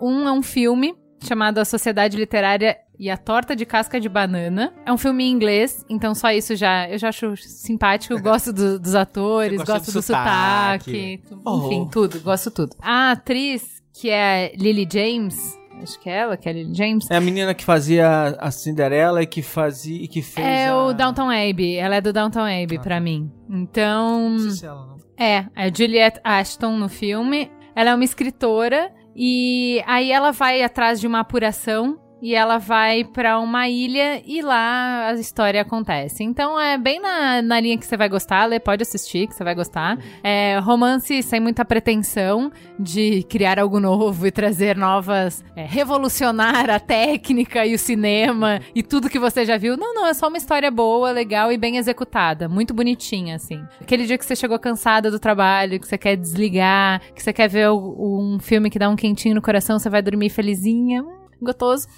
Um 0.00 0.26
é 0.28 0.32
um 0.32 0.42
filme 0.42 0.94
chamado 1.22 1.58
A 1.58 1.64
Sociedade 1.64 2.16
Literária 2.16 2.76
e 2.98 3.08
a 3.10 3.16
Torta 3.16 3.54
de 3.56 3.64
Casca 3.66 3.98
de 4.00 4.08
Banana. 4.08 4.72
É 4.86 4.92
um 4.92 4.98
filme 4.98 5.24
em 5.24 5.30
inglês, 5.30 5.84
então 5.88 6.14
só 6.14 6.30
isso 6.32 6.54
já 6.56 6.88
eu 6.88 6.98
já 6.98 7.08
acho 7.08 7.36
simpático. 7.36 8.20
Gosto 8.20 8.52
do- 8.52 8.78
dos 8.78 8.94
atores, 8.94 9.62
gosto 9.62 9.92
do 9.92 10.02
sotaque. 10.02 11.22
sotaque. 11.22 11.22
Enfim, 11.66 11.88
tudo, 11.90 12.20
gosto 12.20 12.50
tudo. 12.50 12.74
A 12.80 13.12
atriz, 13.12 13.82
que 13.92 14.08
é 14.10 14.52
Lily 14.56 14.86
James, 14.90 15.58
acho 15.82 15.98
que 16.00 16.08
é 16.10 16.16
ela, 16.18 16.36
que 16.36 16.48
é 16.48 16.52
Lily 16.52 16.74
James. 16.74 17.10
É 17.10 17.16
a 17.16 17.20
menina 17.20 17.54
que 17.54 17.64
fazia 17.64 18.36
a 18.38 18.50
Cinderela 18.50 19.22
e 19.22 19.26
que 19.26 19.42
fazia 19.42 20.02
e 20.02 20.08
que 20.08 20.20
fez 20.22 20.46
É 20.46 20.68
a... 20.68 20.76
o 20.84 20.92
Downton 20.94 21.30
Abbey, 21.30 21.76
ela 21.76 21.96
é 21.96 22.00
do 22.00 22.12
Downton 22.12 22.40
Abbey 22.44 22.78
pra 22.78 23.00
mim. 23.00 23.30
Então, 23.48 24.30
Não 24.30 24.38
sei 24.38 24.50
se 24.52 24.64
é 24.64 24.68
ela, 24.68 24.86
não. 24.86 24.96
É, 25.18 25.46
é 25.54 25.74
Juliette 25.74 26.20
Ashton 26.24 26.76
no 26.78 26.88
filme. 26.88 27.50
Ela 27.74 27.90
é 27.90 27.94
uma 27.94 28.04
escritora 28.04 28.90
e 29.14 29.82
aí 29.86 30.10
ela 30.12 30.30
vai 30.32 30.62
atrás 30.62 31.00
de 31.00 31.06
uma 31.06 31.20
apuração 31.20 31.98
e 32.22 32.34
ela 32.34 32.58
vai 32.58 33.04
pra 33.04 33.38
uma 33.38 33.68
ilha 33.68 34.22
e 34.26 34.42
lá 34.42 35.08
a 35.08 35.14
história 35.14 35.62
acontece. 35.62 36.22
Então 36.22 36.58
é 36.58 36.76
bem 36.76 37.00
na, 37.00 37.42
na 37.42 37.60
linha 37.60 37.78
que 37.78 37.86
você 37.86 37.96
vai 37.96 38.08
gostar, 38.08 38.46
Lê, 38.46 38.58
pode 38.60 38.82
assistir 38.82 39.26
que 39.26 39.34
você 39.34 39.44
vai 39.44 39.54
gostar. 39.54 39.98
É 40.22 40.58
romance 40.58 41.22
sem 41.22 41.40
muita 41.40 41.64
pretensão 41.64 42.50
de 42.78 43.22
criar 43.24 43.58
algo 43.58 43.80
novo 43.80 44.26
e 44.26 44.30
trazer 44.30 44.76
novas, 44.76 45.44
é, 45.56 45.64
revolucionar 45.64 46.68
a 46.70 46.78
técnica 46.78 47.64
e 47.66 47.74
o 47.74 47.78
cinema 47.78 48.60
e 48.74 48.82
tudo 48.82 49.08
que 49.08 49.18
você 49.18 49.44
já 49.44 49.56
viu. 49.56 49.76
Não, 49.76 49.94
não, 49.94 50.06
é 50.06 50.14
só 50.14 50.28
uma 50.28 50.36
história 50.36 50.70
boa, 50.70 51.10
legal 51.10 51.50
e 51.52 51.58
bem 51.58 51.76
executada, 51.76 52.48
muito 52.48 52.74
bonitinha 52.74 53.36
assim. 53.36 53.62
Aquele 53.80 54.06
dia 54.06 54.18
que 54.18 54.24
você 54.24 54.36
chegou 54.36 54.58
cansada 54.58 55.10
do 55.10 55.18
trabalho, 55.18 55.80
que 55.80 55.86
você 55.86 55.98
quer 55.98 56.16
desligar, 56.16 57.00
que 57.14 57.22
você 57.22 57.32
quer 57.32 57.48
ver 57.48 57.70
um 57.70 58.38
filme 58.40 58.70
que 58.70 58.78
dá 58.78 58.88
um 58.88 58.96
quentinho 58.96 59.34
no 59.34 59.42
coração, 59.42 59.78
você 59.78 59.88
vai 59.88 60.02
dormir 60.02 60.30
felizinha. 60.30 61.19
Gostoso. 61.40 61.88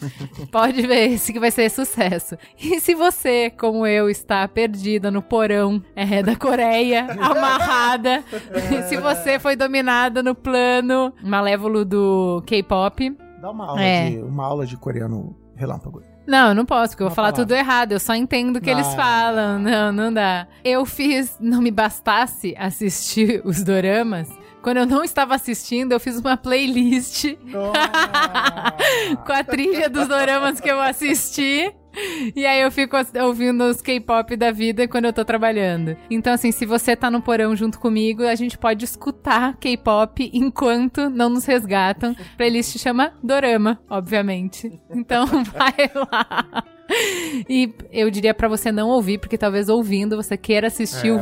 Pode 0.51 0.86
ver 0.86 1.10
esse 1.10 1.32
que 1.32 1.40
vai 1.40 1.51
ser 1.51 1.69
sucesso. 1.70 2.36
E 2.59 2.78
se 2.81 2.94
você, 2.94 3.51
como 3.51 3.86
eu, 3.86 4.09
está 4.09 4.47
perdida 4.47 5.10
no 5.10 5.20
porão 5.23 5.82
é, 5.97 6.23
da 6.23 6.36
Coreia, 6.36 7.06
amarrada, 7.20 8.23
se 8.89 8.97
você 8.97 9.39
foi 9.39 9.56
dominada 9.56 10.23
no 10.23 10.35
plano 10.35 11.12
malévolo 11.23 11.85
do 11.85 12.43
K-pop, 12.47 13.16
Dá 13.40 13.51
uma 13.51 13.66
aula, 13.66 13.82
É. 13.82 14.10
de, 14.10 14.19
uma 14.19 14.44
aula 14.47 14.64
de 14.64 14.77
coreano 14.77 15.36
relâmpago. 15.56 16.01
Não, 16.24 16.51
eu 16.51 16.55
não 16.55 16.64
posso, 16.64 16.90
porque 16.93 17.02
eu 17.02 17.09
vou 17.09 17.14
falar 17.16 17.32
palavra. 17.32 17.44
tudo 17.44 17.59
errado. 17.59 17.90
Eu 17.90 17.98
só 17.98 18.14
entendo 18.14 18.59
o 18.59 18.60
que 18.60 18.70
Não. 18.73 18.78
eles 18.78 18.94
falam. 18.94 19.59
Não, 19.59 19.90
não 19.90 20.12
dá. 20.12 20.47
Eu 20.64 20.86
fiz, 20.86 21.36
não 21.40 21.60
me 21.60 21.73
bastasse 21.73 22.55
assistir 22.56 23.43
os 23.44 23.64
doramas. 23.64 24.28
Quando 24.62 24.76
eu 24.76 24.86
não 24.86 25.02
estava 25.02 25.34
assistindo, 25.34 25.93
eu 25.93 26.01
fiz 26.01 26.18
uma 26.18 26.36
playlist 26.36 27.34
com 29.26 29.32
a 29.32 29.44
trilha 29.44 29.90
dos 29.90 30.06
doramas 30.06 30.60
que 30.60 30.70
eu 30.70 30.80
assisti. 30.80 31.74
E 32.34 32.47
aí 32.47 32.62
eu 32.62 32.70
fico 32.70 32.97
ouvindo 33.22 33.64
os 33.64 33.82
K-pop 33.82 34.34
da 34.36 34.51
vida 34.51 34.89
quando 34.89 35.06
eu 35.06 35.12
tô 35.12 35.24
trabalhando. 35.24 35.97
Então, 36.10 36.32
assim, 36.32 36.51
se 36.51 36.64
você 36.64 36.97
tá 36.97 37.10
no 37.10 37.20
porão 37.20 37.55
junto 37.55 37.78
comigo, 37.78 38.22
a 38.22 38.34
gente 38.34 38.56
pode 38.56 38.84
escutar 38.84 39.56
K-pop 39.59 40.30
enquanto 40.32 41.10
não 41.10 41.28
nos 41.28 41.44
resgatam. 41.44 42.16
A 42.18 42.36
playlist 42.36 42.78
chama 42.78 43.12
Dorama, 43.22 43.78
obviamente. 43.90 44.80
Então 44.90 45.26
vai 45.44 45.90
lá. 45.94 46.64
E 47.48 47.73
eu 47.90 48.10
diria 48.10 48.35
pra 48.35 48.48
você 48.48 48.70
não 48.73 48.89
ouvir, 48.89 49.19
porque 49.19 49.39
talvez 49.39 49.69
ouvindo 49.69 50.16
você 50.16 50.36
queira 50.36 50.66
assistir 50.69 51.09
É, 51.09 51.12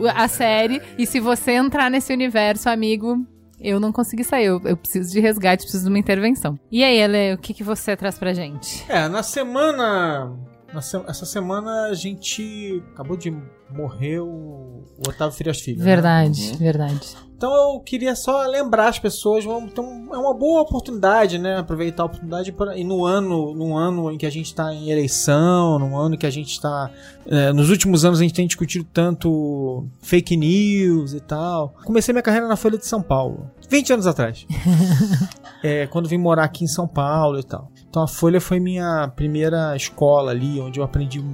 o- 0.00 0.08
a 0.08 0.28
série. 0.28 0.80
E 0.96 1.06
se 1.06 1.20
você 1.20 1.52
entrar 1.52 1.90
nesse 1.90 2.12
universo, 2.12 2.68
amigo, 2.68 3.16
eu 3.60 3.78
não 3.80 3.92
consegui 3.92 4.24
sair. 4.24 4.46
Eu, 4.46 4.60
eu 4.64 4.76
preciso 4.76 5.10
de 5.12 5.20
resgate, 5.20 5.62
preciso 5.64 5.84
de 5.84 5.88
uma 5.90 5.98
intervenção. 5.98 6.58
E 6.70 6.82
aí, 6.84 6.98
Ele, 7.00 7.34
o 7.34 7.38
que, 7.38 7.52
que 7.54 7.64
você 7.64 7.96
traz 7.96 8.18
pra 8.18 8.32
gente? 8.32 8.84
É, 8.88 9.08
na 9.08 9.22
semana. 9.22 10.32
Essa 10.74 11.24
semana 11.24 11.86
a 11.86 11.94
gente 11.94 12.82
acabou 12.92 13.16
de 13.16 13.34
morrer 13.70 14.20
o, 14.20 14.26
o 14.26 15.08
Otávio 15.08 15.36
Frias 15.36 15.60
Filho. 15.60 15.78
né? 15.78 15.84
Verdade, 15.84 16.56
verdade. 16.58 17.16
Então 17.36 17.54
eu 17.54 17.80
queria 17.80 18.16
só 18.16 18.44
lembrar 18.46 18.88
as 18.88 18.98
pessoas, 18.98 19.44
então 19.44 20.08
é 20.12 20.18
uma 20.18 20.34
boa 20.34 20.60
oportunidade, 20.62 21.38
né? 21.38 21.56
Aproveitar 21.56 22.02
a 22.02 22.06
oportunidade 22.06 22.50
para 22.50 22.76
e 22.76 22.82
no 22.82 23.04
ano, 23.06 23.54
no 23.54 23.76
ano 23.76 24.10
em 24.10 24.18
que 24.18 24.26
a 24.26 24.30
gente 24.30 24.46
está 24.46 24.74
em 24.74 24.90
eleição, 24.90 25.78
no 25.78 25.96
ano 25.96 26.18
que 26.18 26.26
a 26.26 26.30
gente 26.30 26.50
está, 26.50 26.90
é, 27.24 27.52
nos 27.52 27.70
últimos 27.70 28.04
anos 28.04 28.18
a 28.18 28.22
gente 28.22 28.34
tem 28.34 28.46
discutido 28.46 28.84
tanto 28.92 29.86
fake 30.02 30.36
news 30.36 31.12
e 31.14 31.20
tal. 31.20 31.74
Comecei 31.84 32.12
minha 32.12 32.22
carreira 32.22 32.48
na 32.48 32.56
Folha 32.56 32.76
de 32.76 32.86
São 32.86 33.00
Paulo, 33.00 33.48
20 33.70 33.92
anos 33.94 34.06
atrás. 34.06 34.44
É, 35.60 35.88
quando 35.88 36.08
vim 36.08 36.18
morar 36.18 36.44
aqui 36.44 36.62
em 36.62 36.68
São 36.68 36.86
Paulo 36.86 37.40
e 37.40 37.42
tal. 37.42 37.68
Então 37.88 38.02
a 38.02 38.08
Folha 38.08 38.40
foi 38.40 38.60
minha 38.60 39.10
primeira 39.14 39.74
escola 39.74 40.30
ali, 40.30 40.60
onde 40.60 40.78
eu 40.78 40.84
aprendi 40.84 41.24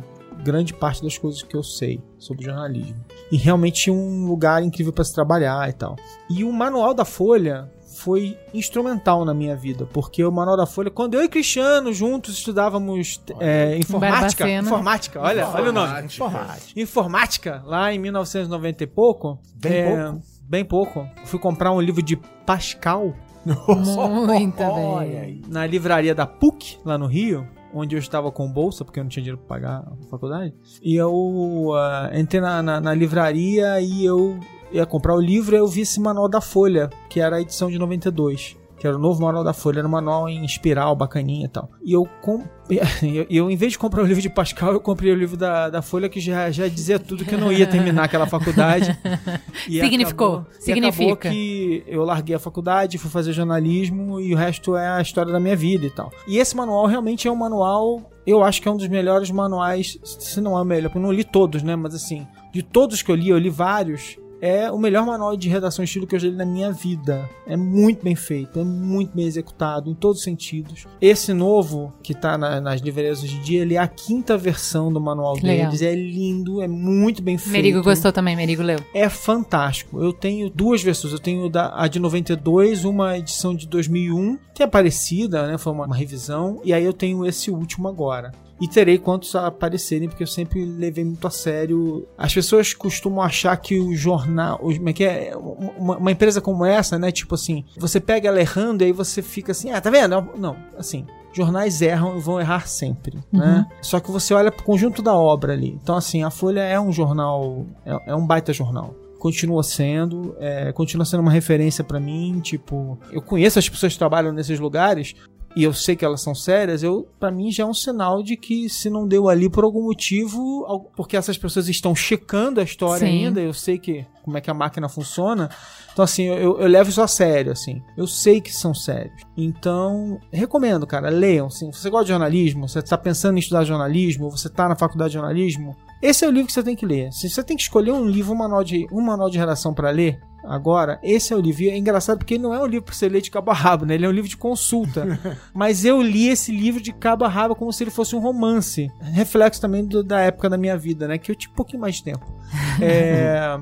grande 0.42 0.74
parte 0.74 1.02
das 1.02 1.16
coisas 1.16 1.42
que 1.42 1.56
eu 1.56 1.62
sei 1.62 2.02
sobre 2.18 2.44
jornalismo. 2.44 3.02
E 3.32 3.36
realmente 3.36 3.90
um 3.90 4.26
lugar 4.26 4.62
incrível 4.62 4.92
para 4.92 5.04
se 5.04 5.14
trabalhar 5.14 5.68
e 5.68 5.72
tal. 5.72 5.96
E 6.28 6.44
o 6.44 6.52
manual 6.52 6.92
da 6.92 7.04
Folha 7.04 7.70
foi 7.96 8.36
instrumental 8.52 9.24
na 9.24 9.32
minha 9.32 9.56
vida, 9.56 9.86
porque 9.86 10.22
o 10.24 10.30
manual 10.30 10.56
da 10.56 10.66
Folha, 10.66 10.90
quando 10.90 11.14
eu 11.14 11.22
e 11.22 11.28
Cristiano 11.28 11.92
juntos 11.92 12.34
estudávamos 12.34 13.22
é, 13.40 13.78
informática, 13.78 14.48
informática, 14.50 15.20
olha, 15.20 15.48
olha 15.48 15.70
o 15.70 15.72
nome. 15.72 16.04
Informática. 16.04 16.80
Informática, 16.80 17.62
lá 17.64 17.92
em 17.92 17.98
1990 17.98 18.84
e 18.84 18.86
pouco. 18.86 19.38
Bem 19.54 19.72
é, 19.72 19.86
pouco. 19.86 20.22
Bem 20.42 20.64
pouco. 20.64 21.08
Eu 21.20 21.26
fui 21.26 21.38
comprar 21.38 21.72
um 21.72 21.80
livro 21.80 22.02
de 22.02 22.16
Pascal 22.44 23.14
Muito 24.26 24.56
bem. 25.00 25.42
na 25.48 25.66
livraria 25.66 26.14
da 26.14 26.26
PUC, 26.26 26.78
lá 26.84 26.96
no 26.96 27.06
Rio, 27.06 27.46
onde 27.72 27.94
eu 27.94 27.98
estava 27.98 28.30
com 28.30 28.50
bolsa, 28.50 28.84
porque 28.84 29.00
eu 29.00 29.04
não 29.04 29.08
tinha 29.08 29.22
dinheiro 29.22 29.38
para 29.38 29.56
pagar 29.56 29.92
a 29.92 30.08
faculdade. 30.08 30.54
E 30.82 30.94
eu 30.94 31.72
ah, 31.74 32.10
entrei 32.14 32.40
na, 32.40 32.62
na, 32.62 32.80
na 32.80 32.94
livraria 32.94 33.80
e 33.80 34.04
eu 34.04 34.38
ia 34.72 34.86
comprar 34.86 35.14
o 35.14 35.20
livro 35.20 35.54
e 35.54 35.58
eu 35.58 35.66
vi 35.66 35.82
esse 35.82 36.00
manual 36.00 36.28
da 36.28 36.40
Folha, 36.40 36.90
que 37.08 37.20
era 37.20 37.36
a 37.36 37.40
edição 37.40 37.70
de 37.70 37.78
92. 37.78 38.56
Que 38.84 38.88
era 38.88 38.98
o 38.98 39.00
novo 39.00 39.22
manual 39.22 39.42
da 39.42 39.54
Folha, 39.54 39.78
era 39.78 39.88
um 39.88 39.90
manual 39.90 40.28
em 40.28 40.44
espiral, 40.44 40.94
bacaninha 40.94 41.46
e 41.46 41.48
tal. 41.48 41.70
E 41.82 41.94
eu, 41.94 42.06
eu, 42.68 43.26
eu, 43.30 43.50
em 43.50 43.56
vez 43.56 43.72
de 43.72 43.78
comprar 43.78 44.02
o 44.02 44.06
livro 44.06 44.20
de 44.20 44.28
Pascal, 44.28 44.74
eu 44.74 44.80
comprei 44.80 45.10
o 45.10 45.14
livro 45.14 45.38
da, 45.38 45.70
da 45.70 45.80
Folha, 45.80 46.06
que 46.06 46.20
já, 46.20 46.50
já 46.50 46.68
dizia 46.68 46.98
tudo 46.98 47.24
que 47.24 47.34
eu 47.34 47.38
não 47.38 47.50
ia 47.50 47.66
terminar 47.66 48.04
aquela 48.04 48.26
faculdade. 48.26 48.94
E 49.66 49.80
Significou, 49.80 50.26
acabou- 50.34 50.46
e 50.60 50.62
significa. 50.62 51.04
acabou 51.04 51.16
que 51.16 51.82
eu 51.86 52.04
larguei 52.04 52.36
a 52.36 52.38
faculdade, 52.38 52.98
fui 52.98 53.08
fazer 53.10 53.32
jornalismo 53.32 54.20
e 54.20 54.34
o 54.34 54.36
resto 54.36 54.76
é 54.76 54.86
a 54.86 55.00
história 55.00 55.32
da 55.32 55.40
minha 55.40 55.56
vida 55.56 55.86
e 55.86 55.90
tal. 55.90 56.10
E 56.28 56.36
esse 56.36 56.54
manual 56.54 56.84
realmente 56.84 57.26
é 57.26 57.30
um 57.32 57.36
manual, 57.36 58.02
eu 58.26 58.44
acho 58.44 58.60
que 58.60 58.68
é 58.68 58.70
um 58.70 58.76
dos 58.76 58.88
melhores 58.88 59.30
manuais, 59.30 59.98
se 60.04 60.38
não 60.42 60.58
é 60.58 60.60
o 60.60 60.64
melhor, 60.66 60.90
porque 60.90 60.98
eu 60.98 61.02
não 61.02 61.10
li 61.12 61.24
todos, 61.24 61.62
né? 61.62 61.74
Mas 61.74 61.94
assim, 61.94 62.26
de 62.52 62.62
todos 62.62 63.00
que 63.00 63.10
eu 63.10 63.14
li, 63.14 63.30
eu 63.30 63.38
li 63.38 63.48
vários. 63.48 64.18
É 64.40 64.70
o 64.70 64.78
melhor 64.78 65.06
manual 65.06 65.36
de 65.36 65.48
redação 65.48 65.84
estilo 65.84 66.06
que 66.06 66.14
eu 66.14 66.18
já 66.18 66.28
li 66.28 66.34
na 66.36 66.44
minha 66.44 66.70
vida. 66.70 67.28
É 67.46 67.56
muito 67.56 68.04
bem 68.04 68.14
feito, 68.14 68.60
é 68.60 68.64
muito 68.64 69.14
bem 69.16 69.26
executado 69.26 69.90
em 69.90 69.94
todos 69.94 70.18
os 70.18 70.24
sentidos. 70.24 70.86
Esse 71.00 71.32
novo, 71.32 71.92
que 72.02 72.12
tá 72.14 72.36
na- 72.36 72.60
nas 72.60 72.80
livrarias 72.80 73.22
hoje 73.22 73.36
em 73.36 73.40
dia, 73.40 73.62
ele 73.62 73.74
é 73.74 73.78
a 73.78 73.88
quinta 73.88 74.36
versão 74.36 74.92
do 74.92 75.00
manual 75.00 75.34
legal. 75.42 75.66
deles. 75.70 75.82
É 75.82 75.94
lindo, 75.94 76.60
é 76.60 76.68
muito 76.68 77.22
bem 77.22 77.38
feito. 77.38 77.52
Merigo 77.52 77.82
gostou 77.82 78.12
também, 78.12 78.36
Merigo 78.36 78.62
leu. 78.62 78.78
É 78.92 79.08
fantástico. 79.08 80.02
Eu 80.02 80.12
tenho 80.12 80.50
duas 80.50 80.82
versões. 80.82 81.12
Eu 81.12 81.18
tenho 81.20 81.50
a 81.54 81.88
de 81.88 81.98
92, 81.98 82.84
uma 82.84 83.16
edição 83.18 83.54
de 83.54 83.66
2001, 83.66 84.38
que 84.54 84.62
é 84.62 84.66
parecida, 84.66 85.46
né? 85.46 85.58
Foi 85.58 85.72
uma, 85.72 85.86
uma 85.86 85.96
revisão. 85.96 86.60
E 86.64 86.72
aí 86.72 86.84
eu 86.84 86.92
tenho 86.92 87.24
esse 87.26 87.50
último 87.50 87.88
agora. 87.88 88.32
E 88.60 88.68
terei 88.68 88.98
quantos 88.98 89.34
aparecerem, 89.34 90.08
porque 90.08 90.22
eu 90.22 90.28
sempre 90.28 90.64
levei 90.64 91.04
muito 91.04 91.26
a 91.26 91.30
sério. 91.30 92.06
As 92.16 92.32
pessoas 92.32 92.72
costumam 92.72 93.22
achar 93.22 93.56
que 93.56 93.78
o 93.78 93.94
jornal. 93.94 94.58
Como 94.58 94.88
é 94.88 94.92
que 94.92 95.04
é? 95.04 95.32
Uma, 95.36 96.12
empresa 96.12 96.40
como 96.40 96.64
essa, 96.64 96.98
né? 96.98 97.10
Tipo 97.10 97.34
assim, 97.34 97.64
você 97.76 98.00
pega 98.00 98.28
ela 98.28 98.40
errando 98.40 98.82
e 98.82 98.86
aí 98.86 98.92
você 98.92 99.22
fica 99.22 99.52
assim, 99.52 99.70
ah, 99.70 99.80
tá 99.80 99.90
vendo? 99.90 100.28
Não, 100.36 100.56
assim. 100.78 101.04
Jornais 101.32 101.82
erram 101.82 102.16
e 102.16 102.20
vão 102.20 102.40
errar 102.40 102.68
sempre, 102.68 103.18
né? 103.32 103.66
Só 103.82 103.98
que 103.98 104.08
você 104.08 104.32
olha 104.32 104.52
pro 104.52 104.64
conjunto 104.64 105.02
da 105.02 105.14
obra 105.14 105.52
ali. 105.52 105.76
Então, 105.82 105.96
assim, 105.96 106.22
a 106.22 106.30
Folha 106.30 106.60
é 106.60 106.78
um 106.78 106.92
jornal, 106.92 107.66
é, 107.84 108.12
é 108.12 108.14
um 108.14 108.24
baita 108.24 108.52
jornal 108.52 108.94
continua 109.24 109.62
sendo, 109.62 110.36
é, 110.38 110.70
continua 110.72 111.06
sendo 111.06 111.20
uma 111.20 111.30
referência 111.30 111.82
pra 111.82 111.98
mim, 111.98 112.40
tipo, 112.40 112.98
eu 113.10 113.22
conheço 113.22 113.58
as 113.58 113.66
pessoas 113.66 113.94
que 113.94 113.98
trabalham 113.98 114.34
nesses 114.34 114.60
lugares 114.60 115.14
e 115.56 115.62
eu 115.62 115.72
sei 115.72 115.94
que 115.94 116.04
elas 116.04 116.20
são 116.20 116.34
sérias, 116.34 116.82
eu 116.82 117.06
para 117.18 117.30
mim 117.30 117.50
já 117.50 117.62
é 117.62 117.66
um 117.66 117.74
sinal 117.74 118.22
de 118.22 118.36
que 118.36 118.68
se 118.68 118.90
não 118.90 119.06
deu 119.06 119.28
ali 119.28 119.48
por 119.48 119.64
algum 119.64 119.84
motivo, 119.84 120.90
porque 120.96 121.16
essas 121.16 121.38
pessoas 121.38 121.68
estão 121.68 121.94
checando 121.94 122.60
a 122.60 122.64
história 122.64 123.06
Sim. 123.06 123.26
ainda, 123.26 123.40
eu 123.40 123.52
sei 123.52 123.78
que 123.78 124.04
como 124.22 124.38
é 124.38 124.40
que 124.40 124.50
a 124.50 124.54
máquina 124.54 124.88
funciona. 124.88 125.48
Então 125.92 126.04
assim, 126.04 126.24
eu, 126.24 126.58
eu 126.58 126.66
levo 126.66 126.90
isso 126.90 127.00
a 127.00 127.06
sério, 127.06 127.52
assim. 127.52 127.80
Eu 127.96 128.06
sei 128.06 128.40
que 128.40 128.52
são 128.52 128.74
sérios. 128.74 129.22
Então, 129.36 130.18
recomendo, 130.32 130.86
cara, 130.86 131.08
leiam, 131.08 131.46
assim. 131.46 131.70
Se 131.70 131.82
você 131.82 131.90
gosta 131.90 132.06
de 132.06 132.10
jornalismo, 132.10 132.68
você 132.68 132.82
tá 132.82 132.98
pensando 132.98 133.36
em 133.36 133.40
estudar 133.40 133.64
jornalismo, 133.64 134.30
você 134.30 134.48
tá 134.48 134.68
na 134.68 134.74
faculdade 134.74 135.10
de 135.10 135.18
jornalismo, 135.18 135.76
esse 136.02 136.24
é 136.24 136.28
o 136.28 136.30
livro 136.30 136.48
que 136.48 136.52
você 136.52 136.62
tem 136.62 136.74
que 136.74 136.84
ler. 136.84 137.12
Se 137.12 137.30
você 137.30 137.42
tem 137.42 137.56
que 137.56 137.62
escolher 137.62 137.92
um 137.92 138.04
livro, 138.04 138.32
um 138.32 138.36
manual 138.36 138.64
de, 138.64 138.86
um 138.92 139.00
manual 139.00 139.30
de 139.30 139.38
redação 139.38 139.72
para 139.72 139.90
ler, 139.90 140.20
agora, 140.46 140.98
esse 141.02 141.32
é 141.32 141.36
o 141.36 141.40
livro. 141.40 141.62
E 141.62 141.70
é 141.70 141.76
engraçado 141.76 142.18
porque 142.18 142.34
ele 142.34 142.42
não 142.42 142.54
é 142.54 142.60
um 142.62 142.66
livro 142.66 142.84
para 142.86 142.94
você 142.94 143.08
ler 143.08 143.20
de 143.20 143.30
cabo 143.30 143.50
a 143.50 143.54
rabo, 143.54 143.84
né? 143.84 143.94
Ele 143.94 144.06
é 144.06 144.08
um 144.08 144.12
livro 144.12 144.28
de 144.28 144.36
consulta. 144.36 145.18
Mas 145.54 145.84
eu 145.84 146.00
li 146.02 146.28
esse 146.28 146.52
livro 146.52 146.80
de 146.82 146.92
cabo 146.92 147.24
a 147.24 147.28
rabo 147.28 147.54
como 147.54 147.72
se 147.72 147.82
ele 147.84 147.90
fosse 147.90 148.14
um 148.14 148.20
romance. 148.20 148.90
Reflexo 149.00 149.60
também 149.60 149.84
do- 149.84 150.02
da 150.04 150.20
época 150.20 150.48
da 150.50 150.56
minha 150.56 150.76
vida, 150.76 151.08
né? 151.08 151.18
Que 151.18 151.30
eu 151.30 151.34
tinha 151.36 151.50
um 151.52 151.56
pouquinho 151.56 151.80
mais 151.80 151.96
de 151.96 152.04
tempo. 152.04 152.24
É... 152.80 153.58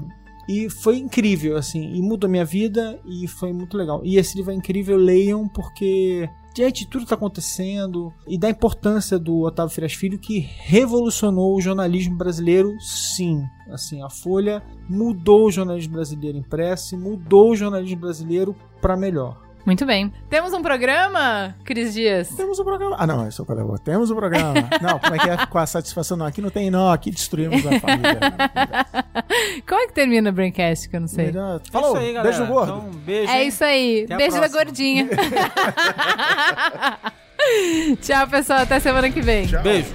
E 0.48 0.68
foi 0.68 0.98
incrível, 0.98 1.56
assim, 1.56 1.94
e 1.94 2.02
mudou 2.02 2.28
minha 2.28 2.44
vida 2.44 2.98
e 3.06 3.28
foi 3.28 3.52
muito 3.52 3.76
legal. 3.76 4.00
E 4.04 4.16
esse 4.16 4.36
livro 4.36 4.50
é 4.50 4.54
incrível, 4.54 4.96
leiam, 4.96 5.46
porque 5.48 6.28
diante 6.54 6.84
de 6.84 6.90
tudo 6.90 7.02
que 7.02 7.08
tá 7.08 7.14
acontecendo 7.14 8.12
e 8.26 8.38
da 8.38 8.48
importância 8.48 9.18
do 9.18 9.40
Otávio 9.40 9.74
Frias 9.74 9.94
Filho, 9.94 10.18
que 10.18 10.38
revolucionou 10.38 11.56
o 11.56 11.60
jornalismo 11.60 12.16
brasileiro, 12.16 12.70
sim. 12.80 13.42
Assim, 13.70 14.02
a 14.02 14.10
Folha 14.10 14.62
mudou 14.88 15.46
o 15.46 15.50
jornalismo 15.50 15.94
brasileiro 15.94 16.38
impresso, 16.38 16.96
mudou 16.98 17.50
o 17.50 17.56
jornalismo 17.56 18.00
brasileiro 18.00 18.54
para 18.80 18.96
melhor. 18.96 19.51
Muito 19.64 19.86
bem. 19.86 20.12
Temos 20.28 20.52
um 20.52 20.60
programa, 20.60 21.54
Cris 21.64 21.94
Dias? 21.94 22.28
Temos 22.30 22.58
o 22.58 22.64
programa. 22.64 22.96
Ah, 22.98 23.06
não, 23.06 23.24
é 23.24 23.28
o 23.28 23.44
programa. 23.44 23.78
Temos 23.78 24.10
o 24.10 24.16
programa. 24.16 24.54
Não, 24.80 24.98
como 24.98 25.14
é 25.14 25.18
que 25.18 25.30
é 25.30 25.46
com 25.46 25.58
a 25.58 25.66
satisfação? 25.66 26.16
Não, 26.16 26.26
aqui 26.26 26.40
não 26.42 26.50
tem, 26.50 26.70
não. 26.70 26.90
Aqui 26.90 27.10
destruímos 27.10 27.64
a 27.66 27.78
família. 27.80 28.18
Como 29.66 29.80
é 29.80 29.86
que 29.86 29.92
termina 29.94 30.28
o 30.30 30.32
Braincast, 30.32 30.88
que 30.88 30.96
eu 30.96 31.00
não 31.00 31.08
sei? 31.08 31.26
Melhor- 31.26 31.60
Falou, 31.70 31.96
É 31.96 32.00
isso 32.00 32.06
aí, 32.06 32.12
galera. 32.12 32.36
beijo 32.36 32.52
gordo. 32.52 32.72
Então, 32.72 32.90
beijo. 33.00 33.32
É 33.32 33.42
hein? 33.42 33.48
isso 33.48 33.64
aí. 33.64 34.04
Até 34.04 34.16
Beijo 34.16 34.40
da 34.40 34.48
gordinha. 34.48 35.08
Tchau, 38.02 38.26
pessoal. 38.28 38.60
Até 38.60 38.80
semana 38.80 39.10
que 39.10 39.20
vem. 39.20 39.46
Tchau. 39.46 39.62
Beijo. 39.62 39.94